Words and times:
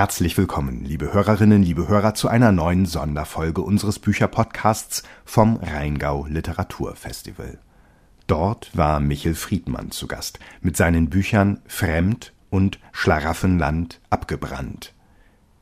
Herzlich 0.00 0.38
willkommen, 0.38 0.82
liebe 0.82 1.12
Hörerinnen, 1.12 1.62
liebe 1.62 1.86
Hörer, 1.86 2.14
zu 2.14 2.26
einer 2.28 2.52
neuen 2.52 2.86
Sonderfolge 2.86 3.60
unseres 3.60 3.98
Bücherpodcasts 3.98 5.02
vom 5.26 5.56
Rheingau 5.56 6.24
Literaturfestival. 6.26 7.58
Dort 8.26 8.74
war 8.74 8.98
Michel 8.98 9.34
Friedmann 9.34 9.90
zu 9.90 10.06
Gast 10.06 10.38
mit 10.62 10.74
seinen 10.74 11.10
Büchern 11.10 11.60
Fremd 11.66 12.32
und 12.48 12.78
Schlaraffenland 12.92 14.00
abgebrannt. 14.08 14.94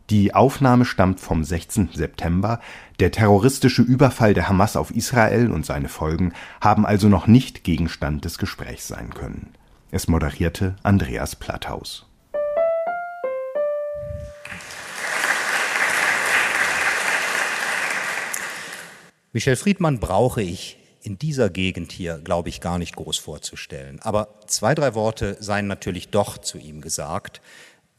Die 0.09 0.33
Aufnahme 0.37 0.85
stammt 0.85 1.19
vom 1.19 1.43
16. 1.43 1.89
September. 1.95 2.61
Der 3.01 3.11
terroristische 3.11 3.83
Überfall 3.83 4.35
der 4.35 4.49
Hamas 4.49 4.77
auf 4.77 4.93
Israel 4.93 5.51
und 5.51 5.67
seine 5.67 5.89
Folgen 5.89 6.33
haben 6.61 6.87
also 6.87 7.09
noch 7.09 7.27
nicht 7.27 7.65
Gegenstand 7.65 8.25
des 8.25 8.39
Gesprächs 8.39 8.87
sein 8.87 9.13
können. 9.13 9.55
Es 9.91 10.07
moderierte 10.07 10.77
Andreas 10.85 11.35
Platthaus. 11.35 12.09
Michel 19.39 19.55
Friedmann 19.55 20.01
brauche 20.01 20.43
ich 20.43 20.79
in 21.01 21.17
dieser 21.17 21.49
Gegend 21.49 21.93
hier, 21.93 22.19
glaube 22.19 22.49
ich, 22.49 22.61
gar 22.61 22.77
nicht 22.77 22.97
groß 22.97 23.19
vorzustellen. 23.19 24.01
Aber 24.01 24.41
zwei, 24.49 24.75
drei 24.75 24.97
Worte 24.97 25.37
seien 25.39 25.69
natürlich 25.69 26.09
doch 26.09 26.39
zu 26.39 26.59
ihm 26.59 26.81
gesagt. 26.81 27.41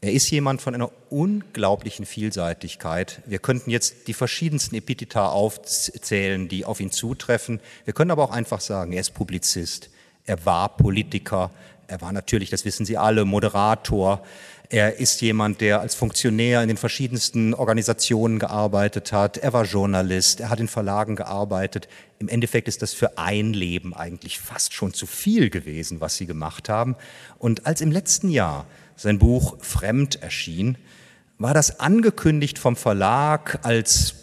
Er 0.02 0.12
ist 0.12 0.30
jemand 0.32 0.62
von 0.62 0.76
einer 0.76 0.92
unglaublichen 1.10 2.06
Vielseitigkeit. 2.06 3.22
Wir 3.26 3.40
könnten 3.40 3.70
jetzt 3.70 4.10
die 4.10 4.14
verschiedensten 4.14 4.76
Epitheta 4.76 5.30
aufzählen, 5.30 6.50
die 6.50 6.66
auf 6.66 6.82
ihn 6.82 6.92
zutreffen. 6.92 7.62
Wir 7.86 7.94
können 7.94 8.12
aber 8.12 8.26
auch 8.26 8.32
einfach 8.32 8.60
sagen, 8.60 8.92
er 8.92 9.00
ist 9.00 9.14
Publizist, 9.14 9.90
er 10.26 10.46
war 10.46 10.76
Politiker, 10.76 11.52
er 11.88 12.02
war 12.02 12.12
natürlich, 12.12 12.50
das 12.50 12.66
wissen 12.66 12.86
Sie 12.86 12.98
alle, 12.98 13.24
Moderator, 13.24 14.26
er 14.72 15.00
ist 15.00 15.20
jemand, 15.22 15.62
der 15.62 15.82
als 15.82 15.96
Funktionär 15.96 16.62
in 16.62 16.68
den 16.68 16.78
verschiedensten 16.78 17.56
Organisationen 17.56 18.38
gearbeitet 18.38 19.12
hat. 19.12 19.38
Er 19.38 19.52
war 19.52 19.66
Journalist, 19.66 20.42
er 20.42 20.52
hat 20.52 20.60
in 20.60 20.68
Verlagen 20.68 21.16
gearbeitet. 21.16 21.88
Im 22.20 22.28
Endeffekt 22.28 22.68
ist 22.68 22.84
das 22.84 22.94
für 22.94 23.18
ein 23.18 23.54
Leben 23.54 23.96
eigentlich 23.96 24.40
fast 24.40 24.74
schon 24.74 24.94
zu 24.94 25.08
viel 25.08 25.50
gewesen, 25.50 26.02
was 26.02 26.18
sie 26.18 26.28
gemacht 26.28 26.70
haben. 26.70 26.96
Und 27.40 27.66
als 27.66 27.82
im 27.82 27.92
letzten 27.92 28.30
Jahr 28.30 28.68
sein 28.96 29.18
Buch 29.18 29.58
Fremd 29.60 30.22
erschien, 30.22 30.78
war 31.40 31.56
das 31.56 31.80
angekündigt 31.80 32.60
vom 32.60 32.76
Verlag 32.76 33.60
als 33.64 34.14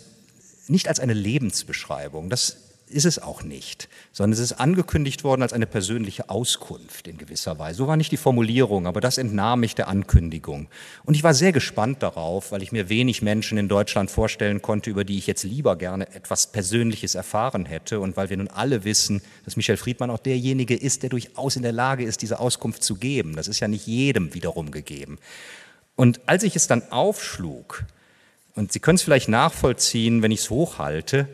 nicht 0.68 0.86
als 0.86 1.00
eine 1.00 1.14
Lebensbeschreibung. 1.14 2.30
Das 2.30 2.65
ist 2.88 3.04
es 3.04 3.18
auch 3.18 3.42
nicht, 3.42 3.88
sondern 4.12 4.32
es 4.32 4.38
ist 4.38 4.52
angekündigt 4.52 5.24
worden 5.24 5.42
als 5.42 5.52
eine 5.52 5.66
persönliche 5.66 6.30
Auskunft 6.30 7.08
in 7.08 7.18
gewisser 7.18 7.58
Weise. 7.58 7.78
So 7.78 7.88
war 7.88 7.96
nicht 7.96 8.12
die 8.12 8.16
Formulierung, 8.16 8.86
aber 8.86 9.00
das 9.00 9.18
entnahm 9.18 9.62
ich 9.64 9.74
der 9.74 9.88
Ankündigung. 9.88 10.68
Und 11.04 11.14
ich 11.14 11.24
war 11.24 11.34
sehr 11.34 11.52
gespannt 11.52 12.02
darauf, 12.02 12.52
weil 12.52 12.62
ich 12.62 12.70
mir 12.70 12.88
wenig 12.88 13.22
Menschen 13.22 13.58
in 13.58 13.68
Deutschland 13.68 14.10
vorstellen 14.10 14.62
konnte, 14.62 14.90
über 14.90 15.04
die 15.04 15.18
ich 15.18 15.26
jetzt 15.26 15.42
lieber 15.42 15.74
gerne 15.76 16.14
etwas 16.14 16.46
Persönliches 16.52 17.16
erfahren 17.16 17.66
hätte 17.66 17.98
und 17.98 18.16
weil 18.16 18.30
wir 18.30 18.36
nun 18.36 18.48
alle 18.48 18.84
wissen, 18.84 19.20
dass 19.44 19.56
Michel 19.56 19.76
Friedmann 19.76 20.10
auch 20.10 20.20
derjenige 20.20 20.76
ist, 20.76 21.02
der 21.02 21.10
durchaus 21.10 21.56
in 21.56 21.62
der 21.62 21.72
Lage 21.72 22.04
ist, 22.04 22.22
diese 22.22 22.38
Auskunft 22.38 22.84
zu 22.84 22.94
geben. 22.94 23.34
Das 23.34 23.48
ist 23.48 23.58
ja 23.58 23.68
nicht 23.68 23.86
jedem 23.86 24.32
wiederum 24.32 24.70
gegeben. 24.70 25.18
Und 25.96 26.20
als 26.26 26.44
ich 26.44 26.54
es 26.54 26.68
dann 26.68 26.90
aufschlug, 26.92 27.84
und 28.54 28.72
Sie 28.72 28.80
können 28.80 28.96
es 28.96 29.02
vielleicht 29.02 29.28
nachvollziehen, 29.28 30.22
wenn 30.22 30.30
ich 30.30 30.40
es 30.40 30.50
hochhalte, 30.50 31.28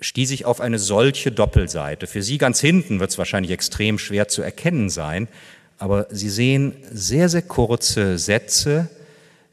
stieß 0.00 0.30
ich 0.30 0.44
auf 0.44 0.60
eine 0.60 0.78
solche 0.78 1.30
Doppelseite. 1.30 2.06
Für 2.06 2.22
Sie 2.22 2.38
ganz 2.38 2.60
hinten 2.60 3.00
wird 3.00 3.10
es 3.10 3.18
wahrscheinlich 3.18 3.52
extrem 3.52 3.98
schwer 3.98 4.28
zu 4.28 4.42
erkennen 4.42 4.90
sein, 4.90 5.28
aber 5.78 6.06
Sie 6.10 6.30
sehen 6.30 6.74
sehr, 6.90 7.28
sehr 7.28 7.42
kurze 7.42 8.18
Sätze, 8.18 8.88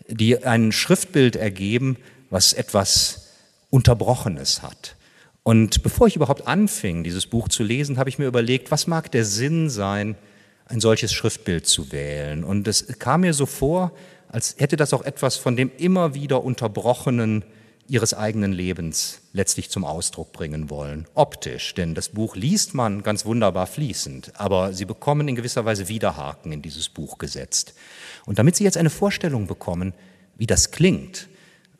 die 0.07 0.43
ein 0.43 0.71
Schriftbild 0.71 1.35
ergeben, 1.35 1.97
was 2.29 2.53
etwas 2.53 3.29
Unterbrochenes 3.69 4.61
hat. 4.61 4.95
Und 5.43 5.83
bevor 5.83 6.07
ich 6.07 6.15
überhaupt 6.15 6.47
anfing, 6.47 7.03
dieses 7.03 7.27
Buch 7.27 7.47
zu 7.47 7.63
lesen, 7.63 7.97
habe 7.97 8.09
ich 8.09 8.19
mir 8.19 8.27
überlegt, 8.27 8.71
was 8.71 8.87
mag 8.87 9.11
der 9.11 9.23
Sinn 9.23 9.69
sein, 9.69 10.15
ein 10.65 10.81
solches 10.81 11.13
Schriftbild 11.13 11.65
zu 11.65 11.91
wählen. 11.91 12.43
Und 12.43 12.67
es 12.67 12.99
kam 12.99 13.21
mir 13.21 13.33
so 13.33 13.45
vor, 13.45 13.93
als 14.27 14.55
hätte 14.57 14.75
das 14.75 14.93
auch 14.93 15.03
etwas 15.03 15.37
von 15.37 15.55
dem 15.55 15.71
immer 15.77 16.13
wieder 16.13 16.43
unterbrochenen 16.43 17.45
ihres 17.87 18.13
eigenen 18.13 18.51
Lebens 18.51 19.21
letztlich 19.33 19.69
zum 19.69 19.85
Ausdruck 19.85 20.33
bringen 20.33 20.69
wollen, 20.69 21.05
optisch. 21.13 21.73
Denn 21.73 21.95
das 21.95 22.09
Buch 22.09 22.35
liest 22.35 22.73
man 22.73 23.03
ganz 23.03 23.25
wunderbar 23.25 23.67
fließend, 23.67 24.33
aber 24.35 24.73
sie 24.73 24.85
bekommen 24.85 25.27
in 25.27 25.35
gewisser 25.35 25.65
Weise 25.65 25.87
Widerhaken 25.87 26.51
in 26.51 26.61
dieses 26.61 26.89
Buch 26.89 27.17
gesetzt. 27.17 27.73
Und 28.25 28.39
damit 28.39 28.55
Sie 28.55 28.63
jetzt 28.63 28.77
eine 28.77 28.89
Vorstellung 28.89 29.47
bekommen, 29.47 29.93
wie 30.37 30.47
das 30.47 30.71
klingt, 30.71 31.29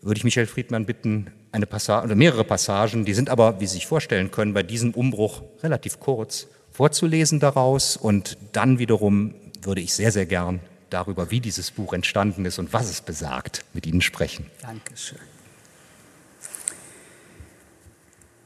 würde 0.02 0.18
ich 0.18 0.24
Michael 0.24 0.48
Friedmann 0.48 0.86
bitten, 0.86 1.32
eine 1.52 1.66
Passage, 1.66 2.06
oder 2.06 2.16
mehrere 2.16 2.44
Passagen, 2.44 3.06
die 3.06 3.14
sind 3.14 3.30
aber, 3.30 3.60
wie 3.60 3.68
Sie 3.68 3.74
sich 3.74 3.88
vorstellen 3.88 4.32
können, 4.32 4.54
bei 4.54 4.64
diesem 4.64 4.92
Umbruch 4.94 5.42
relativ 5.62 6.00
kurz, 6.00 6.48
vorzulesen 6.72 7.40
daraus. 7.40 7.98
Und 7.98 8.38
dann 8.54 8.80
wiederum 8.80 9.34
würde 9.62 9.82
ich 9.82 9.94
sehr, 9.94 10.12
sehr 10.12 10.26
gern 10.26 10.60
darüber, 10.90 11.32
wie 11.32 11.42
dieses 11.42 11.72
Buch 11.72 11.94
entstanden 11.94 12.46
ist 12.46 12.60
und 12.60 12.74
was 12.74 12.90
es 12.90 13.02
besagt, 13.02 13.66
mit 13.74 13.86
Ihnen 13.86 14.02
sprechen. 14.02 14.46
Dankeschön. 14.62 15.18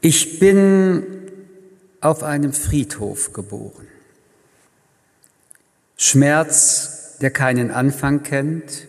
Ich 0.04 0.40
bin 0.40 1.06
auf 2.00 2.24
einem 2.24 2.52
Friedhof 2.52 3.32
geboren. 3.32 3.86
Schmerz, 5.96 7.18
der 7.20 7.30
keinen 7.30 7.70
Anfang 7.70 8.24
kennt, 8.24 8.88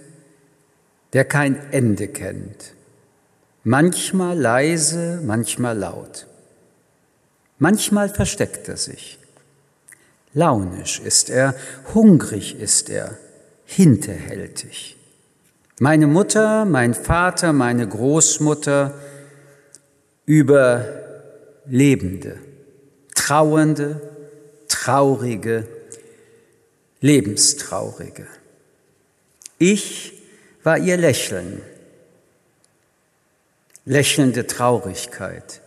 der 1.13 1.23
kein 1.23 1.72
Ende 1.72 2.07
kennt. 2.07 2.73
Manchmal 3.63 4.40
leise, 4.40 5.22
manchmal 5.23 5.78
laut. 5.78 6.25
Manchmal 7.59 8.09
versteckt 8.09 8.68
er 8.68 8.78
sich. 8.78 9.19
Launisch 10.34 11.00
ist 11.00 11.29
er, 11.29 11.53
hungrig 11.94 12.59
ist 12.59 12.90
er, 12.90 13.19
hinterhältig. 13.66 14.97
Meine 15.79 16.07
Mutter, 16.07 16.66
mein 16.66 16.96
Vater, 16.96 17.53
meine 17.53 17.88
Großmutter 17.88 18.96
über 20.25 21.03
Lebende, 21.66 22.40
Trauernde, 23.16 24.01
Traurige, 24.68 25.68
Lebenstraurige. 27.00 28.28
Ich 29.57 30.13
war 30.63 30.78
ihr 30.78 30.97
Lächeln, 30.97 31.62
lächelnde 33.85 34.47
Traurigkeit. 34.47 35.62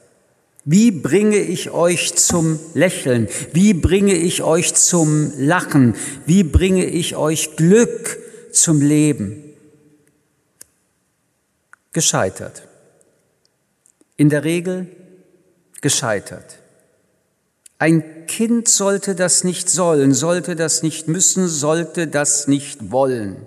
Wie 0.64 0.90
bringe 0.90 1.38
ich 1.38 1.70
euch 1.70 2.16
zum 2.16 2.58
Lächeln? 2.74 3.28
Wie 3.52 3.72
bringe 3.72 4.14
ich 4.14 4.42
euch 4.42 4.74
zum 4.74 5.32
Lachen? 5.38 5.94
Wie 6.26 6.42
bringe 6.42 6.84
ich 6.84 7.14
euch 7.14 7.54
Glück 7.54 8.18
zum 8.50 8.80
Leben? 8.80 9.44
Gescheitert. 11.92 12.66
In 14.16 14.28
der 14.28 14.42
Regel 14.42 14.88
gescheitert. 15.86 16.58
Ein 17.78 18.26
Kind 18.26 18.66
sollte 18.66 19.14
das 19.14 19.44
nicht 19.44 19.70
sollen, 19.70 20.14
sollte 20.14 20.56
das 20.56 20.82
nicht 20.82 21.06
müssen, 21.06 21.46
sollte 21.46 22.08
das 22.08 22.48
nicht 22.48 22.90
wollen, 22.90 23.46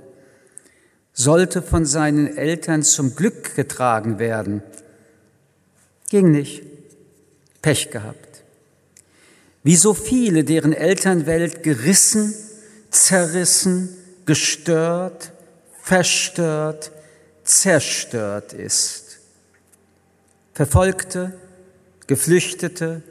sollte 1.11 1.61
von 1.61 1.85
seinen 1.85 2.37
Eltern 2.37 2.81
zum 2.83 3.13
Glück 3.13 3.57
getragen 3.57 4.19
werden. 4.19 4.63
Ging 6.09 6.31
nicht. 6.31 6.63
Pech 7.61 7.91
gehabt. 7.91 8.43
Wie 9.63 9.75
so 9.75 9.93
viele, 9.93 10.45
deren 10.45 10.71
Elternwelt 10.71 11.61
gerissen, 11.61 12.33
zerrissen, 12.89 13.89
gestört, 14.25 15.33
verstört, 15.81 16.93
zerstört 17.43 18.53
ist. 18.53 19.19
Verfolgte, 20.53 21.33
Geflüchtete, 22.09 23.03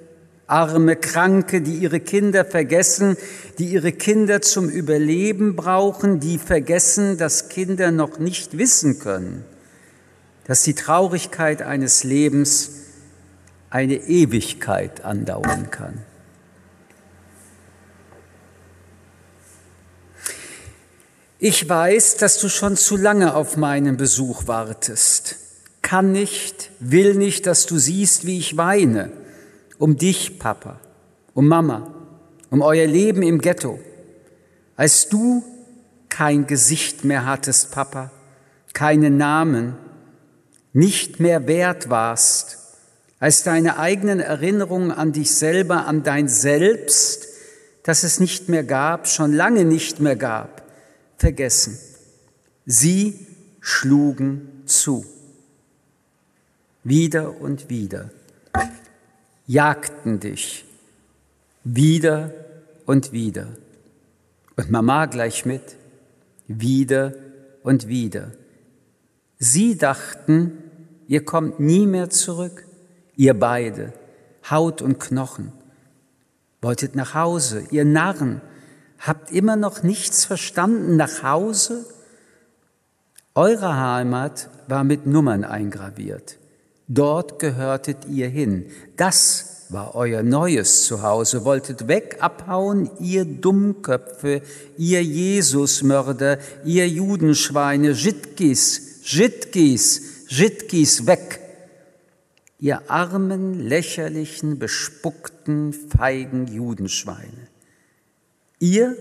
arme, 0.49 0.97
Kranke, 0.97 1.61
die 1.61 1.77
ihre 1.77 2.01
Kinder 2.01 2.45
vergessen, 2.45 3.17
die 3.59 3.67
ihre 3.67 3.93
Kinder 3.93 4.43
zum 4.43 4.69
Überleben 4.69 5.55
brauchen, 5.55 6.19
die 6.19 6.37
vergessen, 6.37 7.17
dass 7.17 7.49
Kinder 7.49 7.93
noch 7.93 8.19
nicht 8.19 8.59
wissen 8.59 8.99
können, 8.99 9.45
dass 10.49 10.65
die 10.65 10.75
Traurigkeit 10.75 11.63
eines 11.63 12.03
Lebens 12.03 12.71
eine 13.71 13.95
Ewigkeit 13.95 15.05
andauern 15.05 15.71
kann. 15.71 16.03
Ich 21.39 21.69
weiß, 21.69 22.17
dass 22.17 22.41
du 22.41 22.49
schon 22.49 22.77
zu 22.77 22.97
lange 22.97 23.37
auf 23.37 23.57
meinen 23.57 23.97
Besuch 23.97 24.49
wartest 24.49 25.48
kann 25.89 26.13
nicht, 26.13 26.71
will 26.81 27.15
nicht, 27.15 27.47
dass 27.47 27.65
du 27.65 27.79
siehst, 27.79 28.27
wie 28.27 28.37
ich 28.37 28.59
weine. 28.59 29.11
Um 29.79 29.97
dich, 29.97 30.39
Papa, 30.39 30.79
um 31.33 31.49
Mama, 31.49 31.95
um 32.51 32.61
euer 32.61 32.87
Leben 32.87 33.23
im 33.23 33.41
Ghetto. 33.41 33.81
Als 34.77 35.09
du 35.09 35.43
kein 36.11 36.47
Gesicht 36.47 37.07
mehr 37.07 37.25
hattest, 37.25 37.71
Papa, 37.71 38.11
keinen 38.75 39.17
Namen, 39.17 39.77
nicht 40.75 41.21
mehr 41.21 41.47
wert 41.47 41.89
warst, 41.89 42.59
als 43.19 43.43
deine 43.43 43.79
eigenen 43.79 44.21
Erinnerungen 44.21 44.93
an 44.93 45.13
dich 45.13 45.35
selber, 45.35 45.87
an 45.87 46.03
dein 46.03 46.29
Selbst, 46.29 47.29
das 47.83 48.03
es 48.03 48.21
nicht 48.21 48.51
mehr 48.51 48.63
gab, 48.63 49.09
schon 49.09 49.33
lange 49.33 49.65
nicht 49.65 50.01
mehr 50.01 50.17
gab, 50.17 50.65
vergessen. 51.17 51.79
Sie 52.67 53.27
schlugen 53.63 54.65
zu. 54.67 55.07
Wieder 56.85 57.41
und 57.41 57.69
wieder. 57.69 58.11
Jagten 59.47 60.21
dich. 60.21 60.65
Wieder 61.65 62.33
und 62.87 63.13
wieder. 63.13 63.49
Und 64.57 64.71
Mama 64.71 65.07
gleich 65.07 65.45
mit. 65.45 65.77
Wieder 66.47 67.13
und 67.63 67.89
wieder. 67.89 68.33
Sie 69.39 69.77
dachten, 69.77 70.59
ihr 71.07 71.25
kommt 71.25 71.61
nie 71.61 71.87
mehr 71.87 72.11
zurück, 72.11 72.67
ihr 73.17 73.39
beide, 73.39 73.93
Haut 74.51 74.83
und 74.83 74.99
Knochen. 74.99 75.53
Wolltet 76.61 76.97
nach 76.97 77.15
Hause, 77.15 77.65
ihr 77.71 77.85
Narren, 77.85 78.41
habt 78.99 79.31
immer 79.31 79.57
noch 79.57 79.83
nichts 79.83 80.25
verstanden, 80.25 80.97
nach 80.97 81.23
Hause? 81.23 81.85
Eure 83.35 83.77
Heimat 83.77 84.51
war 84.67 84.83
mit 84.83 85.07
Nummern 85.07 85.45
eingraviert. 85.45 86.39
Dort 86.89 87.39
gehörtet 87.39 88.07
ihr 88.09 88.29
hin. 88.29 88.67
Das 88.97 89.67
war 89.69 89.95
euer 89.95 90.23
neues 90.23 90.87
Zuhause. 90.87 91.45
Wolltet 91.45 91.87
weg, 91.87 92.17
abhauen, 92.21 92.91
ihr 92.99 93.27
Dummköpfe, 93.27 94.41
ihr 94.79 95.05
Jesusmörder, 95.05 96.39
ihr 96.65 96.89
Judenschweine, 96.89 97.91
Jitkis, 97.91 99.01
Jitkis, 99.05 100.27
Jitkis, 100.29 101.07
weg. 101.07 101.41
Ihr 102.59 102.91
armen, 102.91 103.61
lächerlichen, 103.69 104.59
bespuckten, 104.59 105.73
feigen 105.73 106.47
Judenschweine. 106.49 107.49
Ihr 108.59 108.97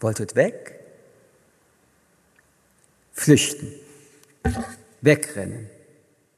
wolltet 0.00 0.34
weg? 0.36 0.80
Flüchten, 3.12 3.72
wegrennen, 5.02 5.68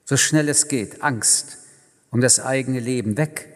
so 0.07 0.17
schnell 0.17 0.49
es 0.49 0.69
geht, 0.69 1.03
Angst 1.03 1.59
um 2.11 2.23
das 2.23 2.41
eigene 2.41 2.81
Leben, 2.81 3.19
weg, 3.19 3.49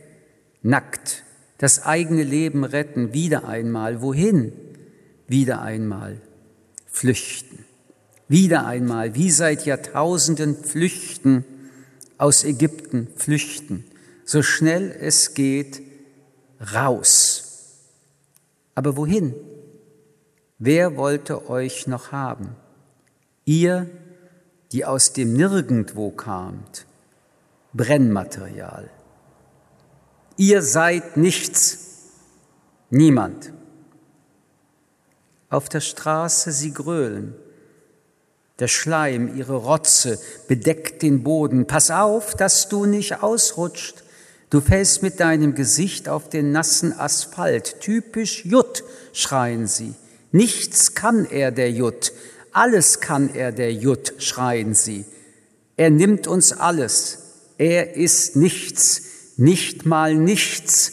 nackt, 0.60 1.22
das 1.56 1.86
eigene 1.86 2.24
Leben 2.24 2.64
retten, 2.64 3.14
wieder 3.14 3.48
einmal, 3.48 4.02
wohin? 4.02 4.52
Wieder 5.28 5.62
einmal, 5.62 6.20
flüchten, 6.86 7.64
wieder 8.28 8.66
einmal, 8.66 9.14
wie 9.14 9.30
seit 9.30 9.64
Jahrtausenden 9.64 10.62
flüchten, 10.62 11.44
aus 12.18 12.44
Ägypten 12.44 13.08
flüchten, 13.16 13.84
so 14.26 14.42
schnell 14.42 14.94
es 15.00 15.32
geht, 15.32 15.80
raus. 16.74 17.78
Aber 18.74 18.96
wohin? 18.96 19.34
Wer 20.58 20.98
wollte 20.98 21.48
euch 21.48 21.86
noch 21.86 22.12
haben? 22.12 22.56
Ihr, 23.46 23.88
die 24.72 24.84
aus 24.84 25.12
dem 25.12 25.32
Nirgendwo 25.32 26.10
kamt, 26.10 26.86
Brennmaterial. 27.72 28.90
Ihr 30.36 30.62
seid 30.62 31.16
nichts, 31.16 31.78
niemand. 32.90 33.52
Auf 35.48 35.68
der 35.68 35.80
Straße 35.80 36.52
sie 36.52 36.72
grölen. 36.72 37.34
Der 38.60 38.68
Schleim, 38.68 39.36
ihre 39.36 39.56
Rotze 39.56 40.18
bedeckt 40.46 41.02
den 41.02 41.22
Boden. 41.22 41.66
Pass 41.66 41.90
auf, 41.90 42.34
dass 42.34 42.68
du 42.68 42.86
nicht 42.86 43.22
ausrutscht. 43.22 44.04
Du 44.50 44.60
fällst 44.60 45.02
mit 45.02 45.18
deinem 45.18 45.54
Gesicht 45.54 46.08
auf 46.08 46.28
den 46.28 46.52
nassen 46.52 46.92
Asphalt. 46.92 47.80
Typisch 47.80 48.44
Jutt, 48.44 48.84
schreien 49.12 49.66
sie. 49.66 49.94
Nichts 50.32 50.94
kann 50.94 51.24
er, 51.24 51.50
der 51.52 51.70
Jutt. 51.70 52.12
Alles 52.52 53.00
kann 53.00 53.34
er, 53.34 53.52
der 53.52 53.72
Jud, 53.72 54.14
schreien 54.18 54.74
sie. 54.74 55.04
Er 55.76 55.90
nimmt 55.90 56.26
uns 56.26 56.52
alles. 56.52 57.18
Er 57.58 57.94
ist 57.96 58.36
nichts, 58.36 59.02
nicht 59.36 59.86
mal 59.86 60.14
nichts. 60.14 60.92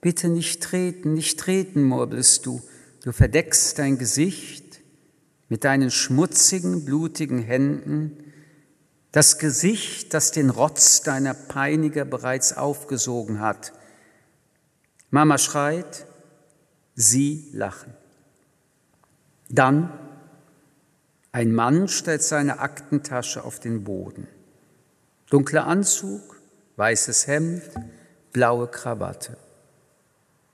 Bitte 0.00 0.28
nicht 0.28 0.62
treten, 0.62 1.14
nicht 1.14 1.38
treten, 1.38 1.82
murmelst 1.82 2.46
du. 2.46 2.62
Du 3.02 3.12
verdeckst 3.12 3.78
dein 3.78 3.98
Gesicht 3.98 4.80
mit 5.48 5.64
deinen 5.64 5.90
schmutzigen, 5.90 6.84
blutigen 6.84 7.38
Händen, 7.38 8.32
das 9.12 9.38
Gesicht, 9.38 10.12
das 10.12 10.32
den 10.32 10.50
Rotz 10.50 11.02
deiner 11.02 11.34
Peiniger 11.34 12.04
bereits 12.04 12.56
aufgesogen 12.56 13.40
hat. 13.40 13.72
Mama 15.10 15.38
schreit, 15.38 16.06
sie 16.96 17.48
lachen. 17.52 17.94
Dann 19.48 19.92
ein 21.34 21.52
Mann 21.52 21.88
stellt 21.88 22.22
seine 22.22 22.60
Aktentasche 22.60 23.42
auf 23.42 23.58
den 23.58 23.82
Boden. 23.82 24.28
Dunkler 25.30 25.66
Anzug, 25.66 26.40
weißes 26.76 27.26
Hemd, 27.26 27.62
blaue 28.32 28.68
Krawatte. 28.68 29.36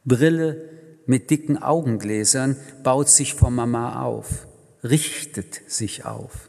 Brille 0.07 0.71
mit 1.05 1.29
dicken 1.29 1.63
Augengläsern 1.63 2.57
baut 2.83 3.11
sich 3.11 3.35
vor 3.35 3.51
Mama 3.51 4.03
auf, 4.03 4.47
richtet 4.83 5.71
sich 5.71 6.07
auf. 6.07 6.49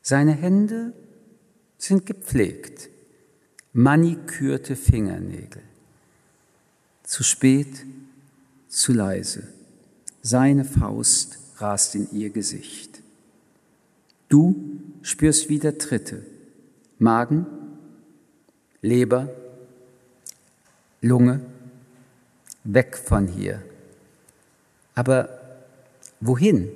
Seine 0.00 0.32
Hände 0.32 0.94
sind 1.76 2.06
gepflegt, 2.06 2.88
manikürte 3.74 4.76
Fingernägel. 4.76 5.62
Zu 7.02 7.22
spät, 7.22 7.84
zu 8.68 8.94
leise. 8.94 9.46
Seine 10.22 10.64
Faust 10.64 11.38
rast 11.58 11.94
in 11.94 12.10
ihr 12.12 12.30
Gesicht. 12.30 12.91
Du 14.32 14.54
spürst 15.02 15.50
wieder 15.50 15.76
Tritte. 15.76 16.24
Magen, 16.98 17.44
Leber, 18.80 19.28
Lunge, 21.02 21.42
weg 22.64 22.96
von 22.96 23.28
hier. 23.28 23.62
Aber 24.94 25.28
wohin? 26.20 26.70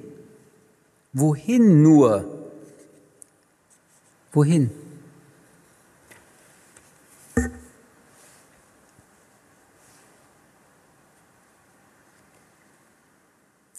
Wohin 1.15 1.81
nur? 1.81 2.51
Wohin? 4.33 4.71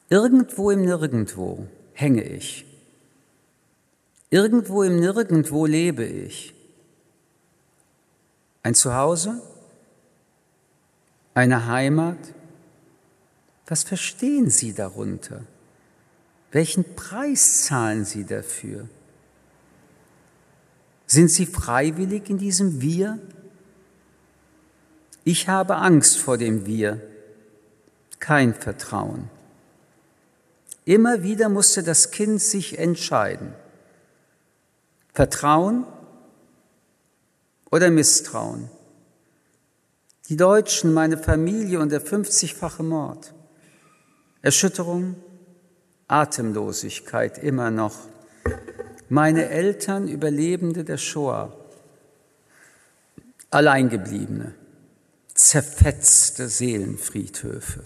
Irgendwo 0.10 0.72
im 0.72 0.82
Nirgendwo 0.82 1.68
hänge 1.94 2.24
ich. 2.24 2.77
Irgendwo 4.30 4.84
im 4.84 5.00
Nirgendwo 5.00 5.66
lebe 5.66 6.06
ich. 6.06 6.54
Ein 8.64 8.76
Zuhause? 8.76 9.42
Eine 11.34 11.68
Heimat? 11.68 12.18
Was 13.68 13.84
verstehen 13.84 14.50
Sie 14.50 14.74
darunter? 14.74 15.44
Welchen 16.52 16.96
Preis 16.96 17.66
zahlen 17.66 18.04
Sie 18.06 18.26
dafür? 18.26 18.88
Sind 21.06 21.32
Sie 21.32 21.46
freiwillig 21.46 22.30
in 22.30 22.38
diesem 22.38 22.82
Wir? 22.82 23.20
Ich 25.24 25.48
habe 25.48 25.76
Angst 25.78 26.18
vor 26.18 26.38
dem 26.38 26.66
Wir, 26.66 27.02
kein 28.20 28.54
Vertrauen. 28.54 29.30
Immer 30.84 31.24
wieder 31.24 31.50
musste 31.50 31.84
das 31.84 32.12
Kind 32.12 32.42
sich 32.42 32.80
entscheiden. 32.80 33.54
Vertrauen 35.18 35.84
oder 37.72 37.90
Misstrauen? 37.90 38.70
Die 40.30 40.38
Deutschen, 40.38 40.94
meine 40.94 41.18
Familie 41.18 41.80
und 41.80 41.92
der 41.92 42.06
50-fache 42.06 42.84
Mord. 42.84 43.34
Erschütterung, 44.44 45.16
Atemlosigkeit 46.08 47.40
immer 47.40 47.72
noch. 47.72 47.96
Meine 49.10 49.50
Eltern, 49.50 50.08
Überlebende 50.08 50.84
der 50.84 50.98
Shoah. 50.98 51.52
Alleingebliebene, 53.50 54.54
zerfetzte 55.34 56.48
Seelenfriedhöfe. 56.48 57.86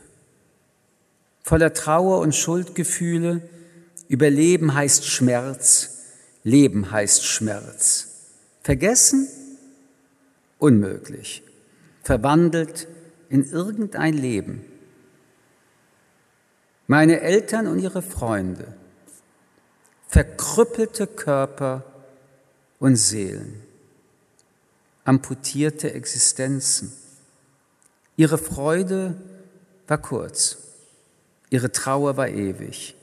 Voller 1.44 1.74
Trauer 1.74 2.20
und 2.20 2.36
Schuldgefühle, 2.36 3.42
Überleben 4.10 4.74
heißt 4.74 5.06
Schmerz, 5.06 6.01
Leben 6.44 6.92
heißt 6.92 7.26
Schmerz. 7.26 8.08
Vergessen? 8.64 9.28
Unmöglich. 10.60 11.44
Verwandelt 12.04 12.88
in 13.30 13.46
irgendein 13.46 14.14
Leben. 14.14 14.66
Meine 16.88 17.22
Eltern 17.22 17.68
und 17.68 17.80
ihre 17.80 18.02
Freunde. 18.02 18.74
verkrüppelte 20.12 21.08
Körper 21.08 21.86
und 22.80 22.98
Seelen, 22.98 23.64
amputierte 25.06 25.94
Existenzen. 25.94 26.92
Ihre 28.18 28.38
Freude 28.38 29.16
war 29.88 30.00
kurz, 30.00 30.58
ihre 31.50 31.72
Trauer 31.72 32.18
war 32.18 32.28
ewig. 32.28 32.96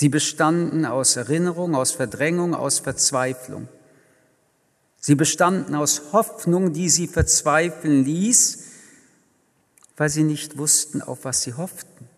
Sie 0.00 0.08
bestanden 0.08 0.86
aus 0.86 1.16
Erinnerung, 1.16 1.74
aus 1.74 1.92
Verdrängung, 1.92 2.54
aus 2.54 2.78
Verzweiflung. 2.78 3.68
Sie 4.98 5.14
bestanden 5.14 5.74
aus 5.74 6.14
Hoffnung, 6.14 6.72
die 6.72 6.88
sie 6.88 7.06
verzweifeln 7.06 8.02
ließ, 8.06 8.64
weil 9.98 10.08
sie 10.08 10.22
nicht 10.22 10.56
wussten, 10.56 11.02
auf 11.02 11.26
was 11.26 11.42
sie 11.42 11.52
hofften. 11.52 12.08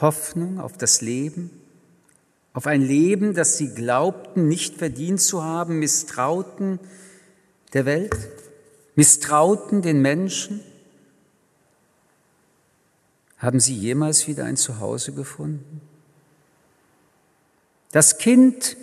Hoffnung 0.00 0.60
auf 0.60 0.78
das 0.78 1.00
Leben, 1.00 1.50
auf 2.52 2.68
ein 2.68 2.82
Leben, 2.82 3.34
das 3.34 3.56
sie 3.58 3.74
glaubten, 3.74 4.46
nicht 4.46 4.76
verdient 4.76 5.20
zu 5.20 5.42
haben, 5.42 5.80
misstrauten 5.80 6.78
der 7.72 7.84
Welt, 7.84 8.16
misstrauten 8.94 9.82
den 9.82 10.02
Menschen. 10.02 10.60
Haben 13.38 13.58
sie 13.58 13.74
jemals 13.74 14.28
wieder 14.28 14.44
ein 14.44 14.56
Zuhause 14.56 15.12
gefunden? 15.12 15.80
Das 17.96 18.18
Kind 18.18 18.76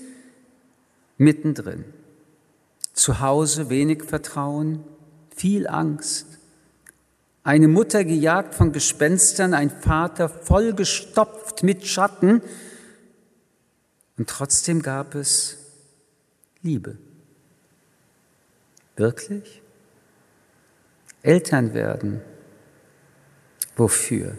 mittendrin, 1.20 1.86
zu 2.94 3.20
Hause 3.20 3.70
wenig 3.70 4.02
Vertrauen, 4.02 4.84
viel 5.36 5.68
Angst, 5.68 6.40
eine 7.44 7.68
Mutter 7.68 8.06
gejagt 8.06 8.56
von 8.56 8.72
Gespenstern, 8.72 9.54
ein 9.54 9.70
Vater 9.70 10.30
vollgestopft 10.30 11.62
mit 11.62 11.86
Schatten. 11.86 12.42
Und 14.18 14.32
trotzdem 14.32 14.82
gab 14.82 15.14
es 15.14 15.60
Liebe. 16.64 16.98
Wirklich? 18.96 19.62
Eltern 21.22 21.76
werden. 21.76 22.20
Wofür? 23.76 24.36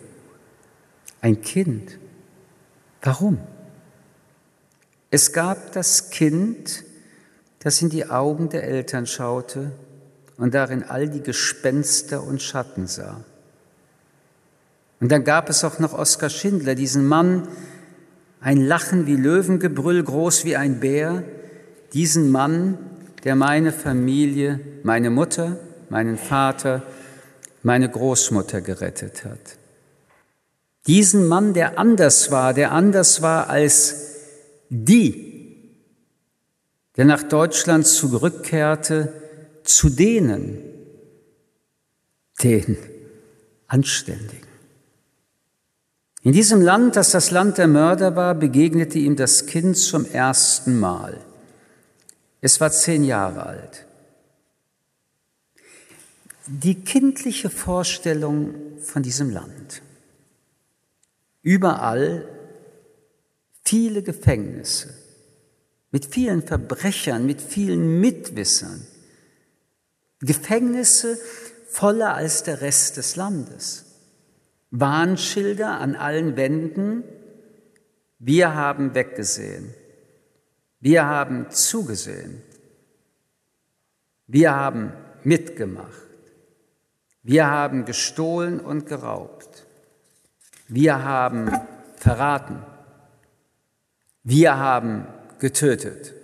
Ein 1.21 1.43
Kind. 1.43 1.97
Warum? 3.03 3.39
Es 5.15 5.33
gab 5.33 5.71
das 5.71 6.11
Kind, 6.11 6.83
das 7.61 7.81
in 7.81 7.89
die 7.89 8.11
Augen 8.11 8.49
der 8.49 8.65
Eltern 8.65 9.07
schaute 9.07 9.71
und 10.39 10.55
darin 10.55 10.83
all 10.83 11.09
die 11.09 11.23
Gespenster 11.23 12.25
und 12.25 12.43
Schatten 12.43 12.89
sah. 12.89 13.21
Und 14.99 15.13
dann 15.13 15.23
gab 15.23 15.49
es 15.49 15.63
auch 15.63 15.79
noch 15.79 15.93
Oskar 15.97 16.31
Schindler, 16.31 16.75
diesen 16.75 17.07
Mann, 17.07 17.47
ein 18.41 18.61
Lachen 18.61 19.07
wie 19.07 19.15
Löwengebrüll, 19.15 20.03
groß 20.03 20.45
wie 20.47 20.57
ein 20.57 20.81
Bär, 20.81 21.23
diesen 21.93 22.33
Mann, 22.33 22.77
der 23.23 23.37
meine 23.37 23.71
Familie, 23.71 24.59
meine 24.83 25.11
Mutter, 25.11 25.59
meinen 25.91 26.19
Vater, 26.19 26.83
meine 27.63 27.89
Großmutter 27.89 28.63
gerettet 28.63 29.25
hat. 29.25 29.59
Diesen 30.89 31.29
Mann, 31.29 31.55
der 31.55 31.79
anders 31.79 32.33
war, 32.33 32.53
der 32.53 32.73
anders 32.73 33.23
war 33.23 33.49
als 33.49 34.14
die, 34.75 35.71
der 36.97 37.05
nach 37.05 37.23
Deutschland 37.23 37.87
zurückkehrte, 37.87 39.13
zu 39.63 39.89
denen, 39.89 40.59
den 42.43 42.77
Anständigen. 43.69 44.49
In 46.23 46.33
diesem 46.33 46.61
Land, 46.61 46.97
das 46.97 47.13
das 47.13 47.31
Land 47.31 47.59
der 47.59 47.69
Mörder 47.69 48.17
war, 48.17 48.35
begegnete 48.35 48.99
ihm 48.99 49.15
das 49.15 49.47
Kind 49.47 49.77
zum 49.77 50.07
ersten 50.07 50.81
Mal. 50.81 51.21
Es 52.41 52.61
war 52.61 52.73
zehn 52.73 53.05
Jahre 53.05 53.47
alt. 53.47 53.87
Die 56.47 56.83
kindliche 56.83 57.49
Vorstellung 57.49 58.55
von 58.81 59.03
diesem 59.03 59.31
Land. 59.31 59.83
Überall 61.43 62.27
viele 63.65 64.03
Gefängnisse 64.03 64.95
mit 65.91 66.07
vielen 66.07 66.43
Verbrechern, 66.43 67.25
mit 67.25 67.41
vielen 67.41 68.01
Mitwissern. 68.01 68.87
Gefängnisse 70.21 71.19
voller 71.69 72.15
als 72.15 72.43
der 72.43 72.61
Rest 72.61 72.97
des 72.97 73.17
Landes. 73.17 73.85
Warnschilder 74.71 75.81
an 75.81 75.95
allen 75.95 76.37
Wänden. 76.37 77.05
Wir 78.19 78.55
haben 78.55 78.95
weggesehen. 78.95 79.73
Wir 80.81 81.07
haben 81.07 81.51
zugesehen. 81.51 82.43
Wir 84.27 84.55
haben 84.55 84.93
mitgemacht. 85.23 86.03
Wir 87.23 87.47
haben 87.47 87.85
gestohlen 87.85 88.59
und 88.59 88.87
geraubt. 88.87 89.65
Wir 90.67 91.05
haben 91.05 91.53
verraten. 91.97 92.74
Wir 94.25 94.57
haben 94.57 95.07
getötet. 95.39 96.15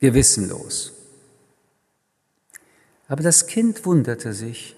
Gewissenlos. 0.00 0.92
Aber 3.06 3.22
das 3.22 3.46
Kind 3.46 3.86
wunderte 3.86 4.32
sich. 4.32 4.76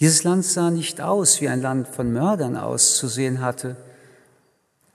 Dieses 0.00 0.24
Land 0.24 0.44
sah 0.44 0.70
nicht 0.70 1.00
aus, 1.00 1.40
wie 1.40 1.48
ein 1.48 1.62
Land 1.62 1.88
von 1.88 2.12
Mördern 2.12 2.56
auszusehen 2.56 3.40
hatte. 3.40 3.76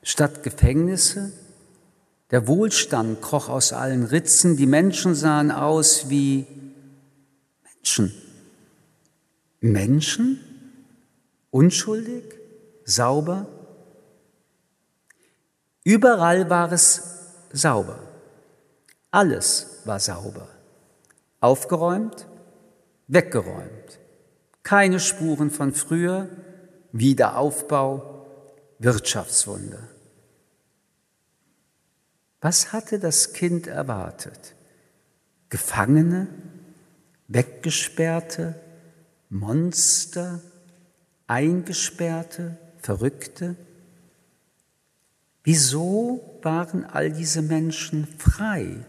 Statt 0.04 0.44
Gefängnisse, 0.44 1.32
der 2.32 2.48
Wohlstand 2.48 3.22
kroch 3.22 3.50
aus 3.50 3.74
allen 3.74 4.04
Ritzen, 4.04 4.58
die 4.58 4.68
Menschen 4.68 5.16
sahen 5.16 5.50
aus 5.52 6.10
wie 6.10 6.46
Menschen. 7.64 8.14
Menschen? 9.62 10.40
Unschuldig? 11.50 12.24
Sauber? 12.86 13.48
Überall 15.90 16.52
war 16.52 16.72
es 16.72 17.02
sauber. 17.52 17.98
Alles 19.10 19.82
war 19.86 20.00
sauber. 20.00 20.48
Aufgeräumt, 21.40 22.28
weggeräumt. 23.08 24.00
Keine 24.62 25.00
Spuren 25.00 25.50
von 25.50 25.74
früher, 25.74 26.30
Wiederaufbau, 26.92 28.28
Wirtschaftswunder. 28.78 29.80
Was 32.40 32.72
hatte 32.72 33.00
das 33.00 33.34
Kind 33.34 33.66
erwartet? 33.66 34.54
Gefangene, 35.50 36.28
Weggesperrte, 37.30 38.54
Monster, 39.30 40.40
Eingesperrte, 41.26 42.60
Verrückte? 42.78 43.56
Wieso 45.52 46.38
waren 46.44 46.86
all 46.86 47.12
diese 47.12 47.42
Menschen 47.42 48.06
frei? 48.20 48.86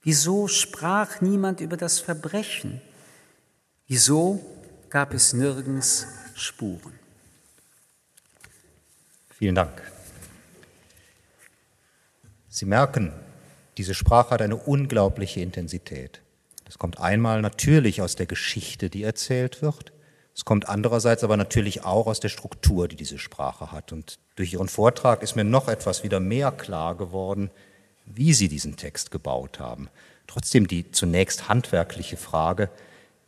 Wieso 0.00 0.46
sprach 0.46 1.20
niemand 1.20 1.60
über 1.60 1.76
das 1.76 1.98
Verbrechen? 1.98 2.80
Wieso 3.88 4.40
gab 4.90 5.12
es 5.12 5.32
nirgends 5.32 6.06
Spuren? 6.36 6.92
Vielen 9.28 9.56
Dank. 9.56 9.82
Sie 12.48 12.64
merken, 12.64 13.12
diese 13.76 13.94
Sprache 13.94 14.30
hat 14.30 14.42
eine 14.42 14.54
unglaubliche 14.54 15.40
Intensität. 15.40 16.22
Das 16.64 16.78
kommt 16.78 17.00
einmal 17.00 17.42
natürlich 17.42 18.02
aus 18.02 18.14
der 18.14 18.26
Geschichte, 18.26 18.88
die 18.88 19.02
erzählt 19.02 19.62
wird. 19.62 19.90
Es 20.36 20.44
kommt 20.44 20.68
andererseits 20.68 21.24
aber 21.24 21.38
natürlich 21.38 21.84
auch 21.84 22.06
aus 22.06 22.20
der 22.20 22.28
Struktur, 22.28 22.88
die 22.88 22.96
diese 22.96 23.18
Sprache 23.18 23.72
hat. 23.72 23.92
Und 23.92 24.18
durch 24.36 24.52
Ihren 24.52 24.68
Vortrag 24.68 25.22
ist 25.22 25.34
mir 25.34 25.44
noch 25.44 25.66
etwas 25.66 26.04
wieder 26.04 26.20
mehr 26.20 26.52
klar 26.52 26.94
geworden, 26.94 27.50
wie 28.04 28.34
Sie 28.34 28.48
diesen 28.48 28.76
Text 28.76 29.10
gebaut 29.10 29.58
haben. 29.58 29.88
Trotzdem 30.26 30.68
die 30.68 30.90
zunächst 30.90 31.48
handwerkliche 31.48 32.18
Frage, 32.18 32.68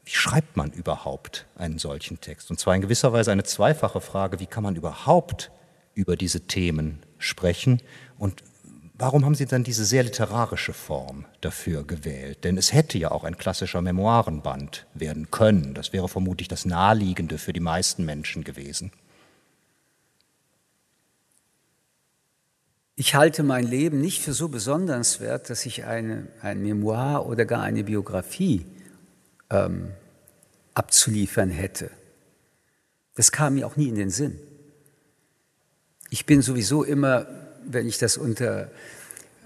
wie 0.04 0.10
schreibt 0.10 0.56
man 0.58 0.70
überhaupt 0.70 1.46
einen 1.56 1.78
solchen 1.78 2.20
Text? 2.20 2.50
Und 2.50 2.60
zwar 2.60 2.74
in 2.74 2.82
gewisser 2.82 3.12
Weise 3.12 3.32
eine 3.32 3.44
zweifache 3.44 4.02
Frage, 4.02 4.38
wie 4.38 4.46
kann 4.46 4.62
man 4.62 4.76
überhaupt 4.76 5.50
über 5.94 6.14
diese 6.14 6.42
Themen 6.42 7.02
sprechen 7.18 7.80
und 8.18 8.42
warum 8.98 9.24
haben 9.24 9.34
Sie 9.34 9.46
dann 9.46 9.64
diese 9.64 9.84
sehr 9.84 10.02
literarische 10.02 10.72
Form 10.72 11.24
dafür 11.40 11.84
gewählt? 11.84 12.44
Denn 12.44 12.58
es 12.58 12.72
hätte 12.72 12.98
ja 12.98 13.10
auch 13.12 13.24
ein 13.24 13.38
klassischer 13.38 13.80
Memoirenband 13.80 14.86
werden 14.94 15.30
können. 15.30 15.74
Das 15.74 15.92
wäre 15.92 16.08
vermutlich 16.08 16.48
das 16.48 16.64
Naheliegende 16.64 17.38
für 17.38 17.52
die 17.52 17.60
meisten 17.60 18.04
Menschen 18.04 18.44
gewesen. 18.44 18.90
Ich 22.96 23.14
halte 23.14 23.44
mein 23.44 23.64
Leben 23.64 24.00
nicht 24.00 24.20
für 24.22 24.32
so 24.32 24.48
besondernswert, 24.48 25.50
dass 25.50 25.64
ich 25.66 25.84
eine, 25.84 26.26
ein 26.42 26.60
Memoir 26.60 27.26
oder 27.26 27.44
gar 27.44 27.62
eine 27.62 27.84
Biografie 27.84 28.66
ähm, 29.50 29.92
abzuliefern 30.74 31.50
hätte. 31.50 31.92
Das 33.14 33.30
kam 33.30 33.54
mir 33.54 33.68
auch 33.68 33.76
nie 33.76 33.88
in 33.88 33.94
den 33.94 34.10
Sinn. 34.10 34.40
Ich 36.10 36.26
bin 36.26 36.42
sowieso 36.42 36.82
immer 36.82 37.26
wenn 37.68 37.86
ich 37.86 37.98
das 37.98 38.16
unter 38.16 38.70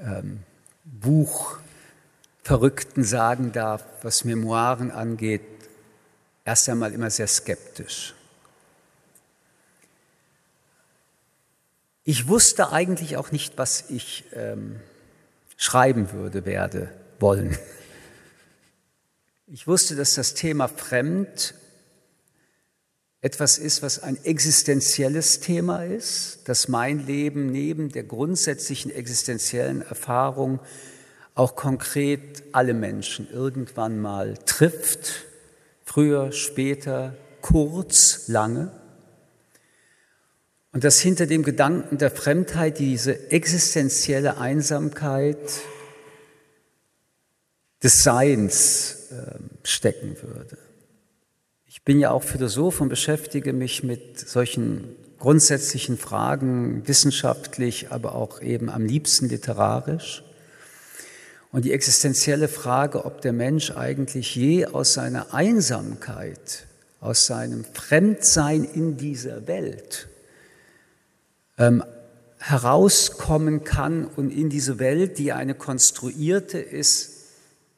ähm, 0.00 0.40
Buchverrückten 0.84 3.04
sagen 3.04 3.52
darf, 3.52 3.84
was 4.02 4.24
Memoiren 4.24 4.90
angeht, 4.90 5.42
erst 6.44 6.68
einmal 6.68 6.92
immer 6.92 7.10
sehr 7.10 7.26
skeptisch. 7.26 8.14
Ich 12.04 12.26
wusste 12.26 12.72
eigentlich 12.72 13.16
auch 13.16 13.30
nicht, 13.30 13.58
was 13.58 13.90
ich 13.90 14.24
ähm, 14.32 14.80
schreiben 15.56 16.12
würde, 16.12 16.44
werde, 16.44 16.90
wollen. 17.20 17.56
Ich 19.46 19.68
wusste, 19.68 19.94
dass 19.94 20.14
das 20.14 20.34
Thema 20.34 20.66
Fremd 20.66 21.54
etwas 23.22 23.56
ist, 23.56 23.82
was 23.82 24.00
ein 24.00 24.22
existenzielles 24.24 25.38
Thema 25.38 25.84
ist, 25.84 26.40
dass 26.46 26.66
mein 26.66 27.06
Leben 27.06 27.46
neben 27.46 27.90
der 27.90 28.02
grundsätzlichen 28.02 28.90
existenziellen 28.90 29.80
Erfahrung 29.80 30.58
auch 31.36 31.54
konkret 31.54 32.42
alle 32.50 32.74
Menschen 32.74 33.30
irgendwann 33.30 34.00
mal 34.00 34.36
trifft, 34.44 35.24
früher, 35.84 36.32
später, 36.32 37.16
kurz, 37.40 38.26
lange. 38.26 38.72
Und 40.72 40.82
dass 40.82 40.98
hinter 40.98 41.26
dem 41.26 41.44
Gedanken 41.44 41.98
der 41.98 42.10
Fremdheit 42.10 42.80
diese 42.80 43.30
existenzielle 43.30 44.38
Einsamkeit 44.38 45.38
des 47.82 48.02
Seins 48.02 49.10
äh, 49.10 49.38
stecken 49.62 50.16
würde. 50.22 50.58
Bin 51.84 51.98
ja 51.98 52.12
auch 52.12 52.22
Philosoph 52.22 52.80
und 52.80 52.88
beschäftige 52.88 53.52
mich 53.52 53.82
mit 53.82 54.18
solchen 54.18 54.94
grundsätzlichen 55.18 55.98
Fragen 55.98 56.86
wissenschaftlich, 56.86 57.90
aber 57.90 58.14
auch 58.14 58.40
eben 58.40 58.70
am 58.70 58.84
liebsten 58.84 59.28
literarisch. 59.28 60.22
Und 61.50 61.64
die 61.64 61.72
existenzielle 61.72 62.48
Frage, 62.48 63.04
ob 63.04 63.20
der 63.20 63.32
Mensch 63.32 63.72
eigentlich 63.72 64.34
je 64.36 64.66
aus 64.66 64.94
seiner 64.94 65.34
Einsamkeit, 65.34 66.66
aus 67.00 67.26
seinem 67.26 67.64
Fremdsein 67.64 68.64
in 68.64 68.96
dieser 68.96 69.48
Welt 69.48 70.08
ähm, 71.58 71.82
herauskommen 72.38 73.64
kann 73.64 74.06
und 74.06 74.30
in 74.30 74.50
diese 74.50 74.78
Welt, 74.78 75.18
die 75.18 75.32
eine 75.32 75.54
konstruierte 75.54 76.58
ist, 76.58 77.11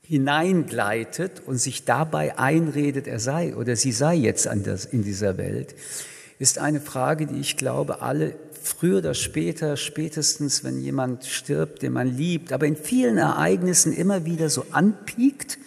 hineingleitet 0.06 1.42
und 1.46 1.58
sich 1.58 1.84
dabei 1.84 2.38
einredet, 2.38 3.06
er 3.06 3.18
sei 3.18 3.56
oder 3.56 3.75
sie 3.75 3.92
sei 3.92 4.14
jetzt 4.14 4.46
in 4.46 5.02
dieser 5.02 5.38
Welt, 5.38 5.75
ist 6.38 6.58
eine 6.58 6.80
Frage, 6.80 7.26
die 7.26 7.40
ich 7.40 7.56
glaube, 7.56 8.02
alle 8.02 8.34
früher 8.62 8.99
oder 8.99 9.14
später, 9.14 9.76
spätestens 9.76 10.64
wenn 10.64 10.78
jemand 10.78 11.25
stirbt, 11.26 11.82
den 11.82 11.92
man 11.92 12.16
liebt, 12.16 12.52
aber 12.52 12.66
in 12.66 12.76
vielen 12.76 13.18
Ereignissen 13.18 13.92
immer 13.92 14.25
wieder 14.25 14.50
so 14.50 14.66
anpiekt, 14.70 15.58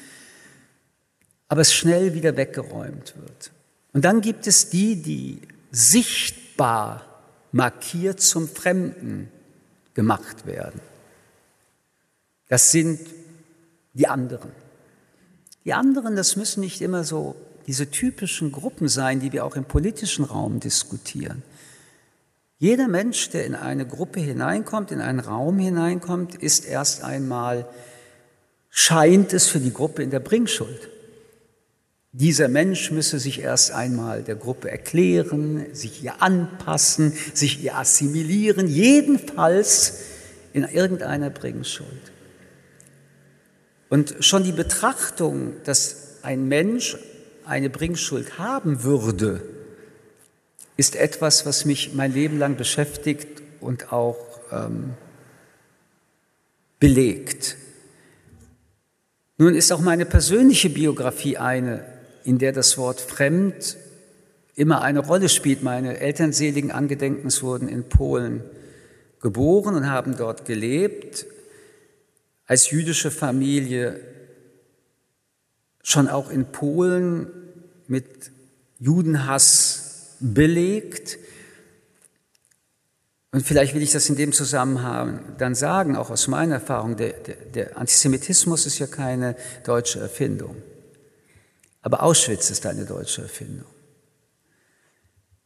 aber 1.48 1.62
es 1.62 1.74
schnell 1.74 2.14
wieder 2.14 2.38
weggeräumt 2.38 3.16
wird. 3.18 3.52
Und 3.94 4.06
dann 4.06 4.22
gibt 4.22 4.46
es 4.48 4.70
die, 4.70 5.02
die 5.02 5.42
sichtbar 5.72 7.06
markiert 7.52 8.20
zum 8.20 8.48
Fremden 8.48 9.30
gemacht 9.94 10.46
werden. 10.46 10.80
Das 12.50 12.72
sind 12.72 13.00
die 13.98 14.08
anderen. 14.08 14.52
Die 15.66 15.74
anderen, 15.74 16.16
das 16.16 16.36
müssen 16.36 16.62
nicht 16.62 16.82
immer 16.82 17.04
so 17.04 17.36
diese 17.68 17.92
typischen 17.92 18.52
Gruppen 18.52 18.88
sein, 18.88 19.20
die 19.20 19.34
wir 19.34 19.44
auch 19.44 19.56
im 19.56 19.66
politischen 19.66 20.24
Raum 20.24 20.60
diskutieren. 20.60 21.44
Jeder 22.60 22.88
Mensch, 22.88 23.30
der 23.30 23.46
in 23.46 23.56
eine 23.56 23.86
Gruppe 23.86 24.20
hineinkommt, 24.20 24.92
in 24.92 25.02
einen 25.02 25.20
Raum 25.20 25.60
hineinkommt, 25.60 26.36
ist 26.36 26.66
erst 26.66 27.04
einmal, 27.04 27.68
scheint 28.70 29.34
es 29.34 29.48
für 29.48 29.60
die 29.60 29.74
Gruppe 29.74 30.04
in 30.04 30.10
der 30.10 30.22
Bringschuld. 30.22 30.90
Dieser 32.14 32.48
Mensch 32.48 32.90
müsse 32.90 33.20
sich 33.20 33.42
erst 33.42 33.72
einmal 33.72 34.24
der 34.24 34.36
Gruppe 34.36 34.72
erklären, 34.72 35.66
sich 35.74 36.04
ihr 36.04 36.22
anpassen, 36.22 37.14
sich 37.34 37.64
ihr 37.64 37.78
assimilieren, 37.78 38.68
jedenfalls 38.68 40.00
in 40.54 40.64
irgendeiner 40.64 41.30
Bringschuld. 41.30 42.12
Und 43.90 44.16
schon 44.20 44.44
die 44.44 44.52
Betrachtung, 44.52 45.54
dass 45.64 46.18
ein 46.22 46.48
Mensch 46.48 46.98
eine 47.46 47.70
Bringschuld 47.70 48.38
haben 48.38 48.84
würde, 48.84 49.42
ist 50.76 50.96
etwas, 50.96 51.46
was 51.46 51.66
mich 51.66 51.94
mein 51.94 52.14
Leben 52.14 52.38
lang 52.38 52.58
beschäftigt 52.58 53.42
und 53.62 53.92
auch 53.92 54.18
ähm, 54.52 54.94
belegt. 56.80 57.58
Nun 59.38 59.56
ist 59.56 59.72
auch 59.72 59.82
meine 59.82 60.06
persönliche 60.06 60.70
Biografie 60.70 61.38
eine, 61.38 61.86
in 62.24 62.38
der 62.38 62.52
das 62.52 62.78
Wort 62.78 63.00
fremd 63.00 63.78
immer 64.56 64.82
eine 64.82 65.00
Rolle 65.00 65.30
spielt. 65.30 65.64
Meine 65.64 66.00
Eltern 66.00 66.34
seligen 66.34 66.72
Angedenkens 66.72 67.42
wurden 67.42 67.70
in 67.70 67.88
Polen 67.88 68.44
geboren 69.22 69.76
und 69.76 69.90
haben 69.90 70.18
dort 70.18 70.46
gelebt 70.46 71.26
als 72.48 72.72
jüdische 72.72 73.12
Familie 73.12 74.00
schon 75.84 76.08
auch 76.08 76.30
in 76.30 76.52
Polen 76.52 77.28
mit 77.88 78.32
Judenhass 78.80 80.16
belegt. 80.20 81.18
Und 83.32 83.46
vielleicht 83.46 83.76
will 83.76 83.82
ich 83.82 83.92
das 83.92 84.10
in 84.10 84.16
dem 84.16 84.32
Zusammenhang 84.32 85.36
dann 85.38 85.56
sagen, 85.56 85.96
auch 85.96 86.10
aus 86.10 86.28
meiner 86.28 86.56
Erfahrung, 86.56 86.96
der, 86.96 87.14
der, 87.14 87.36
der 87.36 87.78
Antisemitismus 87.78 88.66
ist 88.66 88.80
ja 88.80 88.88
keine 88.88 89.36
deutsche 89.66 90.00
Erfindung. 90.00 90.56
Aber 91.82 92.04
Auschwitz 92.04 92.50
ist 92.50 92.66
eine 92.66 92.86
deutsche 92.86 93.22
Erfindung. 93.22 93.68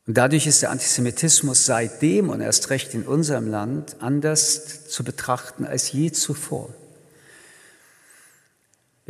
Und 0.07 0.17
dadurch 0.17 0.47
ist 0.47 0.61
der 0.61 0.71
Antisemitismus 0.71 1.65
seitdem 1.65 2.29
und 2.29 2.41
erst 2.41 2.69
recht 2.69 2.93
in 2.93 3.03
unserem 3.03 3.47
Land 3.47 3.97
anders 4.01 4.87
zu 4.87 5.03
betrachten 5.03 5.65
als 5.65 5.91
je 5.91 6.11
zuvor. 6.11 6.73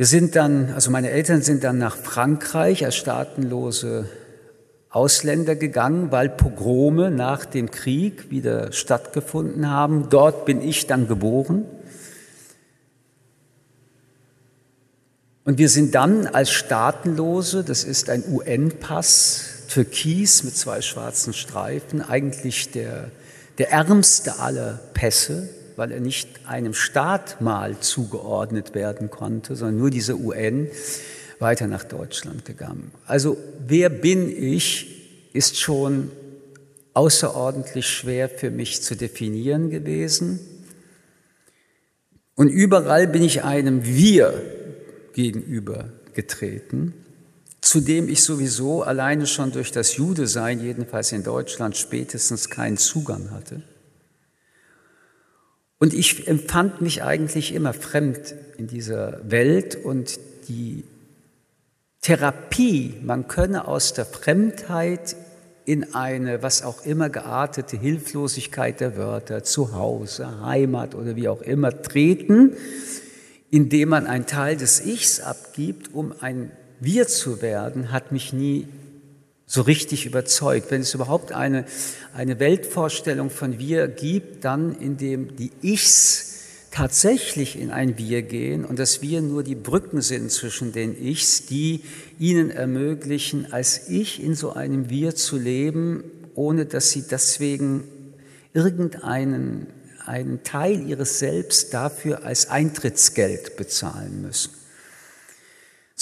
Wir 0.02 0.08
sind 0.08 0.34
dann, 0.34 0.72
also 0.72 0.90
meine 0.90 1.10
Eltern 1.10 1.42
sind 1.42 1.62
dann 1.62 1.78
nach 1.78 1.96
Frankreich 1.96 2.84
als 2.84 2.96
staatenlose 2.96 4.08
Ausländer 4.90 5.54
gegangen, 5.54 6.10
weil 6.10 6.28
Pogrome 6.28 7.12
nach 7.12 7.44
dem 7.44 7.70
Krieg 7.70 8.28
wieder 8.28 8.72
stattgefunden 8.72 9.70
haben. 9.70 10.08
Dort 10.10 10.44
bin 10.44 10.60
ich 10.60 10.88
dann 10.88 11.06
geboren. 11.06 11.66
Und 15.44 15.58
wir 15.58 15.68
sind 15.68 15.94
dann 15.94 16.26
als 16.26 16.50
Staatenlose, 16.50 17.62
das 17.62 17.84
ist 17.84 18.10
ein 18.10 18.24
UN-Pass, 18.28 19.68
türkis 19.68 20.42
mit 20.42 20.56
zwei 20.56 20.80
schwarzen 20.80 21.32
Streifen, 21.32 22.02
eigentlich 22.02 22.72
der, 22.72 23.12
der 23.58 23.70
ärmste 23.70 24.40
aller 24.40 24.80
Pässe, 24.94 25.48
weil 25.76 25.92
er 25.92 26.00
nicht 26.00 26.46
einem 26.46 26.74
Staat 26.74 27.40
mal 27.40 27.78
zugeordnet 27.80 28.74
werden 28.74 29.10
konnte, 29.10 29.56
sondern 29.56 29.78
nur 29.78 29.90
diese 29.90 30.16
UN 30.16 30.68
weiter 31.38 31.66
nach 31.66 31.84
Deutschland 31.84 32.44
gegangen. 32.44 32.92
Also 33.06 33.36
wer 33.66 33.88
bin 33.90 34.30
ich, 34.30 35.30
ist 35.32 35.58
schon 35.58 36.10
außerordentlich 36.94 37.86
schwer 37.86 38.28
für 38.28 38.50
mich 38.50 38.82
zu 38.82 38.94
definieren 38.96 39.70
gewesen. 39.70 40.40
Und 42.34 42.48
überall 42.48 43.06
bin 43.06 43.22
ich 43.22 43.44
einem 43.44 43.84
Wir 43.84 44.42
gegenüber 45.12 45.90
getreten, 46.14 46.94
zu 47.60 47.80
dem 47.80 48.08
ich 48.08 48.22
sowieso 48.24 48.82
alleine 48.82 49.26
schon 49.26 49.52
durch 49.52 49.70
das 49.70 49.96
Judesein, 49.96 50.60
jedenfalls 50.60 51.12
in 51.12 51.22
Deutschland, 51.22 51.76
spätestens 51.76 52.50
keinen 52.50 52.76
Zugang 52.76 53.30
hatte. 53.30 53.62
Und 55.82 55.94
ich 55.94 56.28
empfand 56.28 56.80
mich 56.80 57.02
eigentlich 57.02 57.52
immer 57.52 57.72
fremd 57.72 58.36
in 58.56 58.68
dieser 58.68 59.18
Welt 59.28 59.74
und 59.74 60.16
die 60.46 60.84
Therapie, 62.02 62.94
man 63.02 63.26
könne 63.26 63.66
aus 63.66 63.92
der 63.92 64.04
Fremdheit 64.04 65.16
in 65.64 65.92
eine, 65.92 66.40
was 66.40 66.62
auch 66.62 66.86
immer 66.86 67.10
geartete 67.10 67.76
Hilflosigkeit 67.76 68.78
der 68.78 68.96
Wörter, 68.96 69.42
Zuhause, 69.42 70.40
Heimat 70.42 70.94
oder 70.94 71.16
wie 71.16 71.28
auch 71.28 71.42
immer 71.42 71.82
treten, 71.82 72.52
indem 73.50 73.88
man 73.88 74.06
einen 74.06 74.26
Teil 74.26 74.56
des 74.56 74.86
Ichs 74.86 75.18
abgibt, 75.18 75.92
um 75.92 76.14
ein 76.20 76.52
Wir 76.78 77.08
zu 77.08 77.42
werden, 77.42 77.90
hat 77.90 78.12
mich 78.12 78.32
nie 78.32 78.68
so 79.52 79.60
richtig 79.60 80.06
überzeugt. 80.06 80.70
Wenn 80.70 80.80
es 80.80 80.94
überhaupt 80.94 81.32
eine, 81.32 81.66
eine 82.14 82.40
Weltvorstellung 82.40 83.28
von 83.28 83.58
Wir 83.58 83.86
gibt, 83.86 84.46
dann 84.46 84.74
indem 84.74 85.36
die 85.36 85.52
Ichs 85.60 86.40
tatsächlich 86.70 87.60
in 87.60 87.70
ein 87.70 87.98
Wir 87.98 88.22
gehen 88.22 88.64
und 88.64 88.78
dass 88.78 89.02
wir 89.02 89.20
nur 89.20 89.42
die 89.42 89.54
Brücken 89.54 90.00
sind 90.00 90.32
zwischen 90.32 90.72
den 90.72 90.98
Ichs, 90.98 91.44
die 91.44 91.82
ihnen 92.18 92.50
ermöglichen, 92.50 93.52
als 93.52 93.90
Ich 93.90 94.22
in 94.22 94.34
so 94.34 94.54
einem 94.54 94.88
Wir 94.88 95.14
zu 95.14 95.36
leben, 95.36 96.02
ohne 96.34 96.64
dass 96.64 96.88
sie 96.88 97.02
deswegen 97.02 97.84
irgendeinen 98.54 99.66
einen 100.06 100.42
Teil 100.44 100.88
ihres 100.88 101.18
Selbst 101.18 101.74
dafür 101.74 102.24
als 102.24 102.48
Eintrittsgeld 102.48 103.56
bezahlen 103.56 104.22
müssen. 104.22 104.61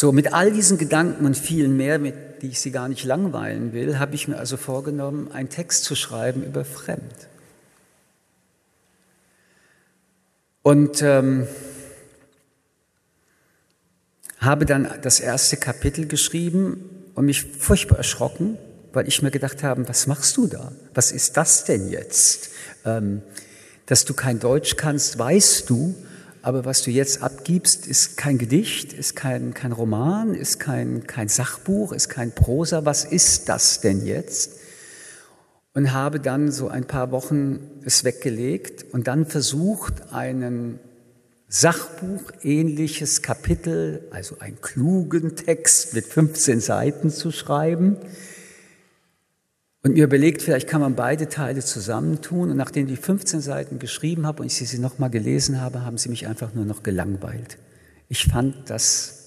So, 0.01 0.13
mit 0.13 0.33
all 0.33 0.51
diesen 0.51 0.79
Gedanken 0.79 1.27
und 1.27 1.37
vielen 1.37 1.77
mehr, 1.77 1.99
mit 1.99 2.41
die 2.41 2.47
ich 2.47 2.61
Sie 2.61 2.71
gar 2.71 2.89
nicht 2.89 3.05
langweilen 3.05 3.75
will, 3.75 3.99
habe 3.99 4.15
ich 4.15 4.29
mir 4.29 4.39
also 4.39 4.57
vorgenommen, 4.57 5.31
einen 5.31 5.51
Text 5.51 5.85
zu 5.85 5.95
schreiben 5.95 6.43
über 6.43 6.65
Fremd. 6.65 7.29
Und 10.63 11.03
ähm, 11.03 11.47
habe 14.39 14.65
dann 14.65 14.91
das 15.03 15.21
erste 15.21 15.59
Kapitel 15.59 16.07
geschrieben 16.07 17.05
und 17.15 17.27
mich 17.27 17.43
furchtbar 17.45 17.99
erschrocken, 17.99 18.57
weil 18.95 19.07
ich 19.07 19.21
mir 19.21 19.31
gedacht 19.31 19.63
habe, 19.63 19.87
was 19.87 20.07
machst 20.07 20.35
du 20.39 20.47
da? 20.47 20.73
Was 20.95 21.13
ist 21.13 21.37
das 21.37 21.65
denn 21.65 21.91
jetzt? 21.91 22.49
Ähm, 22.87 23.21
dass 23.85 24.07
du 24.07 24.15
kein 24.15 24.41
Deutsch 24.41 24.77
kannst, 24.77 25.19
weißt 25.19 25.69
du, 25.69 25.95
aber 26.43 26.65
was 26.65 26.83
du 26.83 26.91
jetzt 26.91 27.23
abgibst, 27.23 27.87
ist 27.87 28.17
kein 28.17 28.39
Gedicht, 28.39 28.93
ist 28.93 29.15
kein, 29.15 29.53
kein 29.53 29.73
Roman, 29.73 30.35
ist 30.35 30.59
kein, 30.59 31.07
kein 31.07 31.29
Sachbuch, 31.29 31.93
ist 31.93 32.09
kein 32.09 32.33
Prosa. 32.33 32.85
Was 32.85 33.05
ist 33.05 33.49
das 33.49 33.81
denn 33.81 34.05
jetzt? 34.07 34.59
Und 35.75 35.93
habe 35.93 36.19
dann 36.19 36.51
so 36.51 36.69
ein 36.69 36.87
paar 36.87 37.11
Wochen 37.11 37.81
es 37.85 38.05
weggelegt 38.05 38.87
und 38.93 39.07
dann 39.07 39.27
versucht, 39.27 40.13
einen 40.13 40.81
Sachbuch-ähnliches 41.49 43.23
Kapitel, 43.23 44.09
also 44.11 44.39
einen 44.39 44.61
klugen 44.61 45.37
Text 45.37 45.95
mit 45.95 46.07
15 46.07 46.61
Seiten 46.61 47.11
zu 47.11 47.33
schreiben. 47.33 47.97
Und 49.83 49.95
mir 49.95 50.05
überlegt, 50.05 50.43
vielleicht 50.43 50.69
kann 50.69 50.83
man 50.83 50.95
beide 50.95 51.29
Teile 51.29 51.61
zusammentun. 51.61 52.51
Und 52.51 52.57
nachdem 52.57 52.89
ich 52.89 53.01
15 53.01 53.41
Seiten 53.41 53.79
geschrieben 53.79 54.27
habe 54.27 54.43
und 54.43 54.47
ich 54.47 54.57
sie 54.57 54.79
nochmal 54.79 55.11
gelesen 55.11 55.61
habe, 55.61 55.85
haben 55.85 55.97
sie 55.97 56.11
mich 56.11 56.27
einfach 56.27 56.53
nur 56.55 56.67
noch 56.67 56.83
gelangweilt. 56.83 57.57
Ich 58.09 58.27
fand 58.27 58.69
das 58.69 59.21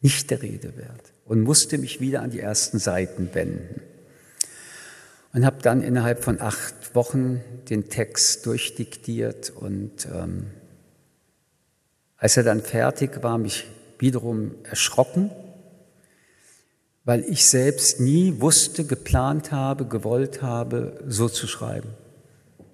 nicht 0.00 0.30
der 0.30 0.42
Rede 0.42 0.76
wert 0.76 1.12
und 1.24 1.40
musste 1.40 1.78
mich 1.78 2.00
wieder 2.00 2.20
an 2.20 2.30
die 2.30 2.40
ersten 2.40 2.78
Seiten 2.78 3.30
wenden. 3.32 3.80
Und 5.32 5.46
habe 5.46 5.62
dann 5.62 5.82
innerhalb 5.82 6.22
von 6.22 6.40
acht 6.40 6.94
Wochen 6.94 7.40
den 7.70 7.88
Text 7.88 8.44
durchdiktiert 8.46 9.50
und 9.50 10.06
ähm, 10.14 10.46
als 12.18 12.36
er 12.36 12.42
dann 12.42 12.60
fertig 12.62 13.22
war, 13.22 13.38
mich 13.38 13.66
wiederum 13.98 14.54
erschrocken, 14.62 15.30
weil 17.04 17.24
ich 17.28 17.46
selbst 17.46 18.00
nie 18.00 18.40
wusste, 18.40 18.84
geplant 18.84 19.52
habe, 19.52 19.86
gewollt 19.86 20.42
habe, 20.42 21.00
so 21.06 21.28
zu 21.28 21.46
schreiben. 21.46 21.90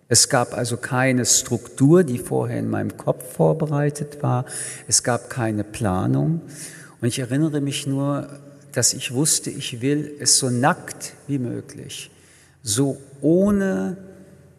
Es 0.08 0.28
gab 0.28 0.56
also 0.56 0.76
keine 0.76 1.24
Struktur, 1.24 2.02
die 2.04 2.18
vorher 2.18 2.58
in 2.58 2.68
meinem 2.68 2.96
Kopf 2.96 3.32
vorbereitet 3.32 4.22
war. 4.22 4.44
Es 4.88 5.02
gab 5.02 5.30
keine 5.30 5.64
Planung. 5.64 6.40
Und 7.00 7.08
ich 7.08 7.18
erinnere 7.18 7.60
mich 7.60 7.86
nur, 7.86 8.28
dass 8.72 8.92
ich 8.92 9.12
wusste, 9.12 9.50
ich 9.50 9.80
will 9.80 10.16
es 10.20 10.38
so 10.38 10.50
nackt 10.50 11.14
wie 11.26 11.38
möglich 11.38 12.10
so 12.62 12.98
ohne 13.20 13.96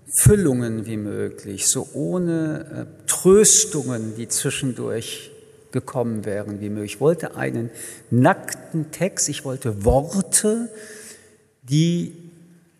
Füllungen 0.08 0.86
wie 0.86 0.98
möglich, 0.98 1.68
so 1.68 1.88
ohne 1.94 2.88
äh, 2.88 3.08
Tröstungen, 3.08 4.16
die 4.18 4.28
zwischendurch 4.28 5.31
gekommen 5.72 6.26
wären 6.26 6.62
wie 6.62 6.70
möglich. 6.70 6.96
Ich 6.96 7.02
wollte 7.02 7.36
einen 7.36 7.70
nackten 8.10 8.92
Text, 8.92 9.30
ich 9.30 9.46
wollte 9.46 9.86
Worte, 9.86 10.70
die 11.64 12.14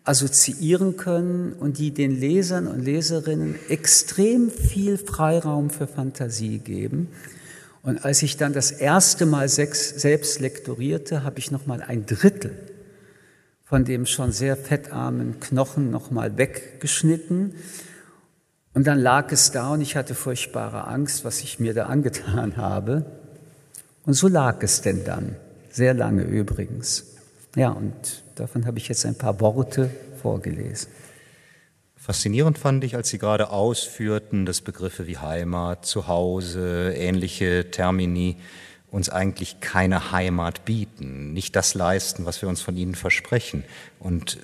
assoziieren 0.04 0.96
können 0.96 1.52
und 1.52 1.78
die 1.78 1.92
den 1.92 2.18
Lesern 2.18 2.66
und 2.66 2.80
Leserinnen 2.80 3.56
extrem 3.68 4.50
viel 4.50 4.98
Freiraum 4.98 5.70
für 5.70 5.86
Fantasie 5.86 6.58
geben. 6.58 7.08
Und 7.82 8.04
als 8.04 8.22
ich 8.22 8.36
dann 8.36 8.52
das 8.52 8.70
erste 8.70 9.26
Mal 9.26 9.48
selbst 9.48 10.40
lektorierte, 10.40 11.24
habe 11.24 11.38
ich 11.38 11.50
noch 11.50 11.66
mal 11.66 11.82
ein 11.82 12.06
Drittel 12.06 12.52
von 13.72 13.86
dem 13.86 14.04
schon 14.04 14.32
sehr 14.32 14.58
fettarmen 14.58 15.40
Knochen 15.40 15.90
nochmal 15.90 16.36
weggeschnitten. 16.36 17.54
Und 18.74 18.86
dann 18.86 18.98
lag 18.98 19.30
es 19.32 19.52
da 19.52 19.72
und 19.72 19.80
ich 19.80 19.96
hatte 19.96 20.14
furchtbare 20.14 20.86
Angst, 20.86 21.24
was 21.24 21.42
ich 21.42 21.60
mir 21.60 21.74
da 21.74 21.86
angetan 21.86 22.56
habe. 22.56 23.04
Und 24.04 24.14
so 24.14 24.28
lag 24.28 24.62
es 24.62 24.80
denn 24.80 25.04
dann, 25.04 25.36
sehr 25.70 25.94
lange 25.94 26.22
übrigens. 26.22 27.06
Ja, 27.54 27.70
und 27.70 28.22
davon 28.34 28.66
habe 28.66 28.78
ich 28.78 28.88
jetzt 28.88 29.04
ein 29.04 29.14
paar 29.14 29.40
Worte 29.40 29.90
vorgelesen. 30.20 30.88
Faszinierend 31.96 32.58
fand 32.58 32.82
ich, 32.82 32.96
als 32.96 33.10
Sie 33.10 33.18
gerade 33.18 33.50
ausführten, 33.50 34.44
dass 34.44 34.60
Begriffe 34.60 35.06
wie 35.06 35.18
Heimat, 35.18 35.86
Zuhause, 35.86 36.92
ähnliche 36.96 37.70
Termini 37.70 38.38
uns 38.90 39.08
eigentlich 39.08 39.60
keine 39.60 40.10
Heimat 40.10 40.64
bieten, 40.64 41.32
nicht 41.32 41.54
das 41.54 41.74
leisten, 41.74 42.26
was 42.26 42.42
wir 42.42 42.48
uns 42.48 42.60
von 42.60 42.76
ihnen 42.76 42.94
versprechen. 42.94 43.62
Und 44.00 44.38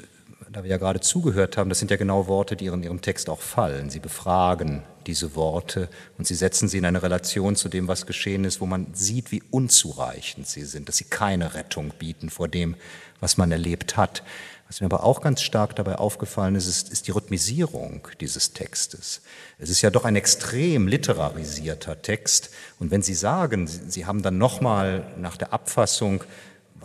da 0.52 0.62
wir 0.62 0.70
ja 0.70 0.76
gerade 0.78 1.00
zugehört 1.00 1.56
haben, 1.56 1.68
das 1.68 1.78
sind 1.78 1.90
ja 1.90 1.96
genau 1.96 2.26
Worte, 2.26 2.56
die 2.56 2.66
in 2.66 2.82
Ihrem 2.82 3.02
Text 3.02 3.28
auch 3.28 3.40
fallen. 3.40 3.90
Sie 3.90 4.00
befragen 4.00 4.82
diese 5.06 5.34
Worte 5.34 5.88
und 6.16 6.26
Sie 6.26 6.34
setzen 6.34 6.68
sie 6.68 6.78
in 6.78 6.84
eine 6.84 7.02
Relation 7.02 7.56
zu 7.56 7.68
dem, 7.68 7.88
was 7.88 8.06
geschehen 8.06 8.44
ist, 8.44 8.60
wo 8.60 8.66
man 8.66 8.86
sieht, 8.94 9.32
wie 9.32 9.42
unzureichend 9.50 10.48
sie 10.48 10.64
sind, 10.64 10.88
dass 10.88 10.96
sie 10.96 11.04
keine 11.04 11.54
Rettung 11.54 11.92
bieten 11.98 12.30
vor 12.30 12.48
dem, 12.48 12.76
was 13.20 13.36
man 13.36 13.52
erlebt 13.52 13.96
hat. 13.96 14.22
Was 14.68 14.82
mir 14.82 14.86
aber 14.86 15.02
auch 15.02 15.22
ganz 15.22 15.40
stark 15.40 15.76
dabei 15.76 15.96
aufgefallen 15.96 16.54
ist, 16.54 16.66
ist, 16.66 16.90
ist 16.90 17.06
die 17.06 17.10
Rhythmisierung 17.10 18.06
dieses 18.20 18.52
Textes. 18.52 19.22
Es 19.58 19.70
ist 19.70 19.80
ja 19.80 19.88
doch 19.88 20.04
ein 20.04 20.16
extrem 20.16 20.88
literarisierter 20.88 22.02
Text. 22.02 22.50
Und 22.78 22.90
wenn 22.90 23.00
Sie 23.00 23.14
sagen, 23.14 23.66
Sie, 23.66 24.04
haben 24.04 24.22
dann 24.22 24.36
nochmal 24.36 25.10
nach 25.16 25.38
der 25.38 25.54
Abfassung 25.54 26.22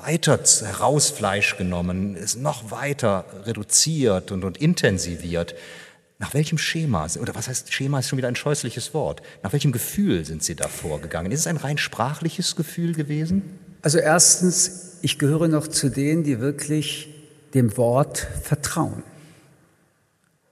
weiter 0.06 0.40
herausfleisch 0.40 1.58
genommen, 1.58 2.16
es 2.16 2.36
noch 2.36 2.72
weiter 2.72 3.26
reduziert 3.46 4.32
und, 4.32 4.44
und 4.44 4.58
intensiviert, 4.58 5.56
nach 6.20 6.34
welchem 6.34 6.58
Schema, 6.58 7.08
oder 7.20 7.36
was 7.36 7.48
heißt 7.48 7.74
Schema 7.74 8.00
ist 8.00 8.08
schon 8.08 8.18
wieder 8.18 8.28
ein 8.28 8.36
scheußliches 8.36 8.94
Wort, 8.94 9.22
nach 9.42 9.52
welchem 9.52 9.72
Gefühl 9.72 10.24
sind 10.26 10.44
Sie 10.44 10.56
da 10.56 10.68
vorgegangen? 10.68 11.32
Ist 11.32 11.42
es 11.42 11.48
ein 11.48 11.58
rein 11.58 11.78
sprachliches 11.78 12.56
Gefühl 12.56 12.94
gewesen? 12.94 13.42
Also 13.82 13.98
erstens, 13.98 14.98
ich 15.02 15.20
gehöre 15.20 15.48
noch 15.48 15.68
zu 15.68 15.90
denen, 15.90 16.24
die 16.24 16.40
wirklich 16.40 17.10
dem 17.54 17.76
Wort 17.78 18.28
vertrauen 18.42 19.04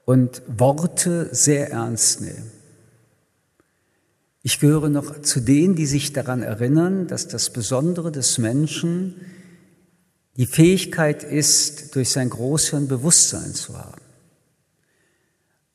und 0.05 0.41
Worte 0.47 1.29
sehr 1.31 1.71
ernst 1.71 2.21
nehmen. 2.21 2.51
Ich 4.43 4.59
gehöre 4.59 4.89
noch 4.89 5.21
zu 5.21 5.39
denen, 5.39 5.75
die 5.75 5.85
sich 5.85 6.13
daran 6.13 6.41
erinnern, 6.41 7.07
dass 7.07 7.27
das 7.27 7.51
Besondere 7.51 8.11
des 8.11 8.39
Menschen 8.39 9.15
die 10.41 10.47
Fähigkeit 10.47 11.23
ist, 11.23 11.95
durch 11.95 12.09
sein 12.09 12.31
Großhirn 12.31 12.87
Bewusstsein 12.87 13.53
zu 13.53 13.77
haben. 13.77 14.01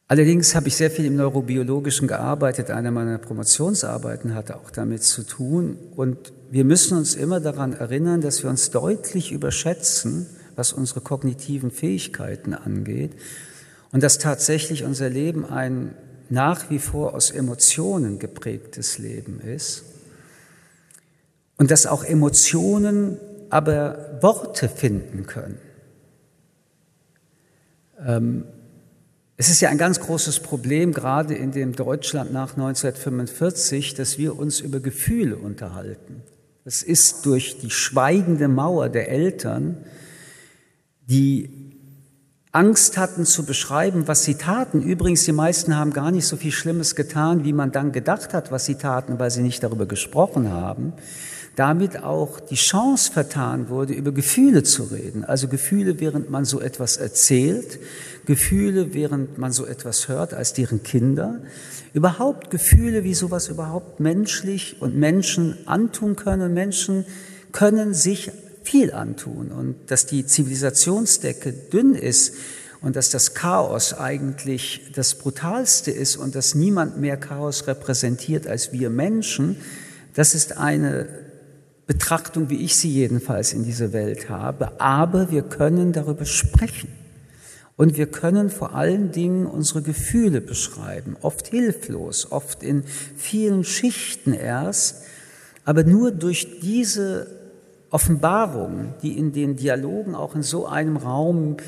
Allerdings 0.09 0.57
habe 0.57 0.67
ich 0.67 0.75
sehr 0.75 0.91
viel 0.91 1.05
im 1.05 1.15
Neurobiologischen 1.15 2.09
gearbeitet. 2.09 2.73
Eine 2.73 2.91
meiner 2.91 3.19
Promotionsarbeiten 3.19 4.35
hatte 4.35 4.57
auch 4.57 4.73
damit 4.73 5.05
zu 5.05 5.23
tun. 5.23 5.79
Und 5.95 6.33
wir 6.51 6.65
müssen 6.65 6.99
uns 6.99 7.15
immer 7.15 7.39
daran 7.39 7.75
erinnern, 7.75 8.21
dass 8.23 8.43
wir 8.43 8.51
uns 8.51 8.73
deutlich 8.73 9.31
überschätzen, 9.31 10.27
was 10.57 10.73
unsere 10.73 11.01
kognitiven 11.01 11.71
Fähigkeiten 11.71 12.53
angeht 12.53 13.13
und 13.93 14.03
dass 14.03 14.19
tatsächlich 14.19 14.83
unser 14.83 15.09
Leben 15.09 15.45
ein 15.45 15.95
nach 16.29 16.71
wie 16.71 16.81
vor 16.81 17.15
aus 17.15 17.31
Emotionen 17.31 18.19
geprägtes 18.19 18.99
Leben 18.99 19.39
ist 19.39 19.85
und 21.57 21.71
dass 21.71 21.87
auch 21.87 22.03
Emotionen 22.03 23.19
aber 23.51 24.19
Worte 24.21 24.69
finden 24.69 25.27
können. 25.27 25.59
Ähm, 28.05 28.45
es 29.37 29.51
ist 29.51 29.61
ja 29.61 29.69
ein 29.69 29.79
ganz 29.79 30.01
großes 30.01 30.41
Problem, 30.41 30.93
gerade 30.93 31.35
in 31.35 31.53
dem 31.53 31.75
Deutschland 31.75 32.33
nach 32.33 32.57
1945, 32.57 33.95
dass 33.95 34.17
wir 34.17 34.39
uns 34.39 34.61
über 34.61 34.81
Gefühle 34.81 35.37
unterhalten. 35.37 36.23
Das 36.65 36.83
ist 36.83 37.27
durch 37.27 37.59
die 37.59 37.71
schweigende 37.71 38.49
Mauer 38.49 38.89
der 38.89 39.11
Eltern 39.11 39.77
die 41.03 41.67
Angst 42.51 42.97
hatten 42.97 43.27
zu 43.27 43.45
beschreiben, 43.45 44.09
was 44.09 44.25
sie 44.25 44.37
taten. 44.37 44.81
Übrigens, 44.81 45.25
die 45.25 45.33
meisten 45.33 45.77
haben 45.77 45.93
gar 45.93 46.11
nicht 46.11 46.27
so 46.27 46.37
viel 46.37 46.53
Schlimmes 46.53 46.97
getan, 46.97 47.45
wie 47.45 47.53
man 47.53 47.71
dann 47.71 47.93
gedacht 47.93 48.33
hat, 48.33 48.51
was 48.51 48.65
sie 48.65 48.77
taten, 48.77 49.19
weil 49.19 49.31
sie 49.31 49.43
nicht 49.43 49.63
darüber 49.63 49.85
gesprochen 49.85 50.51
haben. 50.51 50.95
Damit 51.57 52.03
auch 52.03 52.38
die 52.38 52.55
Chance 52.55 53.11
vertan 53.11 53.71
wurde, 53.71 53.95
über 53.95 54.12
Gefühle 54.12 54.62
zu 54.62 54.85
reden. 54.85 55.25
Also 55.25 55.49
Gefühle, 55.49 56.01
während 56.01 56.31
man 56.31 56.45
so 56.45 56.61
etwas 56.61 56.99
erzählt, 56.99 57.79
Gefühle, 58.27 58.92
während 58.92 59.38
man 59.38 59.53
so 59.53 59.64
etwas 59.64 60.09
hört, 60.09 60.35
als 60.35 60.53
deren 60.53 60.83
Kinder. 60.83 61.40
Überhaupt 61.95 62.51
Gefühle, 62.51 63.05
wie 63.05 63.14
sowas 63.14 63.49
überhaupt 63.49 64.01
menschlich 64.01 64.77
und 64.81 64.97
Menschen 64.97 65.57
antun 65.64 66.14
können. 66.14 66.53
Menschen 66.53 67.07
können 67.53 67.95
sich 67.95 68.31
viel 68.62 68.92
antun 68.92 69.51
und 69.51 69.90
dass 69.90 70.05
die 70.05 70.27
Zivilisationsdecke 70.27 71.53
dünn 71.53 71.95
ist 71.95 72.35
und 72.83 72.97
dass 72.97 73.09
das 73.09 73.33
Chaos 73.33 73.95
eigentlich 73.95 74.90
das 74.95 75.14
Brutalste 75.14 75.90
ist 75.90 76.16
und 76.16 76.35
dass 76.35 76.55
niemand 76.55 77.01
mehr 77.01 77.16
Chaos 77.16 77.66
repräsentiert 77.66 78.47
als 78.47 78.73
wir 78.73 78.90
Menschen, 78.90 79.57
das 80.14 80.35
ist 80.35 80.59
eine 80.59 81.26
Betrachtung, 81.87 82.51
wie 82.51 82.64
ich 82.64 82.77
sie 82.77 82.90
jedenfalls 82.90 83.53
in 83.53 83.64
dieser 83.64 83.92
Welt 83.92 84.29
habe. 84.29 84.81
Aber 84.81 85.31
wir 85.31 85.42
können 85.42 85.92
darüber 85.92 86.25
sprechen. 86.25 86.88
Und 87.77 87.99
wir 87.99 88.07
können 88.07 88.49
vor 88.49 88.75
allen 88.75 89.12
Dingen 89.12 89.46
unsere 89.46 89.83
Gefühle 89.83 90.40
beschreiben, 90.40 91.16
oft 91.20 91.49
hilflos, 91.49 92.33
oft 92.33 92.62
in 92.62 92.85
vielen 93.16 93.64
Schichten 93.64 94.33
erst, 94.33 95.03
aber 95.66 95.85
nur 95.85 96.11
durch 96.11 96.61
diese 96.61 97.27
Offenbarung, 97.90 98.94
die 99.03 99.18
in 99.18 99.33
den 99.33 99.57
Dialogen 99.57 100.14
auch 100.14 100.35
in 100.35 100.42
so 100.42 100.66
einem 100.66 100.96
Raum 100.96 101.59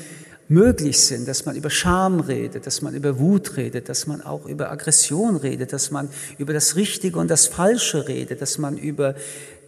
möglich 0.47 0.99
sind, 0.99 1.27
dass 1.27 1.45
man 1.45 1.55
über 1.55 1.69
Scham 1.69 2.19
redet, 2.21 2.65
dass 2.65 2.81
man 2.81 2.95
über 2.95 3.19
Wut 3.19 3.55
redet, 3.55 3.87
dass 3.87 4.07
man 4.07 4.21
auch 4.21 4.47
über 4.47 4.71
Aggression 4.71 5.35
redet, 5.35 5.73
dass 5.73 5.91
man 5.91 6.09
über 6.39 6.53
das 6.53 6.75
Richtige 6.75 7.19
und 7.19 7.29
das 7.29 7.45
Falsche 7.45 8.07
redet, 8.07 8.41
dass 8.41 8.57
man 8.57 8.77
über 8.77 9.13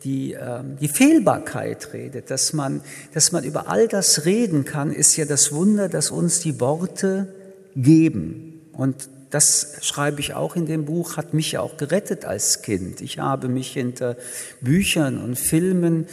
die, 0.03 0.33
äh, 0.33 0.63
die 0.79 0.87
Fehlbarkeit 0.87 1.93
redet, 1.93 2.31
dass 2.31 2.53
man, 2.53 2.81
dass 3.13 3.31
man 3.31 3.43
über 3.43 3.69
all 3.69 3.87
das 3.87 4.25
reden 4.25 4.65
kann, 4.65 4.91
ist 4.91 5.15
ja 5.15 5.25
das 5.25 5.51
Wunder, 5.51 5.89
dass 5.89 6.11
uns 6.11 6.39
die 6.39 6.59
Worte 6.59 7.33
geben. 7.75 8.61
Und 8.73 9.09
das 9.29 9.77
schreibe 9.81 10.19
ich 10.19 10.33
auch 10.33 10.55
in 10.55 10.65
dem 10.65 10.85
Buch, 10.85 11.17
hat 11.17 11.33
mich 11.33 11.57
auch 11.57 11.77
gerettet 11.77 12.25
als 12.25 12.61
Kind. 12.61 13.01
Ich 13.01 13.19
habe 13.19 13.47
mich 13.47 13.71
hinter 13.71 14.17
Büchern 14.59 15.21
und 15.21 15.39
Filmen 15.39 16.07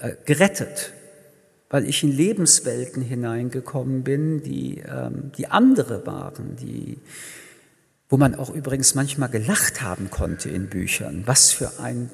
äh, 0.00 0.12
gerettet 0.24 0.92
weil 1.70 1.88
ich 1.88 2.02
in 2.02 2.14
Lebenswelten 2.14 3.00
hineingekommen 3.00 4.02
bin, 4.02 4.42
die, 4.42 4.80
ähm, 4.80 5.30
die 5.38 5.46
andere 5.46 6.04
waren, 6.04 6.56
die, 6.56 6.98
wo 8.08 8.16
man 8.16 8.34
auch 8.34 8.50
übrigens 8.50 8.96
manchmal 8.96 9.28
gelacht 9.28 9.80
haben 9.80 10.10
konnte 10.10 10.50
in 10.50 10.66
Büchern. 10.66 11.22
Was 11.26 11.52
für 11.52 11.78
ein, 11.78 12.10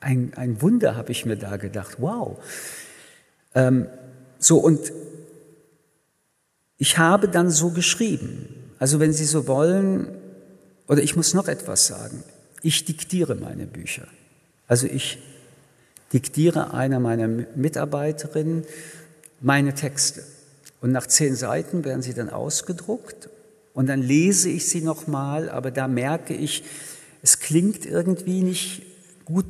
ein, 0.00 0.32
ein 0.34 0.62
Wunder 0.62 0.96
habe 0.96 1.12
ich 1.12 1.26
mir 1.26 1.36
da 1.36 1.56
gedacht. 1.56 1.96
Wow. 1.98 2.38
Ähm, 3.54 3.88
so, 4.38 4.58
und 4.58 4.92
ich 6.76 6.98
habe 6.98 7.28
dann 7.28 7.50
so 7.50 7.70
geschrieben. 7.70 8.72
Also 8.78 9.00
wenn 9.00 9.12
Sie 9.12 9.24
so 9.24 9.46
wollen, 9.46 10.08
oder 10.86 11.02
ich 11.02 11.16
muss 11.16 11.34
noch 11.34 11.48
etwas 11.48 11.86
sagen. 11.86 12.22
Ich 12.62 12.84
diktiere 12.84 13.34
meine 13.34 13.66
Bücher. 13.66 14.06
Also 14.66 14.86
ich 14.86 15.18
diktiere 16.12 16.72
einer 16.72 16.98
meiner 17.00 17.28
Mitarbeiterinnen 17.28 18.64
meine 19.40 19.74
Texte. 19.74 20.24
Und 20.80 20.92
nach 20.92 21.06
zehn 21.06 21.34
Seiten 21.34 21.84
werden 21.84 22.02
sie 22.02 22.14
dann 22.14 22.30
ausgedruckt 22.30 23.28
und 23.74 23.88
dann 23.88 24.02
lese 24.02 24.48
ich 24.48 24.68
sie 24.68 24.80
nochmal, 24.80 25.48
aber 25.48 25.70
da 25.70 25.88
merke 25.88 26.34
ich, 26.34 26.64
es 27.22 27.40
klingt 27.40 27.84
irgendwie 27.84 28.42
nicht 28.42 28.82
gut, 29.24 29.46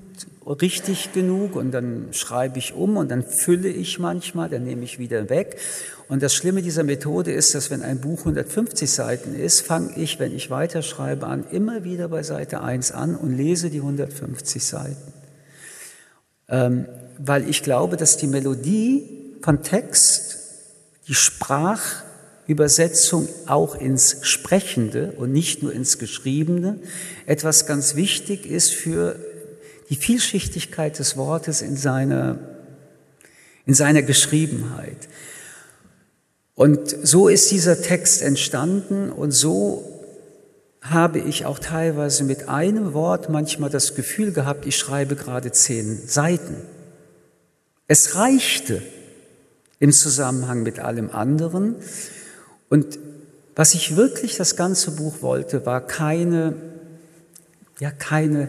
richtig 0.49 1.13
genug 1.13 1.57
und 1.57 1.73
dann 1.73 2.09
schreibe 2.13 2.59
ich 2.59 2.73
um 2.73 2.97
und 2.97 3.11
dann 3.11 3.23
fülle 3.23 3.69
ich 3.69 3.99
manchmal, 3.99 4.49
dann 4.49 4.65
nehme 4.65 4.83
ich 4.85 4.99
wieder 4.99 5.29
weg. 5.29 5.59
Und 6.09 6.23
das 6.23 6.35
Schlimme 6.35 6.63
dieser 6.63 6.85
Methode 6.85 7.33
ist, 7.33 7.55
dass 7.55 7.71
wenn 7.71 7.83
ein 7.83 8.01
Buch 8.01 8.21
150 8.21 8.91
Seiten 8.91 9.35
ist, 9.35 9.61
fange 9.61 9.95
ich, 9.97 10.19
wenn 10.19 10.35
ich 10.35 10.49
weiterschreibe, 10.49 11.27
an, 11.27 11.45
immer 11.51 11.85
wieder 11.85 12.09
bei 12.09 12.23
Seite 12.23 12.63
1 12.63 12.93
an 12.93 13.15
und 13.15 13.37
lese 13.37 13.69
die 13.69 13.81
150 13.81 14.65
Seiten. 14.65 15.13
Ähm, 16.49 16.87
weil 17.19 17.47
ich 17.49 17.63
glaube, 17.63 17.99
dass 17.99 18.17
die 18.17 18.27
Melodie 18.27 19.37
Kontext, 19.43 20.39
die 21.09 21.15
Sprachübersetzung 21.15 23.29
auch 23.47 23.75
ins 23.75 24.21
Sprechende 24.23 25.13
und 25.17 25.31
nicht 25.33 25.63
nur 25.63 25.75
ins 25.75 25.99
Geschriebene 25.99 26.79
etwas 27.27 27.67
ganz 27.67 27.97
wichtig 27.97 28.47
ist 28.47 28.73
für 28.73 29.17
die 29.90 29.96
Vielschichtigkeit 29.96 30.98
des 30.98 31.16
Wortes 31.16 31.62
in 31.62 31.77
seiner, 31.77 32.38
in 33.66 33.74
seiner 33.74 34.03
Geschriebenheit. 34.03 35.09
Und 36.55 36.94
so 37.03 37.29
ist 37.29 37.51
dieser 37.51 37.81
Text 37.81 38.22
entstanden 38.22 39.11
und 39.11 39.31
so 39.31 39.94
habe 40.83 41.18
ich 41.18 41.44
auch 41.44 41.59
teilweise 41.59 42.24
mit 42.24 42.48
einem 42.48 42.94
Wort 42.94 43.29
manchmal 43.29 43.70
das 43.70 43.94
Gefühl 43.94 44.33
gehabt, 44.33 44.66
ich 44.66 44.77
schreibe 44.77 45.16
gerade 45.16 45.53
zehn 45.53 46.07
Seiten. 46.07 46.57
Es 47.87 48.14
reichte, 48.14 48.83
im 49.81 49.92
Zusammenhang 49.92 50.62
mit 50.62 50.81
allem 50.81 51.11
anderen. 51.11 51.77
Und 52.68 52.98
was 53.55 53.74
ich 53.74 53.96
wirklich 53.96 54.37
das 54.37 54.57
ganze 54.57 54.92
Buch 54.92 55.22
wollte, 55.22 55.66
war 55.66 55.87
keine, 55.87 56.55
ja, 57.81 57.90
keine, 57.90 58.48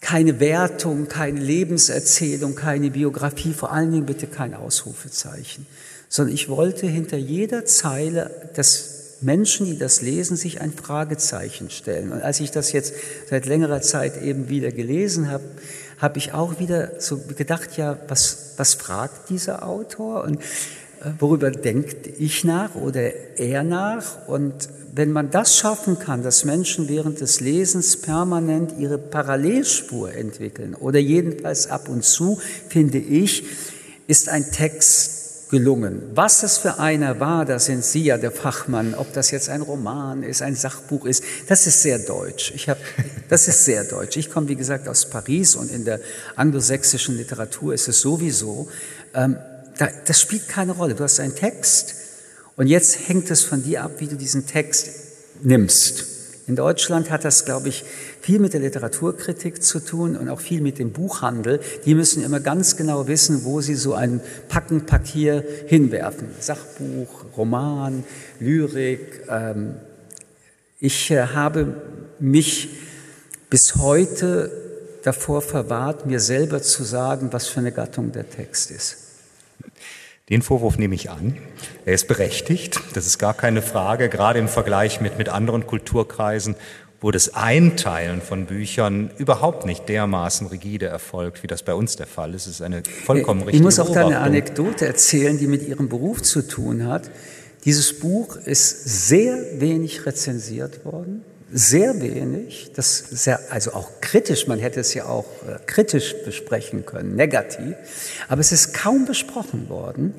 keine 0.00 0.40
Wertung, 0.40 1.08
keine 1.08 1.40
Lebenserzählung, 1.40 2.54
keine 2.54 2.90
Biografie, 2.90 3.52
vor 3.52 3.72
allen 3.72 3.92
Dingen 3.92 4.06
bitte 4.06 4.26
kein 4.26 4.54
Ausrufezeichen, 4.54 5.66
sondern 6.08 6.34
ich 6.34 6.48
wollte 6.48 6.86
hinter 6.86 7.16
jeder 7.16 7.64
Zeile 7.64 8.50
dass 8.54 9.00
Menschen, 9.20 9.66
die 9.66 9.78
das 9.78 10.00
lesen, 10.00 10.36
sich 10.36 10.60
ein 10.60 10.72
Fragezeichen 10.72 11.70
stellen. 11.70 12.12
Und 12.12 12.22
als 12.22 12.40
ich 12.40 12.50
das 12.50 12.72
jetzt 12.72 12.94
seit 13.28 13.46
längerer 13.46 13.82
Zeit 13.82 14.20
eben 14.22 14.48
wieder 14.48 14.72
gelesen 14.72 15.30
habe, 15.30 15.44
habe 15.98 16.18
ich 16.18 16.32
auch 16.32 16.58
wieder 16.58 16.92
so 16.98 17.18
gedacht, 17.18 17.76
ja, 17.76 17.98
was, 18.08 18.54
was 18.56 18.74
fragt 18.74 19.28
dieser 19.28 19.66
Autor 19.66 20.24
und 20.24 20.40
äh, 20.40 21.10
worüber 21.18 21.50
denkt 21.50 22.06
ich 22.18 22.44
nach 22.44 22.74
oder 22.74 23.38
er 23.38 23.62
nach? 23.62 24.26
Und 24.26 24.70
wenn 24.92 25.12
man 25.12 25.30
das 25.30 25.56
schaffen 25.56 25.98
kann, 25.98 26.22
dass 26.22 26.44
Menschen 26.44 26.88
während 26.88 27.20
des 27.20 27.40
Lesens 27.40 27.96
permanent 27.96 28.74
ihre 28.78 28.98
Parallelspur 28.98 30.12
entwickeln 30.12 30.74
oder 30.74 30.98
jedenfalls 30.98 31.68
ab 31.68 31.88
und 31.88 32.04
zu, 32.04 32.40
finde 32.68 32.98
ich, 32.98 33.44
ist 34.06 34.28
ein 34.28 34.50
Text 34.50 35.50
gelungen. 35.50 36.02
Was 36.14 36.42
es 36.42 36.58
für 36.58 36.78
einer 36.78 37.20
war, 37.20 37.44
da 37.44 37.58
sind 37.58 37.84
Sie 37.84 38.04
ja 38.04 38.16
der 38.16 38.30
Fachmann, 38.30 38.94
ob 38.94 39.12
das 39.12 39.30
jetzt 39.30 39.48
ein 39.48 39.62
Roman 39.62 40.22
ist, 40.22 40.42
ein 40.42 40.54
Sachbuch 40.54 41.04
ist, 41.06 41.22
das 41.48 41.66
ist 41.66 41.82
sehr 41.82 41.98
deutsch. 41.98 42.52
Ich 42.54 42.68
hab, 42.68 42.78
das 43.28 43.48
ist 43.48 43.64
sehr 43.64 43.84
deutsch. 43.84 44.16
Ich 44.16 44.30
komme, 44.30 44.48
wie 44.48 44.56
gesagt, 44.56 44.88
aus 44.88 45.10
Paris 45.10 45.56
und 45.56 45.70
in 45.70 45.84
der 45.84 46.00
anglosächsischen 46.36 47.16
Literatur 47.16 47.74
ist 47.74 47.88
es 47.88 48.00
sowieso, 48.00 48.68
ähm, 49.14 49.36
da, 49.78 49.88
das 50.04 50.20
spielt 50.20 50.48
keine 50.48 50.72
Rolle. 50.72 50.94
Du 50.94 51.04
hast 51.04 51.20
einen 51.20 51.34
Text 51.34 51.94
und 52.60 52.66
jetzt 52.66 53.08
hängt 53.08 53.30
es 53.30 53.42
von 53.42 53.62
dir 53.62 53.84
ab, 53.84 53.92
wie 54.00 54.06
du 54.06 54.16
diesen 54.16 54.46
Text 54.46 54.90
nimmst. 55.42 56.04
In 56.46 56.56
Deutschland 56.56 57.08
hat 57.08 57.24
das, 57.24 57.46
glaube 57.46 57.70
ich, 57.70 57.84
viel 58.20 58.38
mit 58.38 58.52
der 58.52 58.60
Literaturkritik 58.60 59.62
zu 59.62 59.80
tun 59.80 60.14
und 60.14 60.28
auch 60.28 60.40
viel 60.40 60.60
mit 60.60 60.78
dem 60.78 60.92
Buchhandel. 60.92 61.60
Die 61.86 61.94
müssen 61.94 62.22
immer 62.22 62.38
ganz 62.38 62.76
genau 62.76 63.08
wissen, 63.08 63.44
wo 63.44 63.62
sie 63.62 63.76
so 63.76 63.94
ein 63.94 64.20
Packenpapier 64.50 65.42
hinwerfen. 65.68 66.28
Sachbuch, 66.38 67.24
Roman, 67.34 68.04
Lyrik. 68.40 69.22
Ähm, 69.30 69.76
ich 70.80 71.10
äh, 71.12 71.28
habe 71.28 71.76
mich 72.18 72.68
bis 73.48 73.76
heute 73.76 74.50
davor 75.02 75.40
verwahrt, 75.40 76.04
mir 76.04 76.20
selber 76.20 76.60
zu 76.60 76.84
sagen, 76.84 77.28
was 77.30 77.46
für 77.46 77.60
eine 77.60 77.72
Gattung 77.72 78.12
der 78.12 78.28
Text 78.28 78.70
ist. 78.70 79.09
Den 80.30 80.42
Vorwurf 80.42 80.78
nehme 80.78 80.94
ich 80.94 81.10
an. 81.10 81.36
Er 81.84 81.94
ist 81.94 82.06
berechtigt. 82.06 82.80
Das 82.94 83.06
ist 83.06 83.18
gar 83.18 83.34
keine 83.34 83.62
Frage, 83.62 84.08
gerade 84.08 84.38
im 84.38 84.46
Vergleich 84.48 85.00
mit, 85.00 85.18
mit 85.18 85.28
anderen 85.28 85.66
Kulturkreisen, 85.66 86.54
wo 87.00 87.10
das 87.10 87.34
Einteilen 87.34 88.22
von 88.22 88.46
Büchern 88.46 89.10
überhaupt 89.18 89.66
nicht 89.66 89.88
dermaßen 89.88 90.46
rigide 90.46 90.86
erfolgt, 90.86 91.42
wie 91.42 91.48
das 91.48 91.64
bei 91.64 91.74
uns 91.74 91.96
der 91.96 92.06
Fall 92.06 92.34
ist. 92.34 92.46
Es 92.46 92.54
ist 92.54 92.62
eine 92.62 92.82
vollkommen 92.84 93.40
richtige 93.40 93.56
Ich 93.56 93.64
muss 93.64 93.80
auch 93.80 93.92
da 93.92 94.06
eine 94.06 94.20
Anekdote 94.20 94.86
erzählen, 94.86 95.36
die 95.36 95.48
mit 95.48 95.66
Ihrem 95.66 95.88
Beruf 95.88 96.22
zu 96.22 96.46
tun 96.46 96.86
hat. 96.86 97.10
Dieses 97.64 97.98
Buch 97.98 98.36
ist 98.36 99.08
sehr 99.08 99.60
wenig 99.60 100.06
rezensiert 100.06 100.84
worden 100.84 101.24
sehr 101.52 102.00
wenig, 102.00 102.72
das 102.74 102.98
sehr, 102.98 103.40
also 103.50 103.72
auch 103.72 104.00
kritisch, 104.00 104.46
man 104.46 104.58
hätte 104.58 104.80
es 104.80 104.94
ja 104.94 105.06
auch 105.06 105.26
äh, 105.46 105.58
kritisch 105.66 106.14
besprechen 106.24 106.86
können, 106.86 107.16
negativ, 107.16 107.74
aber 108.28 108.40
es 108.40 108.52
ist 108.52 108.72
kaum 108.72 109.04
besprochen 109.04 109.68
worden. 109.68 110.14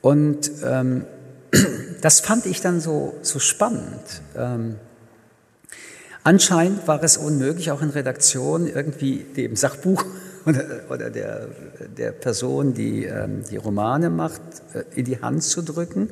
Und 0.00 0.50
ähm, 0.64 1.04
das 2.00 2.20
fand 2.20 2.46
ich 2.46 2.60
dann 2.60 2.80
so, 2.80 3.14
so 3.22 3.38
spannend. 3.38 4.22
Ähm, 4.36 4.76
anscheinend 6.24 6.86
war 6.88 7.02
es 7.02 7.16
unmöglich, 7.16 7.70
auch 7.70 7.82
in 7.82 7.90
Redaktionen 7.90 8.66
irgendwie 8.66 9.18
dem 9.18 9.56
Sachbuch 9.56 10.04
oder, 10.46 10.64
oder 10.88 11.10
der, 11.10 11.48
der 11.96 12.12
Person, 12.12 12.72
die 12.72 13.04
ähm, 13.04 13.42
die 13.50 13.56
Romane 13.56 14.08
macht, 14.08 14.40
äh, 14.72 14.84
in 14.94 15.04
die 15.04 15.20
Hand 15.20 15.42
zu 15.42 15.60
drücken. 15.60 16.08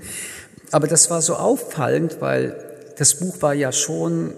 Aber 0.70 0.87
das 0.87 1.09
war 1.09 1.22
so 1.22 1.37
auffallend, 1.37 2.16
weil 2.20 2.73
das 2.96 3.14
Buch 3.14 3.42
war 3.42 3.54
ja 3.54 3.72
schon 3.72 4.35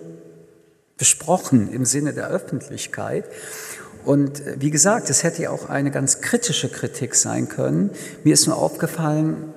besprochen 0.99 1.73
im 1.73 1.85
Sinne 1.85 2.13
der 2.13 2.29
Öffentlichkeit. 2.29 3.25
Und 4.05 4.41
äh, 4.41 4.57
wie 4.59 4.71
gesagt, 4.71 5.11
es 5.11 5.23
hätte 5.23 5.43
ja 5.43 5.51
auch 5.51 5.69
eine 5.69 5.91
ganz 5.91 6.21
kritische 6.21 6.69
Kritik 6.69 7.15
sein 7.15 7.49
können. 7.49 7.91
Mir 8.25 8.35
ist 8.35 8.47
nur 8.47 8.57
aufgefallen, 8.57 9.53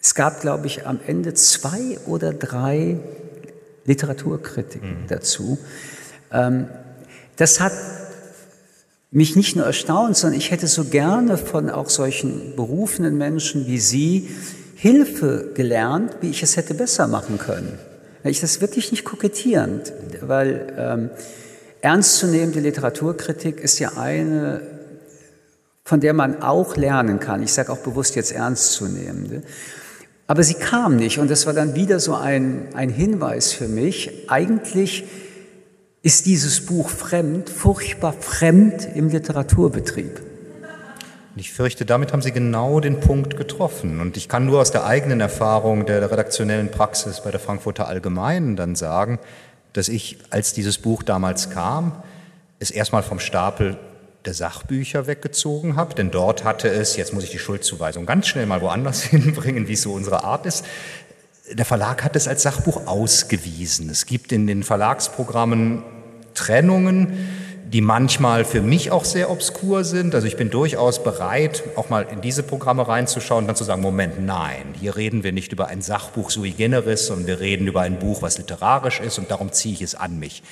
Es 0.00 0.14
gab, 0.14 0.40
glaube 0.40 0.66
ich, 0.66 0.86
am 0.86 1.00
Ende 1.06 1.34
zwei 1.34 1.98
oder 2.06 2.32
drei 2.32 2.98
Literaturkritiken 3.84 5.02
mhm. 5.02 5.06
dazu. 5.08 5.58
Ähm, 6.32 6.68
das 7.36 7.60
hat 7.60 7.72
mich 9.10 9.36
nicht 9.36 9.56
nur 9.56 9.66
erstaunt, 9.66 10.16
sondern 10.16 10.38
ich 10.38 10.50
hätte 10.50 10.66
so 10.66 10.84
gerne 10.84 11.36
von 11.36 11.68
auch 11.68 11.90
solchen 11.90 12.56
berufenen 12.56 13.18
Menschen 13.18 13.66
wie 13.66 13.78
Sie 13.78 14.30
Hilfe 14.82 15.52
gelernt, 15.54 16.16
wie 16.22 16.30
ich 16.30 16.42
es 16.42 16.56
hätte 16.56 16.74
besser 16.74 17.06
machen 17.06 17.38
können. 17.38 17.78
Ich 18.24 18.40
das 18.40 18.60
wirklich 18.60 18.90
nicht 18.90 19.04
kokettierend, 19.04 19.92
weil 20.22 20.74
ähm, 20.76 21.10
ernstzunehmende 21.82 22.58
Literaturkritik 22.58 23.60
ist 23.60 23.78
ja 23.78 23.92
eine, 23.96 24.60
von 25.84 26.00
der 26.00 26.14
man 26.14 26.42
auch 26.42 26.76
lernen 26.76 27.20
kann. 27.20 27.44
Ich 27.44 27.52
sage 27.52 27.70
auch 27.70 27.78
bewusst 27.78 28.16
jetzt 28.16 28.32
ernstzunehmende. 28.32 29.44
Aber 30.26 30.42
sie 30.42 30.54
kam 30.54 30.96
nicht 30.96 31.20
und 31.20 31.30
das 31.30 31.46
war 31.46 31.52
dann 31.52 31.76
wieder 31.76 32.00
so 32.00 32.16
ein, 32.16 32.66
ein 32.74 32.88
Hinweis 32.90 33.52
für 33.52 33.68
mich. 33.68 34.28
Eigentlich 34.28 35.04
ist 36.02 36.26
dieses 36.26 36.66
Buch 36.66 36.88
fremd, 36.88 37.48
furchtbar 37.50 38.14
fremd 38.14 38.88
im 38.96 39.10
Literaturbetrieb. 39.10 40.31
Ich 41.34 41.50
fürchte, 41.50 41.86
damit 41.86 42.12
haben 42.12 42.20
Sie 42.20 42.32
genau 42.32 42.80
den 42.80 43.00
Punkt 43.00 43.38
getroffen. 43.38 44.00
Und 44.00 44.18
ich 44.18 44.28
kann 44.28 44.44
nur 44.44 44.60
aus 44.60 44.70
der 44.70 44.84
eigenen 44.84 45.20
Erfahrung 45.20 45.86
der 45.86 46.10
redaktionellen 46.10 46.70
Praxis 46.70 47.22
bei 47.22 47.30
der 47.30 47.40
Frankfurter 47.40 47.88
Allgemeinen 47.88 48.54
dann 48.54 48.74
sagen, 48.74 49.18
dass 49.72 49.88
ich, 49.88 50.18
als 50.28 50.52
dieses 50.52 50.76
Buch 50.76 51.02
damals 51.02 51.48
kam, 51.48 52.02
es 52.58 52.70
erstmal 52.70 53.02
vom 53.02 53.18
Stapel 53.18 53.78
der 54.26 54.34
Sachbücher 54.34 55.06
weggezogen 55.06 55.76
habe, 55.76 55.94
denn 55.94 56.10
dort 56.10 56.44
hatte 56.44 56.68
es, 56.68 56.96
jetzt 56.96 57.14
muss 57.14 57.24
ich 57.24 57.30
die 57.30 57.38
Schuldzuweisung 57.38 58.04
ganz 58.04 58.28
schnell 58.28 58.46
mal 58.46 58.60
woanders 58.60 59.02
hinbringen, 59.02 59.68
wie 59.68 59.72
es 59.72 59.82
so 59.82 59.92
unsere 59.92 60.24
Art 60.24 60.44
ist, 60.44 60.64
der 61.50 61.64
Verlag 61.64 62.04
hat 62.04 62.14
es 62.14 62.28
als 62.28 62.42
Sachbuch 62.42 62.86
ausgewiesen. 62.86 63.90
Es 63.90 64.06
gibt 64.06 64.32
in 64.32 64.46
den 64.46 64.62
Verlagsprogrammen 64.62 65.82
Trennungen, 66.34 67.28
die 67.72 67.80
manchmal 67.80 68.44
für 68.44 68.60
mich 68.60 68.90
auch 68.90 69.04
sehr 69.04 69.30
obskur 69.30 69.84
sind. 69.84 70.14
Also 70.14 70.26
ich 70.26 70.36
bin 70.36 70.50
durchaus 70.50 71.02
bereit, 71.02 71.64
auch 71.76 71.88
mal 71.88 72.06
in 72.10 72.20
diese 72.20 72.42
Programme 72.42 72.86
reinzuschauen 72.86 73.44
und 73.44 73.48
dann 73.48 73.56
zu 73.56 73.64
sagen, 73.64 73.80
Moment, 73.80 74.24
nein, 74.24 74.74
hier 74.78 74.94
reden 74.96 75.24
wir 75.24 75.32
nicht 75.32 75.52
über 75.52 75.68
ein 75.68 75.80
Sachbuch 75.80 76.30
sui 76.30 76.50
generis, 76.50 77.06
sondern 77.06 77.26
wir 77.26 77.40
reden 77.40 77.66
über 77.66 77.80
ein 77.80 77.98
Buch, 77.98 78.20
was 78.20 78.36
literarisch 78.36 79.00
ist 79.00 79.18
und 79.18 79.30
darum 79.30 79.52
ziehe 79.52 79.72
ich 79.72 79.80
es 79.80 79.94
an 79.94 80.18
mich. 80.18 80.42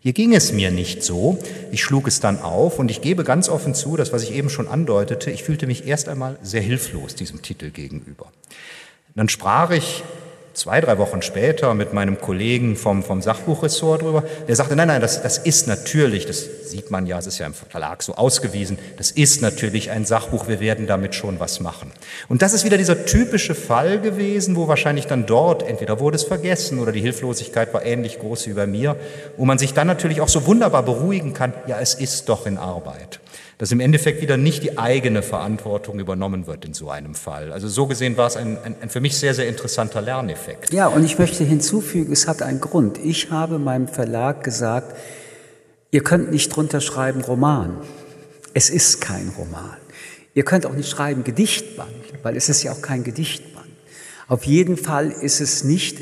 Hier 0.00 0.14
ging 0.14 0.34
es 0.34 0.50
mir 0.52 0.70
nicht 0.70 1.04
so. 1.04 1.38
Ich 1.70 1.84
schlug 1.84 2.08
es 2.08 2.20
dann 2.20 2.40
auf 2.40 2.78
und 2.78 2.90
ich 2.90 3.02
gebe 3.02 3.22
ganz 3.22 3.50
offen 3.50 3.74
zu, 3.74 3.96
das, 3.96 4.12
was 4.12 4.22
ich 4.22 4.32
eben 4.32 4.48
schon 4.48 4.66
andeutete, 4.66 5.30
ich 5.30 5.44
fühlte 5.44 5.66
mich 5.66 5.86
erst 5.86 6.08
einmal 6.08 6.38
sehr 6.42 6.62
hilflos 6.62 7.14
diesem 7.14 7.42
Titel 7.42 7.70
gegenüber. 7.70 8.32
Dann 9.14 9.28
sprach 9.28 9.70
ich 9.70 10.02
zwei, 10.54 10.80
drei 10.80 10.98
Wochen 10.98 11.22
später 11.22 11.74
mit 11.74 11.92
meinem 11.92 12.20
Kollegen 12.20 12.76
vom, 12.76 13.02
vom 13.02 13.22
Sachbuchressort 13.22 14.02
drüber. 14.02 14.24
Der 14.48 14.56
sagte, 14.56 14.76
nein, 14.76 14.88
nein, 14.88 15.00
das, 15.00 15.22
das 15.22 15.38
ist 15.38 15.66
natürlich, 15.66 16.26
das 16.26 16.46
sieht 16.68 16.90
man 16.90 17.06
ja, 17.06 17.18
es 17.18 17.26
ist 17.26 17.38
ja 17.38 17.46
im 17.46 17.54
Verlag 17.54 18.02
so 18.02 18.14
ausgewiesen, 18.14 18.78
das 18.96 19.10
ist 19.10 19.42
natürlich 19.42 19.90
ein 19.90 20.04
Sachbuch, 20.04 20.48
wir 20.48 20.60
werden 20.60 20.86
damit 20.86 21.14
schon 21.14 21.40
was 21.40 21.60
machen. 21.60 21.92
Und 22.28 22.42
das 22.42 22.52
ist 22.52 22.64
wieder 22.64 22.78
dieser 22.78 23.04
typische 23.04 23.54
Fall 23.54 24.00
gewesen, 24.00 24.56
wo 24.56 24.68
wahrscheinlich 24.68 25.06
dann 25.06 25.26
dort, 25.26 25.62
entweder 25.62 26.00
wurde 26.00 26.16
es 26.16 26.24
vergessen 26.24 26.78
oder 26.78 26.92
die 26.92 27.00
Hilflosigkeit 27.00 27.72
war 27.74 27.84
ähnlich 27.84 28.18
groß 28.18 28.46
wie 28.46 28.54
bei 28.54 28.66
mir, 28.66 28.96
wo 29.36 29.44
man 29.44 29.58
sich 29.58 29.74
dann 29.74 29.86
natürlich 29.86 30.20
auch 30.20 30.28
so 30.28 30.46
wunderbar 30.46 30.82
beruhigen 30.82 31.32
kann, 31.34 31.52
ja, 31.66 31.78
es 31.80 31.94
ist 31.94 32.28
doch 32.28 32.46
in 32.46 32.58
Arbeit 32.58 33.20
dass 33.62 33.70
im 33.70 33.78
Endeffekt 33.78 34.20
wieder 34.20 34.36
nicht 34.36 34.64
die 34.64 34.76
eigene 34.76 35.22
Verantwortung 35.22 36.00
übernommen 36.00 36.48
wird 36.48 36.64
in 36.64 36.74
so 36.74 36.90
einem 36.90 37.14
Fall. 37.14 37.52
Also 37.52 37.68
so 37.68 37.86
gesehen 37.86 38.16
war 38.16 38.26
es 38.26 38.36
ein, 38.36 38.58
ein, 38.64 38.74
ein, 38.82 38.90
für 38.90 39.00
mich 39.00 39.16
sehr, 39.16 39.34
sehr 39.34 39.46
interessanter 39.46 40.02
Lerneffekt. 40.02 40.72
Ja, 40.72 40.88
und 40.88 41.04
ich 41.04 41.16
möchte 41.16 41.44
hinzufügen, 41.44 42.12
es 42.12 42.26
hat 42.26 42.42
einen 42.42 42.60
Grund. 42.60 42.98
Ich 42.98 43.30
habe 43.30 43.60
meinem 43.60 43.86
Verlag 43.86 44.42
gesagt, 44.42 44.96
ihr 45.92 46.02
könnt 46.02 46.32
nicht 46.32 46.48
drunter 46.48 46.80
schreiben 46.80 47.20
Roman. 47.20 47.76
Es 48.52 48.68
ist 48.68 49.00
kein 49.00 49.28
Roman. 49.38 49.76
Ihr 50.34 50.42
könnt 50.42 50.66
auch 50.66 50.74
nicht 50.74 50.90
schreiben 50.90 51.22
Gedichtband, 51.22 51.92
weil 52.24 52.36
es 52.36 52.48
ist 52.48 52.64
ja 52.64 52.72
auch 52.72 52.82
kein 52.82 53.04
Gedichtband. 53.04 53.68
Auf 54.26 54.42
jeden 54.42 54.76
Fall 54.76 55.12
ist 55.12 55.40
es 55.40 55.62
nicht, 55.62 56.00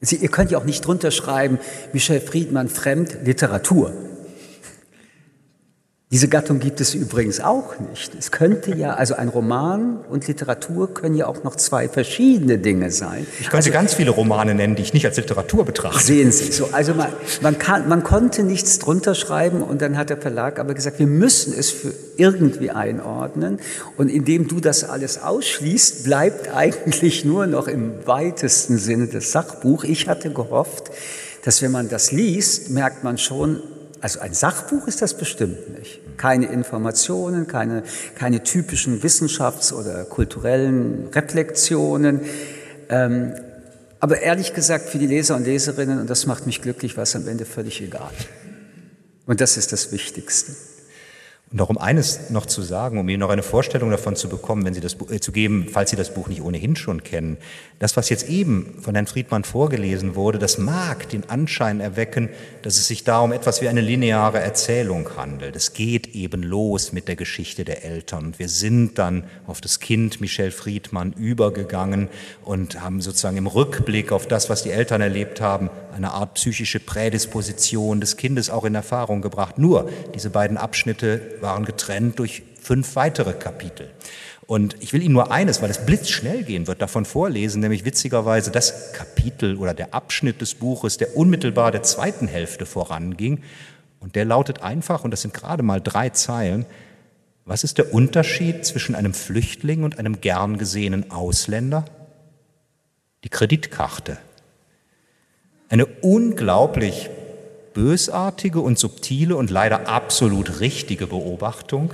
Sie, 0.00 0.16
ihr 0.16 0.30
könnt 0.30 0.50
ja 0.50 0.56
auch 0.56 0.64
nicht 0.64 0.86
drunter 0.86 1.10
schreiben, 1.10 1.58
Michel 1.92 2.22
Friedmann 2.22 2.70
fremd 2.70 3.18
Literatur. 3.22 3.92
Diese 6.14 6.28
Gattung 6.28 6.60
gibt 6.60 6.80
es 6.80 6.94
übrigens 6.94 7.40
auch 7.40 7.76
nicht. 7.90 8.12
Es 8.16 8.30
könnte 8.30 8.72
ja, 8.76 8.94
also 8.94 9.16
ein 9.16 9.26
Roman 9.26 9.96
und 10.08 10.28
Literatur 10.28 10.94
können 10.94 11.16
ja 11.16 11.26
auch 11.26 11.42
noch 11.42 11.56
zwei 11.56 11.88
verschiedene 11.88 12.56
Dinge 12.56 12.92
sein. 12.92 13.26
Ich 13.40 13.46
könnte 13.50 13.56
also, 13.56 13.70
ganz 13.72 13.94
viele 13.94 14.12
Romane 14.12 14.54
nennen, 14.54 14.76
die 14.76 14.82
ich 14.82 14.94
nicht 14.94 15.04
als 15.06 15.16
Literatur 15.16 15.64
betrachte. 15.64 15.98
Sehen 15.98 16.30
Sie, 16.30 16.52
so, 16.52 16.68
also 16.70 16.94
man, 16.94 17.08
man, 17.40 17.58
kann, 17.58 17.88
man 17.88 18.04
konnte 18.04 18.44
nichts 18.44 18.78
drunter 18.78 19.16
schreiben 19.16 19.60
und 19.60 19.82
dann 19.82 19.96
hat 19.96 20.08
der 20.08 20.18
Verlag 20.18 20.60
aber 20.60 20.74
gesagt, 20.74 21.00
wir 21.00 21.08
müssen 21.08 21.52
es 21.52 21.72
für 21.72 21.92
irgendwie 22.16 22.70
einordnen 22.70 23.58
und 23.96 24.08
indem 24.08 24.46
du 24.46 24.60
das 24.60 24.84
alles 24.84 25.20
ausschließt, 25.20 26.04
bleibt 26.04 26.54
eigentlich 26.54 27.24
nur 27.24 27.48
noch 27.48 27.66
im 27.66 28.06
weitesten 28.06 28.78
Sinne 28.78 29.08
das 29.08 29.32
Sachbuch. 29.32 29.82
Ich 29.82 30.06
hatte 30.06 30.32
gehofft, 30.32 30.92
dass 31.42 31.60
wenn 31.60 31.72
man 31.72 31.88
das 31.88 32.12
liest, 32.12 32.70
merkt 32.70 33.02
man 33.02 33.18
schon, 33.18 33.64
also 34.00 34.20
ein 34.20 34.32
Sachbuch 34.32 34.86
ist 34.86 35.02
das 35.02 35.14
bestimmt 35.18 35.76
nicht. 35.76 36.03
Keine 36.16 36.46
Informationen, 36.46 37.46
keine, 37.46 37.82
keine 38.14 38.42
typischen 38.42 39.02
wissenschafts- 39.02 39.72
oder 39.72 40.04
kulturellen 40.04 41.08
Reflexionen. 41.12 42.20
Ähm, 42.88 43.34
aber 44.00 44.20
ehrlich 44.20 44.52
gesagt, 44.52 44.90
für 44.90 44.98
die 44.98 45.06
Leser 45.06 45.36
und 45.36 45.44
Leserinnen, 45.44 45.98
und 45.98 46.10
das 46.10 46.26
macht 46.26 46.46
mich 46.46 46.60
glücklich, 46.60 46.96
war 46.96 47.04
es 47.04 47.16
am 47.16 47.26
Ende 47.26 47.44
völlig 47.44 47.80
egal. 47.80 48.10
Und 49.26 49.40
das 49.40 49.56
ist 49.56 49.72
das 49.72 49.92
Wichtigste. 49.92 50.52
Und 51.54 51.60
darum 51.60 51.78
eines 51.78 52.30
noch 52.30 52.46
zu 52.46 52.62
sagen, 52.62 52.98
um 52.98 53.08
Ihnen 53.08 53.20
noch 53.20 53.30
eine 53.30 53.44
Vorstellung 53.44 53.92
davon 53.92 54.16
zu 54.16 54.28
bekommen, 54.28 54.64
wenn 54.64 54.74
Sie 54.74 54.80
das 54.80 54.96
äh, 55.08 55.20
zu 55.20 55.30
geben, 55.30 55.68
falls 55.70 55.90
Sie 55.90 55.94
das 55.94 56.12
Buch 56.12 56.26
nicht 56.26 56.42
ohnehin 56.42 56.74
schon 56.74 57.04
kennen. 57.04 57.36
Das, 57.78 57.96
was 57.96 58.08
jetzt 58.08 58.28
eben 58.28 58.74
von 58.80 58.96
Herrn 58.96 59.06
Friedmann 59.06 59.44
vorgelesen 59.44 60.16
wurde, 60.16 60.40
das 60.40 60.58
mag 60.58 61.08
den 61.10 61.30
Anschein 61.30 61.78
erwecken, 61.78 62.30
dass 62.62 62.74
es 62.74 62.88
sich 62.88 63.04
da 63.04 63.20
um 63.20 63.30
etwas 63.30 63.62
wie 63.62 63.68
eine 63.68 63.82
lineare 63.82 64.40
Erzählung 64.40 65.08
handelt. 65.16 65.54
Es 65.54 65.74
geht 65.74 66.16
eben 66.16 66.42
los 66.42 66.92
mit 66.92 67.06
der 67.06 67.14
Geschichte 67.14 67.64
der 67.64 67.84
Eltern. 67.84 68.24
Und 68.24 68.40
wir 68.40 68.48
sind 68.48 68.98
dann 68.98 69.22
auf 69.46 69.60
das 69.60 69.78
Kind 69.78 70.20
Michel 70.20 70.50
Friedmann 70.50 71.12
übergegangen 71.12 72.08
und 72.44 72.80
haben 72.80 73.00
sozusagen 73.00 73.36
im 73.36 73.46
Rückblick 73.46 74.10
auf 74.10 74.26
das, 74.26 74.50
was 74.50 74.64
die 74.64 74.70
Eltern 74.70 75.02
erlebt 75.02 75.40
haben, 75.40 75.70
eine 75.94 76.10
Art 76.10 76.34
psychische 76.34 76.80
Prädisposition 76.80 78.00
des 78.00 78.16
Kindes 78.16 78.50
auch 78.50 78.64
in 78.64 78.74
Erfahrung 78.74 79.22
gebracht. 79.22 79.56
Nur 79.56 79.88
diese 80.16 80.30
beiden 80.30 80.56
Abschnitte 80.56 81.20
waren 81.44 81.64
getrennt 81.64 82.18
durch 82.18 82.42
fünf 82.60 82.96
weitere 82.96 83.34
Kapitel. 83.34 83.88
Und 84.46 84.76
ich 84.80 84.92
will 84.92 85.02
Ihnen 85.02 85.14
nur 85.14 85.30
eines, 85.30 85.62
weil 85.62 85.70
es 85.70 85.86
blitzschnell 85.86 86.42
gehen 86.42 86.66
wird, 86.66 86.82
davon 86.82 87.04
vorlesen, 87.04 87.60
nämlich 87.60 87.84
witzigerweise 87.84 88.50
das 88.50 88.92
Kapitel 88.92 89.56
oder 89.56 89.72
der 89.72 89.94
Abschnitt 89.94 90.40
des 90.40 90.56
Buches, 90.56 90.96
der 90.96 91.16
unmittelbar 91.16 91.70
der 91.70 91.82
zweiten 91.82 92.26
Hälfte 92.26 92.66
voranging. 92.66 93.42
Und 94.00 94.16
der 94.16 94.24
lautet 94.24 94.62
einfach, 94.62 95.04
und 95.04 95.12
das 95.12 95.22
sind 95.22 95.32
gerade 95.32 95.62
mal 95.62 95.80
drei 95.80 96.10
Zeilen, 96.10 96.66
was 97.46 97.64
ist 97.64 97.78
der 97.78 97.92
Unterschied 97.94 98.64
zwischen 98.64 98.94
einem 98.94 99.14
Flüchtling 99.14 99.82
und 99.82 99.98
einem 99.98 100.20
gern 100.20 100.58
gesehenen 100.58 101.10
Ausländer? 101.10 101.84
Die 103.22 103.28
Kreditkarte. 103.28 104.18
Eine 105.68 105.86
unglaublich 105.86 107.10
bösartige 107.74 108.60
und 108.60 108.78
subtile 108.78 109.36
und 109.36 109.50
leider 109.50 109.88
absolut 109.88 110.60
richtige 110.60 111.06
Beobachtung. 111.06 111.92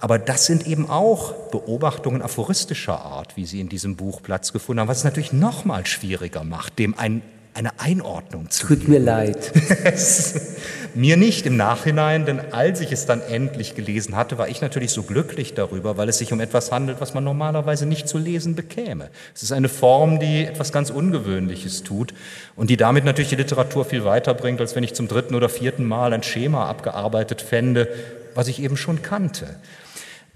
Aber 0.00 0.18
das 0.18 0.46
sind 0.46 0.66
eben 0.66 0.88
auch 0.88 1.32
Beobachtungen 1.50 2.22
aphoristischer 2.22 3.00
Art, 3.00 3.36
wie 3.36 3.46
sie 3.46 3.60
in 3.60 3.68
diesem 3.68 3.96
Buch 3.96 4.22
Platz 4.22 4.52
gefunden 4.52 4.80
haben, 4.80 4.88
was 4.88 4.98
es 4.98 5.04
natürlich 5.04 5.32
noch 5.32 5.64
mal 5.64 5.86
schwieriger 5.86 6.44
macht, 6.44 6.78
dem 6.78 6.96
ein, 6.98 7.22
eine 7.54 7.78
Einordnung 7.80 8.50
zu 8.50 8.66
Tut 8.66 8.88
mir 8.88 8.98
leid. 8.98 9.52
mir 10.94 11.16
nicht 11.16 11.46
im 11.46 11.56
Nachhinein, 11.56 12.26
denn 12.26 12.40
als 12.52 12.80
ich 12.80 12.92
es 12.92 13.06
dann 13.06 13.20
endlich 13.20 13.74
gelesen 13.74 14.16
hatte, 14.16 14.38
war 14.38 14.48
ich 14.48 14.60
natürlich 14.60 14.90
so 14.90 15.02
glücklich 15.02 15.54
darüber, 15.54 15.96
weil 15.96 16.08
es 16.08 16.18
sich 16.18 16.32
um 16.32 16.40
etwas 16.40 16.72
handelt, 16.72 17.00
was 17.00 17.14
man 17.14 17.24
normalerweise 17.24 17.86
nicht 17.86 18.08
zu 18.08 18.18
lesen 18.18 18.54
bekäme. 18.54 19.10
Es 19.34 19.42
ist 19.42 19.52
eine 19.52 19.68
Form, 19.68 20.20
die 20.20 20.44
etwas 20.44 20.72
ganz 20.72 20.90
Ungewöhnliches 20.90 21.82
tut 21.82 22.14
und 22.56 22.70
die 22.70 22.76
damit 22.76 23.04
natürlich 23.04 23.30
die 23.30 23.36
Literatur 23.36 23.84
viel 23.84 24.04
weiterbringt, 24.04 24.60
als 24.60 24.76
wenn 24.76 24.84
ich 24.84 24.94
zum 24.94 25.08
dritten 25.08 25.34
oder 25.34 25.48
vierten 25.48 25.84
Mal 25.84 26.12
ein 26.12 26.22
Schema 26.22 26.66
abgearbeitet 26.68 27.42
fände, 27.42 27.88
was 28.34 28.48
ich 28.48 28.62
eben 28.62 28.76
schon 28.76 29.02
kannte. 29.02 29.56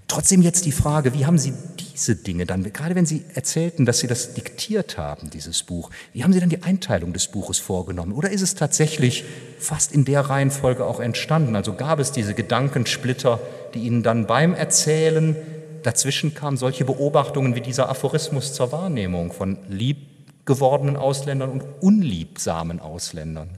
Trotzdem 0.07 0.41
jetzt 0.41 0.65
die 0.65 0.71
Frage, 0.71 1.13
wie 1.13 1.25
haben 1.25 1.37
Sie 1.37 1.53
diese 1.79 2.15
Dinge 2.15 2.45
dann, 2.45 2.71
gerade 2.71 2.95
wenn 2.95 3.05
Sie 3.05 3.25
erzählten, 3.33 3.85
dass 3.85 3.99
Sie 3.99 4.07
das 4.07 4.33
diktiert 4.33 4.97
haben, 4.97 5.29
dieses 5.29 5.63
Buch, 5.63 5.89
wie 6.11 6.23
haben 6.23 6.33
Sie 6.33 6.39
dann 6.39 6.49
die 6.49 6.63
Einteilung 6.63 7.13
des 7.13 7.27
Buches 7.27 7.57
vorgenommen? 7.57 8.13
Oder 8.13 8.29
ist 8.29 8.41
es 8.41 8.55
tatsächlich 8.55 9.23
fast 9.59 9.91
in 9.91 10.05
der 10.05 10.21
Reihenfolge 10.21 10.85
auch 10.85 10.99
entstanden? 10.99 11.55
Also 11.55 11.73
gab 11.73 11.99
es 11.99 12.11
diese 12.11 12.33
Gedankensplitter, 12.33 13.39
die 13.73 13.83
Ihnen 13.83 14.03
dann 14.03 14.27
beim 14.27 14.53
Erzählen 14.53 15.35
dazwischen 15.83 16.33
kamen 16.33 16.57
solche 16.57 16.85
Beobachtungen 16.85 17.55
wie 17.55 17.61
dieser 17.61 17.89
Aphorismus 17.89 18.53
zur 18.53 18.71
Wahrnehmung 18.71 19.31
von 19.31 19.57
lieb 19.69 19.97
gewordenen 20.45 20.97
Ausländern 20.97 21.51
und 21.51 21.63
unliebsamen 21.81 22.79
Ausländern. 22.79 23.49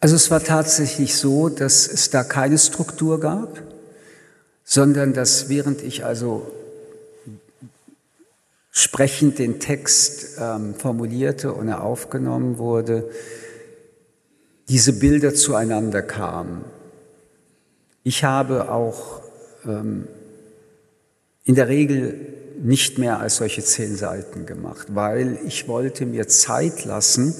Also 0.00 0.16
es 0.16 0.30
war 0.30 0.42
tatsächlich 0.42 1.16
so, 1.16 1.48
dass 1.48 1.86
es 1.86 2.10
da 2.10 2.24
keine 2.24 2.58
Struktur 2.58 3.20
gab, 3.20 3.62
sondern 4.64 5.12
dass 5.12 5.48
während 5.48 5.82
ich 5.82 6.04
also 6.04 6.50
sprechend 8.70 9.38
den 9.38 9.60
Text 9.60 10.38
ähm, 10.40 10.74
formulierte 10.74 11.52
und 11.52 11.68
er 11.68 11.84
aufgenommen 11.84 12.58
wurde, 12.58 13.08
diese 14.68 14.94
Bilder 14.94 15.34
zueinander 15.34 16.02
kamen. 16.02 16.64
Ich 18.02 18.24
habe 18.24 18.70
auch 18.72 19.22
ähm, 19.64 20.08
in 21.44 21.54
der 21.54 21.68
Regel 21.68 22.34
nicht 22.60 22.98
mehr 22.98 23.20
als 23.20 23.36
solche 23.36 23.62
zehn 23.62 23.94
Seiten 23.96 24.46
gemacht, 24.46 24.88
weil 24.90 25.38
ich 25.46 25.68
wollte 25.68 26.06
mir 26.06 26.26
Zeit 26.26 26.84
lassen, 26.84 27.34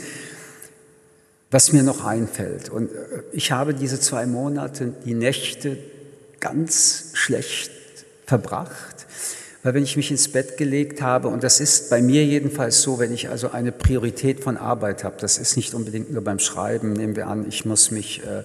was 1.51 1.73
mir 1.73 1.83
noch 1.83 2.05
einfällt. 2.05 2.69
Und 2.69 2.93
äh, 2.93 3.23
ich 3.33 3.51
habe 3.51 3.75
diese 3.75 3.99
zwei 3.99 4.27
Monate, 4.27 4.93
die 5.05 5.15
Nächte 5.15 5.79
ganz 6.45 7.07
schlecht 7.15 7.71
verbracht, 8.27 9.07
weil 9.63 9.73
wenn 9.73 9.83
ich 9.83 9.97
mich 9.97 10.11
ins 10.11 10.29
Bett 10.29 10.59
gelegt 10.59 11.01
habe, 11.01 11.29
und 11.29 11.43
das 11.43 11.59
ist 11.59 11.89
bei 11.89 12.03
mir 12.03 12.23
jedenfalls 12.25 12.83
so, 12.83 12.99
wenn 12.99 13.15
ich 13.15 13.31
also 13.31 13.51
eine 13.51 13.73
Priorität 13.73 14.45
von 14.45 14.59
Arbeit 14.59 15.05
habe, 15.05 15.17
das 15.19 15.39
ist 15.39 15.57
nicht 15.57 15.73
unbedingt 15.73 16.13
nur 16.13 16.23
beim 16.23 16.39
Schreiben, 16.39 16.93
nehmen 16.93 17.17
wir 17.17 17.29
an, 17.29 17.47
ich 17.49 17.65
muss 17.65 17.91
mich 17.91 18.23
äh, 18.23 18.43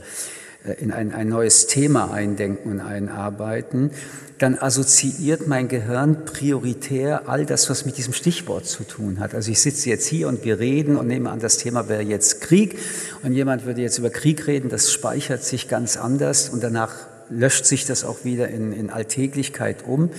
in 0.79 0.91
ein, 0.91 1.13
ein 1.13 1.27
neues 1.27 1.67
Thema 1.67 2.11
eindenken 2.11 2.71
und 2.71 2.79
einarbeiten, 2.79 3.91
dann 4.37 4.57
assoziiert 4.57 5.47
mein 5.47 5.67
Gehirn 5.67 6.23
prioritär 6.23 7.27
all 7.27 7.45
das, 7.45 7.69
was 7.69 7.85
mit 7.85 7.97
diesem 7.97 8.13
Stichwort 8.13 8.65
zu 8.65 8.85
tun 8.85 9.19
hat. 9.19 9.35
Also 9.35 9.51
ich 9.51 9.59
sitze 9.59 9.89
jetzt 9.89 10.07
hier 10.07 10.29
und 10.29 10.45
wir 10.45 10.59
reden 10.59 10.95
und 10.95 11.07
nehme 11.07 11.29
an, 11.31 11.39
das 11.39 11.57
Thema 11.57 11.89
wäre 11.89 12.01
jetzt 12.01 12.39
Krieg 12.39 12.79
und 13.23 13.33
jemand 13.33 13.65
würde 13.65 13.81
jetzt 13.81 13.97
über 13.97 14.09
Krieg 14.09 14.47
reden, 14.47 14.69
das 14.69 14.89
speichert 14.89 15.43
sich 15.43 15.67
ganz 15.67 15.97
anders 15.97 16.47
und 16.47 16.63
danach 16.63 16.93
löscht 17.29 17.65
sich 17.65 17.85
das 17.85 18.03
auch 18.03 18.23
wieder 18.23 18.47
in, 18.49 18.73
in 18.73 18.89
Alltäglichkeit 18.89 19.85
um. 19.85 20.09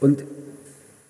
Und 0.00 0.24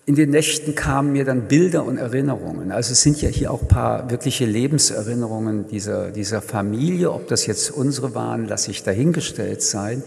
in 0.07 0.15
den 0.15 0.29
Nächten 0.29 0.73
kamen 0.73 1.11
mir 1.11 1.25
dann 1.25 1.49
Bilder 1.49 1.83
und 1.83 1.97
Erinnerungen. 1.97 2.71
Also 2.71 2.93
es 2.93 3.01
sind 3.01 3.21
ja 3.21 3.27
hier 3.27 3.51
auch 3.51 3.63
ein 3.63 3.67
paar 3.67 4.09
wirkliche 4.09 4.45
Lebenserinnerungen 4.45 5.67
dieser, 5.67 6.11
dieser 6.11 6.41
Familie. 6.41 7.11
Ob 7.11 7.27
das 7.27 7.45
jetzt 7.45 7.71
unsere 7.71 8.15
waren, 8.15 8.47
lasse 8.47 8.71
ich 8.71 8.83
dahingestellt 8.83 9.61
sein. 9.61 10.01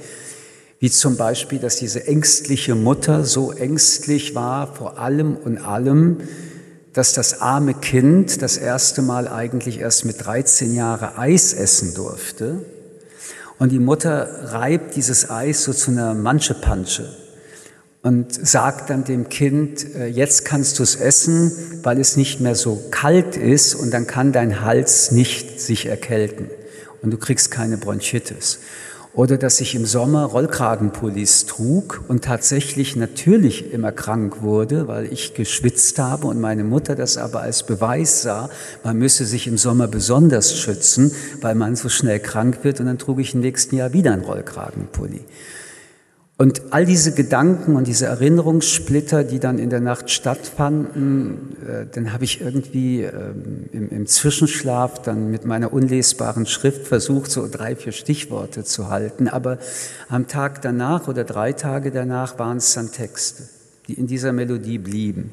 Wie 0.79 0.91
zum 0.91 1.19
Beispiel, 1.19 1.59
dass 1.59 1.77
diese 1.77 2.07
ängstliche 2.07 2.75
Mutter 2.75 3.25
so 3.25 3.53
ängstlich 3.53 4.35
war 4.35 4.75
vor 4.75 4.99
allem 4.99 5.37
und 5.37 5.59
allem, 5.59 6.17
dass 6.95 7.13
das 7.13 7.43
arme 7.43 7.75
Kind 7.75 8.41
das 8.41 8.57
erste 8.57 9.03
Mal 9.03 9.29
eigentlich 9.29 9.81
erst 9.81 10.07
mit 10.07 10.25
13 10.25 10.75
Jahren 10.75 11.19
Eis 11.19 11.53
essen 11.53 11.93
durfte. 11.93 12.65
Und 13.61 13.73
die 13.73 13.79
Mutter 13.79 14.53
reibt 14.55 14.97
dieses 14.97 15.29
Eis 15.29 15.65
so 15.65 15.75
zu 15.75 15.91
einer 15.91 16.15
Manschepansche 16.15 17.15
und 18.01 18.33
sagt 18.33 18.89
dann 18.89 19.05
dem 19.05 19.29
Kind, 19.29 19.95
äh, 19.95 20.07
jetzt 20.07 20.47
kannst 20.47 20.79
du 20.79 20.83
es 20.83 20.97
essen, 20.97 21.53
weil 21.83 22.01
es 22.01 22.17
nicht 22.17 22.41
mehr 22.41 22.55
so 22.55 22.83
kalt 22.91 23.37
ist 23.37 23.75
und 23.75 23.91
dann 23.93 24.07
kann 24.07 24.33
dein 24.33 24.63
Hals 24.63 25.13
nicht 25.13 25.61
sich 25.61 25.85
erkälten 25.85 26.49
und 27.03 27.11
du 27.11 27.19
kriegst 27.19 27.51
keine 27.51 27.77
Bronchitis. 27.77 28.61
Oder 29.13 29.39
dass 29.39 29.61
ich 29.61 29.75
im 29.75 29.87
Sommer 29.87 30.25
Rollkragenpullis 30.25 31.47
trug 31.47 32.05
und 32.07 32.25
tatsächlich 32.25 32.95
natürlich 32.95 33.73
immer 33.73 33.91
krank 33.91 34.41
wurde, 34.43 34.87
weil 34.87 35.13
ich 35.13 35.35
geschwitzt 35.35 35.99
habe 35.99 36.29
und 36.29 36.41
meine 36.41 36.63
Mutter 36.63 36.95
das 36.95 37.17
aber 37.17 37.41
als 37.41 37.65
Beweis 37.65 38.23
sah, 38.23 38.51
man 38.85 38.99
müsse 38.99 39.25
sich 39.25 39.49
im 39.49 39.59
Sommer 39.59 39.89
besonders 39.89 40.57
schützen, 40.57 41.13
weil 41.41 41.57
man 41.57 41.75
so 41.75 41.89
schnell 41.89 42.21
krank 42.21 42.59
wird 42.63 42.79
und 42.79 42.87
dann 42.87 42.99
trug 42.99 43.19
ich 43.19 43.35
im 43.35 43.41
nächsten 43.41 43.75
Jahr 43.77 43.93
wieder 43.93 44.13
einen 44.13 44.23
Rollkragenpulli. 44.23 45.25
Und 46.41 46.73
all 46.73 46.87
diese 46.87 47.13
Gedanken 47.13 47.77
und 47.77 47.87
diese 47.87 48.07
Erinnerungssplitter, 48.07 49.25
die 49.25 49.41
dann 49.41 49.59
in 49.59 49.69
der 49.69 49.81
Nacht 49.81 50.11
stattfanden, 50.11 51.55
äh, 51.69 51.85
dann 51.93 52.15
habe 52.15 52.25
ich 52.25 52.41
irgendwie 52.41 53.03
ähm, 53.03 53.67
im, 53.73 53.91
im, 53.91 54.07
Zwischenschlaf 54.07 55.03
dann 55.03 55.31
mit 55.31 55.45
meiner 55.45 55.71
unlesbaren 55.71 56.47
Schrift 56.47 56.87
versucht, 56.87 57.31
so 57.31 57.47
drei, 57.47 57.77
vier 57.77 57.93
Stichworte 57.93 58.65
zu 58.65 58.89
halten. 58.89 59.29
Aber 59.29 59.59
am 60.09 60.29
Tag 60.29 60.63
danach 60.63 61.09
oder 61.09 61.25
drei 61.25 61.53
Tage 61.53 61.91
danach 61.91 62.39
waren 62.39 62.57
es 62.57 62.73
dann 62.73 62.91
Texte, 62.91 63.43
die 63.87 63.93
in 63.93 64.07
dieser 64.07 64.33
Melodie 64.33 64.79
blieben. 64.79 65.33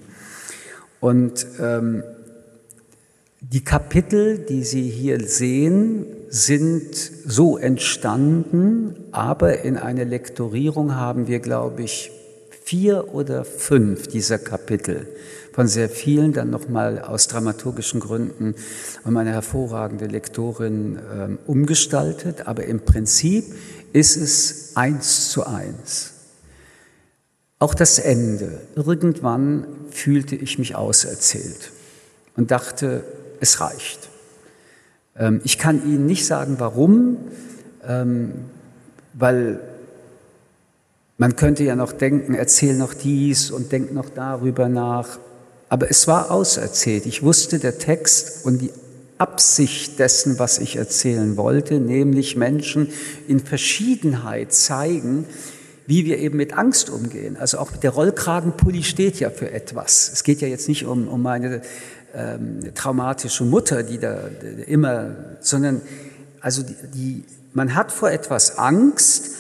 Und 1.00 1.48
ähm, 1.62 2.04
die 3.40 3.64
Kapitel, 3.64 4.40
die 4.40 4.66
Sie 4.66 4.90
hier 4.90 5.26
sehen, 5.26 6.17
sind 6.30 6.96
so 6.96 7.58
entstanden, 7.58 8.96
aber 9.12 9.62
in 9.62 9.78
einer 9.78 10.06
Lektorierung 10.06 10.96
haben 10.96 11.28
wir, 11.28 11.40
glaube 11.40 11.84
ich, 11.84 12.12
vier 12.64 13.14
oder 13.14 13.46
fünf 13.46 14.08
dieser 14.08 14.38
Kapitel 14.38 15.08
von 15.54 15.68
sehr 15.68 15.90
vielen 15.90 16.34
dann 16.34 16.52
nochmal 16.52 17.02
aus 17.02 17.28
dramaturgischen 17.28 18.00
Gründen 18.00 18.54
um 19.06 19.18
eine 19.18 19.32
hervorragende 19.32 20.06
Lektorin 20.06 21.00
ähm, 21.12 21.40
umgestaltet. 21.48 22.46
Aber 22.46 22.66
im 22.66 22.82
Prinzip 22.82 23.46
ist 23.92 24.18
es 24.18 24.74
eins 24.76 25.32
zu 25.32 25.48
eins. 25.48 26.12
Auch 27.58 27.74
das 27.74 27.98
Ende. 27.98 28.62
Irgendwann 28.76 29.66
fühlte 29.90 30.36
ich 30.36 30.60
mich 30.60 30.76
auserzählt 30.76 31.72
und 32.36 32.52
dachte, 32.52 33.04
es 33.40 33.60
reicht. 33.62 34.07
Ähm, 35.20 35.42
ich 35.44 35.58
kann 35.58 35.84
Ihnen 35.84 36.06
nicht 36.06 36.26
sagen, 36.26 36.56
warum, 36.60 37.18
ähm, 37.88 38.34
weil 39.14 39.60
man 41.18 41.36
könnte 41.36 41.64
ja 41.64 41.76
noch 41.76 41.94
denken, 41.94 42.36
erzähl 42.36 42.76
noch 42.76 42.94
dies 42.94 43.50
und 43.50 43.72
denk 43.72 43.92
noch 43.92 44.10
darüber 44.10 44.70
nach. 44.70 45.18
Aber 45.70 45.90
es 45.90 46.08
war 46.08 46.32
auserzählt. 46.32 47.06
Ich 47.06 47.24
wusste 47.24 47.60
der 47.60 47.80
Text 47.80 48.46
und 48.46 48.62
die 48.62 48.72
Absicht 49.18 49.98
dessen, 49.98 50.38
was 50.38 50.60
ich 50.60 50.76
erzählen 50.76 51.36
wollte, 51.38 51.80
nämlich 51.80 52.36
Menschen 52.36 52.90
in 53.28 53.40
Verschiedenheit 53.40 54.54
zeigen, 54.54 55.26
wie 55.88 56.06
wir 56.06 56.20
eben 56.20 56.38
mit 56.38 56.54
Angst 56.54 56.90
umgehen. 56.90 57.36
Also 57.38 57.58
auch 57.58 57.72
der 57.72 57.92
Rollkragenpulli 57.92 58.84
steht 58.84 59.20
ja 59.20 59.32
für 59.32 59.52
etwas. 59.52 60.12
Es 60.14 60.24
geht 60.24 60.42
ja 60.42 60.48
jetzt 60.48 60.68
nicht 60.68 60.86
um, 60.86 61.08
um 61.08 61.22
meine 61.22 61.62
ähm, 62.18 62.74
traumatische 62.74 63.44
Mutter, 63.44 63.84
die 63.84 64.00
da 64.00 64.18
immer, 64.66 65.16
sondern 65.40 65.82
also 66.42 66.64
die, 66.64 66.76
die, 66.94 67.24
man 67.54 67.76
hat 67.76 67.92
vor 67.92 68.12
etwas 68.12 68.58
Angst, 68.58 69.38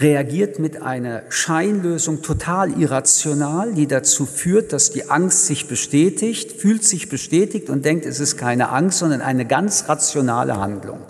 reagiert 0.00 0.58
mit 0.58 0.80
einer 0.80 1.22
Scheinlösung 1.28 2.22
total 2.22 2.80
irrational, 2.80 3.74
die 3.74 3.88
dazu 3.88 4.26
führt, 4.26 4.72
dass 4.72 4.90
die 4.90 5.10
Angst 5.10 5.46
sich 5.46 5.66
bestätigt, 5.66 6.52
fühlt 6.52 6.84
sich 6.84 7.08
bestätigt 7.08 7.68
und 7.68 7.84
denkt, 7.84 8.06
es 8.06 8.20
ist 8.20 8.36
keine 8.36 8.68
Angst, 8.68 8.98
sondern 8.98 9.22
eine 9.22 9.44
ganz 9.44 9.88
rationale 9.88 10.58
Handlung. 10.58 11.00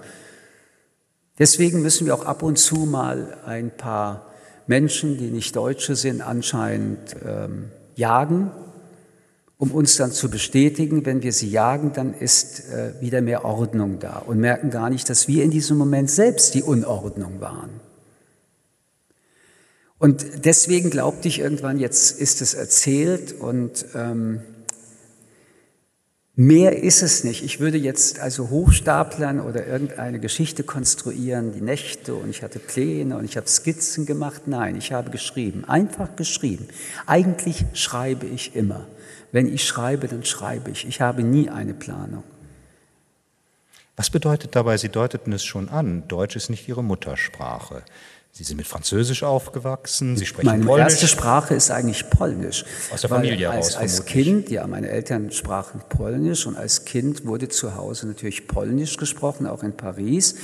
Deswegen 1.38 1.82
müssen 1.82 2.06
wir 2.06 2.14
auch 2.14 2.24
ab 2.24 2.42
und 2.42 2.58
zu 2.58 2.76
mal 2.76 3.36
ein 3.44 3.70
paar 3.70 4.26
Menschen, 4.66 5.18
die 5.18 5.30
nicht 5.30 5.54
Deutsche 5.54 5.94
sind, 5.94 6.22
anscheinend 6.22 7.14
ähm, 7.24 7.70
jagen, 7.94 8.50
um 9.58 9.72
uns 9.72 9.96
dann 9.96 10.12
zu 10.12 10.30
bestätigen, 10.30 11.04
wenn 11.04 11.22
wir 11.22 11.32
sie 11.32 11.50
jagen, 11.50 11.92
dann 11.92 12.14
ist 12.14 12.70
äh, 12.70 12.92
wieder 13.00 13.20
mehr 13.20 13.44
Ordnung 13.44 13.98
da 13.98 14.18
und 14.18 14.38
merken 14.38 14.70
gar 14.70 14.88
nicht, 14.88 15.10
dass 15.10 15.26
wir 15.26 15.42
in 15.42 15.50
diesem 15.50 15.76
Moment 15.76 16.10
selbst 16.10 16.54
die 16.54 16.62
Unordnung 16.62 17.40
waren. 17.40 17.80
Und 19.98 20.44
deswegen 20.44 20.90
glaubte 20.90 21.26
ich 21.26 21.40
irgendwann, 21.40 21.80
jetzt 21.80 22.20
ist 22.20 22.40
es 22.40 22.54
erzählt 22.54 23.32
und 23.32 23.84
ähm, 23.96 24.42
mehr 26.36 26.80
ist 26.80 27.02
es 27.02 27.24
nicht. 27.24 27.42
Ich 27.42 27.58
würde 27.58 27.78
jetzt 27.78 28.20
also 28.20 28.50
hochstaplern 28.50 29.40
oder 29.40 29.66
irgendeine 29.66 30.20
Geschichte 30.20 30.62
konstruieren, 30.62 31.50
die 31.50 31.62
Nächte 31.62 32.14
und 32.14 32.30
ich 32.30 32.44
hatte 32.44 32.60
Pläne 32.60 33.16
und 33.16 33.24
ich 33.24 33.36
habe 33.36 33.48
Skizzen 33.48 34.06
gemacht. 34.06 34.42
Nein, 34.46 34.76
ich 34.76 34.92
habe 34.92 35.10
geschrieben, 35.10 35.64
einfach 35.64 36.14
geschrieben. 36.14 36.68
Eigentlich 37.06 37.64
schreibe 37.72 38.26
ich 38.26 38.54
immer. 38.54 38.86
Wenn 39.32 39.52
ich 39.52 39.64
schreibe, 39.64 40.08
dann 40.08 40.24
schreibe 40.24 40.70
ich. 40.70 40.86
Ich 40.86 41.00
habe 41.00 41.22
nie 41.22 41.50
eine 41.50 41.74
Planung. 41.74 42.22
Was 43.96 44.10
bedeutet 44.10 44.54
dabei, 44.54 44.76
Sie 44.76 44.88
deuteten 44.88 45.32
es 45.32 45.44
schon 45.44 45.68
an, 45.68 46.06
Deutsch 46.06 46.36
ist 46.36 46.50
nicht 46.50 46.68
Ihre 46.68 46.84
Muttersprache. 46.84 47.82
Sie 48.30 48.44
sind 48.44 48.58
mit 48.58 48.68
Französisch 48.68 49.24
aufgewachsen, 49.24 50.16
Sie 50.16 50.24
sprechen 50.24 50.46
meine 50.46 50.64
Polnisch. 50.64 50.78
Meine 50.78 50.90
erste 50.92 51.08
Sprache 51.08 51.54
ist 51.54 51.72
eigentlich 51.72 52.08
Polnisch. 52.08 52.64
Aus 52.92 53.00
der 53.00 53.10
Familie 53.10 53.50
als, 53.50 53.70
heraus 53.70 53.76
Als 53.76 54.04
Kind, 54.04 54.50
ja, 54.50 54.64
meine 54.68 54.88
Eltern 54.88 55.32
sprachen 55.32 55.82
Polnisch 55.88 56.46
und 56.46 56.56
als 56.56 56.84
Kind 56.84 57.26
wurde 57.26 57.48
zu 57.48 57.74
Hause 57.74 58.06
natürlich 58.06 58.46
Polnisch 58.46 58.96
gesprochen, 58.96 59.48
auch 59.48 59.64
in 59.64 59.76
Paris. 59.76 60.36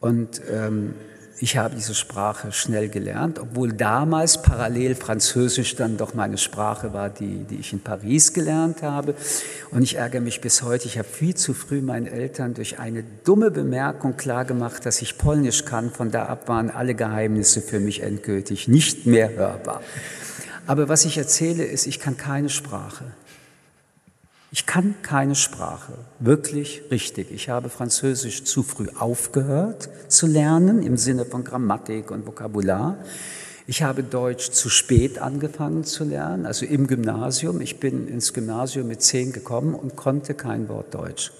Und 0.00 0.40
ähm, 0.50 0.94
ich 1.42 1.56
habe 1.56 1.74
diese 1.74 1.94
Sprache 1.94 2.52
schnell 2.52 2.90
gelernt, 2.90 3.38
obwohl 3.38 3.72
damals 3.72 4.42
parallel 4.42 4.94
Französisch 4.94 5.74
dann 5.74 5.96
doch 5.96 6.12
meine 6.12 6.36
Sprache 6.36 6.92
war, 6.92 7.08
die, 7.08 7.44
die 7.44 7.56
ich 7.56 7.72
in 7.72 7.80
Paris 7.80 8.34
gelernt 8.34 8.82
habe. 8.82 9.14
Und 9.70 9.82
ich 9.82 9.96
ärgere 9.96 10.20
mich 10.20 10.42
bis 10.42 10.62
heute, 10.62 10.86
ich 10.86 10.98
habe 10.98 11.08
viel 11.08 11.34
zu 11.34 11.54
früh 11.54 11.80
meinen 11.80 12.06
Eltern 12.06 12.52
durch 12.52 12.78
eine 12.78 13.02
dumme 13.24 13.50
Bemerkung 13.50 14.18
klargemacht, 14.18 14.84
dass 14.84 15.00
ich 15.00 15.16
Polnisch 15.16 15.64
kann. 15.64 15.90
Von 15.90 16.10
da 16.10 16.26
ab 16.26 16.46
waren 16.46 16.68
alle 16.68 16.94
Geheimnisse 16.94 17.62
für 17.62 17.80
mich 17.80 18.02
endgültig 18.02 18.68
nicht 18.68 19.06
mehr 19.06 19.34
hörbar. 19.34 19.80
Aber 20.66 20.90
was 20.90 21.06
ich 21.06 21.16
erzähle, 21.16 21.64
ist, 21.64 21.86
ich 21.86 22.00
kann 22.00 22.18
keine 22.18 22.50
Sprache. 22.50 23.04
Ich 24.52 24.66
kann 24.66 24.96
keine 25.02 25.36
Sprache, 25.36 25.92
wirklich 26.18 26.82
richtig. 26.90 27.30
Ich 27.30 27.48
habe 27.48 27.68
Französisch 27.68 28.42
zu 28.42 28.64
früh 28.64 28.88
aufgehört 28.98 29.88
zu 30.08 30.26
lernen 30.26 30.82
im 30.82 30.96
Sinne 30.96 31.24
von 31.24 31.44
Grammatik 31.44 32.10
und 32.10 32.26
Vokabular. 32.26 32.98
Ich 33.68 33.84
habe 33.84 34.02
Deutsch 34.02 34.50
zu 34.50 34.68
spät 34.68 35.20
angefangen 35.20 35.84
zu 35.84 36.02
lernen, 36.02 36.46
also 36.46 36.66
im 36.66 36.88
Gymnasium. 36.88 37.60
Ich 37.60 37.78
bin 37.78 38.08
ins 38.08 38.32
Gymnasium 38.32 38.88
mit 38.88 39.02
zehn 39.02 39.32
gekommen 39.32 39.72
und 39.76 39.94
konnte 39.94 40.34
kein 40.34 40.68
Wort 40.68 40.94
Deutsch. 40.94 41.30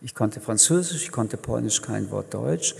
Ich 0.00 0.14
konnte 0.14 0.40
Französisch, 0.40 1.02
ich 1.02 1.10
konnte 1.10 1.36
Polnisch, 1.36 1.82
kein 1.82 2.12
Wort 2.12 2.32
Deutsch. 2.32 2.76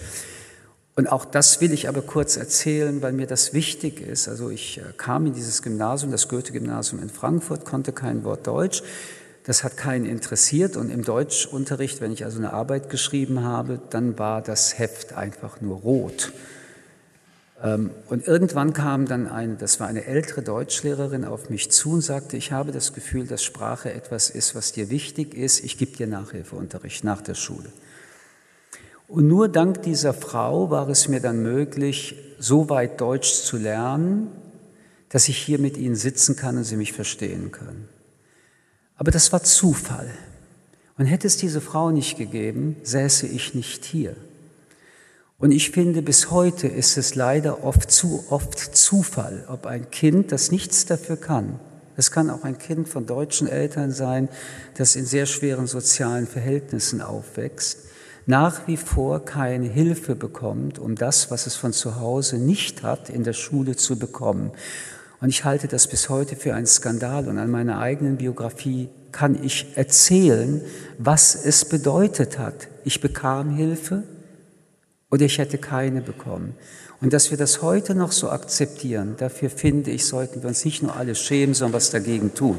Und 0.95 1.11
auch 1.11 1.25
das 1.25 1.61
will 1.61 1.73
ich 1.73 1.89
aber 1.89 2.03
kurz 2.03 2.37
erzählen, 2.37 3.03
weil 3.03 3.13
mir 3.13 3.27
das 3.27 3.53
wichtig 3.53 4.01
ist. 4.01 4.29
Also 4.29 4.51
ich 4.51 4.79
äh, 4.79 4.83
kam 4.97 5.27
in 5.27 5.35
dieses 5.35 5.63
Gymnasium, 5.63 6.13
das 6.13 6.29
Goethe-Gymnasium 6.29 7.03
in 7.03 7.11
Frankfurt, 7.11 7.65
konnte 7.65 7.91
kein 7.91 8.23
Wort 8.23 8.47
Deutsch. 8.47 8.85
Das 9.45 9.65
hat 9.65 9.77
keinen 9.77 10.07
interessiert 10.07 10.77
und 10.77 10.91
im 10.91 11.03
Deutschunterricht, 11.05 12.01
wenn 12.01 12.13
ich 12.13 12.25
also 12.25 12.39
eine 12.39 12.53
Arbeit 12.53 12.91
geschrieben 12.91 13.43
habe, 13.43 13.81
dann 13.91 14.19
war 14.19 14.41
das 14.41 14.79
Heft 14.79 15.15
einfach 15.15 15.61
nur 15.61 15.79
rot. 15.79 16.33
Ähm, 17.63 17.91
und 18.09 18.27
irgendwann 18.27 18.73
kam 18.73 19.07
dann 19.07 19.27
ein, 19.27 19.59
das 19.59 19.81
war 19.81 19.89
eine 19.89 20.05
ältere 20.05 20.43
Deutschlehrerin 20.43 21.25
auf 21.25 21.51
mich 21.51 21.71
zu 21.71 21.93
und 21.93 22.03
sagte, 22.03 22.37
ich 22.37 22.53
habe 22.53 22.73
das 22.73 22.93
Gefühl, 22.93 23.27
dass 23.27 23.43
Sprache 23.43 23.93
etwas 23.93 24.31
ist, 24.31 24.55
was 24.55 24.73
dir 24.73 24.91
wichtig 24.91 25.35
ist. 25.35 25.65
Ich 25.65 25.77
gebe 25.77 25.97
dir 25.97 26.07
Nachhilfeunterricht 26.07 27.03
nach 27.03 27.21
der 27.21 27.35
Schule. 27.35 27.73
Und 29.09 29.27
nur 29.27 29.49
dank 29.49 29.83
dieser 29.83 30.15
Frau 30.15 30.71
war 30.71 30.89
es 30.89 31.09
mir 31.09 31.21
dann 31.21 31.43
möglich, 31.43 32.17
so 32.39 32.71
weit 32.71 33.01
Deutsch 33.01 33.43
zu 33.43 33.57
lernen, 33.57 34.29
dass 35.11 35.29
ich 35.29 35.37
hier 35.37 35.59
mit 35.59 35.77
Ihnen 35.77 35.97
sitzen 35.97 36.37
kann 36.37 36.57
und 36.57 36.65
Sie 36.65 36.77
mich 36.77 36.93
verstehen 36.93 37.53
können. 37.53 37.89
Aber 39.03 39.11
das 39.11 39.33
war 39.33 39.43
Zufall. 39.43 40.09
Und 40.97 41.07
hätte 41.07 41.27
es 41.27 41.37
diese 41.37 41.61
Frau 41.61 41.91
nicht 41.91 42.19
gegeben, 42.19 42.77
säße 42.85 43.27
ich 43.27 43.53
nicht 43.53 43.85
hier. 43.85 44.15
Und 45.41 45.51
ich 45.51 45.73
finde, 45.73 46.03
bis 46.03 46.31
heute 46.31 46.69
ist 46.69 46.97
es 46.97 47.17
leider 47.17 47.65
oft 47.65 47.91
zu 47.91 48.23
oft 48.31 48.61
Zufall, 48.61 49.45
ob 49.49 49.67
ein 49.67 49.91
Kind, 49.91 50.31
das 50.31 50.53
nichts 50.53 50.87
dafür 50.87 51.17
kann, 51.17 51.59
es 51.97 52.13
kann 52.13 52.31
auch 52.31 52.45
ein 52.45 52.59
Kind 52.59 52.89
von 52.89 53.05
deutschen 53.05 53.49
Eltern 53.49 53.91
sein, 53.91 54.29
das 54.77 54.95
in 54.95 55.05
sehr 55.05 55.27
schweren 55.27 55.67
sozialen 55.67 56.29
Verhältnissen 56.29 57.01
aufwächst, 57.01 57.79
nach 58.27 58.69
wie 58.69 58.77
vor 58.77 59.25
keine 59.25 59.67
Hilfe 59.67 60.15
bekommt, 60.15 60.79
um 60.79 60.95
das, 60.95 61.29
was 61.33 61.49
es 61.49 61.57
von 61.57 61.73
zu 61.73 61.99
Hause 61.99 62.37
nicht 62.37 62.85
hat, 62.85 63.11
in 63.11 63.25
der 63.25 63.33
Schule 63.33 63.75
zu 63.75 63.99
bekommen. 63.99 64.53
Und 65.23 65.29
ich 65.29 65.45
halte 65.45 65.69
das 65.69 65.87
bis 65.87 66.09
heute 66.09 66.35
für 66.35 66.53
einen 66.53 66.67
Skandal. 66.67 67.29
Und 67.29 67.39
an 67.39 67.49
meiner 67.49 67.79
eigenen 67.79 68.17
Biografie 68.17 68.89
kann 69.13 69.39
ich 69.41 69.69
erzählen, 69.77 70.61
was 70.99 71.37
es 71.37 71.65
bedeutet 71.65 72.41
hat. 72.41 72.67
Ich 72.83 73.01
bekam 73.01 73.55
Hilfe 73.55 74.03
oder 75.13 75.25
ich 75.25 75.39
hätte 75.39 75.59
keine 75.59 76.01
bekommen. 76.01 76.57
Und 77.01 77.13
dass 77.13 77.31
wir 77.31 77.39
das 77.39 77.63
heute 77.63 77.95
noch 77.95 78.11
so 78.11 78.31
akzeptieren, 78.31 79.15
dafür 79.17 79.49
finde 79.49 79.93
ich, 79.93 80.07
sollten 80.07 80.43
wir 80.43 80.49
uns 80.49 80.65
nicht 80.65 80.83
nur 80.83 80.97
alle 80.97 81.15
schämen, 81.15 81.55
sondern 81.55 81.75
was 81.75 81.91
dagegen 81.91 82.35
tun. 82.35 82.59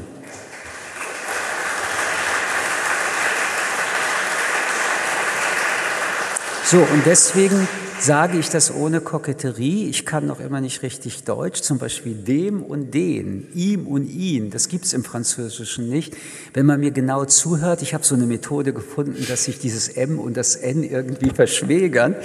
So, 6.64 6.78
und 6.78 7.04
deswegen 7.04 7.68
sage 8.00 8.38
ich 8.38 8.48
das 8.48 8.74
ohne 8.74 9.00
Koketterie. 9.00 9.88
Ich 9.88 10.04
kann 10.04 10.26
noch 10.26 10.40
immer 10.40 10.60
nicht 10.60 10.82
richtig 10.82 11.24
Deutsch, 11.24 11.62
zum 11.62 11.78
Beispiel 11.78 12.14
dem 12.14 12.62
und 12.62 12.92
den, 12.92 13.48
ihm 13.54 13.86
und 13.86 14.06
ihn. 14.08 14.50
Das 14.50 14.68
gibt 14.68 14.84
es 14.84 14.92
im 14.92 15.04
Französischen 15.04 15.88
nicht. 15.88 16.16
Wenn 16.52 16.66
man 16.66 16.80
mir 16.80 16.90
genau 16.90 17.24
zuhört, 17.24 17.82
ich 17.82 17.94
habe 17.94 18.04
so 18.04 18.14
eine 18.14 18.26
Methode 18.26 18.72
gefunden, 18.72 19.24
dass 19.28 19.44
sich 19.44 19.58
dieses 19.58 19.88
M 19.88 20.18
und 20.18 20.36
das 20.36 20.56
N 20.56 20.82
irgendwie 20.82 21.30
verschwägern, 21.30 22.16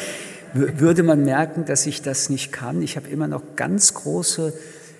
würde 0.53 1.03
man 1.03 1.23
merken, 1.23 1.65
dass 1.65 1.85
ich 1.85 2.01
das 2.01 2.29
nicht 2.29 2.51
kann. 2.51 2.81
Ich 2.81 2.95
habe 2.95 3.07
immer 3.07 3.27
noch 3.27 3.55
ganz 3.55 3.93
große 3.93 4.53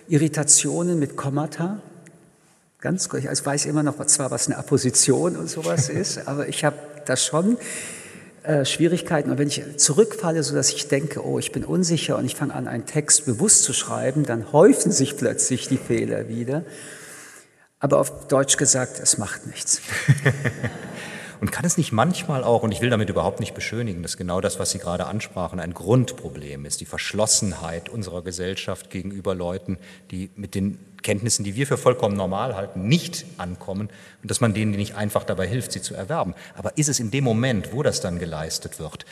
Irritationen 0.07 0.99
mit 0.99 1.15
Kommata. 1.15 1.81
Ganz, 2.81 3.09
ich 3.13 3.45
weiß 3.45 3.65
immer 3.65 3.83
noch 3.83 4.03
zwar, 4.05 4.31
was 4.31 4.47
eine 4.47 4.57
Apposition 4.57 5.35
und 5.35 5.49
sowas 5.49 5.89
ist, 5.89 6.27
aber 6.27 6.47
ich 6.47 6.63
habe 6.63 6.77
das 7.05 7.25
schon. 7.25 7.57
Äh, 8.49 8.65
Schwierigkeiten. 8.65 9.29
Und 9.29 9.37
wenn 9.37 9.47
ich 9.47 9.61
zurückfalle, 9.77 10.41
so 10.41 10.55
dass 10.55 10.73
ich 10.73 10.87
denke, 10.87 11.23
oh, 11.23 11.37
ich 11.37 11.51
bin 11.51 11.63
unsicher 11.63 12.17
und 12.17 12.25
ich 12.25 12.33
fange 12.33 12.55
an, 12.55 12.67
einen 12.67 12.87
Text 12.87 13.27
bewusst 13.27 13.63
zu 13.63 13.73
schreiben, 13.73 14.25
dann 14.25 14.51
häufen 14.51 14.91
sich 14.91 15.17
plötzlich 15.17 15.67
die 15.67 15.77
Fehler 15.77 16.29
wieder. 16.29 16.63
Aber 17.77 17.99
auf 17.99 18.27
Deutsch 18.27 18.57
gesagt, 18.57 18.99
es 18.99 19.19
macht 19.19 19.45
nichts. 19.45 19.81
Und 21.41 21.51
kann 21.51 21.65
es 21.65 21.77
nicht 21.77 21.91
manchmal 21.91 22.43
auch, 22.43 22.63
und 22.63 22.71
ich 22.71 22.81
will 22.81 22.89
damit 22.89 23.09
überhaupt 23.09 23.39
nicht 23.39 23.53
beschönigen, 23.53 24.03
dass 24.03 24.17
genau 24.17 24.41
das, 24.41 24.59
was 24.59 24.71
Sie 24.71 24.79
gerade 24.79 25.05
ansprachen, 25.05 25.59
ein 25.59 25.73
Grundproblem 25.73 26.65
ist, 26.65 26.81
die 26.81 26.85
Verschlossenheit 26.85 27.87
unserer 27.87 28.21
Gesellschaft 28.21 28.89
gegenüber 28.89 29.35
Leuten, 29.35 29.77
die 30.11 30.29
mit 30.35 30.53
den 30.53 30.79
Kenntnissen, 31.01 31.45
die 31.45 31.55
wir 31.55 31.65
für 31.65 31.77
vollkommen 31.77 32.17
normal 32.17 32.55
halten, 32.55 32.87
nicht 32.87 33.25
ankommen 33.37 33.89
und 34.21 34.29
dass 34.29 34.41
man 34.41 34.53
denen 34.53 34.71
nicht 34.71 34.95
einfach 34.95 35.23
dabei 35.23 35.47
hilft, 35.47 35.71
sie 35.71 35.81
zu 35.81 35.93
erwerben. 35.93 36.35
Aber 36.57 36.77
ist 36.77 36.89
es 36.89 36.99
in 36.99 37.11
dem 37.11 37.23
Moment, 37.23 37.71
wo 37.71 37.83
das 37.83 38.01
dann 38.01 38.19
geleistet 38.19 38.79
wird, 38.79 39.05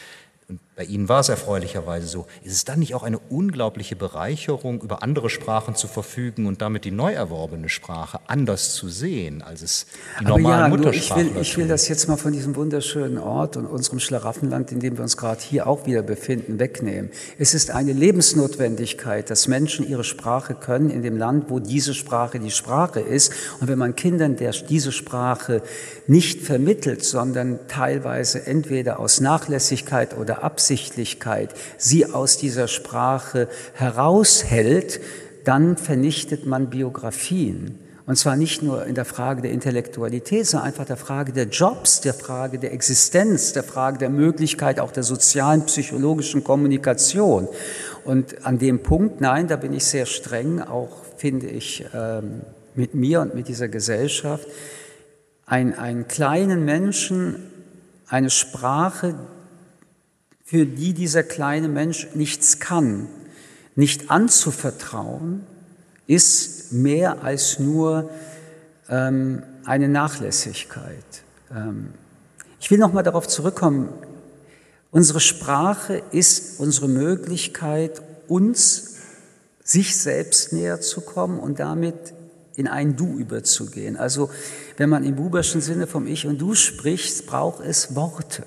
und 0.50 0.62
bei 0.78 0.86
Ihnen 0.86 1.10
war 1.10 1.20
es 1.20 1.28
erfreulicherweise 1.28 2.08
so, 2.08 2.26
ist 2.42 2.54
es 2.54 2.64
dann 2.64 2.80
nicht 2.80 2.96
auch 2.96 3.04
eine 3.04 3.20
unglaubliche 3.20 3.98
Bereicherung, 3.98 4.80
über 4.80 5.04
andere 5.04 5.30
Sprachen 5.30 5.76
zu 5.76 5.90
verfügen 5.90 6.46
und 6.46 6.62
damit 6.62 6.86
die 6.86 6.92
neu 6.92 7.12
erworbene 7.12 7.68
Sprache 7.68 8.22
anders 8.28 8.74
zu 8.74 8.88
sehen, 8.88 9.42
als 9.42 9.62
es 9.62 9.88
die 10.22 10.26
Aber 10.26 10.38
normalen 10.38 10.72
ja, 10.72 10.78
Muttersprachler 10.78 11.24
ich 11.26 11.36
will, 11.36 11.42
ich 11.42 11.58
will 11.58 11.68
das 11.68 11.90
jetzt 11.90 12.08
mal 12.08 12.16
von 12.16 12.32
diesem 12.32 12.56
wunderschönen 12.56 13.18
Ort 13.18 13.58
und 13.58 13.66
unserem 13.66 14.00
Schlaraffenland, 14.00 14.72
in 14.72 14.80
dem 14.80 14.96
wir 14.96 15.04
uns 15.04 15.18
gerade 15.18 15.42
hier 15.42 15.68
auch 15.68 15.86
wieder 15.86 16.02
befinden, 16.02 16.60
wegnehmen. 16.60 17.12
Es 17.38 17.54
ist 17.54 17.72
eine 17.72 17.92
Lebensnotwendigkeit, 17.92 19.30
dass 19.30 19.50
Menschen 19.50 19.86
ihre 19.86 20.06
Sprache 20.06 20.54
können 20.54 20.90
in 20.92 21.02
dem 21.02 21.18
Land, 21.18 21.50
wo 21.50 21.60
diese 21.60 21.94
Sprache 21.94 22.40
die 22.40 22.52
Sprache 22.52 23.02
ist. 23.02 23.34
Und 23.60 23.68
wenn 23.68 23.80
man 23.80 23.98
Kindern 23.98 24.38
der, 24.38 24.52
diese 24.52 24.94
Sprache 24.94 25.62
nicht 26.06 26.42
vermittelt, 26.42 27.04
sondern 27.04 27.60
teilweise 27.68 28.48
entweder 28.48 29.00
aus 29.02 29.20
Nachlässigkeit 29.20 30.16
oder 30.16 30.37
Absichtlichkeit 30.44 31.54
sie 31.78 32.06
aus 32.06 32.38
dieser 32.38 32.68
Sprache 32.68 33.48
heraushält, 33.74 35.00
dann 35.44 35.78
vernichtet 35.78 36.46
man 36.46 36.70
Biografien. 36.70 37.80
Und 38.06 38.16
zwar 38.16 38.38
nicht 38.38 38.64
nur 38.64 38.86
in 38.86 38.96
der 38.96 39.04
Frage 39.04 39.42
der 39.42 39.52
Intellektualität, 39.52 40.48
sondern 40.48 40.68
einfach 40.68 40.86
der 40.86 40.96
Frage 40.96 41.34
der 41.34 41.48
Jobs, 41.48 42.00
der 42.00 42.14
Frage 42.14 42.58
der 42.58 42.72
Existenz, 42.72 43.52
der 43.52 43.64
Frage 43.64 43.98
der 43.98 44.10
Möglichkeit 44.10 44.80
auch 44.80 44.92
der 44.92 45.04
sozialen, 45.04 45.66
psychologischen 45.66 46.42
Kommunikation. 46.42 47.50
Und 48.06 48.46
an 48.46 48.60
dem 48.60 48.82
Punkt, 48.82 49.20
nein, 49.20 49.50
da 49.50 49.58
bin 49.58 49.74
ich 49.74 49.84
sehr 49.84 50.06
streng, 50.06 50.62
auch 50.62 51.04
finde 51.18 51.48
ich 51.48 51.86
ähm, 51.94 52.44
mit 52.76 52.94
mir 52.94 53.20
und 53.20 53.36
mit 53.36 53.50
dieser 53.50 53.68
Gesellschaft, 53.68 54.48
ein, 55.46 55.78
einen 55.78 56.08
kleinen 56.08 56.64
Menschen 56.64 57.52
eine 58.08 58.30
Sprache, 58.30 59.16
für 60.48 60.66
die 60.66 60.94
dieser 60.94 61.24
kleine 61.24 61.68
Mensch 61.68 62.08
nichts 62.14 62.60
kann, 62.60 63.10
nicht 63.76 64.10
anzuvertrauen, 64.10 65.46
ist 66.08 66.72
mehr 66.72 67.22
als 67.22 67.60
nur 67.60 68.10
ähm, 68.88 69.44
eine 69.66 69.90
Nachlässigkeit. 69.90 71.04
Ähm, 71.54 71.90
ich 72.62 72.72
will 72.72 72.78
noch 72.78 72.94
mal 72.94 73.04
darauf 73.04 73.28
zurückkommen. 73.28 73.90
Unsere 74.90 75.20
Sprache 75.20 76.02
ist 76.12 76.62
unsere 76.62 76.88
Möglichkeit, 76.88 78.02
uns 78.30 78.96
sich 79.66 79.98
selbst 79.98 80.54
näher 80.54 80.80
zu 80.80 81.02
kommen 81.02 81.42
und 81.42 81.60
damit 81.60 82.14
in 82.56 82.70
ein 82.70 82.96
Du 82.96 83.18
überzugehen. 83.18 83.98
Also 83.98 84.30
wenn 84.78 84.90
man 84.90 85.04
im 85.04 85.18
Buberschen 85.18 85.60
Sinne 85.60 85.88
vom 85.88 86.08
Ich 86.08 86.26
und 86.26 86.40
Du 86.40 86.56
spricht, 86.56 87.28
braucht 87.28 87.60
es 87.66 87.96
Worte. 87.96 88.44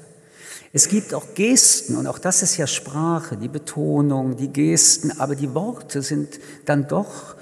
Es 0.72 0.86
gibt 0.88 1.14
auch 1.14 1.34
Gesten 1.34 1.96
und 1.96 2.06
auch 2.06 2.18
das 2.18 2.42
ist 2.42 2.56
ja 2.56 2.66
Sprache, 2.66 3.36
die 3.36 3.48
Betonung, 3.48 4.36
die 4.36 4.52
Gesten, 4.52 5.18
aber 5.18 5.34
die 5.34 5.52
Worte 5.52 6.00
sind 6.00 6.38
dann 6.64 6.86
doch 6.86 7.34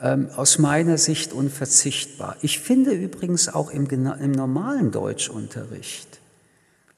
ähm, 0.00 0.30
aus 0.34 0.58
meiner 0.58 0.96
Sicht 0.96 1.34
unverzichtbar. 1.34 2.36
Ich 2.40 2.60
finde 2.60 2.92
übrigens 2.92 3.48
auch 3.48 3.70
im, 3.70 3.86
im 3.90 4.32
normalen 4.32 4.92
Deutschunterricht, 4.92 6.20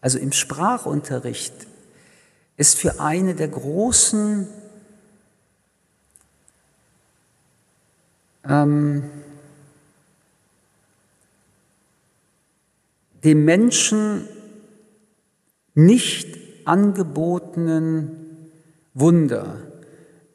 also 0.01 0.19
im 0.19 0.31
Sprachunterricht, 0.31 1.67
ist 2.57 2.79
für 2.79 3.01
eine 3.01 3.35
der 3.35 3.49
großen 3.49 4.47
ähm, 8.49 9.03
dem 13.25 13.45
Menschen 13.45 14.29
nicht 15.77 16.37
angebotenen 16.65 18.51
Wunder, 18.95 19.59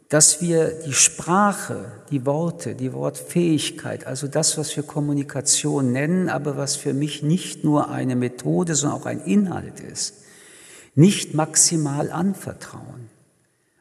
dass 0.08 0.42
wir 0.42 0.72
die 0.86 0.94
Sprache, 0.94 1.92
die 2.10 2.26
Worte, 2.26 2.76
die 2.76 2.94
Wortfähigkeit, 2.94 4.08
also 4.08 4.28
das, 4.28 4.58
was 4.58 4.76
wir 4.76 4.84
Kommunikation 4.84 5.92
nennen, 5.92 6.30
aber 6.30 6.58
was 6.58 6.76
für 6.76 6.94
mich 6.94 7.24
nicht 7.24 7.64
nur 7.64 7.90
eine 7.90 8.16
Methode, 8.16 8.76
sondern 8.76 9.00
auch 9.00 9.06
ein 9.06 9.22
Inhalt 9.22 9.80
ist, 9.80 10.16
nicht 10.96 11.34
maximal 11.34 12.12
anvertrauen. 12.12 13.11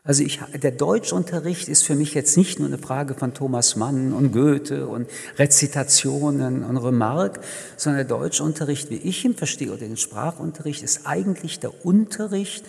Also 0.03 0.23
ich, 0.23 0.41
der 0.55 0.71
Deutschunterricht 0.71 1.69
ist 1.69 1.85
für 1.85 1.95
mich 1.95 2.15
jetzt 2.15 2.37
nicht 2.39 2.59
nur 2.59 2.69
eine 2.69 2.79
Frage 2.79 3.15
von 3.15 3.35
Thomas 3.35 3.77
Mann 3.77 4.15
und 4.15 4.33
Goethe 4.33 4.87
und 4.87 5.07
Rezitationen 5.39 6.65
und 6.65 6.79
Remarque, 6.79 7.41
sondern 7.77 8.07
der 8.07 8.17
Deutschunterricht, 8.17 8.89
wie 8.89 8.97
ich 8.97 9.25
ihn 9.27 9.35
verstehe, 9.35 9.69
oder 9.69 9.81
den 9.81 9.99
Sprachunterricht, 9.99 10.83
ist 10.83 11.07
eigentlich 11.07 11.61
der 11.61 11.85
Unterricht 11.85 12.65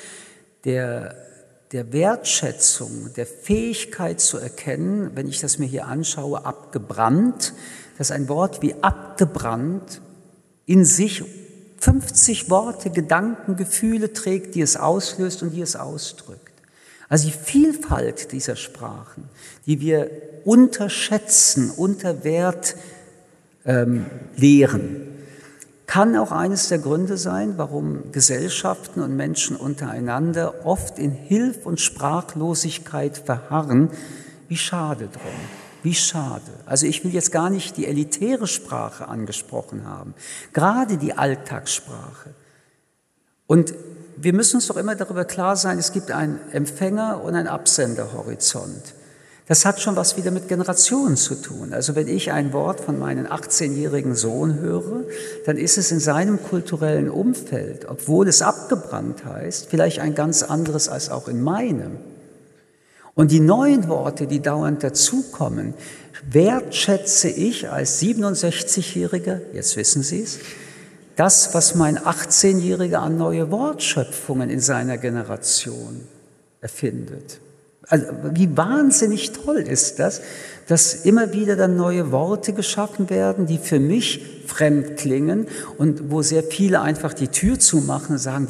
der, 0.65 1.15
der 1.71 1.93
Wertschätzung, 1.93 3.13
der 3.15 3.25
Fähigkeit 3.25 4.19
zu 4.19 4.37
erkennen, 4.37 5.11
wenn 5.15 5.29
ich 5.29 5.39
das 5.39 5.57
mir 5.57 5.67
hier 5.67 5.87
anschaue, 5.87 6.45
abgebrannt, 6.45 7.53
dass 7.97 8.11
ein 8.11 8.27
Wort 8.27 8.61
wie 8.61 8.75
abgebrannt 8.81 10.01
in 10.65 10.83
sich 10.83 11.23
50 11.77 12.49
Worte, 12.49 12.89
Gedanken, 12.89 13.55
Gefühle 13.55 14.11
trägt, 14.11 14.55
die 14.55 14.61
es 14.61 14.75
auslöst 14.75 15.43
und 15.43 15.51
die 15.51 15.61
es 15.61 15.77
ausdrückt. 15.77 16.50
Also 17.11 17.27
die 17.27 17.33
Vielfalt 17.33 18.31
dieser 18.31 18.55
Sprachen, 18.55 19.27
die 19.65 19.81
wir 19.81 20.09
unterschätzen, 20.45 21.69
unter 21.69 22.23
Wert 22.23 22.77
ähm, 23.65 24.05
lehren, 24.37 25.09
kann 25.87 26.15
auch 26.15 26.31
eines 26.31 26.69
der 26.69 26.77
Gründe 26.79 27.17
sein, 27.17 27.57
warum 27.57 28.13
Gesellschaften 28.13 29.01
und 29.01 29.17
Menschen 29.17 29.57
untereinander 29.57 30.65
oft 30.65 30.99
in 30.99 31.11
Hilf- 31.11 31.65
und 31.65 31.81
Sprachlosigkeit 31.81 33.17
verharren. 33.17 33.89
Wie 34.47 34.55
schade 34.55 35.09
drum. 35.11 35.33
Wie 35.83 35.95
schade. 35.95 36.53
Also 36.65 36.85
ich 36.85 37.03
will 37.03 37.13
jetzt 37.13 37.33
gar 37.33 37.49
nicht 37.49 37.75
die 37.75 37.87
elitäre 37.87 38.47
Sprache 38.47 39.09
angesprochen 39.09 39.85
haben, 39.85 40.13
gerade 40.53 40.97
die 40.97 41.11
Alltagssprache. 41.11 42.33
Und 43.47 43.73
wir 44.17 44.33
müssen 44.33 44.57
uns 44.57 44.67
doch 44.67 44.77
immer 44.77 44.95
darüber 44.95 45.25
klar 45.25 45.55
sein, 45.55 45.79
es 45.79 45.91
gibt 45.91 46.11
einen 46.11 46.39
Empfänger 46.51 47.23
und 47.23 47.35
einen 47.35 47.47
Absenderhorizont. 47.47 48.93
Das 49.47 49.65
hat 49.65 49.81
schon 49.81 49.97
was 49.97 50.15
wieder 50.15 50.31
mit 50.31 50.47
Generationen 50.47 51.17
zu 51.17 51.35
tun. 51.35 51.73
Also 51.73 51.95
wenn 51.95 52.07
ich 52.07 52.31
ein 52.31 52.53
Wort 52.53 52.79
von 52.79 52.97
meinem 52.97 53.25
18-jährigen 53.25 54.15
Sohn 54.15 54.59
höre, 54.59 55.03
dann 55.45 55.57
ist 55.57 55.77
es 55.77 55.91
in 55.91 55.99
seinem 55.99 56.41
kulturellen 56.41 57.09
Umfeld, 57.09 57.85
obwohl 57.89 58.29
es 58.29 58.41
abgebrannt 58.41 59.25
heißt, 59.25 59.67
vielleicht 59.69 59.99
ein 59.99 60.15
ganz 60.15 60.43
anderes 60.43 60.87
als 60.87 61.09
auch 61.09 61.27
in 61.27 61.41
meinem. 61.41 61.97
Und 63.13 63.31
die 63.31 63.41
neuen 63.41 63.89
Worte, 63.89 64.25
die 64.25 64.41
dauernd 64.41 64.83
dazukommen, 64.83 65.73
wertschätze 66.29 67.27
ich 67.27 67.69
als 67.69 68.01
67-Jähriger, 68.01 69.41
jetzt 69.53 69.75
wissen 69.75 70.03
Sie 70.03 70.21
es, 70.21 70.39
das, 71.15 71.53
was 71.53 71.75
mein 71.75 71.97
18-Jähriger 71.97 72.97
an 72.97 73.17
neue 73.17 73.51
Wortschöpfungen 73.51 74.49
in 74.49 74.59
seiner 74.59 74.97
Generation 74.97 76.01
erfindet. 76.61 77.39
Also 77.87 78.05
wie 78.31 78.55
wahnsinnig 78.55 79.31
toll 79.31 79.57
ist 79.57 79.99
das, 79.99 80.21
dass 80.67 80.93
immer 81.05 81.33
wieder 81.33 81.55
dann 81.55 81.75
neue 81.75 82.11
Worte 82.11 82.53
geschaffen 82.53 83.09
werden, 83.09 83.45
die 83.45 83.57
für 83.57 83.79
mich 83.79 84.43
fremd 84.47 84.97
klingen 84.97 85.47
und 85.77 86.09
wo 86.09 86.21
sehr 86.21 86.43
viele 86.43 86.81
einfach 86.81 87.13
die 87.13 87.27
Tür 87.27 87.59
zumachen 87.59 88.13
und 88.13 88.19
sagen, 88.19 88.47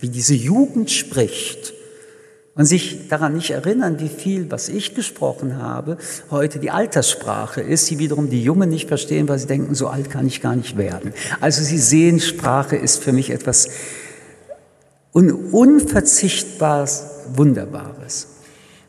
wie 0.00 0.08
diese 0.08 0.34
Jugend 0.34 0.90
spricht 0.90 1.73
und 2.56 2.66
sich 2.66 3.08
daran 3.08 3.34
nicht 3.34 3.50
erinnern, 3.50 3.98
wie 3.98 4.08
viel, 4.08 4.50
was 4.50 4.68
ich 4.68 4.94
gesprochen 4.94 5.58
habe, 5.58 5.98
heute 6.30 6.58
die 6.58 6.70
Alterssprache 6.70 7.60
ist, 7.60 7.90
die 7.90 7.98
wiederum 7.98 8.30
die 8.30 8.42
Jungen 8.42 8.70
nicht 8.70 8.88
verstehen, 8.88 9.28
weil 9.28 9.38
sie 9.38 9.46
denken, 9.46 9.74
so 9.74 9.88
alt 9.88 10.10
kann 10.10 10.26
ich 10.26 10.40
gar 10.40 10.54
nicht 10.54 10.76
werden. 10.76 11.12
Also 11.40 11.62
sie 11.62 11.78
sehen, 11.78 12.20
Sprache 12.20 12.76
ist 12.76 13.02
für 13.02 13.12
mich 13.12 13.30
etwas 13.30 13.68
un 15.12 15.32
unverzichtbares, 15.32 17.06
Wunderbares. 17.34 18.28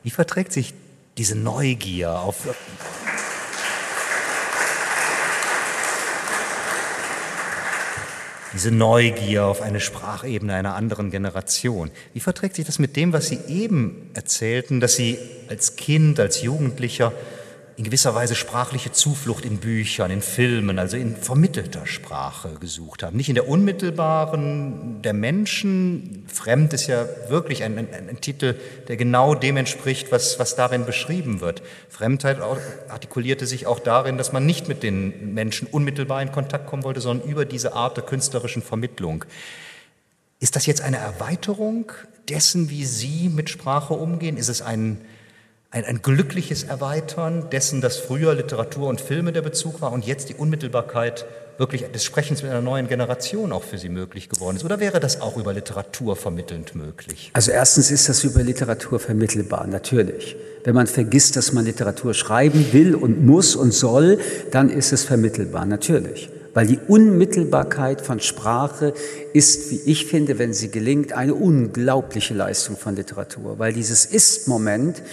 Wie 0.03 0.09
verträgt 0.09 0.51
sich 0.51 0.73
diese 1.17 1.35
Neugier 1.35 2.19
auf 2.19 2.35
diese 8.55 8.71
Neugier 8.71 9.43
auf 9.45 9.61
eine 9.61 9.81
Sprachebene 9.81 10.53
einer 10.53 10.75
anderen 10.75 11.11
Generation. 11.11 11.91
Wie 12.13 12.21
verträgt 12.21 12.55
sich 12.55 12.65
das 12.65 12.79
mit 12.79 12.95
dem, 12.95 13.11
was 13.11 13.27
Sie 13.27 13.39
eben 13.49 14.09
erzählten, 14.13 14.79
dass 14.79 14.95
Sie 14.95 15.17
als 15.49 15.75
Kind, 15.75 16.21
als 16.21 16.41
Jugendlicher 16.41 17.11
in 17.77 17.83
gewisser 17.83 18.15
Weise 18.15 18.35
sprachliche 18.35 18.93
Zuflucht 18.93 19.43
in 19.43 19.57
Büchern, 19.57 20.09
in 20.09 20.21
Filmen, 20.21 20.79
also 20.79 20.95
in 20.95 21.15
vermittelter 21.15 21.85
Sprache 21.85 22.55
gesucht 22.59 23.03
haben. 23.03 23.17
Nicht 23.17 23.27
in 23.27 23.35
der 23.35 23.49
unmittelbaren 23.49 25.01
der 25.01 25.13
Menschen. 25.13 26.25
Fremd 26.27 26.71
ist 26.71 26.87
ja 26.87 27.05
wirklich 27.27 27.63
ein, 27.63 27.77
ein, 27.77 28.09
ein 28.09 28.21
Titel, 28.21 28.55
der 28.87 28.95
genau 28.95 29.35
dem 29.35 29.57
entspricht, 29.57 30.11
was, 30.11 30.39
was 30.39 30.55
darin 30.55 30.85
beschrieben 30.85 31.41
wird. 31.41 31.63
Fremdheit 31.89 32.39
artikulierte 32.87 33.45
sich 33.45 33.67
auch 33.67 33.79
darin, 33.79 34.17
dass 34.17 34.31
man 34.31 34.45
nicht 34.45 34.69
mit 34.69 34.81
den 34.81 35.33
Menschen 35.33 35.67
unmittelbar 35.67 36.21
in 36.21 36.31
Kontakt 36.31 36.67
kommen 36.67 36.83
wollte, 36.83 37.01
sondern 37.01 37.27
über 37.27 37.43
diese 37.43 37.73
Art 37.73 37.97
der 37.97 38.05
künstlerischen 38.05 38.61
Vermittlung. 38.61 39.25
Ist 40.39 40.55
das 40.55 40.65
jetzt 40.65 40.81
eine 40.81 40.97
Erweiterung 40.97 41.91
dessen, 42.29 42.69
wie 42.69 42.85
Sie 42.85 43.29
mit 43.29 43.49
Sprache 43.49 43.93
umgehen? 43.93 44.37
Ist 44.37 44.49
es 44.49 44.61
ein, 44.61 45.01
ein, 45.71 45.85
ein 45.85 46.01
glückliches 46.01 46.63
Erweitern 46.63 47.49
dessen, 47.51 47.81
dass 47.81 47.97
früher 47.97 48.33
Literatur 48.33 48.87
und 48.87 49.01
Filme 49.01 49.33
der 49.33 49.41
Bezug 49.41 49.81
war 49.81 49.91
und 49.91 50.05
jetzt 50.05 50.29
die 50.29 50.35
Unmittelbarkeit 50.35 51.25
wirklich 51.57 51.83
des 51.91 52.03
Sprechens 52.03 52.43
mit 52.43 52.51
einer 52.51 52.61
neuen 52.61 52.87
Generation 52.87 53.51
auch 53.51 53.63
für 53.63 53.77
Sie 53.77 53.89
möglich 53.89 54.29
geworden 54.29 54.57
ist? 54.57 54.65
Oder 54.65 54.79
wäre 54.79 54.99
das 54.99 55.21
auch 55.21 55.37
über 55.37 55.53
Literatur 55.53 56.15
vermittelnd 56.15 56.75
möglich? 56.75 57.31
Also 57.33 57.51
erstens 57.51 57.91
ist 57.91 58.09
das 58.09 58.23
über 58.23 58.43
Literatur 58.43 58.99
vermittelbar, 58.99 59.67
natürlich. 59.67 60.35
Wenn 60.63 60.75
man 60.75 60.87
vergisst, 60.87 61.35
dass 61.35 61.53
man 61.53 61.65
Literatur 61.65 62.13
schreiben 62.13 62.73
will 62.73 62.95
und 62.95 63.25
muss 63.25 63.55
und 63.55 63.71
soll, 63.71 64.19
dann 64.51 64.69
ist 64.69 64.91
es 64.93 65.03
vermittelbar, 65.03 65.65
natürlich. 65.65 66.29
Weil 66.53 66.67
die 66.67 66.79
Unmittelbarkeit 66.87 68.01
von 68.01 68.19
Sprache 68.21 68.93
ist, 69.33 69.71
wie 69.71 69.81
ich 69.91 70.05
finde, 70.05 70.39
wenn 70.39 70.53
sie 70.53 70.71
gelingt, 70.71 71.11
eine 71.11 71.35
unglaubliche 71.35 72.33
Leistung 72.33 72.77
von 72.77 72.95
Literatur. 72.95 73.59
Weil 73.59 73.73
dieses 73.73 74.05
Ist-Moment, 74.05 75.03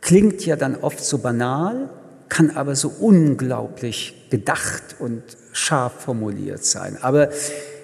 klingt 0.00 0.44
ja 0.46 0.56
dann 0.56 0.76
oft 0.76 1.04
so 1.04 1.18
banal, 1.18 1.90
kann 2.28 2.50
aber 2.50 2.76
so 2.76 2.88
unglaublich 2.88 4.26
gedacht 4.30 4.96
und 4.98 5.22
scharf 5.52 6.04
formuliert 6.04 6.64
sein. 6.64 6.96
Aber 7.00 7.30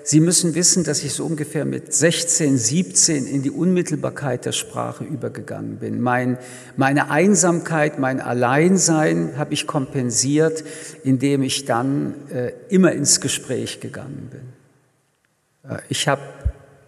Sie 0.09 0.21
müssen 0.21 0.55
wissen, 0.55 0.85
dass 0.85 1.03
ich 1.03 1.15
so 1.15 1.27
ungefähr 1.27 1.65
mit 1.65 1.93
16, 1.93 2.59
17 2.59 3.27
in 3.27 3.43
die 3.43 3.51
Unmittelbarkeit 3.51 4.45
der 4.45 4.53
Sprache 4.53 5.03
übergegangen 5.03 5.79
bin. 5.79 6.01
Mein, 6.01 6.39
meine 6.77 7.11
Einsamkeit, 7.11 7.99
mein 7.99 8.21
Alleinsein 8.21 9.37
habe 9.37 9.53
ich 9.53 9.67
kompensiert, 9.67 10.63
indem 11.03 11.43
ich 11.43 11.65
dann 11.65 12.15
äh, 12.31 12.53
immer 12.69 12.93
ins 12.93 13.21
Gespräch 13.21 13.81
gegangen 13.81 14.31
bin. 14.31 15.73
Äh, 15.73 15.83
ich 15.89 16.07
habe 16.07 16.23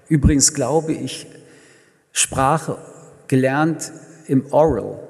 übrigens, 0.08 0.54
glaube 0.54 0.92
ich, 0.92 1.26
Sprache 2.12 2.78
gelernt 3.26 3.90
im 4.28 4.46
Oral. 4.52 5.07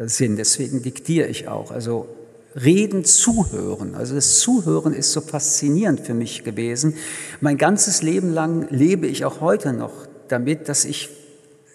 Sinn. 0.00 0.36
Deswegen 0.36 0.82
diktiere 0.82 1.28
ich 1.28 1.48
auch. 1.48 1.70
Also 1.70 2.08
Reden, 2.54 3.04
Zuhören. 3.04 3.94
Also 3.94 4.14
das 4.14 4.38
Zuhören 4.38 4.94
ist 4.94 5.12
so 5.12 5.20
faszinierend 5.20 6.00
für 6.00 6.14
mich 6.14 6.42
gewesen. 6.44 6.94
Mein 7.40 7.58
ganzes 7.58 8.02
Leben 8.02 8.32
lang 8.32 8.66
lebe 8.70 9.06
ich 9.06 9.24
auch 9.24 9.40
heute 9.40 9.72
noch 9.72 9.92
damit, 10.28 10.68
dass 10.68 10.84
ich 10.84 11.10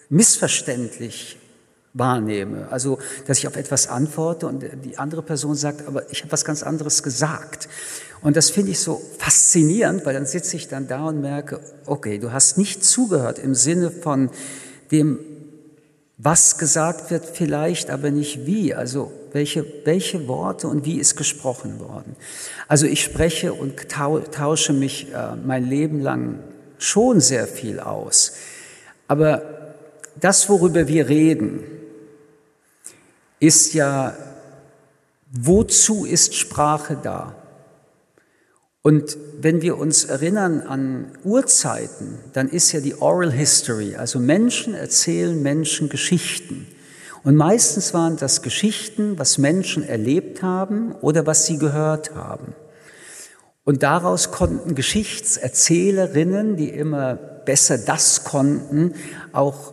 missverständlich 0.08 1.38
wahrnehme. 1.94 2.68
Also, 2.70 2.98
dass 3.26 3.38
ich 3.38 3.46
auf 3.46 3.56
etwas 3.56 3.86
antworte 3.86 4.46
und 4.46 4.64
die 4.84 4.98
andere 4.98 5.22
Person 5.22 5.54
sagt, 5.54 5.86
aber 5.86 6.10
ich 6.10 6.22
habe 6.22 6.32
was 6.32 6.44
ganz 6.44 6.62
anderes 6.62 7.02
gesagt. 7.02 7.68
Und 8.22 8.36
das 8.36 8.50
finde 8.50 8.70
ich 8.70 8.80
so 8.80 9.02
faszinierend, 9.18 10.06
weil 10.06 10.14
dann 10.14 10.26
sitze 10.26 10.56
ich 10.56 10.68
dann 10.68 10.88
da 10.88 11.06
und 11.08 11.20
merke, 11.20 11.60
okay, 11.86 12.18
du 12.18 12.32
hast 12.32 12.56
nicht 12.56 12.84
zugehört 12.84 13.38
im 13.38 13.54
Sinne 13.54 13.90
von 13.90 14.30
dem 14.90 15.18
was 16.22 16.56
gesagt 16.56 17.10
wird 17.10 17.26
vielleicht, 17.26 17.90
aber 17.90 18.12
nicht 18.12 18.46
wie. 18.46 18.74
Also 18.74 19.12
welche, 19.32 19.66
welche 19.84 20.28
Worte 20.28 20.68
und 20.68 20.84
wie 20.84 20.98
ist 20.98 21.16
gesprochen 21.16 21.80
worden. 21.80 22.14
Also 22.68 22.86
ich 22.86 23.02
spreche 23.02 23.52
und 23.52 23.88
tausche 23.88 24.72
mich 24.72 25.12
äh, 25.12 25.34
mein 25.34 25.68
Leben 25.68 26.00
lang 26.00 26.38
schon 26.78 27.20
sehr 27.20 27.48
viel 27.48 27.80
aus. 27.80 28.34
Aber 29.08 29.42
das, 30.20 30.48
worüber 30.48 30.86
wir 30.86 31.08
reden, 31.08 31.64
ist 33.40 33.74
ja, 33.74 34.16
wozu 35.32 36.04
ist 36.04 36.36
Sprache 36.36 36.96
da? 37.02 37.34
Und 38.82 39.16
wenn 39.40 39.62
wir 39.62 39.78
uns 39.78 40.04
erinnern 40.04 40.60
an 40.60 41.12
Urzeiten, 41.22 42.18
dann 42.32 42.48
ist 42.48 42.72
ja 42.72 42.80
die 42.80 42.96
Oral 43.00 43.30
History, 43.30 43.94
also 43.94 44.18
Menschen 44.18 44.74
erzählen 44.74 45.40
Menschen 45.40 45.88
Geschichten. 45.88 46.66
Und 47.22 47.36
meistens 47.36 47.94
waren 47.94 48.16
das 48.16 48.42
Geschichten, 48.42 49.18
was 49.20 49.38
Menschen 49.38 49.84
erlebt 49.84 50.42
haben 50.42 50.92
oder 51.00 51.26
was 51.26 51.46
sie 51.46 51.58
gehört 51.58 52.16
haben. 52.16 52.56
Und 53.64 53.84
daraus 53.84 54.32
konnten 54.32 54.74
Geschichtserzählerinnen, 54.74 56.56
die 56.56 56.68
immer 56.70 57.14
besser 57.14 57.78
das 57.78 58.24
konnten, 58.24 58.94
auch 59.32 59.71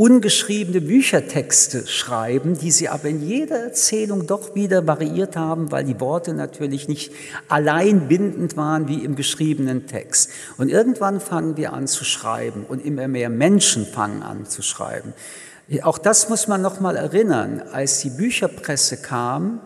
ungeschriebene 0.00 0.80
Büchertexte 0.80 1.86
schreiben, 1.86 2.56
die 2.56 2.70
sie 2.70 2.88
aber 2.88 3.10
in 3.10 3.20
jeder 3.20 3.58
Erzählung 3.58 4.26
doch 4.26 4.54
wieder 4.54 4.86
variiert 4.86 5.36
haben, 5.36 5.70
weil 5.72 5.84
die 5.84 6.00
Worte 6.00 6.32
natürlich 6.32 6.88
nicht 6.88 7.12
allein 7.48 8.08
bindend 8.08 8.56
waren 8.56 8.88
wie 8.88 9.04
im 9.04 9.14
geschriebenen 9.14 9.86
Text. 9.86 10.30
Und 10.56 10.70
irgendwann 10.70 11.20
fangen 11.20 11.58
wir 11.58 11.74
an 11.74 11.86
zu 11.86 12.06
schreiben 12.06 12.64
und 12.66 12.82
immer 12.82 13.08
mehr 13.08 13.28
Menschen 13.28 13.84
fangen 13.84 14.22
an 14.22 14.46
zu 14.46 14.62
schreiben. 14.62 15.12
Auch 15.82 15.98
das 15.98 16.30
muss 16.30 16.48
man 16.48 16.62
noch 16.62 16.80
mal 16.80 16.96
erinnern, 16.96 17.62
als 17.70 18.00
die 18.00 18.08
Bücherpresse 18.08 18.96
kam, 18.96 19.60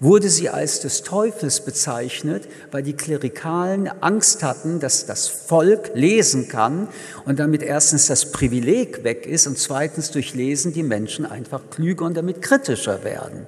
wurde 0.00 0.28
sie 0.28 0.48
als 0.48 0.80
des 0.80 1.02
Teufels 1.02 1.64
bezeichnet, 1.64 2.48
weil 2.70 2.82
die 2.82 2.92
Klerikalen 2.92 3.88
Angst 4.00 4.42
hatten, 4.42 4.78
dass 4.80 5.06
das 5.06 5.26
Volk 5.26 5.90
lesen 5.94 6.48
kann 6.48 6.88
und 7.24 7.38
damit 7.38 7.62
erstens 7.62 8.06
das 8.06 8.30
Privileg 8.30 9.02
weg 9.02 9.26
ist 9.26 9.46
und 9.46 9.58
zweitens 9.58 10.10
durch 10.10 10.34
Lesen 10.34 10.72
die 10.72 10.84
Menschen 10.84 11.26
einfach 11.26 11.70
klüger 11.70 12.04
und 12.04 12.16
damit 12.16 12.42
kritischer 12.42 13.02
werden. 13.02 13.46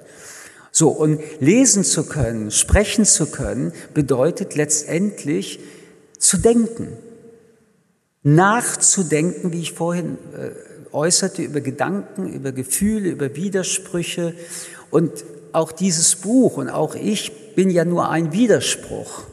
So, 0.73 0.89
und 0.89 1.21
lesen 1.39 1.83
zu 1.83 2.05
können, 2.05 2.51
sprechen 2.51 3.05
zu 3.05 3.27
können, 3.27 3.73
bedeutet 3.93 4.55
letztendlich 4.55 5.59
zu 6.17 6.37
denken, 6.37 6.97
nachzudenken, 8.23 9.51
wie 9.51 9.61
ich 9.61 9.73
vorhin 9.73 10.17
äh, 10.37 10.51
äußerte, 10.93 11.41
über 11.41 11.61
Gedanken, 11.61 12.31
über 12.31 12.51
Gefühle, 12.51 13.09
über 13.09 13.35
Widersprüche 13.35 14.33
und 14.91 15.11
auch 15.53 15.71
dieses 15.71 16.15
Buch 16.15 16.57
und 16.57 16.69
auch 16.69 16.95
ich 16.95 17.55
bin 17.55 17.69
ja 17.69 17.85
nur 17.85 18.09
ein 18.09 18.31
Widerspruch. 18.31 19.23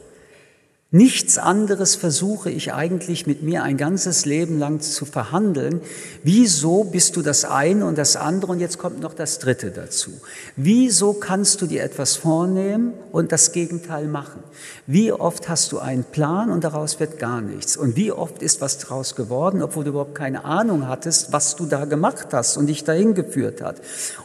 Nichts 0.91 1.37
anderes 1.37 1.97
versuche 1.97 2.51
ich 2.51 2.73
eigentlich 2.73 3.27
mit 3.27 3.43
mir 3.43 3.63
ein 3.63 3.77
ganzes 3.77 4.25
Leben 4.25 4.59
lang 4.59 4.81
zu 4.81 5.05
verhandeln. 5.05 5.83
Wieso 6.23 6.83
bist 6.83 7.15
du 7.15 7.21
das 7.21 7.45
eine 7.45 7.85
und 7.85 7.99
das 7.99 8.17
andere 8.17 8.53
und 8.53 8.59
jetzt 8.59 8.79
kommt 8.79 8.99
noch 9.03 9.13
das 9.13 9.39
dritte 9.39 9.71
dazu? 9.71 10.13
Wieso 10.57 11.13
kannst 11.13 11.61
du 11.61 11.67
dir 11.67 11.83
etwas 11.83 12.17
vornehmen 12.17 12.95
und 13.13 13.33
das 13.33 13.53
Gegenteil 13.53 14.07
machen? 14.07 14.43
Wie 14.87 15.13
oft 15.13 15.51
hast 15.51 15.73
du 15.73 15.79
einen 15.79 16.05
Plan 16.05 16.51
und 16.51 16.65
daraus 16.65 16.99
wird 16.99 17.19
gar 17.19 17.43
nichts? 17.43 17.77
Und 17.77 17.95
wie 17.97 18.11
oft 18.11 18.41
ist 18.41 18.63
was 18.63 18.79
daraus 18.79 19.15
geworden, 19.15 19.61
obwohl 19.61 19.85
du 19.85 19.91
überhaupt 19.91 20.15
keine 20.15 20.47
Ahnung 20.47 20.89
hattest, 20.89 21.35
was 21.35 21.55
du 21.55 21.67
da 21.67 21.85
gemacht 21.85 22.29
hast 22.33 22.57
und 22.57 22.67
dich 22.67 22.85
dahin 22.85 23.13
geführt 23.13 23.61
hat? 23.61 23.77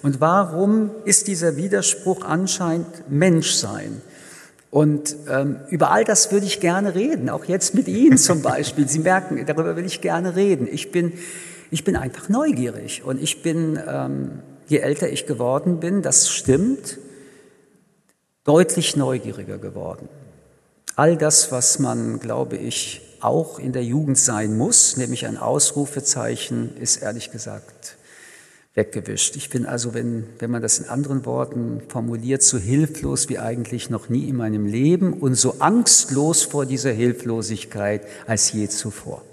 Und 0.02 0.22
warum 0.22 0.92
ist 1.04 1.28
dieser 1.28 1.58
Widerspruch 1.58 2.24
anscheinend 2.24 3.12
Menschsein? 3.12 4.02
Und 4.74 5.16
ähm, 5.30 5.60
über 5.70 5.92
all 5.92 6.04
das 6.04 6.32
würde 6.32 6.48
ich 6.48 6.60
gerne 6.60 6.96
reden, 6.96 7.30
auch 7.30 7.46
jetzt 7.46 7.76
mit 7.76 7.88
Ihnen 7.88 8.18
zum 8.18 8.42
Beispiel. 8.42 8.90
Sie 8.90 8.98
merken, 8.98 9.46
darüber 9.46 9.76
will 9.76 9.86
ich 9.86 10.02
gerne 10.02 10.36
reden. 10.36 10.68
Ich 10.70 10.92
bin, 10.92 11.14
ich 11.70 11.84
bin 11.84 11.96
einfach 11.96 12.28
neugierig 12.28 13.04
und 13.06 13.22
ich 13.22 13.44
bin, 13.44 13.80
ähm, 13.88 14.40
je 14.68 14.80
älter 14.80 15.08
ich 15.10 15.28
geworden 15.28 15.80
bin, 15.80 16.02
das 16.02 16.32
stimmt, 16.32 16.98
deutlich 18.46 18.96
neugieriger 18.96 19.60
geworden. 19.60 20.10
All 20.96 21.18
das, 21.18 21.52
was 21.52 21.78
man, 21.78 22.18
glaube 22.18 22.58
ich, 22.58 23.02
auch 23.22 23.60
in 23.60 23.74
der 23.74 23.84
Jugend 23.84 24.18
sein 24.18 24.58
muss, 24.58 24.98
nämlich 24.98 25.28
ein 25.28 25.38
Ausrufezeichen, 25.38 26.76
ist 26.78 26.98
ehrlich 26.98 27.30
gesagt 27.30 27.96
weggewischt. 28.76 29.36
Ich 29.36 29.50
bin 29.50 29.66
also, 29.66 29.94
wenn, 29.94 30.26
wenn 30.40 30.50
man 30.50 30.62
das 30.62 30.80
in 30.80 30.88
anderen 30.88 31.26
Worten 31.26 31.82
formuliert, 31.88 32.42
so 32.42 32.58
hilflos 32.58 33.30
wie 33.30 33.38
eigentlich 33.40 33.90
noch 33.90 34.10
nie 34.10 34.28
in 34.28 34.36
meinem 34.36 34.66
Leben 34.66 35.14
und 35.14 35.36
so 35.36 35.60
angstlos 35.60 36.44
vor 36.44 36.66
dieser 36.66 36.92
Hilflosigkeit 36.92 38.06
als 38.26 38.52
je 38.52 38.68
zuvor. 38.68 39.24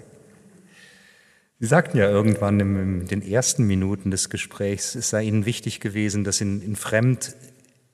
Sie 1.59 1.67
sagten 1.67 1.97
ja 1.97 2.09
irgendwann 2.09 2.59
in 2.59 3.05
den 3.05 3.21
ersten 3.21 3.65
Minuten 3.67 4.09
des 4.09 4.29
Gesprächs, 4.29 4.95
es 4.95 5.11
sei 5.11 5.23
Ihnen 5.23 5.45
wichtig 5.45 5.79
gewesen, 5.79 6.23
dass 6.23 6.41
in, 6.41 6.59
in 6.61 6.75
Fremd 6.75 7.35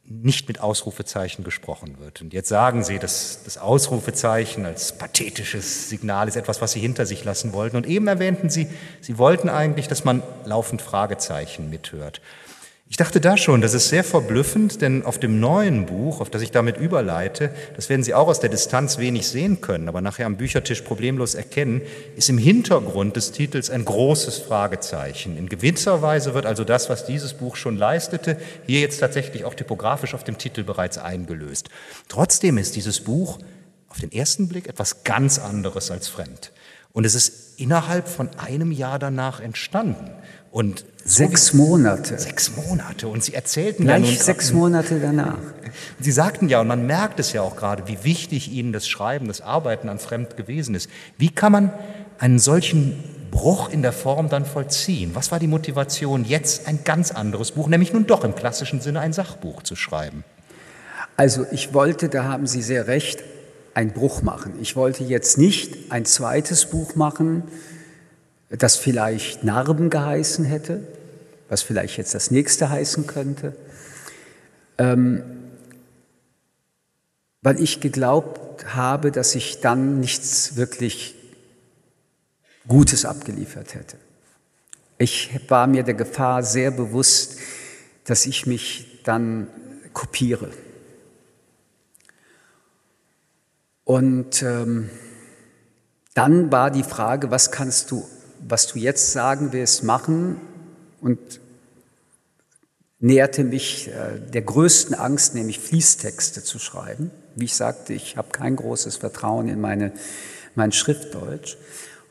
nicht 0.10 0.48
mit 0.48 0.62
Ausrufezeichen 0.62 1.44
gesprochen 1.44 2.00
wird. 2.00 2.22
Und 2.22 2.34
jetzt 2.34 2.48
sagen 2.48 2.84
Sie, 2.84 2.98
dass 2.98 3.44
das 3.44 3.58
Ausrufezeichen 3.58 4.66
als 4.66 4.98
pathetisches 4.98 5.90
Signal 5.90 6.30
ist 6.30 6.38
etwas, 6.38 6.62
was 6.62 6.72
Sie 6.72 6.80
hinter 6.80 7.06
sich 7.06 7.26
lassen 7.26 7.52
wollten. 7.52 7.76
Und 7.76 7.86
eben 7.86 8.08
erwähnten 8.08 8.50
Sie, 8.50 8.68
Sie 9.02 9.18
wollten 9.18 9.50
eigentlich, 9.50 9.90
dass 9.90 10.06
man 10.06 10.24
laufend 10.46 10.82
Fragezeichen 10.82 11.70
mithört. 11.70 12.22
Ich 12.90 12.96
dachte 12.96 13.20
da 13.20 13.36
schon, 13.36 13.60
das 13.60 13.74
ist 13.74 13.90
sehr 13.90 14.04
verblüffend, 14.06 14.82
denn 14.82 15.04
auf 15.04 15.20
dem 15.20 15.42
neuen 15.42 15.86
Buch, 15.86 16.22
auf 16.22 16.30
das 16.30 16.42
ich 16.42 16.52
damit 16.52 16.78
überleite, 16.78 17.50
das 17.76 17.90
werden 17.90 18.02
Sie 18.02 18.14
auch 18.14 18.30
aus 18.30 18.40
der 18.40 18.50
Distanz 18.50 18.98
wenig 18.98 19.28
sehen 19.28 19.60
können, 19.60 19.90
aber 19.90 20.00
nachher 20.00 20.26
am 20.26 20.38
Büchertisch 20.38 20.82
problemlos 20.82 21.36
erkennen, 21.36 21.82
ist 22.16 22.30
im 22.30 22.38
Hintergrund 22.38 23.18
des 23.18 23.34
Titels 23.34 23.70
ein 23.70 23.84
großes 23.84 24.38
Fragezeichen. 24.38 25.38
In 25.38 25.50
gewisser 25.50 26.02
Weise 26.02 26.34
wird 26.34 26.46
also 26.46 26.64
das, 26.64 26.90
was 26.90 27.06
dieses 27.06 27.34
Buch 27.34 27.58
schon 27.58 27.76
leistete, 27.76 28.38
hier 28.66 28.80
jetzt 28.80 29.00
tatsächlich 29.00 29.44
auch 29.44 29.54
typografisch 29.54 30.14
auf 30.14 30.24
dem 30.24 30.38
Titel 30.38 30.64
bereits 30.64 30.98
eingelöst. 30.98 31.68
Trotzdem 32.08 32.58
ist 32.58 32.78
dieses 32.78 33.02
Buch 33.02 33.38
auf 33.90 34.00
den 34.00 34.14
ersten 34.14 34.48
Blick 34.48 34.68
etwas 34.68 35.04
ganz 35.04 35.40
anderes 35.40 35.92
als 35.92 36.08
fremd. 36.08 36.54
Und 36.94 37.06
es 37.06 37.16
ist 37.16 37.60
innerhalb 37.60 38.08
von 38.08 38.30
einem 38.38 38.72
Jahr 38.72 38.98
danach 38.98 39.40
entstanden. 39.40 40.10
Und 40.52 40.86
sechs 41.04 41.54
Monate. 41.54 42.18
Sechs 42.18 42.56
Monate. 42.56 43.08
Und 43.08 43.24
Sie 43.24 43.34
erzählten 43.34 43.84
Gleich 43.84 44.04
ja 44.04 44.08
nun 44.08 44.18
sechs 44.18 44.54
Monate 44.54 45.00
danach. 45.00 45.38
Sie 46.00 46.12
sagten 46.12 46.50
ja, 46.50 46.62
und 46.62 46.68
man 46.68 46.86
merkt 46.86 47.20
es 47.20 47.34
ja 47.34 47.42
auch 47.42 47.56
gerade, 47.56 47.88
wie 47.88 48.04
wichtig 48.04 48.52
Ihnen 48.52 48.74
das 48.74 48.88
Schreiben, 48.88 49.28
das 49.28 49.42
Arbeiten 49.42 49.90
an 49.90 50.00
Fremd 50.00 50.38
gewesen 50.38 50.76
ist. 50.76 50.90
Wie 51.18 51.30
kann 51.30 51.52
man 51.52 51.74
einen 52.20 52.40
solchen 52.40 53.04
Bruch 53.32 53.70
in 53.70 53.82
der 53.82 53.94
Form 53.94 54.30
dann 54.30 54.46
vollziehen? 54.46 55.12
Was 55.14 55.32
war 55.32 55.40
die 55.40 55.48
Motivation, 55.48 56.26
jetzt 56.26 56.68
ein 56.68 56.84
ganz 56.84 57.12
anderes 57.12 57.52
Buch, 57.52 57.68
nämlich 57.68 57.94
nun 57.94 58.08
doch 58.08 58.24
im 58.24 58.36
klassischen 58.36 58.82
Sinne 58.82 59.00
ein 59.00 59.14
Sachbuch 59.14 59.64
zu 59.64 59.76
schreiben? 59.76 60.24
Also 61.16 61.46
ich 61.52 61.74
wollte, 61.74 62.10
da 62.10 62.26
haben 62.26 62.48
Sie 62.48 62.62
sehr 62.62 62.88
recht, 62.88 63.24
einen 63.74 63.92
Bruch 63.92 64.24
machen. 64.24 64.54
Ich 64.60 64.76
wollte 64.76 65.04
jetzt 65.04 65.38
nicht 65.38 65.92
ein 65.92 66.06
zweites 66.06 66.66
Buch 66.66 66.96
machen, 66.96 67.44
das 68.50 68.76
vielleicht 68.78 69.44
Narben 69.44 69.90
geheißen 69.90 70.46
hätte, 70.46 70.88
was 71.50 71.62
vielleicht 71.62 71.98
jetzt 71.98 72.14
das 72.14 72.32
nächste 72.32 72.70
heißen 72.70 73.08
könnte, 73.08 73.56
ähm, 74.78 75.24
weil 77.42 77.62
ich 77.62 77.82
geglaubt 77.82 78.74
habe, 78.74 79.12
dass 79.12 79.36
ich 79.36 79.62
dann 79.62 80.00
nichts 80.00 80.56
wirklich 80.56 81.16
Gutes 82.68 83.06
abgeliefert 83.06 83.76
hätte. 83.76 83.98
Ich 84.98 85.40
war 85.48 85.68
mir 85.68 85.84
der 85.84 85.94
Gefahr 85.94 86.44
sehr 86.44 86.72
bewusst, 86.72 87.38
dass 88.06 88.26
ich 88.26 88.46
mich 88.46 89.02
dann 89.04 89.48
kopiere. 89.94 90.50
Und 93.84 94.42
ähm, 94.42 94.90
dann 96.14 96.52
war 96.52 96.72
die 96.72 96.84
Frage, 96.84 97.32
was 97.32 97.52
kannst 97.52 97.92
du 97.92 98.06
was 98.48 98.68
du 98.68 98.80
jetzt 98.80 99.12
sagen 99.12 99.54
wirst, 99.54 99.84
machen 99.84 100.40
und 101.02 101.20
näherte 103.00 103.44
mich 103.44 103.90
äh, 103.90 104.20
der 104.20 104.42
größten 104.42 104.96
Angst, 104.96 105.36
nämlich 105.36 105.60
Fließtexte 105.60 106.44
zu 106.44 106.60
schreiben. 106.60 107.12
Wie 107.36 107.46
ich 107.46 107.56
sagte, 107.56 107.94
ich 107.94 108.18
habe 108.18 108.30
kein 108.32 108.56
großes 108.56 108.98
Vertrauen 108.98 109.48
in 109.50 109.62
meine, 109.62 109.92
mein 110.56 110.72
Schriftdeutsch. 110.72 111.58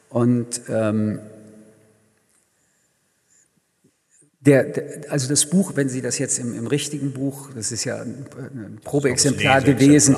Und 0.09 0.63
ähm, 0.69 1.19
der, 4.41 4.65
der, 4.65 5.11
also 5.11 5.29
das 5.29 5.47
Buch, 5.47 5.73
wenn 5.75 5.89
Sie 5.89 6.03
das 6.03 6.19
jetzt 6.19 6.39
im, 6.39 6.57
im 6.57 6.69
richtigen 6.69 7.13
Buch, 7.13 7.51
das 7.55 7.73
ist 7.73 7.85
ja 7.85 7.97
ein, 7.97 8.27
ein 8.39 8.79
Probeexemplar 8.85 9.63
gewesen, 9.63 10.15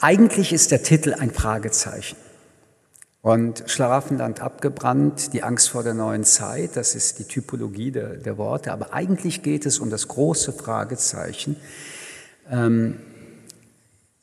eigentlich 0.00 0.52
ist 0.52 0.70
der 0.70 0.82
Titel 0.82 1.12
ein 1.12 1.30
Fragezeichen. 1.30 2.16
Und 3.24 3.64
Schlaraffenland 3.68 4.42
abgebrannt, 4.42 5.32
die 5.32 5.42
Angst 5.42 5.70
vor 5.70 5.82
der 5.82 5.94
neuen 5.94 6.24
Zeit, 6.24 6.76
das 6.76 6.94
ist 6.94 7.18
die 7.18 7.24
Typologie 7.24 7.90
der, 7.90 8.18
der 8.18 8.36
Worte, 8.36 8.70
aber 8.70 8.92
eigentlich 8.92 9.42
geht 9.42 9.64
es 9.64 9.78
um 9.78 9.88
das 9.88 10.08
große 10.08 10.52
Fragezeichen. 10.52 11.56
Ähm, 12.50 12.98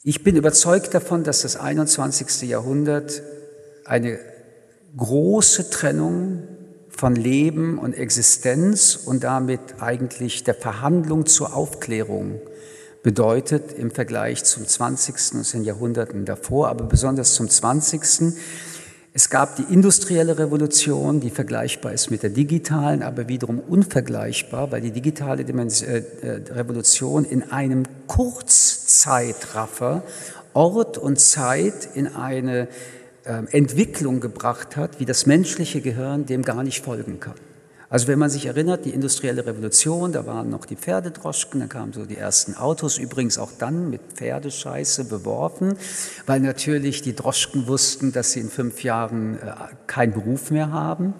ich 0.04 0.24
bin 0.24 0.36
überzeugt 0.36 0.93
davon, 0.93 1.24
dass 1.24 1.41
das 1.41 1.56
21. 1.56 2.43
Jahrhundert 2.43 3.24
eine 3.86 4.20
große 4.95 5.72
Trennung 5.72 6.43
von 6.89 7.16
Leben 7.16 7.80
und 7.80 7.93
Existenz 7.93 8.99
und 9.04 9.24
damit 9.24 9.62
eigentlich 9.80 10.43
der 10.43 10.54
Verhandlung 10.54 11.26
zur 11.26 11.56
Aufklärung 11.56 12.39
bedeutet 13.02 13.72
im 13.72 13.89
Vergleich 13.89 14.43
zum 14.43 14.68
20. 14.68 15.34
und 15.34 15.54
den 15.54 15.64
Jahrhunderten 15.64 16.26
davor, 16.26 16.70
aber 16.70 16.86
besonders 16.86 17.34
zum 17.34 17.49
20. 17.49 18.36
Es 19.14 19.30
gab 19.30 19.57
die 19.57 19.64
industrielle 19.64 20.39
Revolution, 20.39 21.20
die 21.20 21.32
vergleichbar 21.32 21.91
ist 21.91 22.12
mit 22.12 22.24
der 22.24 22.30
digitalen, 22.30 23.03
aber 23.03 23.28
wiederum 23.28 23.59
unvergleichbar, 23.59 24.72
weil 24.72 24.80
die 24.80 24.91
digitale 24.91 25.43
äh, 25.43 25.45
äh, 25.45 26.41
Revolution 26.53 27.26
in 27.26 27.51
einem 27.51 27.84
Kurzzeitraffer 28.07 30.03
Ort 30.53 30.97
und 30.97 31.20
Zeit 31.20 31.89
in 31.93 32.07
eine 32.07 32.70
ähm, 33.26 33.49
Entwicklung 33.51 34.22
gebracht 34.22 34.78
hat, 34.78 35.01
wie 35.01 35.05
das 35.05 35.26
menschliche 35.26 35.82
Gehirn 35.82 36.26
dem 36.26 36.43
gar 36.43 36.64
nicht 36.64 36.84
folgen 36.84 37.20
kann. 37.20 37.36
Also 37.92 38.08
wenn 38.08 38.20
man 38.20 38.30
sich 38.30 38.46
erinnert, 38.46 38.86
die 38.86 38.92
industrielle 38.92 39.46
Revolution, 39.46 40.14
da 40.14 40.26
waren 40.26 40.50
noch 40.50 40.66
die 40.66 40.78
Pferdedroschken, 40.78 41.60
da 41.60 41.68
kamen 41.68 41.92
so 41.92 42.06
die 42.06 42.16
ersten 42.16 42.56
Autos, 42.56 42.98
übrigens 42.98 43.38
auch 43.38 43.52
dann 43.60 43.89
mit 43.89 44.02
Pferdescheiße 44.16 45.04
beworfen, 45.04 45.76
weil 46.26 46.39
natürlich 46.39 47.02
die 47.02 47.14
Droschken 47.14 47.68
wussten, 47.68 48.14
dass 48.14 48.32
sie 48.32 48.39
in 48.39 48.50
fünf 48.50 48.82
Jahren 48.84 49.36
äh, 49.39 49.52
keinen 49.88 50.14
Beruf 50.14 50.52
mehr 50.52 50.72
haben. 50.72 51.14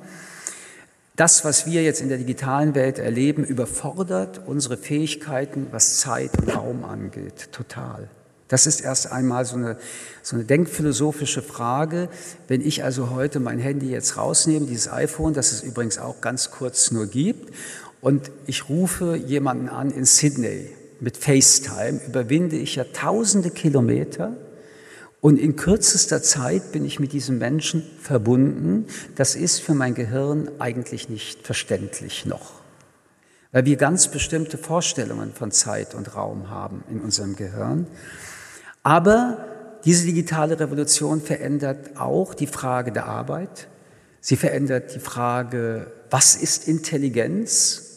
Das, 1.18 1.44
was 1.44 1.66
wir 1.66 1.84
jetzt 1.84 2.00
in 2.00 2.08
der 2.08 2.20
digitalen 2.20 2.74
Welt 2.74 3.00
erleben, 3.00 3.44
überfordert 3.44 4.40
unsere 4.48 4.78
Fähigkeiten, 4.78 5.68
was 5.72 5.98
Zeit 5.98 6.32
und 6.40 6.56
Raum 6.56 6.86
angeht, 6.86 7.50
total. 7.52 8.10
Das 8.52 8.68
ist 8.68 8.82
erst 8.82 9.14
einmal 9.14 9.46
so 9.46 9.56
eine, 9.56 9.78
so 10.22 10.36
eine 10.36 10.44
denkphilosophische 10.44 11.42
Frage. 11.42 12.10
Wenn 12.50 12.60
ich 12.60 12.84
also 12.84 13.10
heute 13.10 13.40
mein 13.40 13.60
Handy 13.60 13.90
jetzt 13.90 14.18
rausnehme, 14.18 14.66
dieses 14.66 14.92
iPhone, 14.92 15.34
das 15.34 15.54
es 15.54 15.64
übrigens 15.64 15.98
auch 15.98 16.20
ganz 16.20 16.52
kurz 16.52 16.92
nur 16.92 17.08
gibt, 17.08 17.54
und 18.02 18.30
ich 18.48 18.68
rufe 18.68 19.16
jemanden 19.16 19.70
an 19.70 19.90
in 19.90 20.04
Sydney 20.04 20.68
mit 21.00 21.16
FaceTime, 21.16 22.02
überwinde 22.06 22.58
ich 22.58 22.76
ja 22.76 22.84
tausende 22.84 23.52
Kilometer 23.52 24.36
und 25.22 25.40
in 25.40 25.56
kürzester 25.56 26.22
Zeit 26.22 26.74
bin 26.74 26.84
ich 26.84 27.00
mit 27.00 27.14
diesem 27.14 27.38
Menschen 27.38 27.84
verbunden. 28.02 28.86
Das 29.16 29.36
ist 29.36 29.62
für 29.62 29.76
mein 29.76 29.96
Gehirn 29.96 30.52
eigentlich 30.60 31.08
nicht 31.08 31.46
verständlich 31.46 32.26
noch, 32.26 32.52
weil 33.54 33.64
wir 33.64 33.78
ganz 33.78 34.10
bestimmte 34.10 34.58
Vorstellungen 34.58 35.32
von 35.32 35.52
Zeit 35.52 35.96
und 35.96 36.18
Raum 36.18 36.50
haben 36.50 36.84
in 36.92 37.00
unserem 37.00 37.38
Gehirn. 37.38 37.88
Aber 38.84 39.46
diese 39.86 40.06
digitale 40.06 40.60
Revolution 40.60 41.22
verändert 41.22 42.00
auch 42.00 42.34
die 42.34 42.48
Frage 42.48 42.92
der 42.92 43.06
Arbeit. 43.06 43.68
Sie 44.20 44.36
verändert 44.36 44.96
die 44.96 45.00
Frage, 45.00 45.92
was 46.10 46.36
ist 46.36 46.68
Intelligenz? 46.68 47.91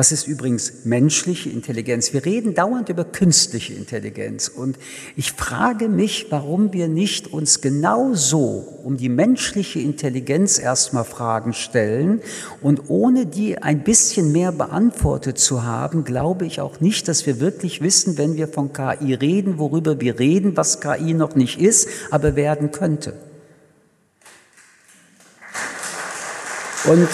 Was 0.00 0.12
ist 0.12 0.26
übrigens 0.26 0.72
menschliche 0.84 1.50
Intelligenz? 1.50 2.14
Wir 2.14 2.24
reden 2.24 2.54
dauernd 2.54 2.88
über 2.88 3.04
künstliche 3.04 3.74
Intelligenz 3.74 4.48
und 4.48 4.78
ich 5.14 5.32
frage 5.32 5.90
mich, 5.90 6.28
warum 6.30 6.72
wir 6.72 6.88
nicht 6.88 7.30
uns 7.30 7.60
genauso 7.60 8.80
um 8.82 8.96
die 8.96 9.10
menschliche 9.10 9.78
Intelligenz 9.78 10.58
erstmal 10.58 11.04
Fragen 11.04 11.52
stellen 11.52 12.22
und 12.62 12.88
ohne 12.88 13.26
die 13.26 13.58
ein 13.58 13.84
bisschen 13.84 14.32
mehr 14.32 14.52
beantwortet 14.52 15.36
zu 15.38 15.64
haben, 15.64 16.04
glaube 16.04 16.46
ich 16.46 16.62
auch 16.62 16.80
nicht, 16.80 17.06
dass 17.06 17.26
wir 17.26 17.38
wirklich 17.38 17.82
wissen, 17.82 18.16
wenn 18.16 18.36
wir 18.36 18.48
von 18.48 18.72
KI 18.72 19.12
reden, 19.12 19.58
worüber 19.58 20.00
wir 20.00 20.18
reden, 20.18 20.56
was 20.56 20.80
KI 20.80 21.12
noch 21.12 21.34
nicht 21.34 21.60
ist, 21.60 21.88
aber 22.10 22.36
werden 22.36 22.70
könnte. 22.70 23.12
Und 26.86 27.06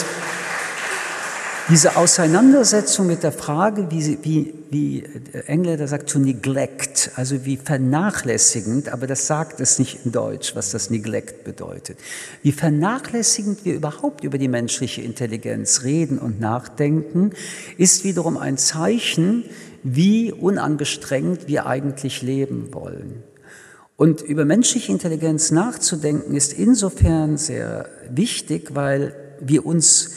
diese 1.68 1.96
Auseinandersetzung 1.96 3.08
mit 3.08 3.24
der 3.24 3.32
Frage, 3.32 3.90
wie, 3.90 4.18
wie, 4.22 4.54
wie 4.70 5.04
Engländer 5.46 5.88
sagt, 5.88 6.08
to 6.08 6.20
neglect, 6.20 7.10
also 7.16 7.44
wie 7.44 7.56
vernachlässigend, 7.56 8.88
aber 8.90 9.08
das 9.08 9.26
sagt 9.26 9.60
es 9.60 9.78
nicht 9.80 10.04
in 10.04 10.12
Deutsch, 10.12 10.54
was 10.54 10.70
das 10.70 10.90
neglect 10.90 11.42
bedeutet, 11.42 11.98
wie 12.42 12.52
vernachlässigend 12.52 13.64
wir 13.64 13.74
überhaupt 13.74 14.22
über 14.22 14.38
die 14.38 14.48
menschliche 14.48 15.02
Intelligenz 15.02 15.82
reden 15.82 16.18
und 16.18 16.40
nachdenken, 16.40 17.32
ist 17.78 18.04
wiederum 18.04 18.36
ein 18.36 18.58
Zeichen, 18.58 19.44
wie 19.82 20.32
unangestrengt 20.32 21.48
wir 21.48 21.66
eigentlich 21.66 22.22
leben 22.22 22.72
wollen. 22.74 23.24
Und 23.96 24.20
über 24.20 24.44
menschliche 24.44 24.92
Intelligenz 24.92 25.50
nachzudenken 25.50 26.36
ist 26.36 26.52
insofern 26.52 27.38
sehr 27.38 27.88
wichtig, 28.10 28.74
weil 28.74 29.16
wir 29.40 29.66
uns 29.66 30.10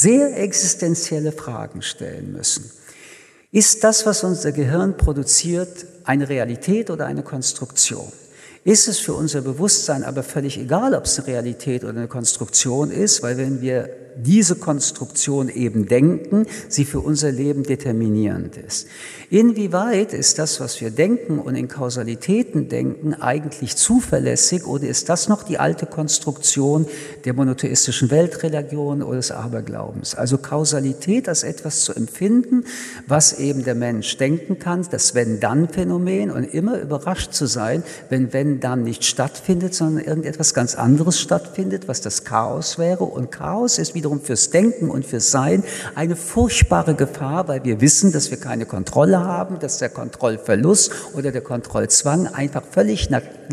sehr 0.00 0.36
existenzielle 0.38 1.32
Fragen 1.32 1.82
stellen 1.82 2.32
müssen. 2.32 2.70
Ist 3.52 3.84
das, 3.84 4.04
was 4.04 4.24
unser 4.24 4.52
Gehirn 4.52 4.96
produziert, 4.96 5.86
eine 6.04 6.28
Realität 6.28 6.90
oder 6.90 7.06
eine 7.06 7.22
Konstruktion? 7.22 8.12
Ist 8.66 8.88
es 8.88 8.98
für 8.98 9.14
unser 9.14 9.42
Bewusstsein 9.42 10.02
aber 10.02 10.24
völlig 10.24 10.58
egal, 10.58 10.92
ob 10.96 11.04
es 11.04 11.20
eine 11.20 11.28
Realität 11.28 11.84
oder 11.84 11.92
eine 11.92 12.08
Konstruktion 12.08 12.90
ist, 12.90 13.22
weil 13.22 13.36
wenn 13.36 13.60
wir 13.60 13.88
diese 14.16 14.56
Konstruktion 14.56 15.48
eben 15.48 15.86
denken, 15.86 16.46
sie 16.68 16.84
für 16.84 17.00
unser 17.00 17.30
Leben 17.30 17.64
determinierend 17.64 18.56
ist. 18.56 18.88
Inwieweit 19.28 20.12
ist 20.12 20.38
das, 20.38 20.60
was 20.60 20.80
wir 20.80 20.90
denken 20.90 21.38
und 21.38 21.56
in 21.56 21.68
Kausalitäten 21.68 22.68
denken, 22.68 23.14
eigentlich 23.14 23.76
zuverlässig 23.76 24.64
oder 24.66 24.86
ist 24.86 25.08
das 25.08 25.28
noch 25.28 25.42
die 25.42 25.58
alte 25.58 25.86
Konstruktion 25.86 26.86
der 27.24 27.34
monotheistischen 27.34 28.10
Weltreligion 28.10 29.02
oder 29.02 29.16
des 29.16 29.32
Aberglaubens? 29.32 30.14
Also 30.14 30.38
Kausalität 30.38 31.28
als 31.28 31.42
etwas 31.42 31.80
zu 31.80 31.92
empfinden, 31.92 32.64
was 33.06 33.38
eben 33.38 33.64
der 33.64 33.74
Mensch 33.74 34.16
denken 34.16 34.58
kann, 34.58 34.86
das 34.90 35.14
Wenn-Dann-Phänomen 35.14 36.30
und 36.30 36.44
immer 36.44 36.80
überrascht 36.80 37.32
zu 37.32 37.46
sein, 37.46 37.82
wenn 38.08 38.32
Wenn-Dann 38.56 38.82
nicht 38.82 39.04
stattfindet, 39.04 39.74
sondern 39.74 40.04
irgendetwas 40.04 40.54
ganz 40.54 40.74
anderes 40.74 41.20
stattfindet, 41.20 41.88
was 41.88 42.00
das 42.00 42.24
Chaos 42.24 42.78
wäre. 42.78 43.04
Und 43.04 43.30
Chaos 43.30 43.78
ist 43.78 43.94
wieder 43.94 44.06
wiederum 44.06 44.20
fürs 44.20 44.50
Denken 44.50 44.88
und 44.88 45.04
fürs 45.04 45.32
Sein 45.32 45.64
eine 45.96 46.14
furchtbare 46.14 46.94
Gefahr, 46.94 47.48
weil 47.48 47.64
wir 47.64 47.80
wissen, 47.80 48.12
dass 48.12 48.30
wir 48.30 48.38
keine 48.38 48.64
Kontrolle 48.64 49.18
haben, 49.18 49.58
dass 49.58 49.78
der 49.78 49.88
Kontrollverlust 49.88 50.92
oder 51.14 51.32
der 51.32 51.40
Kontrollzwang 51.40 52.28
einfach 52.28 52.62
völlig 52.70 53.10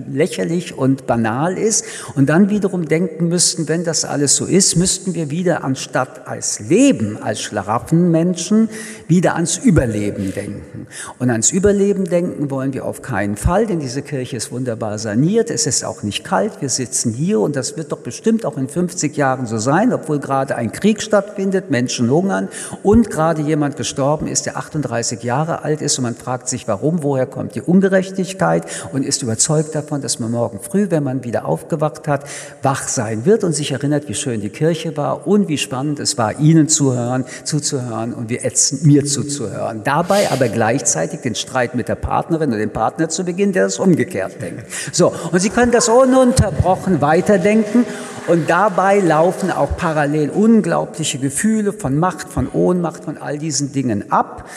lächerlich 0.07 0.77
und 0.77 1.07
banal 1.07 1.57
ist 1.57 1.85
und 2.15 2.29
dann 2.29 2.49
wiederum 2.49 2.87
denken 2.87 3.29
müssten, 3.29 3.67
wenn 3.67 3.83
das 3.83 4.05
alles 4.05 4.35
so 4.35 4.45
ist, 4.45 4.75
müssten 4.75 5.15
wir 5.15 5.31
wieder 5.31 5.63
anstatt 5.63 6.27
als 6.27 6.59
Leben, 6.59 7.17
als 7.17 7.41
Schlaraffenmenschen, 7.41 8.69
wieder 9.07 9.35
ans 9.35 9.57
Überleben 9.57 10.33
denken. 10.33 10.87
Und 11.17 11.31
ans 11.31 11.51
Überleben 11.51 12.05
denken 12.05 12.51
wollen 12.51 12.73
wir 12.73 12.85
auf 12.85 13.01
keinen 13.01 13.37
Fall, 13.37 13.65
denn 13.65 13.79
diese 13.79 14.03
Kirche 14.03 14.37
ist 14.37 14.51
wunderbar 14.51 14.92
saniert, 14.97 15.49
es 15.49 15.65
ist 15.65 15.83
auch 15.83 16.03
nicht 16.03 16.23
kalt, 16.23 16.61
wir 16.61 16.69
sitzen 16.69 17.13
hier 17.13 17.39
und 17.39 17.55
das 17.55 17.77
wird 17.77 17.91
doch 17.91 17.99
bestimmt 17.99 18.45
auch 18.45 18.57
in 18.57 18.67
50 18.67 19.15
Jahren 19.15 19.45
so 19.45 19.57
sein, 19.57 19.93
obwohl 19.93 20.19
gerade 20.19 20.55
ein 20.55 20.71
Krieg 20.71 21.01
stattfindet, 21.01 21.71
Menschen 21.71 22.09
hungern 22.09 22.49
und 22.81 23.09
gerade 23.09 23.41
jemand 23.41 23.77
gestorben 23.77 24.27
ist, 24.27 24.45
der 24.45 24.57
38 24.57 25.23
Jahre 25.23 25.63
alt 25.63 25.81
ist 25.81 25.97
und 25.97 26.03
man 26.03 26.15
fragt 26.15 26.49
sich, 26.49 26.67
warum, 26.67 27.03
woher 27.03 27.25
kommt 27.25 27.55
die 27.55 27.61
Ungerechtigkeit 27.61 28.63
und 28.91 29.03
ist 29.03 29.21
überzeugt 29.21 29.75
davon, 29.75 30.01
dass 30.01 30.19
man 30.19 30.31
morgen 30.31 30.59
früh, 30.59 30.87
wenn 30.89 31.03
man 31.03 31.23
wieder 31.23 31.45
aufgewacht 31.45 32.07
hat, 32.07 32.25
wach 32.61 32.87
sein 32.87 33.25
wird 33.25 33.43
und 33.43 33.53
sich 33.53 33.71
erinnert, 33.71 34.07
wie 34.07 34.13
schön 34.13 34.41
die 34.41 34.49
Kirche 34.49 34.95
war 34.97 35.27
und 35.27 35.47
wie 35.47 35.57
spannend 35.57 35.99
es 35.99 36.17
war, 36.17 36.39
Ihnen 36.39 36.67
zuhören, 36.67 37.25
zuzuhören 37.43 38.13
und 38.13 38.29
wie 38.29 38.37
ätzend 38.37 38.85
mir 38.85 39.05
zuzuhören. 39.05 39.81
Dabei 39.83 40.31
aber 40.31 40.49
gleichzeitig 40.49 41.21
den 41.21 41.35
Streit 41.35 41.75
mit 41.75 41.87
der 41.87 41.95
Partnerin 41.95 42.49
oder 42.49 42.59
dem 42.59 42.71
Partner 42.71 43.09
zu 43.09 43.23
beginnen, 43.23 43.53
der 43.53 43.65
das 43.65 43.79
umgekehrt 43.79 44.41
denkt. 44.41 44.65
So, 44.91 45.13
und 45.31 45.39
Sie 45.39 45.49
können 45.49 45.71
das 45.71 45.89
ununterbrochen 45.89 47.01
weiterdenken 47.01 47.85
und 48.27 48.49
dabei 48.49 48.99
laufen 48.99 49.51
auch 49.51 49.75
parallel 49.77 50.29
unglaubliche 50.29 51.19
Gefühle 51.19 51.73
von 51.73 51.97
Macht, 51.97 52.29
von 52.29 52.49
Ohnmacht, 52.49 53.03
von 53.03 53.17
all 53.17 53.37
diesen 53.37 53.73
Dingen 53.73 54.11
ab. 54.11 54.49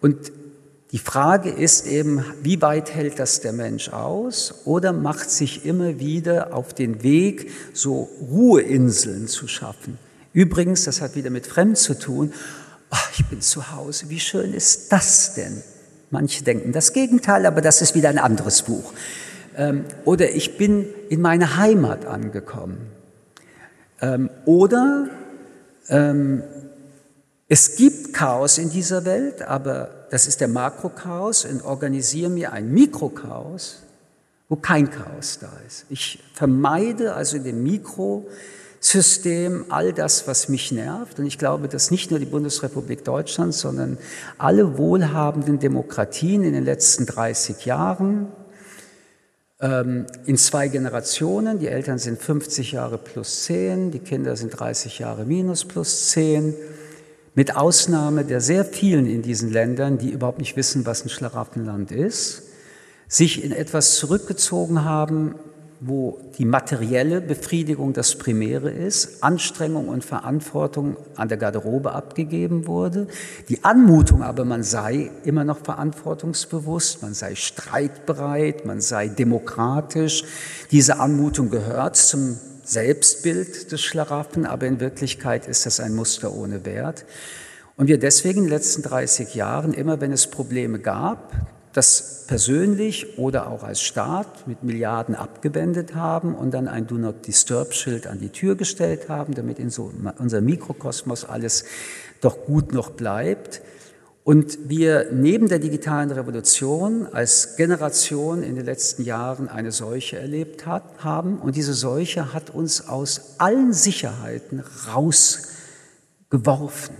Und 0.00 0.32
die 0.92 0.98
Frage 0.98 1.48
ist 1.48 1.86
eben, 1.86 2.22
wie 2.42 2.60
weit 2.60 2.94
hält 2.94 3.18
das 3.18 3.40
der 3.40 3.54
Mensch 3.54 3.88
aus 3.88 4.54
oder 4.66 4.92
macht 4.92 5.30
sich 5.30 5.64
immer 5.64 5.98
wieder 5.98 6.54
auf 6.54 6.74
den 6.74 7.02
Weg, 7.02 7.50
so 7.72 8.10
Ruheinseln 8.20 9.26
zu 9.26 9.48
schaffen. 9.48 9.96
Übrigens, 10.34 10.84
das 10.84 11.00
hat 11.00 11.14
wieder 11.14 11.30
mit 11.30 11.46
Fremd 11.46 11.78
zu 11.78 11.98
tun. 11.98 12.34
Ach, 12.90 13.10
ich 13.16 13.24
bin 13.24 13.40
zu 13.40 13.72
Hause, 13.72 14.10
wie 14.10 14.20
schön 14.20 14.52
ist 14.52 14.92
das 14.92 15.32
denn? 15.34 15.62
Manche 16.10 16.44
denken 16.44 16.72
das 16.72 16.92
Gegenteil, 16.92 17.46
aber 17.46 17.62
das 17.62 17.80
ist 17.80 17.94
wieder 17.94 18.10
ein 18.10 18.18
anderes 18.18 18.60
Buch. 18.60 18.92
Ähm, 19.56 19.84
oder 20.04 20.30
ich 20.30 20.56
bin 20.56 20.86
in 21.08 21.20
meine 21.20 21.56
Heimat 21.56 22.06
angekommen. 22.06 22.90
Ähm, 24.00 24.30
oder 24.44 25.08
ähm, 25.88 26.42
es 27.48 27.76
gibt 27.76 28.14
Chaos 28.14 28.58
in 28.58 28.70
dieser 28.70 29.04
Welt, 29.04 29.42
aber 29.42 30.06
das 30.10 30.26
ist 30.26 30.40
der 30.40 30.48
Makrochaos 30.48 31.44
und 31.44 31.62
organisiere 31.64 32.30
mir 32.30 32.52
ein 32.52 32.72
Mikrochaos, 32.72 33.82
wo 34.48 34.56
kein 34.56 34.90
Chaos 34.90 35.38
da 35.40 35.50
ist. 35.66 35.86
Ich 35.90 36.22
vermeide 36.34 37.14
also 37.14 37.36
in 37.36 37.44
dem 37.44 37.62
Mikro 37.62 38.26
System, 38.84 39.66
all 39.68 39.92
das, 39.92 40.26
was 40.26 40.48
mich 40.48 40.72
nervt. 40.72 41.20
Und 41.20 41.26
ich 41.26 41.38
glaube, 41.38 41.68
dass 41.68 41.92
nicht 41.92 42.10
nur 42.10 42.18
die 42.18 42.26
Bundesrepublik 42.26 43.04
Deutschland, 43.04 43.54
sondern 43.54 43.96
alle 44.38 44.76
wohlhabenden 44.76 45.60
Demokratien 45.60 46.42
in 46.42 46.52
den 46.52 46.64
letzten 46.64 47.06
30 47.06 47.64
Jahren 47.64 48.26
in 49.62 50.36
zwei 50.38 50.66
Generationen, 50.66 51.60
die 51.60 51.68
Eltern 51.68 51.98
sind 51.98 52.20
50 52.20 52.72
Jahre 52.72 52.98
plus 52.98 53.44
10, 53.44 53.92
die 53.92 54.00
Kinder 54.00 54.34
sind 54.34 54.58
30 54.58 54.98
Jahre 54.98 55.24
minus 55.24 55.64
plus 55.64 56.08
10, 56.10 56.52
mit 57.36 57.54
Ausnahme 57.54 58.24
der 58.24 58.40
sehr 58.40 58.64
vielen 58.64 59.06
in 59.06 59.22
diesen 59.22 59.52
Ländern, 59.52 59.98
die 59.98 60.10
überhaupt 60.10 60.40
nicht 60.40 60.56
wissen, 60.56 60.84
was 60.84 61.04
ein 61.04 61.10
Schlaraffenland 61.10 61.92
ist, 61.92 62.42
sich 63.06 63.44
in 63.44 63.52
etwas 63.52 63.94
zurückgezogen 63.94 64.84
haben, 64.84 65.36
wo 65.84 66.20
die 66.38 66.44
materielle 66.44 67.20
Befriedigung 67.20 67.92
das 67.92 68.14
Primäre 68.14 68.70
ist, 68.70 69.20
Anstrengung 69.20 69.88
und 69.88 70.04
Verantwortung 70.04 70.96
an 71.16 71.28
der 71.28 71.38
Garderobe 71.38 71.90
abgegeben 71.90 72.68
wurde, 72.68 73.08
die 73.48 73.64
Anmutung 73.64 74.22
aber, 74.22 74.44
man 74.44 74.62
sei 74.62 75.10
immer 75.24 75.42
noch 75.42 75.58
verantwortungsbewusst, 75.58 77.02
man 77.02 77.14
sei 77.14 77.34
streitbereit, 77.34 78.64
man 78.64 78.80
sei 78.80 79.08
demokratisch. 79.08 80.22
Diese 80.70 81.00
Anmutung 81.00 81.50
gehört 81.50 81.96
zum 81.96 82.38
Selbstbild 82.62 83.72
des 83.72 83.80
Schlaraffen, 83.80 84.46
aber 84.46 84.68
in 84.68 84.78
Wirklichkeit 84.78 85.48
ist 85.48 85.66
das 85.66 85.80
ein 85.80 85.96
Muster 85.96 86.32
ohne 86.32 86.64
Wert. 86.64 87.04
Und 87.76 87.88
wir 87.88 87.98
deswegen 87.98 88.38
in 88.38 88.44
den 88.44 88.52
letzten 88.52 88.82
30 88.82 89.34
Jahren, 89.34 89.74
immer 89.74 90.00
wenn 90.00 90.12
es 90.12 90.28
Probleme 90.28 90.78
gab, 90.78 91.32
das 91.72 92.24
persönlich 92.26 93.18
oder 93.18 93.48
auch 93.48 93.62
als 93.62 93.82
Staat 93.82 94.46
mit 94.46 94.62
Milliarden 94.62 95.14
abgewendet 95.14 95.94
haben 95.94 96.34
und 96.34 96.52
dann 96.52 96.68
ein 96.68 96.86
Do 96.86 96.96
Not 96.96 97.26
Disturb-Schild 97.26 98.06
an 98.06 98.20
die 98.20 98.28
Tür 98.28 98.56
gestellt 98.56 99.08
haben, 99.08 99.34
damit 99.34 99.58
in 99.58 99.70
so 99.70 99.92
unserem 100.18 100.44
Mikrokosmos 100.44 101.24
alles 101.24 101.64
doch 102.20 102.44
gut 102.44 102.72
noch 102.72 102.90
bleibt. 102.90 103.62
Und 104.24 104.68
wir 104.68 105.08
neben 105.12 105.48
der 105.48 105.58
digitalen 105.58 106.12
Revolution 106.12 107.08
als 107.10 107.56
Generation 107.56 108.44
in 108.44 108.54
den 108.54 108.64
letzten 108.64 109.02
Jahren 109.02 109.48
eine 109.48 109.72
Seuche 109.72 110.16
erlebt 110.16 110.64
hat, 110.64 110.84
haben. 110.98 111.38
Und 111.38 111.56
diese 111.56 111.74
Seuche 111.74 112.32
hat 112.32 112.50
uns 112.50 112.88
aus 112.88 113.34
allen 113.38 113.72
Sicherheiten 113.72 114.62
rausgeworfen, 114.94 116.94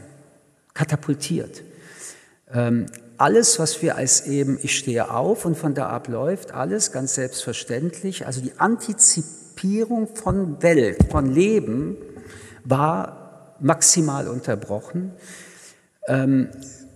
katapultiert. 0.74 1.62
Alles, 3.22 3.60
was 3.60 3.80
wir 3.82 3.94
als 3.94 4.26
eben, 4.26 4.58
ich 4.62 4.76
stehe 4.76 5.08
auf 5.12 5.44
und 5.44 5.56
von 5.56 5.74
da 5.74 5.90
ab 5.90 6.08
läuft, 6.08 6.50
alles 6.50 6.90
ganz 6.90 7.14
selbstverständlich, 7.14 8.26
also 8.26 8.40
die 8.40 8.58
Antizipierung 8.58 10.08
von 10.16 10.60
Welt, 10.60 10.98
von 11.08 11.32
Leben 11.32 11.96
war 12.64 13.54
maximal 13.60 14.26
unterbrochen. 14.26 15.12
Ähm, 16.08 16.48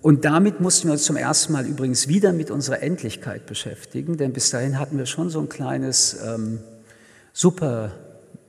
und 0.03 0.25
damit 0.25 0.61
mussten 0.61 0.89
wir 0.89 0.95
uns 0.95 1.05
zum 1.05 1.15
ersten 1.15 1.53
Mal 1.53 1.65
übrigens 1.65 2.09
wieder 2.09 2.33
mit 2.33 2.51
unserer 2.51 2.83
Endlichkeit 2.83 3.47
beschäftigen, 3.47 4.17
denn 4.17 4.33
bis 4.33 4.51
dahin 4.51 4.81
hatten 4.81 4.99
wir 4.99 5.07
schon 5.07 5.31
so 5.31 5.39
ein 5.39 5.49
kleines 5.49 6.19
ähm, 6.27 6.59
super 7.33 7.93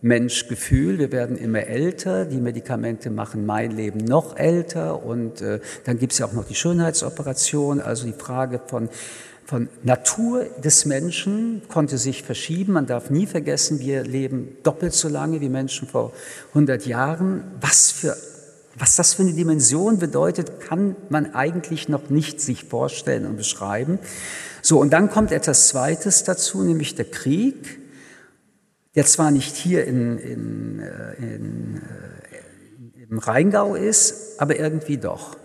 Menschgefühl. 0.01 0.99
Wir 0.99 1.11
werden 1.11 1.37
immer 1.37 1.65
älter, 1.67 2.25
die 2.25 2.37
Medikamente 2.37 3.09
machen 3.09 3.45
mein 3.45 3.71
Leben 3.71 3.99
noch 3.99 4.37
älter 4.37 5.03
und 5.03 5.41
äh, 5.41 5.59
dann 5.85 5.97
gibt 5.97 6.13
es 6.13 6.19
ja 6.19 6.27
auch 6.27 6.33
noch 6.33 6.45
die 6.45 6.55
Schönheitsoperation, 6.55 7.81
also 7.81 8.05
die 8.05 8.13
Frage 8.13 8.61
von 8.65 8.89
von 9.47 9.69
Natur 9.81 10.43
des 10.61 10.83
Menschen 10.83 11.61
konnte 11.69 11.97
sich 11.97 12.23
verschieben. 12.23 12.73
Man 12.73 12.85
darf 12.85 13.09
nie 13.09 13.25
vergessen, 13.25 13.79
wir 13.79 14.03
leben 14.03 14.57
doppelt 14.63 14.93
so 14.93 15.07
lange 15.07 15.39
wie 15.39 15.47
Menschen 15.47 15.87
vor 15.87 16.11
100 16.49 16.85
Jahren. 16.85 17.45
Was 17.61 17.91
für 17.91 18.17
was 18.79 18.95
das 18.95 19.15
für 19.15 19.23
eine 19.23 19.33
Dimension 19.33 19.97
bedeutet, 19.97 20.59
kann 20.59 20.95
man 21.09 21.33
eigentlich 21.33 21.89
noch 21.89 22.09
nicht 22.09 22.41
sich 22.41 22.65
vorstellen 22.65 23.25
und 23.25 23.37
beschreiben. 23.37 23.97
So, 24.61 24.79
und 24.79 24.91
dann 24.93 25.09
kommt 25.09 25.31
etwas 25.31 25.69
Zweites 25.69 26.23
dazu, 26.23 26.61
nämlich 26.61 26.93
der 26.93 27.05
Krieg 27.05 27.79
der 28.97 29.05
zwar 29.05 29.29
nicht 29.29 29.55
hier 29.55 29.85
in, 29.85 30.17
in, 30.17 30.79
äh, 30.79 31.13
in, 31.17 31.75
äh, 31.77 33.03
im 33.07 33.19
Rheingau 33.19 33.75
ist, 33.75 34.41
aber 34.41 34.57
irgendwie 34.57 34.97
doch. 34.97 35.37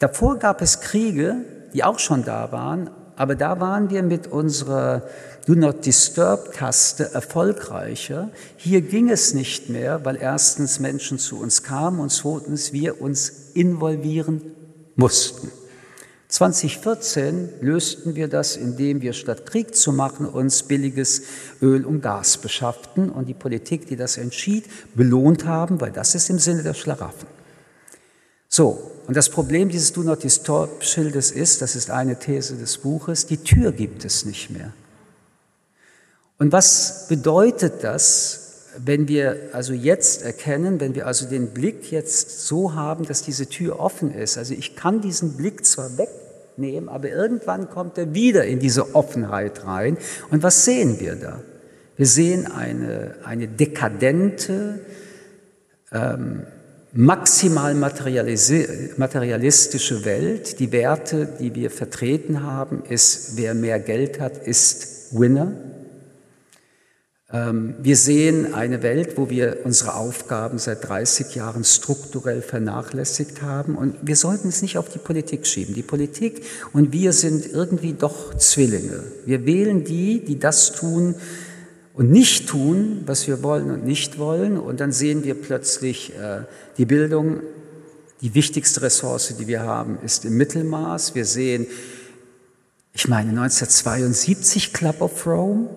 Davor 0.00 0.40
gab 0.40 0.60
es 0.60 0.80
Kriege, 0.80 1.36
die 1.72 1.84
auch 1.84 2.00
schon 2.00 2.24
da 2.24 2.50
waren, 2.50 2.90
aber 3.14 3.36
da 3.36 3.60
waren 3.60 3.90
wir 3.90 4.02
mit 4.02 4.26
unserer 4.26 5.04
Do 5.46 5.54
Not 5.54 5.86
Disturb-Taste 5.86 7.14
erfolgreicher. 7.14 8.30
Hier 8.56 8.80
ging 8.80 9.08
es 9.08 9.34
nicht 9.34 9.68
mehr, 9.68 10.04
weil 10.04 10.16
erstens 10.16 10.80
Menschen 10.80 11.20
zu 11.20 11.38
uns 11.38 11.62
kamen 11.62 12.00
und 12.00 12.10
zweitens 12.10 12.72
wir 12.72 13.00
uns 13.00 13.52
involvieren 13.54 14.42
mussten. 14.96 15.52
2014 16.32 17.60
lösten 17.60 18.16
wir 18.16 18.26
das, 18.26 18.56
indem 18.56 19.02
wir 19.02 19.12
statt 19.12 19.44
Krieg 19.44 19.76
zu 19.76 19.92
machen 19.92 20.24
uns 20.24 20.62
billiges 20.62 21.24
Öl 21.60 21.84
und 21.84 22.00
Gas 22.00 22.38
beschafften 22.38 23.10
und 23.10 23.28
die 23.28 23.34
Politik, 23.34 23.86
die 23.86 23.96
das 23.96 24.16
entschied, 24.16 24.64
belohnt 24.94 25.44
haben, 25.44 25.82
weil 25.82 25.92
das 25.92 26.14
ist 26.14 26.30
im 26.30 26.38
Sinne 26.38 26.62
der 26.62 26.72
Schlaraffen. 26.72 27.28
So, 28.48 28.92
und 29.06 29.14
das 29.14 29.28
Problem 29.28 29.68
dieses 29.68 29.92
Do 29.92 30.02
Not 30.02 30.22
Disturb 30.22 30.82
Schildes 30.82 31.32
ist, 31.32 31.60
das 31.60 31.76
ist 31.76 31.90
eine 31.90 32.18
These 32.18 32.56
des 32.56 32.78
Buches, 32.78 33.26
die 33.26 33.36
Tür 33.36 33.70
gibt 33.70 34.02
es 34.06 34.24
nicht 34.24 34.48
mehr. 34.48 34.72
Und 36.38 36.50
was 36.50 37.08
bedeutet 37.08 37.84
das, 37.84 38.70
wenn 38.78 39.06
wir 39.06 39.50
also 39.52 39.74
jetzt 39.74 40.22
erkennen, 40.22 40.80
wenn 40.80 40.94
wir 40.94 41.06
also 41.06 41.26
den 41.26 41.50
Blick 41.50 41.92
jetzt 41.92 42.46
so 42.46 42.72
haben, 42.72 43.04
dass 43.04 43.20
diese 43.20 43.46
Tür 43.46 43.80
offen 43.80 44.14
ist? 44.14 44.38
Also 44.38 44.54
ich 44.54 44.76
kann 44.76 45.02
diesen 45.02 45.36
Blick 45.36 45.66
zwar 45.66 45.98
weg 45.98 46.08
nehmen, 46.56 46.88
aber 46.88 47.08
irgendwann 47.08 47.70
kommt 47.70 47.98
er 47.98 48.14
wieder 48.14 48.44
in 48.44 48.58
diese 48.58 48.94
Offenheit 48.94 49.66
rein. 49.66 49.96
Und 50.30 50.42
was 50.42 50.64
sehen 50.64 51.00
wir 51.00 51.16
da? 51.16 51.40
Wir 51.96 52.06
sehen 52.06 52.46
eine, 52.46 53.16
eine 53.24 53.48
dekadente, 53.48 54.80
ähm, 55.92 56.42
maximal 56.92 57.74
materialistische 57.74 60.04
Welt. 60.04 60.58
Die 60.58 60.72
Werte, 60.72 61.28
die 61.38 61.54
wir 61.54 61.70
vertreten 61.70 62.42
haben, 62.42 62.82
ist, 62.88 63.36
wer 63.36 63.54
mehr 63.54 63.78
Geld 63.80 64.20
hat, 64.20 64.38
ist 64.38 65.18
Winner. 65.18 65.52
Ähm, 67.32 67.74
wir 67.80 67.96
sehen 67.96 68.52
eine 68.52 68.82
Welt, 68.82 69.16
wo 69.16 69.30
wir 69.30 69.60
unsere 69.64 69.94
Aufgaben 69.94 70.58
seit 70.58 70.86
30 70.86 71.34
Jahren 71.34 71.64
strukturell 71.64 72.42
vernachlässigt 72.42 73.40
haben 73.40 73.74
und 73.74 73.96
wir 74.02 74.16
sollten 74.16 74.48
es 74.48 74.60
nicht 74.60 74.76
auf 74.76 74.90
die 74.90 74.98
Politik 74.98 75.46
schieben. 75.46 75.74
Die 75.74 75.82
Politik 75.82 76.44
und 76.72 76.92
wir 76.92 77.12
sind 77.12 77.46
irgendwie 77.50 77.94
doch 77.94 78.36
Zwillinge. 78.36 79.02
Wir 79.24 79.46
wählen 79.46 79.84
die, 79.84 80.22
die 80.22 80.38
das 80.38 80.72
tun 80.72 81.14
und 81.94 82.10
nicht 82.10 82.48
tun, 82.48 83.02
was 83.06 83.26
wir 83.26 83.42
wollen 83.42 83.70
und 83.70 83.84
nicht 83.84 84.18
wollen 84.18 84.58
und 84.58 84.80
dann 84.80 84.92
sehen 84.92 85.24
wir 85.24 85.34
plötzlich 85.34 86.12
äh, 86.14 86.42
die 86.76 86.84
Bildung, 86.84 87.40
die 88.20 88.34
wichtigste 88.34 88.82
Ressource, 88.82 89.34
die 89.38 89.46
wir 89.46 89.62
haben, 89.62 89.98
ist 90.04 90.26
im 90.26 90.36
Mittelmaß. 90.36 91.14
Wir 91.14 91.24
sehen, 91.24 91.66
ich 92.92 93.08
meine 93.08 93.30
1972 93.30 94.74
Club 94.74 95.00
of 95.00 95.26
Rome, 95.26 95.70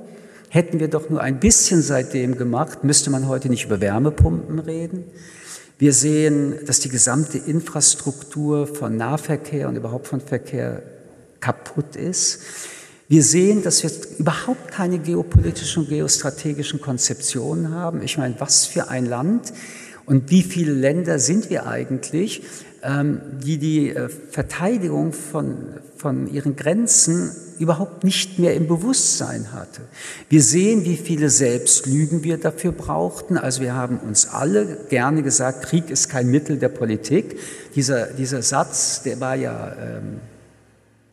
Hätten 0.49 0.79
wir 0.79 0.87
doch 0.87 1.09
nur 1.09 1.21
ein 1.21 1.39
bisschen 1.39 1.81
seitdem 1.81 2.37
gemacht, 2.37 2.83
müsste 2.83 3.09
man 3.09 3.27
heute 3.27 3.49
nicht 3.49 3.65
über 3.65 3.81
Wärmepumpen 3.81 4.59
reden. 4.59 5.03
Wir 5.77 5.91
sehen, 5.91 6.55
dass 6.65 6.79
die 6.79 6.89
gesamte 6.89 7.37
Infrastruktur 7.37 8.65
von 8.65 8.95
Nahverkehr 8.95 9.67
und 9.67 9.75
überhaupt 9.75 10.07
von 10.07 10.21
Verkehr 10.21 10.83
kaputt 11.41 11.95
ist. 11.97 12.39
Wir 13.07 13.23
sehen, 13.23 13.61
dass 13.61 13.83
wir 13.83 13.91
überhaupt 14.17 14.71
keine 14.71 14.99
geopolitischen 14.99 15.83
und 15.83 15.89
geostrategischen 15.89 16.81
Konzeptionen 16.81 17.71
haben. 17.71 18.01
Ich 18.01 18.17
meine, 18.17 18.35
was 18.39 18.65
für 18.65 18.87
ein 18.87 19.05
Land 19.05 19.53
und 20.05 20.31
wie 20.31 20.43
viele 20.43 20.73
Länder 20.73 21.19
sind 21.19 21.49
wir 21.49 21.67
eigentlich, 21.67 22.43
ähm, 22.81 23.21
die 23.43 23.57
die 23.57 23.89
äh, 23.89 24.09
Verteidigung 24.09 25.13
von, 25.13 25.57
von 26.05 26.31
ihren 26.31 26.55
Grenzen 26.55 27.31
überhaupt 27.57 28.03
nicht 28.03 28.37
mehr 28.37 28.53
im 28.53 28.67
Bewusstsein 28.67 29.53
hatte. 29.53 29.81
Wir 30.29 30.43
sehen, 30.43 30.85
wie 30.85 30.97
viele 30.97 31.31
Selbstlügen 31.31 32.23
wir 32.23 32.37
dafür 32.37 32.73
brauchten. 32.73 33.39
Also 33.39 33.63
wir 33.63 33.73
haben 33.73 33.97
uns 33.97 34.27
alle 34.27 34.77
gerne 34.89 35.23
gesagt, 35.23 35.63
Krieg 35.65 35.89
ist 35.89 36.09
kein 36.09 36.29
Mittel 36.29 36.59
der 36.59 36.69
Politik. 36.69 37.39
Dieser, 37.73 38.05
dieser 38.05 38.43
Satz, 38.43 39.01
der 39.01 39.19
war 39.19 39.33
ja 39.33 39.75
ähm, 39.81 40.19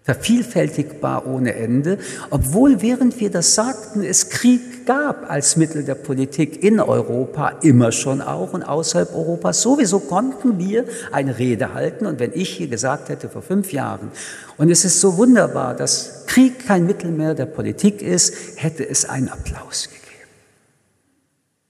vervielfältigbar 0.05 1.27
ohne 1.27 1.55
Ende, 1.55 1.99
obwohl 2.31 2.83
während 2.83 3.21
wir 3.21 3.31
das 3.31 3.55
sagten, 3.55 4.03
es 4.03 4.31
Krieg 4.31 4.85
gab 4.85 5.31
als 5.31 5.57
Mittel 5.57 5.85
der 5.85 5.95
Politik 5.95 6.63
in 6.63 6.81
Europa, 6.81 7.51
immer 7.63 7.93
schon 7.93 8.21
auch 8.21 8.53
und 8.53 8.65
außerhalb 8.65 9.15
Europas. 9.15 9.63
Sowieso 9.63 10.01
konnten 10.01 10.59
wir 10.59 10.87
eine 11.13 11.39
Rede 11.39 11.73
halten 11.73 12.07
und 12.07 12.19
wenn 12.19 12.33
ich 12.35 12.49
hier 12.51 12.67
gesagt 12.67 13.11
hätte 13.11 13.29
vor 13.29 13.43
fünf 13.43 13.73
Jahren, 13.73 14.11
und 14.59 14.71
es 14.71 14.85
ist 14.85 15.01
so 15.01 15.17
wunderbar, 15.17 15.75
dass 15.75 16.25
Krieg 16.27 16.67
kein 16.67 16.87
Mittel 16.87 17.11
mehr 17.11 17.35
der 17.35 17.47
Politik 17.47 18.03
ist, 18.03 18.35
hätte 18.57 18.89
es 18.89 19.05
einen 19.05 19.29
Applaus 19.29 19.85
gegeben. 19.85 20.03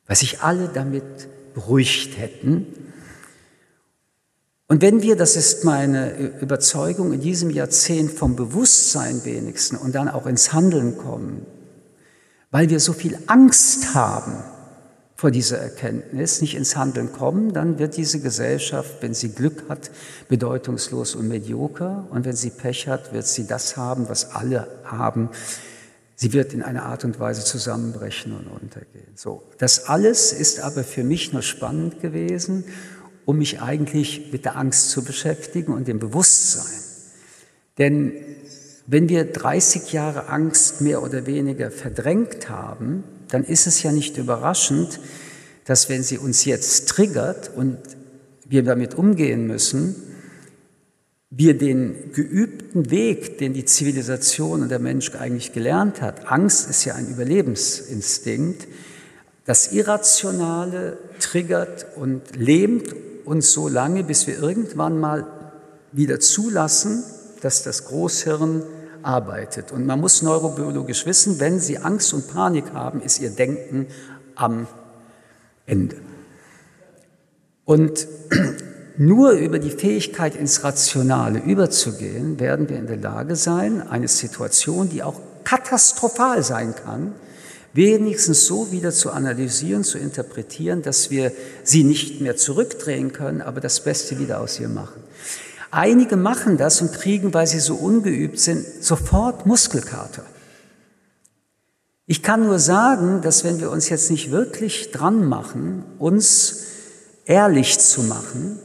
weil 0.07 0.17
sich 0.17 0.41
alle 0.43 0.69
damit 0.69 1.05
beruhigt 1.55 2.19
hätten. 2.19 2.67
Und 4.73 4.81
wenn 4.81 5.03
wir, 5.03 5.17
das 5.17 5.37
ist 5.37 5.65
meine 5.65 6.33
Überzeugung, 6.41 7.13
in 7.13 7.21
diesem 7.21 7.51
Jahrzehnt 7.51 8.11
vom 8.11 8.37
Bewusstsein 8.37 9.23
wenigsten 9.27 9.77
und 9.77 9.95
dann 9.95 10.09
auch 10.09 10.25
ins 10.25 10.55
Handeln 10.55 10.97
kommen, 10.97 11.45
weil 12.51 12.71
wir 12.71 12.81
so 12.81 12.95
viel 12.95 13.19
Angst 13.27 13.95
haben 13.95 14.33
vor 15.15 15.31
dieser 15.31 15.59
Erkenntnis, 15.59 16.41
nicht 16.41 16.55
ins 16.55 16.75
Handeln 16.75 17.13
kommen, 17.13 17.53
dann 17.53 17.79
wird 17.79 17.99
diese 17.99 18.21
Gesellschaft, 18.21 19.03
wenn 19.03 19.13
sie 19.13 19.33
Glück 19.35 19.65
hat, 19.69 19.91
bedeutungslos 20.31 21.17
und 21.17 21.29
medioker. 21.29 22.07
Und 22.09 22.25
wenn 22.25 22.35
sie 22.35 22.49
Pech 22.49 22.89
hat, 22.89 23.13
wird 23.13 23.27
sie 23.27 23.47
das 23.47 23.77
haben, 23.77 24.09
was 24.09 24.31
alle 24.31 24.69
haben. 24.87 25.29
Sie 26.15 26.33
wird 26.33 26.55
in 26.55 26.63
einer 26.63 26.85
Art 26.85 27.05
und 27.05 27.21
Weise 27.21 27.45
zusammenbrechen 27.45 28.33
und 28.33 28.47
untergehen. 28.47 29.13
So. 29.17 29.43
Das 29.59 29.89
alles 29.89 30.33
ist 30.33 30.61
aber 30.61 30.83
für 30.83 31.05
mich 31.05 31.35
nur 31.35 31.43
spannend 31.43 32.01
gewesen, 32.01 32.65
um 33.25 33.39
mich 33.39 33.61
eigentlich 33.61 34.33
mit 34.33 34.45
der 34.45 34.57
Angst 34.57 34.91
zu 34.91 35.05
beschäftigen 35.05 35.73
und 35.73 35.89
dem 35.89 35.99
Bewusstsein. 35.99 36.81
Denn 37.79 38.13
wenn 38.87 39.09
wir 39.09 39.25
30 39.25 39.93
Jahre 39.93 40.29
Angst 40.29 40.81
mehr 40.81 41.03
oder 41.03 41.27
weniger 41.27 41.71
verdrängt 41.71 42.49
haben, 42.49 43.05
dann 43.29 43.45
ist 43.45 43.67
es 43.67 43.83
ja 43.83 43.93
nicht 43.93 44.19
überraschend, 44.19 45.01
dass 45.65 45.89
wenn 45.89 46.03
sie 46.03 46.19
uns 46.19 46.45
jetzt 46.45 46.89
triggert 46.89 47.51
und 47.55 47.79
wir 48.49 48.63
damit 48.63 48.95
umgehen 48.95 49.47
müssen, 49.47 49.95
wir 51.31 51.57
den 51.57 52.13
geübten 52.13 52.91
Weg, 52.91 53.39
den 53.39 53.55
die 53.55 53.65
Zivilisation 53.65 54.63
und 54.63 54.69
der 54.69 54.81
Mensch 54.81 55.15
eigentlich 55.15 55.53
gelernt 55.53 56.03
hat, 56.03 56.31
Angst 56.31 56.69
ist 56.69 56.85
ja 56.85 56.95
ein 56.95 57.09
Überlebensinstinkt, 57.09 58.69
das 59.47 59.73
Irrationale 59.73 60.99
triggert 61.19 61.87
und 61.97 62.37
lähmt 62.37 62.95
uns 63.25 63.53
so 63.53 63.69
lange, 63.69 64.05
bis 64.05 64.27
wir 64.27 64.39
irgendwann 64.39 64.99
mal 64.99 65.27
wieder 65.93 66.21
zulassen, 66.21 67.05
dass 67.41 67.63
das 67.63 67.85
Großhirn 67.87 68.63
arbeitet. 69.03 69.73
Und 69.73 69.87
man 69.87 70.01
muss 70.01 70.23
neurobiologisch 70.23 71.07
wissen, 71.07 71.41
wenn 71.41 71.59
Sie 71.59 71.79
Angst 71.79 72.15
und 72.15 72.29
Panik 72.29 72.73
haben, 72.73 73.03
ist 73.03 73.21
Ihr 73.21 73.31
Denken 73.31 73.87
am 74.35 74.67
Ende. 75.67 75.97
Und 77.65 78.07
nur 78.97 79.33
über 79.33 79.59
die 79.59 79.71
Fähigkeit 79.71 80.37
ins 80.37 80.65
Rationale 80.65 81.41
überzugehen, 81.41 82.41
werden 82.41 82.69
wir 82.69 82.79
in 82.79 82.87
der 82.87 82.97
Lage 82.97 83.37
sein, 83.37 83.87
eine 83.87 84.09
Situation, 84.09 84.89
die 84.89 85.03
auch 85.03 85.21
katastrophal 85.45 86.43
sein 86.43 86.75
kann, 86.75 87.15
wenigstens 87.75 88.45
so 88.47 88.71
wieder 88.71 88.93
zu 88.93 89.11
analysieren, 89.11 89.85
zu 89.85 89.99
interpretieren, 89.99 90.83
dass 90.83 91.11
wir 91.11 91.33
sie 91.65 91.85
nicht 91.85 92.21
mehr 92.21 92.37
zurückdrehen 92.37 93.13
können, 93.13 93.41
aber 93.41 93.61
das 93.61 93.83
Beste 93.83 94.19
wieder 94.19 94.41
aus 94.41 94.61
ihr 94.61 94.69
machen. 94.69 95.03
Einige 95.71 96.17
machen 96.17 96.59
das 96.59 96.83
und 96.83 96.93
kriegen, 96.93 97.33
weil 97.33 97.47
sie 97.47 97.61
so 97.61 97.77
ungeübt 97.77 98.39
sind, 98.39 98.67
sofort 98.81 99.47
Muskelkater. 99.47 100.25
Ich 102.07 102.23
kann 102.23 102.45
nur 102.45 102.59
sagen, 102.59 103.23
dass 103.23 103.43
wenn 103.43 103.59
wir 103.59 103.71
uns 103.71 103.89
jetzt 103.89 104.11
nicht 104.11 104.31
wirklich 104.31 104.91
dran 104.91 105.25
machen, 105.25 105.85
uns 105.99 106.65
ehrlich 107.25 107.79
zu 107.79 108.03
machen 108.03 108.59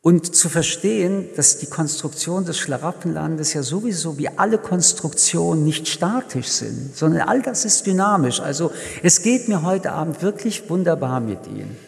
und 0.00 0.34
zu 0.36 0.48
verstehen, 0.48 1.28
dass 1.36 1.58
die 1.58 1.66
Konstruktion 1.66 2.44
des 2.44 2.58
Schlaraffenlandes 2.58 3.52
ja 3.54 3.62
sowieso 3.62 4.16
wie 4.16 4.28
alle 4.28 4.58
Konstruktionen 4.58 5.64
nicht 5.64 5.88
statisch 5.88 6.46
sind, 6.46 6.96
sondern 6.96 7.28
all 7.28 7.42
das 7.42 7.64
ist 7.64 7.86
dynamisch. 7.86 8.40
Also 8.40 8.70
es 9.02 9.22
geht 9.22 9.48
mir 9.48 9.62
heute 9.62 9.92
Abend 9.92 10.22
wirklich 10.22 10.70
wunderbar 10.70 11.20
mit 11.20 11.46
Ihnen. 11.46 11.87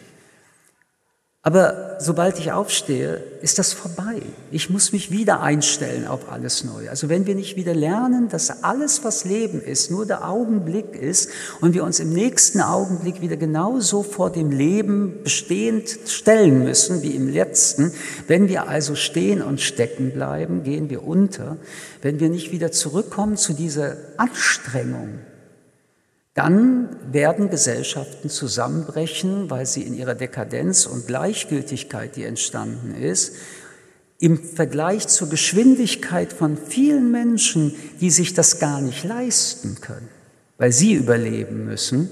Aber 1.42 1.96
sobald 2.00 2.38
ich 2.38 2.52
aufstehe, 2.52 3.14
ist 3.40 3.58
das 3.58 3.72
vorbei. 3.72 4.20
Ich 4.50 4.68
muss 4.68 4.92
mich 4.92 5.10
wieder 5.10 5.40
einstellen 5.40 6.06
auf 6.06 6.30
alles 6.30 6.64
Neue. 6.64 6.90
Also 6.90 7.08
wenn 7.08 7.24
wir 7.24 7.34
nicht 7.34 7.56
wieder 7.56 7.72
lernen, 7.72 8.28
dass 8.28 8.62
alles, 8.62 9.04
was 9.04 9.24
Leben 9.24 9.62
ist, 9.62 9.90
nur 9.90 10.04
der 10.04 10.28
Augenblick 10.28 10.94
ist 10.94 11.30
und 11.62 11.72
wir 11.72 11.84
uns 11.84 11.98
im 11.98 12.10
nächsten 12.10 12.60
Augenblick 12.60 13.22
wieder 13.22 13.38
genauso 13.38 14.02
vor 14.02 14.28
dem 14.28 14.50
Leben 14.50 15.22
bestehend 15.24 15.88
stellen 16.04 16.62
müssen 16.62 17.00
wie 17.00 17.16
im 17.16 17.26
letzten, 17.26 17.90
wenn 18.26 18.50
wir 18.50 18.68
also 18.68 18.94
stehen 18.94 19.40
und 19.40 19.62
stecken 19.62 20.10
bleiben, 20.10 20.62
gehen 20.62 20.90
wir 20.90 21.02
unter. 21.04 21.56
Wenn 22.02 22.20
wir 22.20 22.28
nicht 22.28 22.52
wieder 22.52 22.70
zurückkommen 22.70 23.38
zu 23.38 23.54
dieser 23.54 23.96
Anstrengung, 24.18 25.20
dann 26.34 26.96
werden 27.12 27.50
Gesellschaften 27.50 28.28
zusammenbrechen, 28.28 29.50
weil 29.50 29.66
sie 29.66 29.82
in 29.82 29.94
ihrer 29.94 30.14
Dekadenz 30.14 30.86
und 30.86 31.06
Gleichgültigkeit, 31.06 32.14
die 32.16 32.24
entstanden 32.24 32.94
ist, 32.94 33.34
im 34.20 34.38
Vergleich 34.38 35.08
zur 35.08 35.28
Geschwindigkeit 35.28 36.32
von 36.32 36.56
vielen 36.56 37.10
Menschen, 37.10 37.74
die 38.00 38.10
sich 38.10 38.34
das 38.34 38.58
gar 38.58 38.80
nicht 38.80 39.02
leisten 39.02 39.78
können, 39.80 40.08
weil 40.58 40.72
sie 40.72 40.92
überleben 40.92 41.64
müssen, 41.64 42.10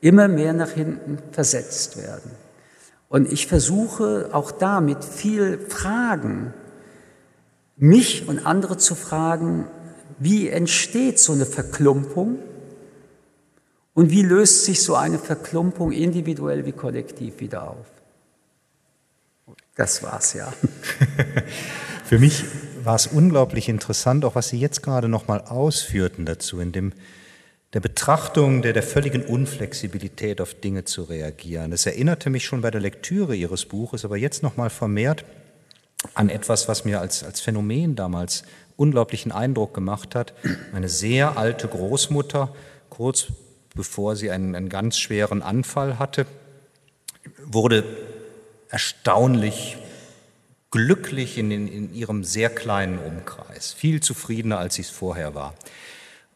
immer 0.00 0.28
mehr 0.28 0.52
nach 0.52 0.70
hinten 0.70 1.18
versetzt 1.32 1.96
werden. 1.96 2.30
Und 3.08 3.32
ich 3.32 3.46
versuche 3.46 4.30
auch 4.32 4.52
da 4.52 4.80
mit 4.80 5.04
viel 5.04 5.58
Fragen, 5.68 6.54
mich 7.76 8.28
und 8.28 8.46
andere 8.46 8.78
zu 8.78 8.94
fragen, 8.94 9.66
wie 10.18 10.48
entsteht 10.48 11.18
so 11.18 11.32
eine 11.32 11.46
Verklumpung? 11.46 12.38
Und 13.94 14.10
wie 14.10 14.22
löst 14.22 14.64
sich 14.64 14.82
so 14.82 14.96
eine 14.96 15.18
Verklumpung 15.18 15.92
individuell 15.92 16.66
wie 16.66 16.72
kollektiv 16.72 17.40
wieder 17.40 17.70
auf? 17.70 17.86
Das 19.76 20.02
war's 20.02 20.34
ja. 20.34 20.52
Für 22.04 22.18
mich 22.18 22.44
war 22.82 22.96
es 22.96 23.06
unglaublich 23.06 23.68
interessant, 23.68 24.24
auch 24.24 24.34
was 24.34 24.48
Sie 24.48 24.58
jetzt 24.58 24.82
gerade 24.82 25.08
nochmal 25.08 25.40
ausführten 25.42 26.26
dazu, 26.26 26.60
in 26.60 26.72
dem, 26.72 26.92
der 27.72 27.80
Betrachtung 27.80 28.62
der, 28.62 28.72
der 28.72 28.82
völligen 28.82 29.24
Unflexibilität 29.24 30.40
auf 30.40 30.54
Dinge 30.54 30.84
zu 30.84 31.04
reagieren. 31.04 31.72
Es 31.72 31.86
erinnerte 31.86 32.30
mich 32.30 32.44
schon 32.44 32.60
bei 32.60 32.70
der 32.70 32.80
Lektüre 32.80 33.34
Ihres 33.34 33.64
Buches, 33.64 34.04
aber 34.04 34.16
jetzt 34.16 34.42
nochmal 34.42 34.70
vermehrt 34.70 35.24
an 36.14 36.28
etwas, 36.28 36.68
was 36.68 36.84
mir 36.84 37.00
als, 37.00 37.24
als 37.24 37.40
Phänomen 37.40 37.96
damals 37.96 38.42
unglaublichen 38.76 39.32
Eindruck 39.32 39.72
gemacht 39.72 40.14
hat. 40.14 40.34
Eine 40.72 40.88
sehr 40.88 41.38
alte 41.38 41.68
Großmutter, 41.68 42.54
kurz 42.90 43.28
bevor 43.74 44.16
sie 44.16 44.30
einen, 44.30 44.54
einen 44.54 44.68
ganz 44.68 44.98
schweren 44.98 45.42
Anfall 45.42 45.98
hatte, 45.98 46.26
wurde 47.44 47.84
erstaunlich 48.68 49.76
glücklich 50.70 51.38
in, 51.38 51.50
in, 51.50 51.68
in 51.68 51.94
ihrem 51.94 52.24
sehr 52.24 52.50
kleinen 52.50 52.98
Umkreis, 52.98 53.72
viel 53.72 54.00
zufriedener, 54.00 54.58
als 54.58 54.74
sie 54.74 54.82
es 54.82 54.90
vorher 54.90 55.34
war. 55.34 55.54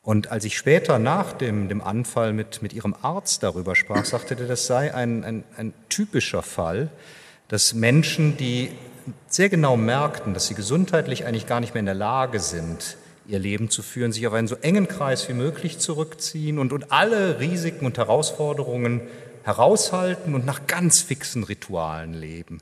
Und 0.03 0.31
als 0.31 0.45
ich 0.45 0.57
später 0.57 0.99
nach 0.99 1.33
dem, 1.33 1.69
dem 1.69 1.83
Anfall 1.83 2.33
mit, 2.33 2.63
mit 2.63 2.73
ihrem 2.73 2.95
Arzt 3.03 3.43
darüber 3.43 3.75
sprach, 3.75 4.05
sagte 4.05 4.37
er, 4.39 4.47
das 4.47 4.67
sei 4.67 4.95
ein, 4.95 5.25
ein, 5.25 5.45
ein 5.57 5.75
typischer 5.89 6.43
Fall, 6.43 6.89
dass 7.49 7.75
Menschen, 7.75 8.37
die 8.37 8.71
sehr 9.27 9.49
genau 9.49 9.77
merkten, 9.77 10.35
dass 10.35 10.47
sie 10.47 10.55
gesundheitlich 10.55 11.27
eigentlich 11.27 11.47
gar 11.47 11.61
nicht 11.61 11.75
mehr 11.75 11.81
in 11.81 11.87
der 11.87 11.95
Lage 11.95 12.41
sind, 12.41 12.97
ihr 13.29 13.39
Leben 13.39 13.69
zu 13.69 13.83
führen, 13.83 14.11
sich 14.11 14.27
auf 14.27 14.33
einen 14.33 14.49
so 14.49 14.57
engen 14.57 14.89
Kreis 14.89 15.29
wie 15.29 15.35
möglich 15.35 15.79
zurückziehen 15.79 16.59
und, 16.59 16.73
und 16.73 16.91
alle 16.91 17.39
Risiken 17.39 17.85
und 17.85 17.99
Herausforderungen 17.99 19.03
heraushalten 19.45 20.35
und 20.35 20.47
nach 20.47 20.67
ganz 20.67 21.03
fixen 21.03 21.45
Ritualen 21.45 22.15
leben. 22.15 22.61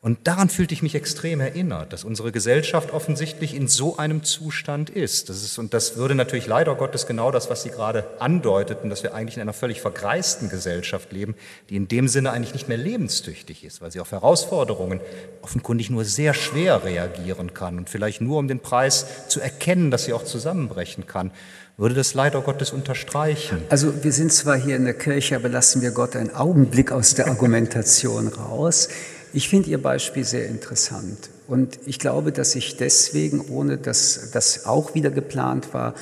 Und 0.00 0.28
daran 0.28 0.48
fühlte 0.48 0.74
ich 0.74 0.82
mich 0.82 0.94
extrem 0.94 1.40
erinnert, 1.40 1.92
dass 1.92 2.04
unsere 2.04 2.30
Gesellschaft 2.30 2.92
offensichtlich 2.92 3.56
in 3.56 3.66
so 3.66 3.96
einem 3.96 4.22
Zustand 4.22 4.90
ist. 4.90 5.28
Das 5.28 5.42
ist 5.42 5.58
und 5.58 5.74
das 5.74 5.96
würde 5.96 6.14
natürlich 6.14 6.46
leider 6.46 6.76
Gottes 6.76 7.08
genau 7.08 7.32
das, 7.32 7.50
was 7.50 7.64
Sie 7.64 7.70
gerade 7.70 8.04
andeuteten, 8.20 8.90
dass 8.90 9.02
wir 9.02 9.12
eigentlich 9.12 9.36
in 9.36 9.42
einer 9.42 9.52
völlig 9.52 9.80
vergreisten 9.80 10.50
Gesellschaft 10.50 11.10
leben, 11.10 11.34
die 11.68 11.74
in 11.74 11.88
dem 11.88 12.06
Sinne 12.06 12.30
eigentlich 12.30 12.54
nicht 12.54 12.68
mehr 12.68 12.76
lebenstüchtig 12.76 13.64
ist, 13.64 13.80
weil 13.82 13.90
sie 13.90 13.98
auf 13.98 14.12
Herausforderungen 14.12 15.00
offenkundig 15.42 15.90
nur 15.90 16.04
sehr 16.04 16.32
schwer 16.32 16.84
reagieren 16.84 17.52
kann 17.52 17.76
und 17.76 17.90
vielleicht 17.90 18.20
nur 18.20 18.38
um 18.38 18.46
den 18.46 18.60
Preis 18.60 19.06
zu 19.26 19.40
erkennen, 19.40 19.90
dass 19.90 20.04
sie 20.04 20.12
auch 20.12 20.24
zusammenbrechen 20.24 21.06
kann 21.06 21.32
würde 21.78 21.94
das 21.94 22.12
leider 22.12 22.40
Gottes 22.40 22.72
unterstreichen. 22.72 23.62
Also 23.68 24.02
wir 24.02 24.10
sind 24.10 24.32
zwar 24.32 24.56
hier 24.56 24.74
in 24.74 24.84
der 24.84 24.94
Kirche, 24.94 25.36
aber 25.36 25.48
lassen 25.48 25.80
wir 25.80 25.92
Gott 25.92 26.16
einen 26.16 26.34
Augenblick 26.34 26.90
aus 26.90 27.14
der 27.14 27.28
Argumentation 27.28 28.26
raus. 28.26 28.88
Ich 29.32 29.48
finde 29.48 29.70
Ihr 29.70 29.82
Beispiel 29.82 30.24
sehr 30.24 30.46
interessant 30.46 31.30
und 31.48 31.80
ich 31.86 31.98
glaube, 31.98 32.30
dass 32.32 32.54
ich 32.54 32.76
deswegen, 32.76 33.40
ohne 33.48 33.76
dass 33.76 34.30
das 34.32 34.66
auch 34.66 34.94
wieder 34.94 35.10
geplant 35.10 35.74
war, 35.74 35.94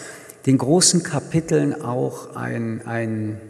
den 0.47 0.59
großen 0.59 1.03
Kapiteln 1.03 1.83
auch 1.83 2.37
ein, 2.37 2.87
ein 2.87 3.41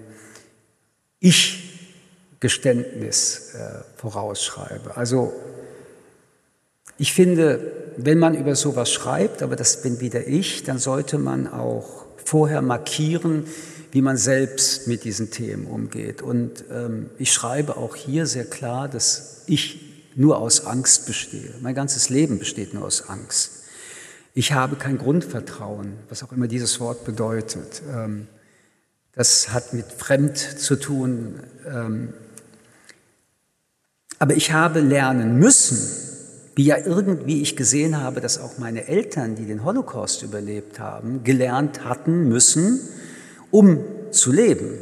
Ich-Geständnis 1.21 3.55
äh, 3.55 3.83
vorausschreibe. 3.97 4.97
Also 4.97 5.35
ich 6.97 7.13
finde, 7.13 7.73
wenn 7.99 8.19
man 8.19 8.35
über 8.35 8.55
sowas 8.55 8.91
schreibt, 8.91 9.43
aber 9.43 9.57
das 9.57 9.83
bin 9.83 10.01
wieder 10.01 10.27
ich, 10.27 10.65
dann 10.65 10.79
sollte 10.79 11.19
man 11.19 11.47
auch 11.47 12.07
vorher 12.25 12.63
markieren, 12.63 13.45
wie 13.97 14.03
man 14.03 14.19
selbst 14.19 14.89
mit 14.89 15.05
diesen 15.05 15.31
Themen 15.31 15.65
umgeht. 15.65 16.21
Und 16.21 16.65
ähm, 16.71 17.09
ich 17.17 17.33
schreibe 17.33 17.79
auch 17.79 17.97
hier 17.97 18.27
sehr 18.27 18.45
klar, 18.45 18.89
dass 18.89 19.45
ich 19.47 20.11
nur 20.15 20.37
aus 20.37 20.67
Angst 20.67 21.07
bestehe. 21.07 21.55
Mein 21.63 21.75
ganzes 21.75 22.11
Leben 22.11 22.39
besteht 22.39 22.75
nur 22.75 22.85
aus 22.85 23.09
Angst. 23.09 23.53
Ich 24.35 24.53
habe 24.53 24.77
kein 24.77 24.99
Grundvertrauen, 24.99 25.95
was 26.11 26.23
auch 26.23 26.33
immer 26.33 26.47
dieses 26.47 26.79
Wort 26.79 27.07
bedeutet. 27.07 27.81
Ähm, 27.91 28.29
das 29.15 29.49
hat 29.55 29.73
mit 29.73 29.87
fremd 29.87 30.37
zu 30.37 30.77
tun. 30.77 31.41
Ähm, 31.67 32.13
aber 34.19 34.35
ich 34.35 34.53
habe 34.53 34.81
lernen 34.81 35.39
müssen, 35.39 35.79
wie 36.55 36.65
ja 36.65 36.77
irgendwie 36.77 37.41
ich 37.41 37.57
gesehen 37.57 37.99
habe, 37.99 38.21
dass 38.21 38.39
auch 38.39 38.59
meine 38.59 38.89
Eltern, 38.89 39.37
die 39.37 39.47
den 39.47 39.65
Holocaust 39.65 40.23
überlebt 40.23 40.81
haben, 40.81 41.25
gelernt 41.25 41.87
hatten 41.87 42.29
müssen, 42.29 42.79
um 43.57 43.81
zu 44.11 44.33
leben. 44.33 44.79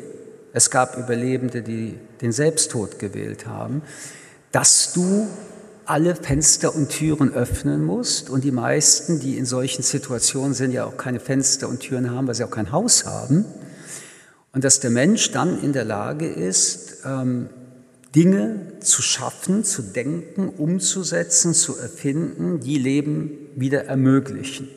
Es 0.52 0.68
gab 0.68 0.98
Überlebende, 0.98 1.62
die 1.62 1.96
den 2.20 2.32
Selbsttod 2.32 2.98
gewählt 2.98 3.46
haben, 3.46 3.82
dass 4.50 4.92
du 4.92 5.28
alle 5.84 6.16
Fenster 6.16 6.74
und 6.74 6.88
Türen 6.88 7.32
öffnen 7.32 7.84
musst. 7.84 8.30
Und 8.30 8.42
die 8.42 8.50
meisten, 8.50 9.20
die 9.20 9.38
in 9.38 9.44
solchen 9.44 9.82
Situationen 9.82 10.54
sind, 10.54 10.72
ja 10.72 10.86
auch 10.86 10.96
keine 10.96 11.20
Fenster 11.20 11.68
und 11.68 11.80
Türen 11.80 12.10
haben, 12.10 12.26
weil 12.26 12.34
sie 12.34 12.42
auch 12.42 12.50
kein 12.50 12.72
Haus 12.72 13.04
haben. 13.04 13.44
Und 14.52 14.64
dass 14.64 14.80
der 14.80 14.90
Mensch 14.90 15.30
dann 15.30 15.62
in 15.62 15.72
der 15.72 15.84
Lage 15.84 16.26
ist, 16.26 17.04
ähm, 17.04 17.50
Dinge 18.12 18.72
zu 18.80 19.02
schaffen, 19.02 19.62
zu 19.62 19.82
denken, 19.82 20.48
umzusetzen, 20.48 21.54
zu 21.54 21.76
erfinden, 21.78 22.58
die 22.58 22.78
Leben 22.78 23.38
wieder 23.54 23.84
ermöglichen. 23.84 24.68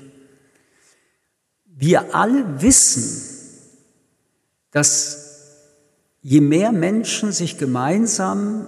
Wir 1.65 2.13
alle 2.13 2.61
wissen, 2.61 3.36
dass 4.71 5.25
je 6.21 6.41
mehr 6.41 6.71
Menschen 6.71 7.31
sich 7.31 7.57
gemeinsam 7.57 8.67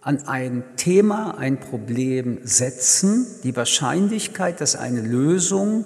an 0.00 0.26
ein 0.28 0.64
Thema, 0.76 1.36
ein 1.36 1.58
Problem 1.58 2.38
setzen, 2.42 3.26
die 3.42 3.56
Wahrscheinlichkeit, 3.56 4.60
dass 4.60 4.76
eine 4.76 5.00
Lösung 5.00 5.84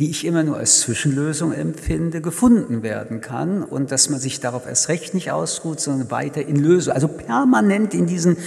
die 0.00 0.08
ich 0.08 0.24
immer 0.24 0.42
nur 0.42 0.56
als 0.56 0.80
Zwischenlösung 0.80 1.52
empfinde, 1.52 2.22
gefunden 2.22 2.82
werden 2.82 3.20
kann 3.20 3.62
und 3.62 3.92
dass 3.92 4.08
man 4.08 4.18
sich 4.18 4.40
darauf 4.40 4.66
erst 4.66 4.88
recht 4.88 5.12
nicht 5.12 5.30
ausruht, 5.30 5.78
sondern 5.78 6.10
weiter 6.10 6.40
in 6.40 6.56
Lösung, 6.56 6.94
also 6.94 7.06
permanent 7.06 7.92
in 7.92 8.06
diesen, 8.06 8.38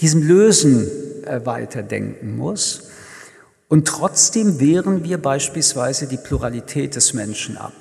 diesem 0.00 0.22
Lösen 0.22 0.88
äh, 1.26 1.44
weiterdenken 1.44 2.34
muss. 2.34 2.84
Und 3.68 3.86
trotzdem 3.86 4.58
wehren 4.58 5.04
wir 5.04 5.18
beispielsweise 5.18 6.06
die 6.06 6.16
Pluralität 6.16 6.96
des 6.96 7.12
Menschen 7.12 7.58
ab. 7.58 7.74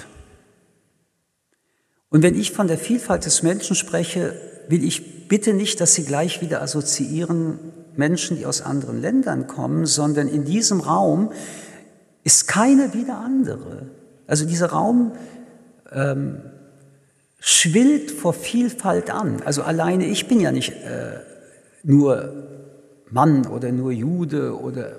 Und 2.11 2.23
wenn 2.23 2.38
ich 2.38 2.51
von 2.51 2.67
der 2.67 2.77
Vielfalt 2.77 3.25
des 3.25 3.41
Menschen 3.41 3.75
spreche, 3.75 4.33
will 4.67 4.83
ich 4.83 5.27
bitte 5.29 5.53
nicht, 5.53 5.79
dass 5.79 5.95
Sie 5.95 6.03
gleich 6.03 6.41
wieder 6.41 6.61
assoziieren 6.61 7.57
Menschen, 7.95 8.38
die 8.38 8.45
aus 8.45 8.61
anderen 8.61 9.01
Ländern 9.01 9.47
kommen, 9.47 9.85
sondern 9.85 10.27
in 10.27 10.43
diesem 10.43 10.81
Raum 10.81 11.31
ist 12.23 12.47
keine 12.47 12.93
wie 12.93 13.05
der 13.05 13.17
andere. 13.17 13.88
Also 14.27 14.45
dieser 14.45 14.67
Raum 14.67 15.13
ähm, 15.91 16.41
schwillt 17.39 18.11
vor 18.11 18.33
Vielfalt 18.33 19.09
an. 19.09 19.41
Also 19.45 19.63
alleine, 19.63 20.05
ich 20.05 20.27
bin 20.27 20.41
ja 20.41 20.51
nicht 20.51 20.71
äh, 20.71 21.19
nur 21.83 22.33
Mann 23.09 23.47
oder 23.47 23.71
nur 23.71 23.91
Jude 23.91 24.59
oder 24.59 24.97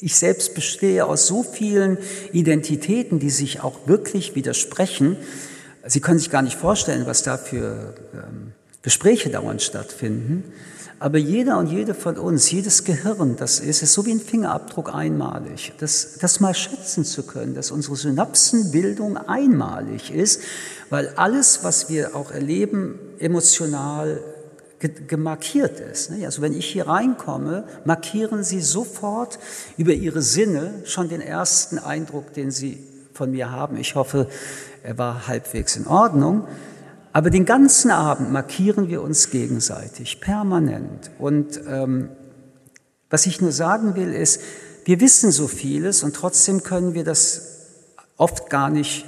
ich 0.00 0.16
selbst 0.16 0.54
bestehe 0.54 1.06
aus 1.06 1.26
so 1.26 1.42
vielen 1.42 1.96
Identitäten, 2.32 3.20
die 3.20 3.30
sich 3.30 3.62
auch 3.62 3.86
wirklich 3.86 4.34
widersprechen. 4.34 5.16
Sie 5.86 6.00
können 6.00 6.18
sich 6.18 6.30
gar 6.30 6.42
nicht 6.42 6.56
vorstellen, 6.56 7.06
was 7.06 7.22
da 7.22 7.36
für 7.36 7.94
ähm, 8.14 8.52
Gespräche 8.82 9.30
dauernd 9.30 9.62
stattfinden. 9.62 10.44
Aber 11.02 11.18
jeder 11.18 11.58
und 11.58 11.66
jede 11.66 11.94
von 11.94 12.16
uns, 12.16 12.48
jedes 12.52 12.84
Gehirn, 12.84 13.34
das 13.34 13.58
ist, 13.58 13.82
ist 13.82 13.92
so 13.92 14.06
wie 14.06 14.12
ein 14.12 14.20
Fingerabdruck 14.20 14.94
einmalig. 14.94 15.72
Das, 15.78 16.18
das 16.20 16.38
mal 16.38 16.54
schätzen 16.54 17.04
zu 17.04 17.24
können, 17.24 17.56
dass 17.56 17.72
unsere 17.72 17.96
Synapsenbildung 17.96 19.16
einmalig 19.16 20.12
ist, 20.14 20.42
weil 20.90 21.08
alles, 21.16 21.64
was 21.64 21.88
wir 21.88 22.14
auch 22.14 22.30
erleben, 22.30 23.00
emotional 23.18 24.20
gemarkiert 24.78 25.80
ist. 25.80 26.12
Also 26.24 26.42
wenn 26.42 26.54
ich 26.54 26.66
hier 26.66 26.86
reinkomme, 26.86 27.64
markieren 27.84 28.44
Sie 28.44 28.60
sofort 28.60 29.40
über 29.76 29.92
Ihre 29.92 30.22
Sinne 30.22 30.82
schon 30.84 31.08
den 31.08 31.20
ersten 31.20 31.78
Eindruck, 31.78 32.32
den 32.34 32.52
Sie 32.52 32.78
von 33.12 33.30
mir 33.30 33.50
haben. 33.50 33.76
Ich 33.76 33.94
hoffe, 33.94 34.28
er 34.82 34.98
war 34.98 35.26
halbwegs 35.26 35.76
in 35.76 35.86
Ordnung. 35.86 36.46
Aber 37.12 37.30
den 37.30 37.44
ganzen 37.44 37.90
Abend 37.90 38.32
markieren 38.32 38.88
wir 38.88 39.02
uns 39.02 39.30
gegenseitig, 39.30 40.20
permanent. 40.20 41.10
Und 41.18 41.60
ähm, 41.68 42.08
was 43.10 43.26
ich 43.26 43.40
nur 43.40 43.52
sagen 43.52 43.94
will, 43.96 44.12
ist, 44.12 44.40
wir 44.84 45.00
wissen 45.00 45.30
so 45.30 45.46
vieles 45.46 46.02
und 46.02 46.16
trotzdem 46.16 46.62
können 46.62 46.94
wir 46.94 47.04
das 47.04 47.68
oft 48.16 48.48
gar 48.48 48.70
nicht 48.70 49.04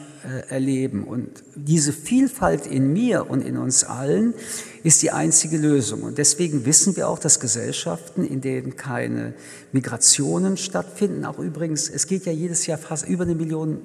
erleben. 0.49 1.05
Und 1.05 1.29
diese 1.55 1.93
Vielfalt 1.93 2.67
in 2.67 2.93
mir 2.93 3.29
und 3.31 3.45
in 3.45 3.57
uns 3.57 3.85
allen 3.85 4.35
ist 4.83 5.03
die 5.03 5.11
einzige 5.11 5.57
Lösung. 5.57 6.03
Und 6.03 6.19
deswegen 6.19 6.67
wissen 6.67 6.97
wir 6.97 7.09
auch, 7.09 7.19
dass 7.19 7.41
Gesellschaften, 7.41 8.25
in 8.25 8.41
denen 8.41 8.77
keine 8.77 9.35
Migrationen 9.73 10.57
stattfinden, 10.57 11.25
auch 11.25 11.39
übrigens, 11.39 11.89
es 11.89 12.07
geht 12.07 12.27
ja 12.27 12.33
jedes 12.33 12.67
Jahr 12.67 12.79
fast 12.79 13.09
über 13.09 13.25
eine 13.25 13.35
Million 13.35 13.81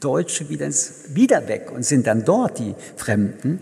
Deutsche 0.00 0.48
wieder, 0.48 0.66
ins, 0.66 1.04
wieder 1.14 1.48
weg 1.48 1.72
und 1.74 1.84
sind 1.84 2.06
dann 2.06 2.24
dort 2.24 2.58
die 2.58 2.74
Fremden, 2.96 3.60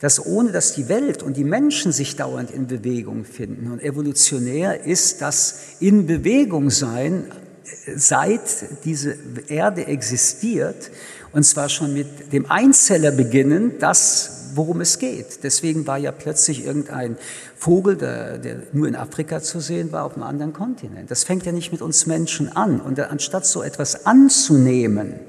dass 0.00 0.24
ohne 0.24 0.50
dass 0.50 0.74
die 0.74 0.88
Welt 0.88 1.22
und 1.22 1.36
die 1.36 1.44
Menschen 1.44 1.92
sich 1.92 2.16
dauernd 2.16 2.50
in 2.50 2.66
Bewegung 2.66 3.24
finden 3.24 3.70
und 3.70 3.82
evolutionär 3.82 4.84
ist 4.84 5.20
das 5.20 5.60
in 5.78 6.06
Bewegung 6.06 6.70
sein, 6.70 7.26
seit 7.94 8.84
diese 8.84 9.16
Erde 9.48 9.86
existiert, 9.86 10.90
und 11.32 11.44
zwar 11.44 11.68
schon 11.68 11.94
mit 11.94 12.32
dem 12.32 12.50
Einzeller 12.50 13.12
beginnen, 13.12 13.74
das, 13.78 14.50
worum 14.54 14.80
es 14.80 14.98
geht. 14.98 15.44
Deswegen 15.44 15.86
war 15.86 15.98
ja 15.98 16.12
plötzlich 16.12 16.64
irgendein 16.64 17.16
Vogel, 17.56 17.96
der, 17.96 18.38
der 18.38 18.56
nur 18.72 18.88
in 18.88 18.96
Afrika 18.96 19.40
zu 19.40 19.60
sehen 19.60 19.92
war, 19.92 20.04
auf 20.04 20.14
einem 20.14 20.24
anderen 20.24 20.52
Kontinent. 20.52 21.10
Das 21.10 21.24
fängt 21.24 21.46
ja 21.46 21.52
nicht 21.52 21.72
mit 21.72 21.82
uns 21.82 22.06
Menschen 22.06 22.54
an. 22.56 22.80
Und 22.80 22.98
anstatt 22.98 23.46
so 23.46 23.62
etwas 23.62 24.06
anzunehmen, 24.06 25.20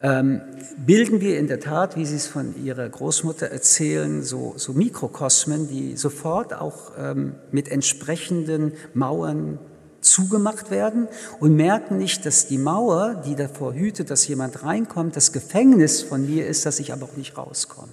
ähm, 0.00 0.42
bilden 0.76 1.20
wir 1.20 1.38
in 1.38 1.46
der 1.46 1.60
Tat, 1.60 1.96
wie 1.96 2.04
Sie 2.04 2.16
es 2.16 2.26
von 2.26 2.62
Ihrer 2.62 2.88
Großmutter 2.88 3.46
erzählen, 3.46 4.22
so, 4.22 4.52
so 4.56 4.72
Mikrokosmen, 4.74 5.66
die 5.66 5.96
sofort 5.96 6.52
auch 6.52 6.92
ähm, 6.98 7.36
mit 7.52 7.70
entsprechenden 7.70 8.72
Mauern 8.92 9.58
zugemacht 10.04 10.70
werden 10.70 11.08
und 11.40 11.56
merken 11.56 11.98
nicht, 11.98 12.26
dass 12.26 12.46
die 12.46 12.58
Mauer, 12.58 13.22
die 13.26 13.34
davor 13.34 13.74
hütet, 13.74 14.10
dass 14.10 14.26
jemand 14.28 14.62
reinkommt, 14.62 15.16
das 15.16 15.32
Gefängnis 15.32 16.02
von 16.02 16.26
mir 16.26 16.46
ist, 16.46 16.66
dass 16.66 16.78
ich 16.78 16.92
aber 16.92 17.04
auch 17.06 17.16
nicht 17.16 17.36
rauskomme. 17.36 17.92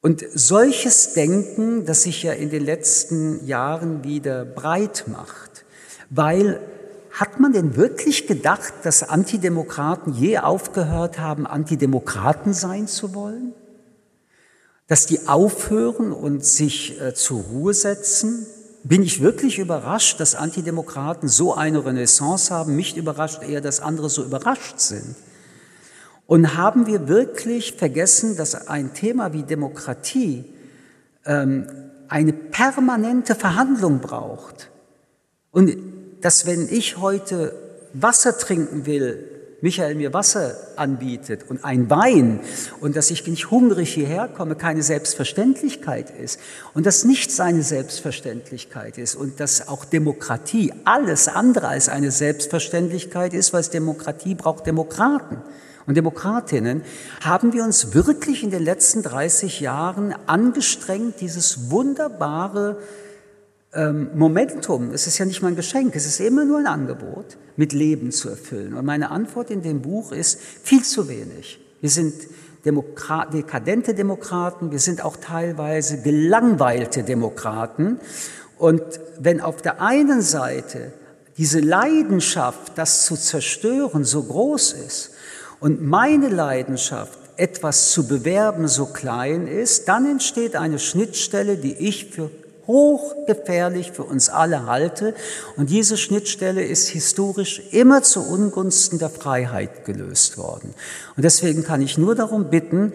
Und 0.00 0.22
solches 0.34 1.14
Denken, 1.14 1.86
das 1.86 2.02
sich 2.02 2.22
ja 2.22 2.32
in 2.32 2.50
den 2.50 2.62
letzten 2.62 3.46
Jahren 3.46 4.04
wieder 4.04 4.44
breit 4.44 5.04
macht, 5.08 5.64
weil 6.10 6.60
hat 7.10 7.38
man 7.38 7.52
denn 7.52 7.76
wirklich 7.76 8.26
gedacht, 8.26 8.74
dass 8.82 9.02
Antidemokraten 9.02 10.12
je 10.12 10.38
aufgehört 10.38 11.18
haben, 11.18 11.46
Antidemokraten 11.46 12.52
sein 12.52 12.88
zu 12.88 13.14
wollen? 13.14 13.54
Dass 14.88 15.06
die 15.06 15.28
aufhören 15.28 16.12
und 16.12 16.44
sich 16.44 17.00
äh, 17.00 17.14
zur 17.14 17.40
Ruhe 17.42 17.72
setzen? 17.72 18.46
Bin 18.86 19.02
ich 19.02 19.22
wirklich 19.22 19.58
überrascht, 19.58 20.20
dass 20.20 20.34
Antidemokraten 20.34 21.26
so 21.26 21.54
eine 21.54 21.86
Renaissance 21.86 22.52
haben? 22.52 22.76
Mich 22.76 22.98
überrascht 22.98 23.42
eher, 23.42 23.62
dass 23.62 23.80
andere 23.80 24.10
so 24.10 24.22
überrascht 24.22 24.78
sind. 24.78 25.16
Und 26.26 26.54
haben 26.58 26.86
wir 26.86 27.08
wirklich 27.08 27.72
vergessen, 27.72 28.36
dass 28.36 28.68
ein 28.68 28.92
Thema 28.92 29.32
wie 29.32 29.42
Demokratie 29.42 30.44
ähm, 31.24 31.66
eine 32.08 32.34
permanente 32.34 33.34
Verhandlung 33.34 34.00
braucht? 34.00 34.70
Und 35.50 35.74
dass 36.20 36.44
wenn 36.44 36.68
ich 36.68 36.98
heute 36.98 37.54
Wasser 37.94 38.36
trinken 38.36 38.84
will, 38.84 39.33
Michael 39.64 39.94
mir 39.94 40.12
Wasser 40.12 40.58
anbietet 40.76 41.48
und 41.48 41.64
ein 41.64 41.88
Wein 41.88 42.40
und 42.80 42.96
dass 42.96 43.10
ich 43.10 43.26
nicht 43.26 43.50
hungrig 43.50 43.94
hierher 43.94 44.28
komme, 44.28 44.56
keine 44.56 44.82
Selbstverständlichkeit 44.82 46.10
ist 46.10 46.38
und 46.74 46.84
dass 46.84 47.04
nichts 47.04 47.40
eine 47.40 47.62
Selbstverständlichkeit 47.62 48.98
ist 48.98 49.14
und 49.14 49.40
dass 49.40 49.66
auch 49.66 49.86
Demokratie 49.86 50.74
alles 50.84 51.28
andere 51.28 51.68
als 51.68 51.88
eine 51.88 52.10
Selbstverständlichkeit 52.10 53.32
ist, 53.32 53.54
weil 53.54 53.62
es 53.62 53.70
Demokratie 53.70 54.34
braucht 54.34 54.66
Demokraten. 54.66 55.38
Und 55.86 55.96
Demokratinnen, 55.96 56.82
haben 57.22 57.54
wir 57.54 57.64
uns 57.64 57.94
wirklich 57.94 58.42
in 58.42 58.50
den 58.50 58.62
letzten 58.62 59.02
30 59.02 59.60
Jahren 59.60 60.14
angestrengt, 60.26 61.22
dieses 61.22 61.70
wunderbare 61.70 62.76
Momentum, 63.76 64.92
es 64.92 65.06
ist 65.06 65.18
ja 65.18 65.24
nicht 65.24 65.42
mal 65.42 65.48
ein 65.48 65.56
Geschenk, 65.56 65.96
es 65.96 66.06
ist 66.06 66.20
immer 66.20 66.44
nur 66.44 66.58
ein 66.58 66.66
Angebot, 66.66 67.36
mit 67.56 67.72
Leben 67.72 68.12
zu 68.12 68.28
erfüllen. 68.28 68.74
Und 68.74 68.84
meine 68.84 69.10
Antwort 69.10 69.50
in 69.50 69.62
dem 69.62 69.82
Buch 69.82 70.12
ist 70.12 70.38
viel 70.62 70.82
zu 70.82 71.08
wenig. 71.08 71.58
Wir 71.80 71.90
sind 71.90 72.14
Demokrat, 72.64 73.34
dekadente 73.34 73.94
Demokraten, 73.94 74.70
wir 74.70 74.78
sind 74.78 75.04
auch 75.04 75.16
teilweise 75.16 76.02
gelangweilte 76.02 77.02
Demokraten. 77.02 77.98
Und 78.58 78.82
wenn 79.18 79.40
auf 79.40 79.60
der 79.60 79.82
einen 79.82 80.22
Seite 80.22 80.92
diese 81.36 81.60
Leidenschaft, 81.60 82.72
das 82.76 83.04
zu 83.04 83.16
zerstören, 83.16 84.04
so 84.04 84.22
groß 84.22 84.72
ist 84.74 85.10
und 85.60 85.82
meine 85.82 86.28
Leidenschaft, 86.28 87.18
etwas 87.36 87.90
zu 87.90 88.06
bewerben, 88.06 88.68
so 88.68 88.86
klein 88.86 89.48
ist, 89.48 89.88
dann 89.88 90.06
entsteht 90.06 90.54
eine 90.54 90.78
Schnittstelle, 90.78 91.56
die 91.56 91.74
ich 91.74 92.12
für 92.12 92.30
hochgefährlich 92.66 93.92
für 93.92 94.04
uns 94.04 94.28
alle 94.28 94.66
halte. 94.66 95.14
Und 95.56 95.70
diese 95.70 95.96
Schnittstelle 95.96 96.64
ist 96.64 96.88
historisch 96.88 97.62
immer 97.70 98.02
zu 98.02 98.20
Ungunsten 98.20 98.98
der 98.98 99.10
Freiheit 99.10 99.84
gelöst 99.84 100.38
worden. 100.38 100.74
Und 101.16 101.24
deswegen 101.24 101.64
kann 101.64 101.82
ich 101.82 101.98
nur 101.98 102.14
darum 102.14 102.50
bitten, 102.50 102.92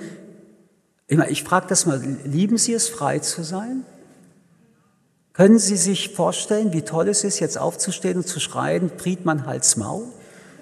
ich 1.30 1.44
frage 1.44 1.68
das 1.68 1.86
mal, 1.86 2.02
lieben 2.24 2.58
Sie 2.58 2.74
es, 2.74 2.88
frei 2.88 3.20
zu 3.20 3.44
sein? 3.44 3.84
Können 5.34 5.58
Sie 5.58 5.78
sich 5.78 6.14
vorstellen, 6.14 6.74
wie 6.74 6.84
toll 6.84 7.08
es 7.08 7.24
ist, 7.24 7.40
jetzt 7.40 7.58
aufzustehen 7.58 8.18
und 8.18 8.28
zu 8.28 8.40
schreien, 8.40 8.92
Friedmann 8.98 9.46
Hals 9.46 9.78
Maul? 9.78 10.04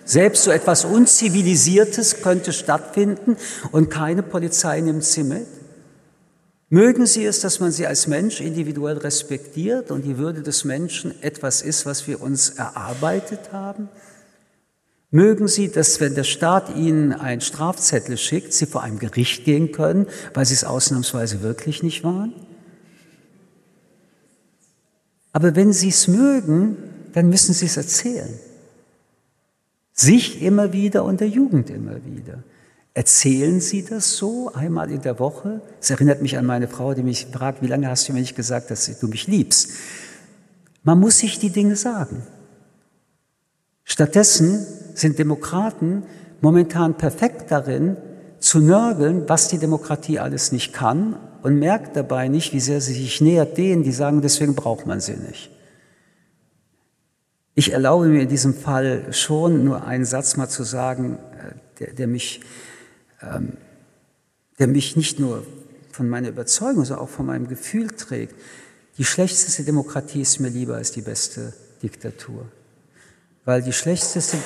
Selbst 0.06 0.44
so 0.44 0.52
etwas 0.52 0.86
Unzivilisiertes 0.86 2.22
könnte 2.22 2.54
stattfinden 2.54 3.36
und 3.74 3.90
keine 3.90 4.24
Polizei 4.24 4.80
nimmt 4.80 5.04
sie 5.04 5.24
mit. 5.24 5.48
Mögen 6.70 7.06
Sie 7.06 7.24
es, 7.24 7.40
dass 7.40 7.62
man 7.62 7.72
Sie 7.72 7.88
als 7.88 8.08
Mensch 8.08 8.42
individuell 8.42 8.98
respektiert 8.98 9.90
und 9.90 10.04
die 10.04 10.18
Würde 10.18 10.42
des 10.42 10.66
Menschen 10.66 11.14
etwas 11.24 11.62
ist, 11.62 11.86
was 11.86 12.08
wir 12.08 12.22
uns 12.22 12.50
erarbeitet 12.50 13.54
haben? 13.54 13.88
Mögen 15.10 15.48
Sie, 15.48 15.72
dass 15.72 16.02
wenn 16.02 16.16
der 16.16 16.26
Staat 16.26 16.76
Ihnen 16.76 17.14
einen 17.14 17.40
Strafzettel 17.40 18.18
schickt, 18.18 18.52
Sie 18.52 18.66
vor 18.66 18.84
einem 18.84 19.00
Gericht 19.00 19.46
gehen 19.46 19.72
können, 19.72 20.08
weil 20.34 20.46
Sie 20.46 20.54
es 20.54 20.66
ausnahmsweise 20.66 21.42
wirklich 21.42 21.84
nicht 21.84 22.04
waren? 22.04 22.34
Aber 25.32 25.56
wenn 25.56 25.72
Sie 25.72 25.88
es 25.88 26.10
mögen, 26.10 26.78
dann 27.14 27.30
müssen 27.30 27.54
Sie 27.54 27.68
es 27.68 27.78
erzählen. 27.78 28.38
Sich 29.94 30.42
immer 30.42 30.74
wieder 30.74 31.06
und 31.06 31.22
der 31.22 31.30
Jugend 31.30 31.70
immer 31.70 32.04
wieder. 32.04 32.44
Erzählen 32.98 33.62
Sie 33.62 33.86
das 33.86 34.18
so 34.18 34.52
einmal 34.56 34.90
in 34.90 35.04
der 35.04 35.20
Woche? 35.20 35.62
Es 35.80 35.92
erinnert 35.92 36.24
mich 36.24 36.36
an 36.36 36.48
meine 36.48 36.68
Frau, 36.68 36.96
die 36.96 37.04
mich 37.04 37.28
fragt, 37.32 37.62
wie 37.62 37.68
lange 37.68 37.88
hast 37.88 38.10
du 38.10 38.14
mir 38.14 38.22
nicht 38.22 38.36
gesagt, 38.36 38.72
dass 38.72 38.90
du 39.00 39.08
mich 39.08 39.28
liebst? 39.28 39.70
Man 40.82 41.00
muss 41.00 41.20
sich 41.20 41.38
die 41.38 41.52
Dinge 41.52 41.76
sagen. 41.76 42.24
Stattdessen 43.84 44.66
sind 44.96 45.20
Demokraten 45.20 46.06
momentan 46.42 46.98
perfekt 46.98 47.52
darin, 47.52 47.98
zu 48.40 48.62
nörgeln, 48.62 49.30
was 49.30 49.48
die 49.48 49.60
Demokratie 49.60 50.18
alles 50.18 50.52
nicht 50.52 50.74
kann 50.74 51.18
und 51.44 51.60
merkt 51.60 51.96
dabei 51.96 52.30
nicht, 52.30 52.52
wie 52.52 52.60
sehr 52.60 52.82
sie 52.82 52.94
sich 52.94 53.22
nähert 53.22 53.60
denen, 53.60 53.84
die 53.84 53.92
sagen, 53.92 54.24
deswegen 54.24 54.56
braucht 54.56 54.88
man 54.88 55.02
sie 55.02 55.18
nicht. 55.18 55.52
Ich 57.54 57.74
erlaube 57.74 58.08
mir 58.08 58.24
in 58.24 58.30
diesem 58.30 58.56
Fall 58.56 59.14
schon 59.14 59.64
nur 59.64 59.86
einen 59.86 60.06
Satz 60.06 60.36
mal 60.36 60.50
zu 60.50 60.64
sagen, 60.64 61.20
äh, 61.38 61.54
der, 61.80 61.94
der 61.94 62.08
mich 62.08 62.42
der 63.22 64.68
mich 64.68 64.96
nicht 64.96 65.20
nur 65.20 65.46
von 65.92 66.10
meiner 66.10 66.30
Überzeugung, 66.30 66.86
sondern 66.86 67.06
auch 67.06 67.10
von 67.10 67.26
meinem 67.26 67.48
Gefühl 67.48 67.88
trägt. 67.88 68.36
Die 68.98 69.06
schlechteste 69.06 69.64
Demokratie 69.64 70.22
ist 70.22 70.40
mir 70.40 70.50
lieber 70.50 70.76
als 70.76 70.92
die 70.92 71.02
beste 71.02 71.54
Diktatur. 71.82 72.46
Weil 73.46 73.62
die 73.62 73.74
schlechteste 73.74 74.38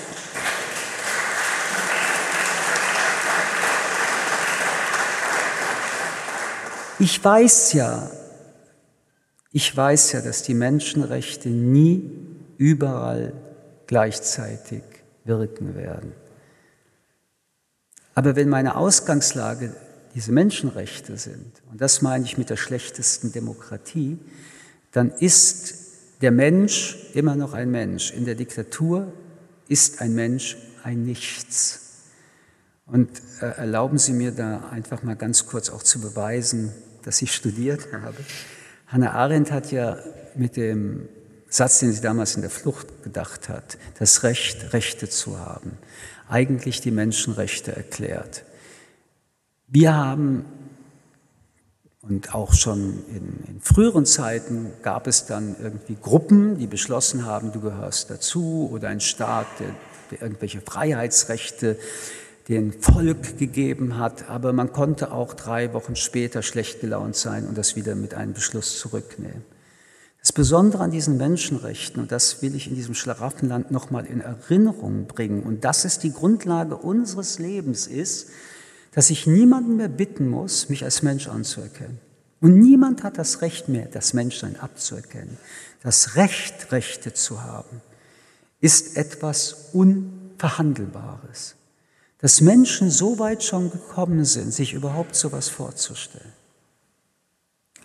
Ich 6.99 7.23
weiß 7.23 7.73
ja, 7.73 8.11
ich 9.51 9.75
weiß 9.75 10.11
ja, 10.11 10.21
dass 10.21 10.43
die 10.43 10.53
Menschenrechte 10.53 11.49
nie 11.49 12.11
überall 12.57 13.33
gleichzeitig 13.87 14.83
wirken 15.25 15.75
werden. 15.75 16.13
Aber 18.15 18.35
wenn 18.35 18.49
meine 18.49 18.75
Ausgangslage 18.75 19.75
diese 20.15 20.31
Menschenrechte 20.31 21.17
sind, 21.17 21.61
und 21.71 21.79
das 21.79 22.01
meine 22.01 22.25
ich 22.25 22.37
mit 22.37 22.49
der 22.49 22.57
schlechtesten 22.57 23.31
Demokratie, 23.31 24.19
dann 24.91 25.11
ist 25.11 25.75
der 26.21 26.31
Mensch 26.31 26.97
immer 27.13 27.35
noch 27.35 27.53
ein 27.53 27.71
Mensch. 27.71 28.11
In 28.11 28.25
der 28.25 28.35
Diktatur 28.35 29.11
ist 29.67 30.01
ein 30.01 30.13
Mensch 30.13 30.57
ein 30.83 31.03
Nichts. 31.03 31.79
Und 32.85 33.09
äh, 33.41 33.45
erlauben 33.45 33.97
Sie 33.97 34.11
mir 34.11 34.31
da 34.31 34.69
einfach 34.69 35.01
mal 35.03 35.15
ganz 35.15 35.45
kurz 35.45 35.69
auch 35.69 35.81
zu 35.81 36.01
beweisen, 36.01 36.73
dass 37.03 37.21
ich 37.21 37.33
studiert 37.33 37.87
habe. 37.93 38.17
Hannah 38.87 39.13
Arendt 39.13 39.51
hat 39.51 39.71
ja 39.71 39.97
mit 40.35 40.57
dem 40.57 41.07
Satz, 41.47 41.79
den 41.79 41.91
sie 41.91 42.01
damals 42.01 42.35
in 42.35 42.41
der 42.41 42.51
Flucht 42.51 43.03
gedacht 43.03 43.49
hat, 43.49 43.77
das 43.99 44.23
Recht, 44.23 44.73
Rechte 44.73 45.09
zu 45.09 45.39
haben, 45.39 45.77
eigentlich 46.31 46.79
die 46.81 46.91
Menschenrechte 46.91 47.75
erklärt. 47.75 48.45
Wir 49.67 49.93
haben, 49.93 50.45
und 52.01 52.33
auch 52.33 52.53
schon 52.53 53.03
in, 53.09 53.43
in, 53.47 53.61
früheren 53.61 54.05
Zeiten 54.05 54.71
gab 54.81 55.07
es 55.07 55.25
dann 55.25 55.55
irgendwie 55.61 55.97
Gruppen, 56.01 56.57
die 56.57 56.67
beschlossen 56.67 57.25
haben, 57.25 57.51
du 57.51 57.59
gehörst 57.59 58.09
dazu, 58.09 58.69
oder 58.71 58.87
ein 58.87 59.01
Staat, 59.01 59.47
der, 59.59 59.75
der 60.09 60.21
irgendwelche 60.21 60.61
Freiheitsrechte 60.61 61.77
dem 62.47 62.73
Volk 62.73 63.37
gegeben 63.37 63.97
hat, 63.97 64.29
aber 64.29 64.51
man 64.51 64.73
konnte 64.73 65.11
auch 65.11 65.33
drei 65.33 65.73
Wochen 65.73 65.95
später 65.95 66.41
schlecht 66.41 66.81
gelaunt 66.81 67.15
sein 67.15 67.45
und 67.45 67.57
das 67.57 67.75
wieder 67.75 67.95
mit 67.95 68.13
einem 68.13 68.33
Beschluss 68.33 68.79
zurücknehmen. 68.79 69.43
Das 70.21 70.31
Besondere 70.31 70.83
an 70.83 70.91
diesen 70.91 71.17
Menschenrechten, 71.17 71.99
und 71.99 72.11
das 72.11 72.43
will 72.43 72.55
ich 72.55 72.67
in 72.67 72.75
diesem 72.75 72.93
Schlaraffenland 72.93 73.71
nochmal 73.71 74.05
in 74.05 74.21
Erinnerung 74.21 75.07
bringen, 75.07 75.41
und 75.41 75.65
das 75.65 75.83
ist 75.83 76.03
die 76.03 76.13
Grundlage 76.13 76.77
unseres 76.77 77.39
Lebens, 77.39 77.87
ist, 77.87 78.29
dass 78.91 79.09
ich 79.09 79.25
niemanden 79.25 79.77
mehr 79.77 79.87
bitten 79.87 80.27
muss, 80.27 80.69
mich 80.69 80.83
als 80.83 81.01
Mensch 81.01 81.27
anzuerkennen. 81.27 81.99
Und 82.39 82.57
niemand 82.57 83.03
hat 83.03 83.17
das 83.17 83.41
Recht 83.41 83.67
mehr, 83.67 83.85
das 83.85 84.13
Menschsein 84.13 84.59
abzuerkennen. 84.59 85.37
Das 85.81 86.15
Recht, 86.15 86.71
Rechte 86.71 87.13
zu 87.13 87.43
haben, 87.43 87.81
ist 88.59 88.97
etwas 88.97 89.69
Unverhandelbares. 89.73 91.55
Dass 92.19 92.41
Menschen 92.41 92.91
so 92.91 93.17
weit 93.17 93.43
schon 93.43 93.71
gekommen 93.71 94.25
sind, 94.25 94.53
sich 94.53 94.73
überhaupt 94.73 95.15
so 95.15 95.29
etwas 95.29 95.49
vorzustellen. 95.49 96.30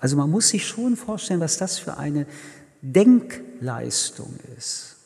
Also 0.00 0.16
man 0.16 0.30
muss 0.30 0.48
sich 0.48 0.66
schon 0.66 0.96
vorstellen, 0.96 1.40
was 1.40 1.56
das 1.56 1.78
für 1.78 1.96
eine 1.96 2.26
Denkleistung 2.82 4.38
ist. 4.56 4.96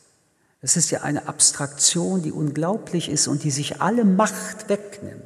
Es 0.61 0.77
ist 0.77 0.91
ja 0.91 1.01
eine 1.01 1.27
Abstraktion, 1.27 2.21
die 2.21 2.31
unglaublich 2.31 3.09
ist 3.09 3.27
und 3.27 3.43
die 3.43 3.51
sich 3.51 3.81
alle 3.81 4.05
Macht 4.05 4.69
wegnimmt. 4.69 5.23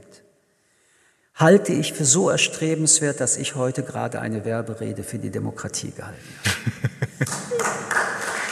Halte 1.33 1.73
ich 1.73 1.91
für 1.91 2.05
so 2.05 2.29
erstrebenswert, 2.29 3.19
dass 3.19 3.35
ich 3.35 3.55
heute 3.55 3.83
gerade 3.83 4.21
eine 4.21 4.45
Werberede 4.45 5.03
für 5.03 5.19
die 5.19 5.31
Demokratie 5.31 5.91
gehalten 5.91 6.23
habe. 6.45 7.31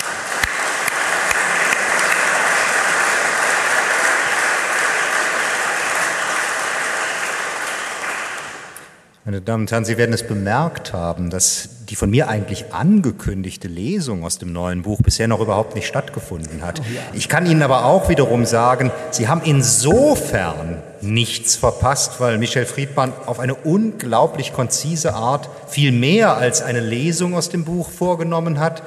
Meine 9.25 9.39
Damen 9.39 9.63
und 9.63 9.71
Herren, 9.71 9.85
Sie 9.85 9.97
werden 9.97 10.11
es 10.11 10.27
bemerkt 10.27 10.91
haben, 10.91 11.29
dass 11.29 11.69
die 11.87 11.95
von 11.95 12.09
mir 12.09 12.27
eigentlich 12.27 12.73
angekündigte 12.73 13.69
Lesung 13.69 14.25
aus 14.25 14.37
dem 14.37 14.51
neuen 14.51 14.81
Buch 14.81 14.99
bisher 15.01 15.29
noch 15.29 15.39
überhaupt 15.39 15.75
nicht 15.75 15.87
stattgefunden 15.87 16.61
hat. 16.61 16.81
Oh 16.81 17.13
ich 17.13 17.29
kann 17.29 17.45
Ihnen 17.45 17.61
aber 17.61 17.85
auch 17.85 18.09
wiederum 18.09 18.45
sagen, 18.45 18.91
Sie 19.11 19.29
haben 19.29 19.41
insofern 19.45 20.83
nichts 20.99 21.55
verpasst, 21.55 22.19
weil 22.19 22.37
Michel 22.37 22.65
Friedmann 22.65 23.13
auf 23.25 23.39
eine 23.39 23.55
unglaublich 23.55 24.51
konzise 24.51 25.13
Art 25.13 25.47
viel 25.69 25.93
mehr 25.93 26.35
als 26.35 26.61
eine 26.61 26.81
Lesung 26.81 27.33
aus 27.33 27.47
dem 27.47 27.63
Buch 27.63 27.91
vorgenommen 27.91 28.59
hat, 28.59 28.83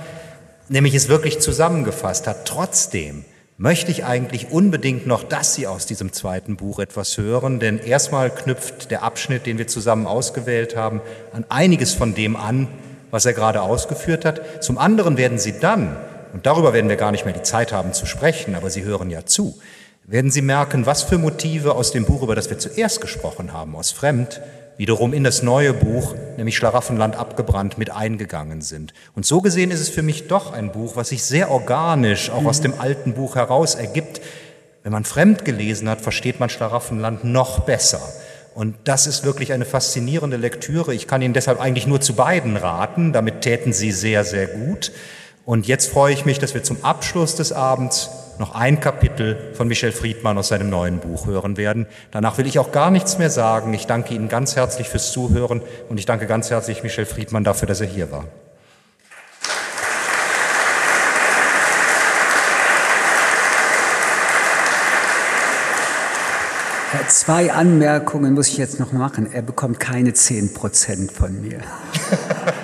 nämlich 0.68 0.94
es 0.94 1.08
wirklich 1.08 1.40
zusammengefasst 1.40 2.26
hat. 2.26 2.44
Trotzdem 2.44 3.24
möchte 3.58 3.90
ich 3.90 4.04
eigentlich 4.04 4.50
unbedingt 4.50 5.06
noch, 5.06 5.22
dass 5.22 5.54
Sie 5.54 5.66
aus 5.66 5.86
diesem 5.86 6.12
zweiten 6.12 6.56
Buch 6.56 6.78
etwas 6.78 7.16
hören, 7.16 7.58
denn 7.58 7.78
erstmal 7.78 8.30
knüpft 8.30 8.90
der 8.90 9.02
Abschnitt, 9.02 9.46
den 9.46 9.58
wir 9.58 9.66
zusammen 9.66 10.06
ausgewählt 10.06 10.76
haben, 10.76 11.00
an 11.32 11.46
einiges 11.48 11.94
von 11.94 12.14
dem 12.14 12.36
an, 12.36 12.68
was 13.10 13.24
er 13.24 13.32
gerade 13.32 13.62
ausgeführt 13.62 14.24
hat. 14.24 14.62
Zum 14.62 14.76
anderen 14.76 15.16
werden 15.16 15.38
Sie 15.38 15.58
dann, 15.58 15.96
und 16.34 16.44
darüber 16.44 16.74
werden 16.74 16.90
wir 16.90 16.96
gar 16.96 17.12
nicht 17.12 17.24
mehr 17.24 17.34
die 17.34 17.42
Zeit 17.42 17.72
haben 17.72 17.94
zu 17.94 18.04
sprechen, 18.04 18.54
aber 18.54 18.68
Sie 18.68 18.84
hören 18.84 19.10
ja 19.10 19.24
zu, 19.24 19.58
werden 20.04 20.30
Sie 20.30 20.42
merken, 20.42 20.84
was 20.84 21.02
für 21.02 21.16
Motive 21.16 21.74
aus 21.74 21.92
dem 21.92 22.04
Buch, 22.04 22.22
über 22.22 22.34
das 22.34 22.50
wir 22.50 22.58
zuerst 22.58 23.00
gesprochen 23.00 23.54
haben, 23.54 23.74
aus 23.74 23.90
Fremd, 23.90 24.42
wiederum 24.76 25.12
in 25.12 25.24
das 25.24 25.42
neue 25.42 25.72
Buch, 25.72 26.14
nämlich 26.36 26.56
Schlaraffenland 26.56 27.16
abgebrannt, 27.16 27.78
mit 27.78 27.90
eingegangen 27.90 28.60
sind. 28.60 28.92
Und 29.14 29.26
so 29.26 29.40
gesehen 29.40 29.70
ist 29.70 29.80
es 29.80 29.88
für 29.88 30.02
mich 30.02 30.28
doch 30.28 30.52
ein 30.52 30.72
Buch, 30.72 30.96
was 30.96 31.08
sich 31.08 31.24
sehr 31.24 31.50
organisch 31.50 32.30
auch 32.30 32.44
aus 32.44 32.60
dem 32.60 32.78
alten 32.78 33.14
Buch 33.14 33.36
heraus 33.36 33.74
ergibt. 33.74 34.20
Wenn 34.82 34.92
man 34.92 35.04
fremd 35.04 35.44
gelesen 35.44 35.88
hat, 35.88 36.00
versteht 36.00 36.40
man 36.40 36.48
Schlaraffenland 36.48 37.24
noch 37.24 37.60
besser. 37.60 38.00
Und 38.54 38.74
das 38.84 39.06
ist 39.06 39.24
wirklich 39.24 39.52
eine 39.52 39.66
faszinierende 39.66 40.38
Lektüre. 40.38 40.94
Ich 40.94 41.06
kann 41.06 41.20
Ihnen 41.20 41.34
deshalb 41.34 41.60
eigentlich 41.60 41.86
nur 41.86 42.00
zu 42.00 42.14
beiden 42.14 42.56
raten. 42.56 43.12
Damit 43.12 43.42
täten 43.42 43.74
Sie 43.74 43.92
sehr, 43.92 44.24
sehr 44.24 44.46
gut. 44.46 44.92
Und 45.47 45.68
jetzt 45.68 45.90
freue 45.90 46.12
ich 46.12 46.27
mich, 46.27 46.40
dass 46.40 46.55
wir 46.55 46.64
zum 46.64 46.85
Abschluss 46.85 47.36
des 47.36 47.52
Abends 47.52 48.10
noch 48.40 48.56
ein 48.56 48.81
Kapitel 48.81 49.55
von 49.55 49.68
Michel 49.68 49.93
Friedmann 49.93 50.36
aus 50.39 50.48
seinem 50.48 50.68
neuen 50.68 50.98
Buch 50.98 51.27
hören 51.27 51.56
werden. 51.56 51.86
Danach 52.10 52.36
will 52.36 52.48
ich 52.48 52.59
auch 52.59 52.73
gar 52.73 52.90
nichts 52.90 53.16
mehr 53.18 53.31
sagen. 53.31 53.73
Ich 53.73 53.86
danke 53.86 54.12
Ihnen 54.12 54.28
ganz 54.28 54.56
herzlich 54.56 54.89
fürs 54.89 55.12
Zuhören 55.12 55.62
und 55.89 55.98
ich 55.98 56.05
danke 56.05 56.27
ganz 56.27 56.51
herzlich 56.51 56.82
Michel 56.82 57.06
Friedmann 57.06 57.44
dafür, 57.44 57.68
dass 57.68 57.81
er 57.81 57.86
hier 57.86 58.10
war. 58.10 58.24
Zwei 67.06 67.52
Anmerkungen 67.52 68.35
muss 68.35 68.48
ich 68.48 68.59
jetzt 68.59 68.81
noch 68.81 68.90
machen. 68.90 69.32
Er 69.32 69.43
bekommt 69.43 69.78
keine 69.78 70.12
zehn 70.12 70.52
Prozent 70.52 71.12
von 71.12 71.40
mir. 71.40 71.60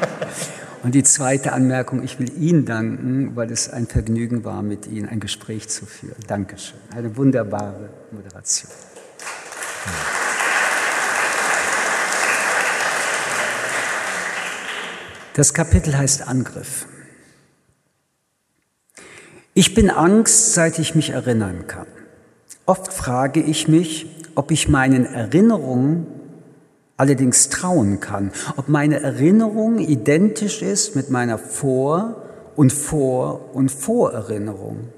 Und 0.83 0.97
die 0.97 1.05
zweite 1.05 1.53
Anmerkung, 1.53 2.03
ich 2.03 2.19
will 2.19 2.33
Ihnen 2.37 2.65
danken, 2.65 3.37
weil 3.37 3.53
es 3.53 3.71
ein 3.71 3.87
Vergnügen 3.87 4.45
war, 4.45 4.63
mit 4.63 4.89
Ihnen 4.89 5.09
ein 5.09 5.21
Gespräch 5.21 5.69
zu 5.69 5.87
führen. 5.87 6.17
Dankeschön. 6.27 6.79
Eine 6.95 7.17
wunderbare 7.17 7.91
Moderation. 8.11 8.71
Das 15.35 15.55
Kapitel 15.55 15.97
heißt 15.97 16.27
Angriff. 16.27 16.87
Ich 19.55 19.75
bin 19.75 19.89
Angst, 19.89 20.55
seit 20.55 20.79
ich 20.81 20.95
mich 20.97 21.11
erinnern 21.11 21.67
kann. 21.69 21.87
Oft 22.67 22.93
frage 22.93 23.41
ich 23.41 23.69
mich, 23.69 24.07
ob 24.35 24.51
ich 24.51 24.69
meinen 24.69 25.07
Erinnerungen 25.07 26.07
allerdings 26.97 27.49
trauen 27.49 28.01
kann, 28.01 28.33
ob 28.57 28.69
meine 28.69 29.01
Erinnerung 29.01 29.79
identisch 29.79 30.63
ist 30.63 30.95
mit 30.95 31.11
meiner 31.11 31.39
Vor- 31.39 32.23
und 32.57 32.73
Vor- 32.73 33.55
und 33.55 33.71
Vorerinnerung 33.71 34.89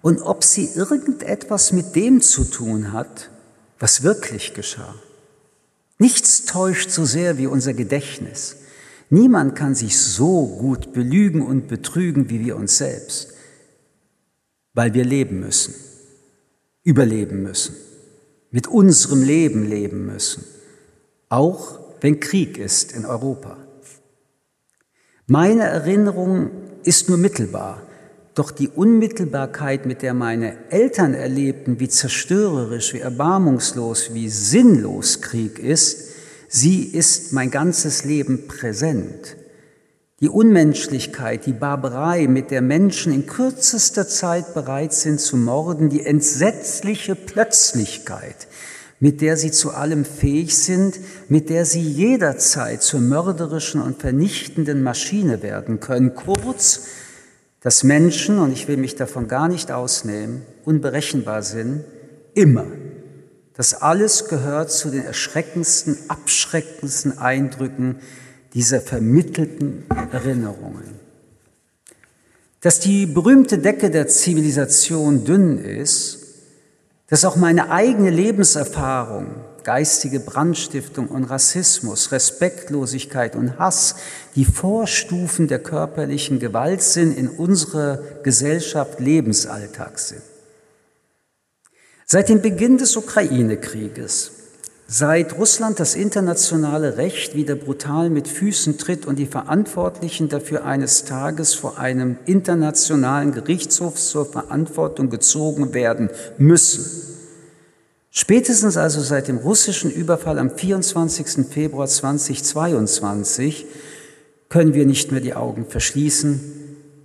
und 0.00 0.20
ob 0.22 0.44
sie 0.44 0.68
irgendetwas 0.74 1.72
mit 1.72 1.94
dem 1.94 2.20
zu 2.20 2.44
tun 2.44 2.92
hat, 2.92 3.30
was 3.78 4.02
wirklich 4.02 4.54
geschah. 4.54 4.94
Nichts 5.98 6.44
täuscht 6.44 6.90
so 6.90 7.04
sehr 7.04 7.38
wie 7.38 7.46
unser 7.46 7.74
Gedächtnis. 7.74 8.56
Niemand 9.08 9.54
kann 9.54 9.74
sich 9.74 9.98
so 9.98 10.46
gut 10.46 10.92
belügen 10.92 11.42
und 11.42 11.68
betrügen 11.68 12.30
wie 12.30 12.44
wir 12.44 12.56
uns 12.56 12.78
selbst, 12.78 13.28
weil 14.74 14.94
wir 14.94 15.04
leben 15.04 15.40
müssen, 15.40 15.74
überleben 16.82 17.42
müssen, 17.42 17.76
mit 18.50 18.66
unserem 18.66 19.22
Leben 19.22 19.68
leben 19.68 20.06
müssen 20.06 20.44
auch 21.32 21.80
wenn 22.02 22.20
Krieg 22.20 22.58
ist 22.58 22.92
in 22.92 23.06
Europa. 23.06 23.56
Meine 25.26 25.62
Erinnerung 25.62 26.50
ist 26.84 27.08
nur 27.08 27.16
mittelbar, 27.16 27.80
doch 28.34 28.50
die 28.50 28.68
Unmittelbarkeit, 28.68 29.86
mit 29.86 30.02
der 30.02 30.12
meine 30.12 30.70
Eltern 30.70 31.14
erlebten, 31.14 31.80
wie 31.80 31.88
zerstörerisch, 31.88 32.92
wie 32.92 33.00
erbarmungslos, 33.00 34.12
wie 34.12 34.28
sinnlos 34.28 35.22
Krieg 35.22 35.58
ist, 35.58 36.10
sie 36.48 36.84
ist 36.84 37.32
mein 37.32 37.50
ganzes 37.50 38.04
Leben 38.04 38.46
präsent. 38.46 39.36
Die 40.20 40.28
Unmenschlichkeit, 40.28 41.46
die 41.46 41.52
Barbarei, 41.52 42.26
mit 42.26 42.50
der 42.50 42.62
Menschen 42.62 43.12
in 43.12 43.26
kürzester 43.26 44.06
Zeit 44.06 44.52
bereit 44.54 44.92
sind 44.92 45.18
zu 45.18 45.36
morden, 45.36 45.88
die 45.88 46.04
entsetzliche 46.04 47.14
Plötzlichkeit, 47.14 48.48
mit 49.02 49.20
der 49.20 49.36
sie 49.36 49.50
zu 49.50 49.72
allem 49.72 50.04
fähig 50.04 50.56
sind, 50.56 51.00
mit 51.28 51.50
der 51.50 51.64
sie 51.64 51.80
jederzeit 51.80 52.82
zur 52.82 53.00
mörderischen 53.00 53.82
und 53.82 54.00
vernichtenden 54.00 54.80
Maschine 54.80 55.42
werden 55.42 55.80
können. 55.80 56.14
Kurz, 56.14 56.84
dass 57.58 57.82
Menschen, 57.82 58.38
und 58.38 58.52
ich 58.52 58.68
will 58.68 58.76
mich 58.76 58.94
davon 58.94 59.26
gar 59.26 59.48
nicht 59.48 59.72
ausnehmen, 59.72 60.42
unberechenbar 60.64 61.42
sind, 61.42 61.82
immer. 62.34 62.66
Das 63.54 63.74
alles 63.74 64.28
gehört 64.28 64.70
zu 64.70 64.88
den 64.88 65.04
erschreckendsten, 65.04 65.98
abschreckendsten 66.06 67.18
Eindrücken 67.18 67.96
dieser 68.54 68.80
vermittelten 68.80 69.82
Erinnerungen. 70.12 70.94
Dass 72.60 72.78
die 72.78 73.06
berühmte 73.06 73.58
Decke 73.58 73.90
der 73.90 74.06
Zivilisation 74.06 75.24
dünn 75.24 75.58
ist, 75.58 76.21
dass 77.12 77.26
auch 77.26 77.36
meine 77.36 77.70
eigene 77.70 78.08
Lebenserfahrung, 78.08 79.26
geistige 79.64 80.18
Brandstiftung 80.18 81.08
und 81.08 81.24
Rassismus, 81.24 82.10
Respektlosigkeit 82.10 83.36
und 83.36 83.58
Hass 83.58 83.96
die 84.34 84.46
Vorstufen 84.46 85.46
der 85.46 85.58
körperlichen 85.58 86.38
Gewalt 86.38 86.80
sind 86.80 87.14
in 87.14 87.28
unserer 87.28 87.98
Gesellschaft 88.22 88.98
Lebensalltag 88.98 89.98
sind. 89.98 90.22
Seit 92.06 92.30
dem 92.30 92.40
Beginn 92.40 92.78
des 92.78 92.96
Ukraine-Krieges 92.96 94.32
Seit 94.94 95.38
Russland 95.38 95.80
das 95.80 95.94
internationale 95.94 96.98
Recht 96.98 97.34
wieder 97.34 97.54
brutal 97.54 98.10
mit 98.10 98.28
Füßen 98.28 98.76
tritt 98.76 99.06
und 99.06 99.18
die 99.18 99.24
Verantwortlichen 99.24 100.28
dafür 100.28 100.66
eines 100.66 101.06
Tages 101.06 101.54
vor 101.54 101.78
einem 101.78 102.18
internationalen 102.26 103.32
Gerichtshof 103.32 103.94
zur 103.94 104.26
Verantwortung 104.26 105.08
gezogen 105.08 105.72
werden 105.72 106.10
müssen. 106.36 106.84
Spätestens 108.10 108.76
also 108.76 109.00
seit 109.00 109.28
dem 109.28 109.38
russischen 109.38 109.90
Überfall 109.90 110.38
am 110.38 110.50
24. 110.50 111.46
Februar 111.46 111.86
2022 111.86 113.64
können 114.50 114.74
wir 114.74 114.84
nicht 114.84 115.10
mehr 115.10 115.22
die 115.22 115.32
Augen 115.32 115.64
verschließen, 115.64 116.38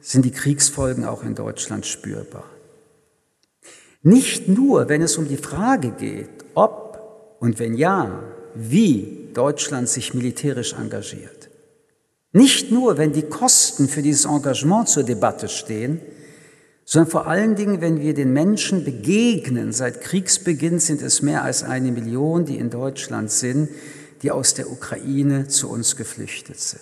sind 0.01 0.26
die 0.26 0.31
Kriegsfolgen 0.31 1.05
auch 1.05 1.23
in 1.23 1.35
Deutschland 1.35 1.85
spürbar. 1.85 2.43
Nicht 4.03 4.49
nur, 4.49 4.89
wenn 4.89 5.01
es 5.01 5.18
um 5.18 5.30
die 5.30 5.38
Frage 5.38 5.91
geht, 5.91 6.27
ob 6.53 6.86
und 7.39 7.59
wenn 7.59 7.76
ja, 7.76 8.23
wie 8.55 9.30
Deutschland 9.34 9.88
sich 9.88 10.14
militärisch 10.14 10.73
engagiert. 10.73 11.49
Nicht 12.31 12.72
nur, 12.72 12.97
wenn 12.97 13.14
die 13.14 13.23
Kosten 13.23 13.88
für 13.88 14.01
dieses 14.01 14.26
Engagement 14.26 14.89
zur 14.89 15.03
Debatte 15.03 15.47
stehen, 15.47 16.01
sondern 16.85 17.11
vor 17.11 17.27
allen 17.27 17.55
Dingen, 17.55 17.81
wenn 17.81 17.99
wir 17.99 18.14
den 18.14 18.31
Menschen 18.31 18.85
begegnen. 18.85 19.73
Seit 19.73 20.01
Kriegsbeginn 20.01 20.80
sind 20.80 21.01
es 21.01 21.22
mehr 21.22 21.43
als 21.43 21.64
eine 21.64 21.91
Million, 21.91 22.45
die 22.45 22.57
in 22.57 22.69
Deutschland 22.69 23.30
sind, 23.30 23.69
die 24.22 24.31
aus 24.31 24.53
der 24.53 24.72
Ukraine 24.72 25.47
zu 25.47 25.69
uns 25.69 25.95
geflüchtet 25.97 26.59
sind. 26.59 26.81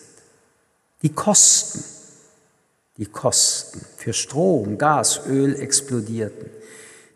Die 1.01 1.09
Kosten, 1.09 1.83
die 2.97 3.07
Kosten 3.07 3.81
für 3.97 4.13
Strom, 4.13 4.77
Gas, 4.77 5.21
Öl 5.27 5.55
explodierten. 5.55 6.49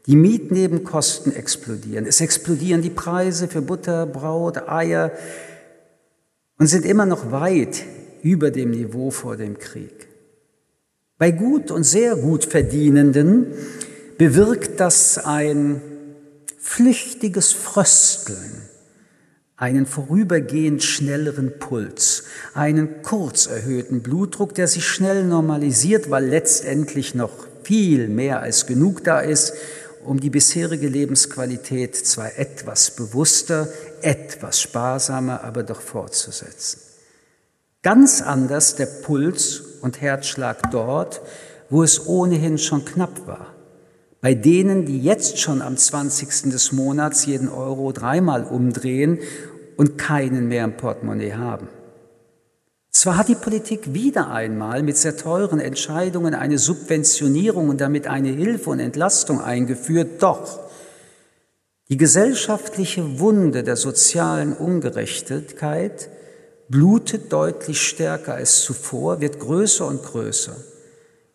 Die 0.10 0.15
Mietnebenkosten 0.15 1.36
explodieren. 1.36 2.07
Es 2.07 2.19
explodieren 2.19 2.81
die 2.81 2.90
Preise 2.90 3.48
für 3.48 3.61
Butter, 3.61 4.07
Braut, 4.07 4.68
Eier 4.68 5.11
und 6.57 6.65
sind 6.65 6.84
immer 6.84 7.06
noch 7.06 7.31
weit 7.31 7.84
über 8.23 8.49
dem 8.49 8.72
Niveau 8.72 9.11
vor 9.11 9.38
dem 9.38 9.60
Krieg. 9.60 10.07
Bei 11.19 11.30
gut 11.30 11.69
und 11.69 11.84
sehr 11.84 12.15
gut 12.15 12.45
Verdienenden 12.45 13.53
bewirkt 14.18 14.80
das 14.80 15.19
ein 15.19 15.80
flüchtiges 16.57 17.53
Frösteln, 17.53 18.64
einen 19.57 19.86
vorübergehend 19.86 20.81
schnelleren 20.81 21.60
Puls, 21.60 22.23
einen 22.56 23.03
kurz 23.03 23.45
erhöhten 23.45 24.02
Blutdruck, 24.02 24.56
der 24.56 24.68
sich 24.68 24.88
schnell 24.88 25.23
normalisiert, 25.23 26.10
weil 26.10 26.26
letztendlich 26.26 27.14
noch 27.14 27.45
viel 27.61 28.07
mehr 28.07 28.41
als 28.41 28.65
genug 28.65 29.03
da 29.03 29.19
ist, 29.19 29.53
um 30.05 30.19
die 30.19 30.30
bisherige 30.30 30.88
Lebensqualität 30.88 31.95
zwar 31.95 32.38
etwas 32.38 32.91
bewusster, 32.91 33.67
etwas 34.01 34.61
sparsamer, 34.61 35.43
aber 35.43 35.63
doch 35.63 35.81
fortzusetzen. 35.81 36.81
Ganz 37.81 38.21
anders 38.21 38.76
der 38.76 38.88
Puls 38.88 39.61
und 39.81 40.01
Herzschlag 40.01 40.71
dort, 40.71 41.21
wo 41.69 41.84
es 41.84 42.07
ohnehin 42.07 42.57
schon 42.57 42.85
knapp 42.85 43.27
war. 43.27 43.55
Bei 44.21 44.34
denen, 44.34 44.85
die 44.85 45.01
jetzt 45.01 45.39
schon 45.39 45.61
am 45.61 45.77
20. 45.77 46.51
des 46.51 46.73
Monats 46.73 47.26
jeden 47.26 47.47
Euro 47.47 47.93
dreimal 47.93 48.43
umdrehen 48.43 49.19
und 49.77 49.97
keinen 49.97 50.49
mehr 50.49 50.65
im 50.65 50.76
Portemonnaie 50.76 51.35
haben. 51.35 51.69
Zwar 52.99 53.15
hat 53.15 53.30
die 53.30 53.35
Politik 53.35 53.93
wieder 53.93 54.30
einmal 54.30 54.84
mit 54.84 54.97
sehr 54.97 55.15
teuren 55.15 55.61
Entscheidungen 55.61 56.34
eine 56.34 56.57
Subventionierung 56.57 57.69
und 57.69 57.80
damit 57.80 58.07
eine 58.07 58.27
Hilfe 58.27 58.71
und 58.71 58.81
Entlastung 58.81 59.39
eingeführt, 59.39 60.21
doch 60.21 60.59
Die 61.88 61.95
gesellschaftliche 61.95 63.21
Wunde 63.21 63.63
der 63.63 63.77
sozialen 63.77 64.51
Ungerechtigkeit 64.51 66.09
blutet 66.67 67.31
deutlich 67.31 67.81
stärker 67.81 68.34
als 68.34 68.63
zuvor, 68.63 69.21
wird 69.21 69.39
größer 69.39 69.88
und 69.88 70.03
größer. 70.03 70.57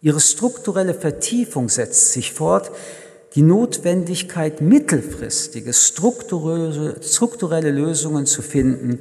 Ihre 0.03 0.21
strukturelle 0.21 0.93
Vertiefung 0.93 1.71
setzt 1.71 2.13
sich 2.13 2.35
fort, 2.35 2.73
die 3.37 3.43
Notwendigkeit, 3.43 4.61
mittelfristige 4.61 5.73
strukturelle, 5.73 7.71
Lösungen 7.71 8.27
zu 8.27 8.43
finden, 8.43 8.99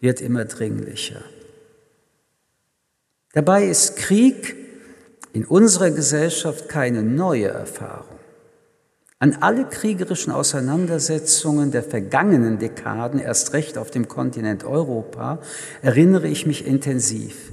wird 0.00 0.20
immer 0.20 0.44
dringlicher. 0.44 1.22
Dabei 3.32 3.66
ist 3.66 3.96
Krieg 3.96 4.56
in 5.32 5.44
unserer 5.44 5.90
Gesellschaft 5.90 6.68
keine 6.68 7.02
neue 7.02 7.48
Erfahrung. 7.48 8.18
An 9.20 9.38
alle 9.40 9.64
kriegerischen 9.64 10.32
Auseinandersetzungen 10.32 11.72
der 11.72 11.82
vergangenen 11.82 12.58
Dekaden, 12.58 13.18
erst 13.18 13.52
recht 13.52 13.76
auf 13.76 13.90
dem 13.90 14.06
Kontinent 14.06 14.64
Europa, 14.64 15.40
erinnere 15.82 16.28
ich 16.28 16.46
mich 16.46 16.66
intensiv. 16.66 17.52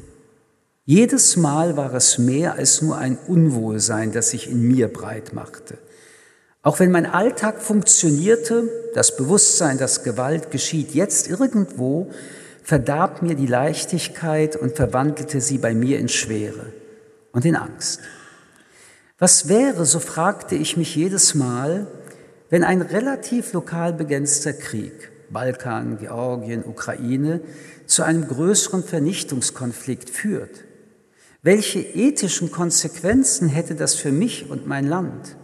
Jedes 0.85 1.35
Mal 1.35 1.76
war 1.76 1.93
es 1.95 2.19
mehr 2.19 2.53
als 2.53 2.84
nur 2.84 2.97
ein 2.97 3.18
Unwohlsein, 3.27 4.11
das 4.11 4.30
sich 4.30 4.49
in 4.49 4.61
mir 4.61 4.88
breit 4.88 5.34
machte. 5.34 5.80
Auch 6.61 6.80
wenn 6.80 6.91
mein 6.91 7.07
Alltag 7.07 7.61
funktionierte, 7.61 8.69
das 8.93 9.18
Bewusstsein, 9.18 9.80
dass 9.80 10.03
Gewalt 10.03 10.52
geschieht 10.52 10.93
jetzt 10.93 11.27
irgendwo, 11.27 12.11
verdarb 12.66 13.22
mir 13.22 13.36
die 13.36 13.46
Leichtigkeit 13.46 14.56
und 14.56 14.76
verwandelte 14.76 15.40
sie 15.40 15.60
bei 15.60 15.76
mir 15.76 16.00
in 16.00 16.10
Schwere 16.10 16.74
und 17.32 17.46
in 17.46 17.56
Angst. 17.56 18.00
Was 19.20 19.48
wäre, 19.48 19.86
so 19.86 20.00
fragte 20.00 20.56
ich 20.56 20.76
mich 20.76 20.96
jedes 20.96 21.36
Mal, 21.36 21.88
wenn 22.50 22.64
ein 22.64 22.82
relativ 22.82 23.54
lokal 23.54 23.94
begrenzter 23.94 24.52
Krieg, 24.52 25.12
Balkan, 25.30 26.00
Georgien, 26.00 26.66
Ukraine, 26.66 27.42
zu 27.86 28.02
einem 28.02 28.28
größeren 28.28 28.84
Vernichtungskonflikt 28.84 30.10
führt? 30.10 30.66
Welche 31.44 31.80
ethischen 31.80 32.52
Konsequenzen 32.52 33.48
hätte 33.48 33.76
das 33.76 33.94
für 33.94 34.12
mich 34.12 34.50
und 34.50 34.66
mein 34.66 34.88
Land? 34.88 35.38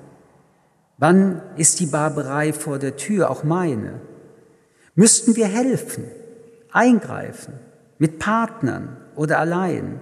Wann 0.98 1.44
ist 1.56 1.80
die 1.80 1.86
Barbarei 1.86 2.52
vor 2.52 2.80
der 2.80 2.98
Tür, 2.98 3.30
auch 3.30 3.44
meine? 3.44 4.02
Müssten 4.96 5.36
wir 5.36 5.48
helfen? 5.48 6.06
Eingreifen, 6.72 7.54
mit 7.98 8.20
Partnern 8.20 8.98
oder 9.16 9.40
allein? 9.40 10.00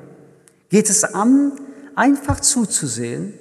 Geht 0.69 0.89
es 0.89 1.03
an, 1.03 1.53
einfach 1.95 2.39
zuzusehen, 2.39 3.33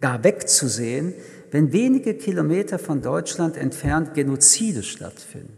gar 0.00 0.24
wegzusehen, 0.24 1.14
wenn 1.50 1.72
wenige 1.72 2.14
Kilometer 2.14 2.78
von 2.78 3.00
Deutschland 3.00 3.56
entfernt 3.56 4.14
Genozide 4.14 4.82
stattfinden? 4.82 5.56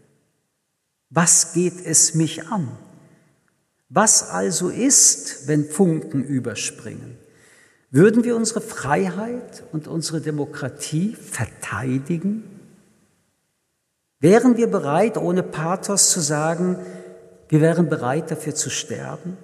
Was 1.10 1.52
geht 1.55 1.84
es 1.84 2.14
mich 2.14 2.48
an? 2.48 2.68
Was 3.88 4.30
also 4.30 4.68
ist, 4.68 5.48
wenn 5.48 5.64
Funken 5.64 6.24
überspringen? 6.24 7.16
Würden 7.90 8.24
wir 8.24 8.36
unsere 8.36 8.60
Freiheit 8.60 9.62
und 9.72 9.86
unsere 9.86 10.20
Demokratie 10.20 11.14
verteidigen? 11.14 12.43
Wären 14.18 14.56
wir 14.56 14.66
bereit, 14.66 15.16
ohne 15.16 15.43
Pathos 15.43 16.10
zu 16.10 16.20
sagen, 16.20 16.78
wir 17.48 17.60
wären 17.60 17.89
bereit 17.89 18.31
dafür 18.31 18.55
zu 18.55 18.70
sterben? 18.70 19.36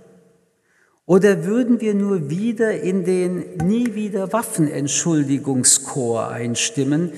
Oder 1.04 1.44
würden 1.44 1.80
wir 1.80 1.94
nur 1.94 2.30
wieder 2.30 2.80
in 2.80 3.04
den 3.04 3.56
nie 3.56 3.94
wieder 3.94 4.32
Waffenentschuldigungschor 4.32 6.28
einstimmen, 6.28 7.12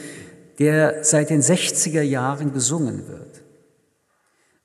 der 0.59 1.05
seit 1.05 1.31
den 1.31 1.43
60er 1.43 2.03
Jahren 2.03 2.53
gesungen 2.53 3.09
wird? 3.09 3.43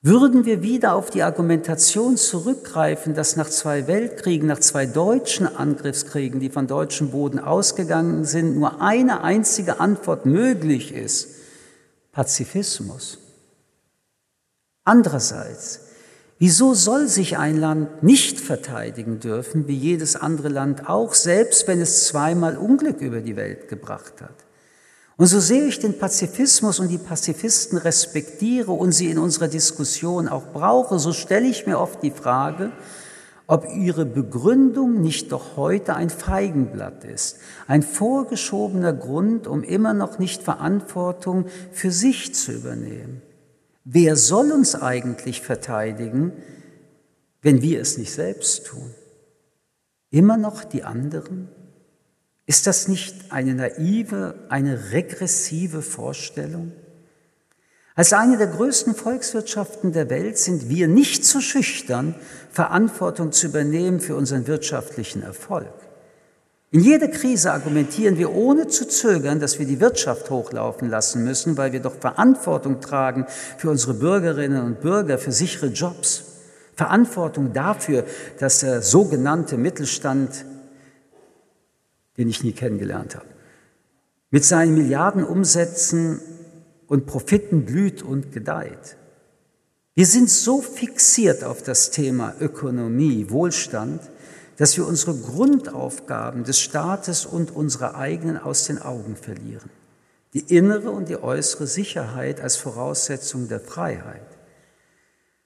Würden 0.02 0.46
wir 0.46 0.62
wieder 0.62 0.94
auf 0.94 1.10
die 1.10 1.22
Argumentation 1.22 2.16
zurückgreifen, 2.16 3.12
dass 3.14 3.36
nach 3.36 3.50
zwei 3.50 3.86
Weltkriegen, 3.86 4.48
nach 4.48 4.60
zwei 4.60 4.86
deutschen 4.86 5.46
Angriffskriegen, 5.46 6.40
die 6.40 6.48
von 6.48 6.66
deutschem 6.66 7.10
Boden 7.10 7.38
ausgegangen 7.38 8.24
sind, 8.24 8.56
nur 8.56 8.80
eine 8.80 9.22
einzige 9.22 9.78
Antwort 9.78 10.24
möglich 10.24 10.94
ist? 10.94 11.28
Pazifismus. 12.12 13.18
Andererseits, 14.84 15.89
Wieso 16.42 16.72
soll 16.72 17.06
sich 17.06 17.36
ein 17.36 17.58
Land 17.58 18.02
nicht 18.02 18.40
verteidigen 18.40 19.20
dürfen, 19.20 19.68
wie 19.68 19.76
jedes 19.76 20.16
andere 20.16 20.48
Land 20.48 20.88
auch, 20.88 21.12
selbst 21.12 21.68
wenn 21.68 21.82
es 21.82 22.06
zweimal 22.06 22.56
Unglück 22.56 23.02
über 23.02 23.20
die 23.20 23.36
Welt 23.36 23.68
gebracht 23.68 24.22
hat? 24.22 24.34
Und 25.18 25.26
so 25.26 25.38
sehe 25.38 25.66
ich 25.66 25.80
den 25.80 25.98
Pazifismus 25.98 26.80
und 26.80 26.88
die 26.88 26.96
Pazifisten 26.96 27.76
respektiere 27.76 28.72
und 28.72 28.92
sie 28.92 29.10
in 29.10 29.18
unserer 29.18 29.48
Diskussion 29.48 30.28
auch 30.28 30.46
brauche, 30.54 30.98
so 30.98 31.12
stelle 31.12 31.46
ich 31.46 31.66
mir 31.66 31.78
oft 31.78 32.02
die 32.02 32.10
Frage, 32.10 32.72
ob 33.46 33.66
ihre 33.76 34.06
Begründung 34.06 35.02
nicht 35.02 35.32
doch 35.32 35.58
heute 35.58 35.94
ein 35.94 36.08
Feigenblatt 36.08 37.04
ist, 37.04 37.36
ein 37.66 37.82
vorgeschobener 37.82 38.94
Grund, 38.94 39.46
um 39.46 39.62
immer 39.62 39.92
noch 39.92 40.18
nicht 40.18 40.42
Verantwortung 40.42 41.44
für 41.70 41.90
sich 41.90 42.34
zu 42.34 42.52
übernehmen. 42.52 43.20
Wer 43.92 44.14
soll 44.14 44.52
uns 44.52 44.76
eigentlich 44.76 45.42
verteidigen, 45.42 46.30
wenn 47.42 47.60
wir 47.60 47.80
es 47.80 47.98
nicht 47.98 48.12
selbst 48.12 48.66
tun? 48.66 48.94
Immer 50.10 50.36
noch 50.36 50.62
die 50.62 50.84
anderen? 50.84 51.48
Ist 52.46 52.68
das 52.68 52.86
nicht 52.86 53.32
eine 53.32 53.52
naive, 53.56 54.46
eine 54.48 54.92
regressive 54.92 55.82
Vorstellung? 55.82 56.70
Als 57.96 58.12
eine 58.12 58.38
der 58.38 58.46
größten 58.46 58.94
Volkswirtschaften 58.94 59.92
der 59.92 60.08
Welt 60.08 60.38
sind 60.38 60.68
wir 60.68 60.86
nicht 60.86 61.24
zu 61.24 61.40
schüchtern, 61.40 62.14
Verantwortung 62.52 63.32
zu 63.32 63.48
übernehmen 63.48 63.98
für 63.98 64.14
unseren 64.14 64.46
wirtschaftlichen 64.46 65.24
Erfolg. 65.24 65.74
In 66.72 66.80
jeder 66.80 67.08
Krise 67.08 67.52
argumentieren 67.52 68.16
wir 68.16 68.32
ohne 68.32 68.68
zu 68.68 68.86
zögern, 68.86 69.40
dass 69.40 69.58
wir 69.58 69.66
die 69.66 69.80
Wirtschaft 69.80 70.30
hochlaufen 70.30 70.88
lassen 70.88 71.24
müssen, 71.24 71.56
weil 71.56 71.72
wir 71.72 71.80
doch 71.80 71.96
Verantwortung 71.96 72.80
tragen 72.80 73.26
für 73.58 73.70
unsere 73.70 73.94
Bürgerinnen 73.94 74.62
und 74.62 74.80
Bürger, 74.80 75.18
für 75.18 75.32
sichere 75.32 75.66
Jobs. 75.66 76.24
Verantwortung 76.76 77.52
dafür, 77.52 78.04
dass 78.38 78.60
der 78.60 78.82
sogenannte 78.82 79.58
Mittelstand, 79.58 80.44
den 82.16 82.28
ich 82.28 82.44
nie 82.44 82.52
kennengelernt 82.52 83.16
habe, 83.16 83.26
mit 84.30 84.44
seinen 84.44 84.74
Milliarden 84.74 85.24
Umsätzen 85.24 86.20
und 86.86 87.04
Profiten 87.04 87.64
blüht 87.64 88.02
und 88.02 88.30
gedeiht. 88.30 88.96
Wir 89.96 90.06
sind 90.06 90.30
so 90.30 90.62
fixiert 90.62 91.42
auf 91.42 91.62
das 91.62 91.90
Thema 91.90 92.34
Ökonomie, 92.40 93.26
Wohlstand, 93.28 94.00
dass 94.60 94.76
wir 94.76 94.86
unsere 94.86 95.14
Grundaufgaben 95.14 96.44
des 96.44 96.60
Staates 96.60 97.24
und 97.24 97.50
unsere 97.50 97.94
eigenen 97.94 98.36
aus 98.36 98.66
den 98.66 98.78
Augen 98.78 99.16
verlieren. 99.16 99.70
Die 100.34 100.54
innere 100.54 100.90
und 100.90 101.08
die 101.08 101.16
äußere 101.16 101.66
Sicherheit 101.66 102.42
als 102.42 102.56
Voraussetzung 102.58 103.48
der 103.48 103.60
Freiheit. 103.60 104.20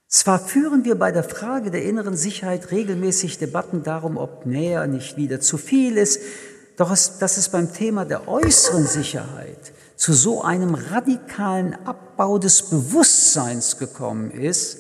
Zwar 0.09 0.41
führen 0.41 0.85
wir 0.85 0.97
bei 0.97 1.13
der 1.13 1.23
Frage 1.23 1.71
der 1.71 1.85
inneren 1.85 2.17
Sicherheit 2.17 2.73
regelmäßig 2.73 3.39
Debatten 3.39 3.85
darum, 3.85 4.17
ob 4.17 4.47
näher 4.47 4.89
nicht 4.89 5.17
wieder 5.17 5.39
zu 5.39 5.59
viel 5.59 5.97
ist, 5.97 6.21
doch 6.77 6.91
es, 6.91 7.19
dass 7.19 7.37
es 7.37 7.51
beim 7.51 7.73
Thema 7.73 8.05
der 8.05 8.27
äußeren 8.27 8.85
Sicherheit 8.85 9.73
zu 9.95 10.13
so 10.13 10.43
einem 10.43 10.75
radikalen 10.75 11.75
Abbau 11.87 12.39
des 12.39 12.63
Bewusstseins 12.63 13.79
gekommen 13.79 14.33
ist, 14.33 14.79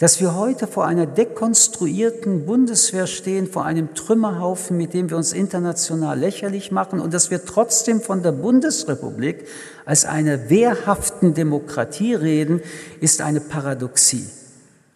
dass 0.00 0.18
wir 0.18 0.34
heute 0.34 0.66
vor 0.66 0.86
einer 0.86 1.04
dekonstruierten 1.04 2.46
Bundeswehr 2.46 3.06
stehen, 3.06 3.46
vor 3.46 3.66
einem 3.66 3.94
Trümmerhaufen, 3.94 4.78
mit 4.78 4.94
dem 4.94 5.10
wir 5.10 5.18
uns 5.18 5.34
international 5.34 6.18
lächerlich 6.18 6.72
machen 6.72 7.00
und 7.00 7.12
dass 7.12 7.30
wir 7.30 7.44
trotzdem 7.44 8.00
von 8.00 8.22
der 8.22 8.32
Bundesrepublik 8.32 9.46
als 9.84 10.06
einer 10.06 10.48
wehrhaften 10.48 11.34
Demokratie 11.34 12.14
reden, 12.14 12.62
ist 13.00 13.20
eine 13.20 13.40
Paradoxie. 13.40 14.26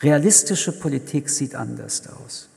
Realistische 0.00 0.72
Politik 0.72 1.28
sieht 1.28 1.54
anders 1.54 2.04
aus. 2.08 2.48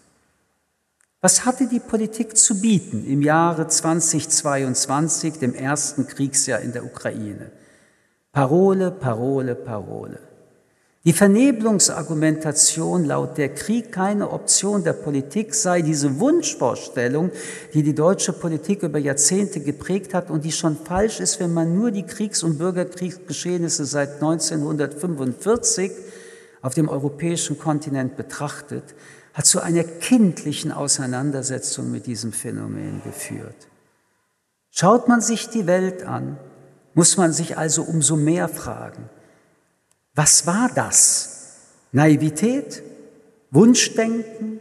Was 1.19 1.43
hatte 1.43 1.67
die 1.67 1.81
Politik 1.81 2.37
zu 2.37 2.61
bieten 2.61 3.05
im 3.05 3.21
Jahre 3.21 3.67
2022, 3.67 5.33
dem 5.33 5.53
ersten 5.53 6.07
Kriegsjahr 6.07 6.61
in 6.61 6.71
der 6.71 6.85
Ukraine? 6.85 7.51
Parole, 8.31 8.89
Parole, 8.91 9.53
Parole. 9.53 10.26
Die 11.07 11.13
Vernebelungsargumentation 11.13 13.05
laut 13.05 13.37
der 13.37 13.55
Krieg 13.55 13.93
keine 13.93 14.29
Option 14.29 14.83
der 14.83 14.91
Politik 14.91 15.55
sei 15.55 15.81
diese 15.81 16.19
Wunschvorstellung, 16.19 17.31
die 17.73 17.81
die 17.81 17.95
deutsche 17.95 18.33
Politik 18.33 18.83
über 18.83 18.99
Jahrzehnte 18.99 19.61
geprägt 19.61 20.13
hat 20.13 20.29
und 20.29 20.43
die 20.43 20.51
schon 20.51 20.75
falsch 20.75 21.21
ist, 21.21 21.39
wenn 21.39 21.53
man 21.53 21.73
nur 21.73 21.91
die 21.91 22.03
Kriegs- 22.03 22.43
und 22.43 22.57
Bürgerkriegsgeschehnisse 22.57 23.85
seit 23.85 24.15
1945 24.15 25.93
auf 26.61 26.73
dem 26.73 26.89
europäischen 26.89 27.57
Kontinent 27.57 28.17
betrachtet, 28.17 28.83
hat 29.33 29.45
zu 29.45 29.61
einer 29.61 29.85
kindlichen 29.85 30.73
Auseinandersetzung 30.73 31.89
mit 31.89 32.05
diesem 32.05 32.33
Phänomen 32.33 33.01
geführt. 33.05 33.69
Schaut 34.71 35.07
man 35.07 35.21
sich 35.21 35.47
die 35.47 35.67
Welt 35.67 36.03
an, 36.03 36.37
muss 36.95 37.15
man 37.15 37.31
sich 37.31 37.57
also 37.57 37.83
umso 37.83 38.17
mehr 38.17 38.49
fragen, 38.49 39.09
was 40.17 40.45
war 40.47 40.69
das? 40.73 41.59
Naivität? 41.91 42.81
Wunschdenken? 43.51 44.59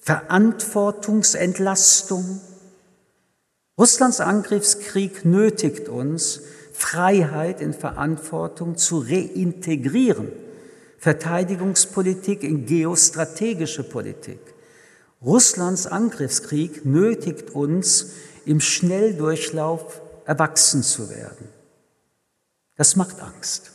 Verantwortungsentlastung? 0.00 2.40
Russlands 3.78 4.18
Angriffskrieg 4.20 5.24
nötigt 5.24 5.88
uns, 5.88 6.40
Freiheit 6.72 7.60
in 7.60 7.72
Verantwortung 7.72 8.76
zu 8.76 8.98
reintegrieren, 8.98 10.32
Verteidigungspolitik 10.98 12.42
in 12.42 12.66
geostrategische 12.66 13.84
Politik. 13.84 14.40
Russlands 15.22 15.86
Angriffskrieg 15.86 16.84
nötigt 16.84 17.50
uns, 17.50 18.14
im 18.44 18.60
Schnelldurchlauf 18.60 20.00
erwachsen 20.24 20.82
zu 20.82 21.10
werden. 21.10 21.48
Das 22.74 22.96
macht 22.96 23.20
Angst. 23.20 23.69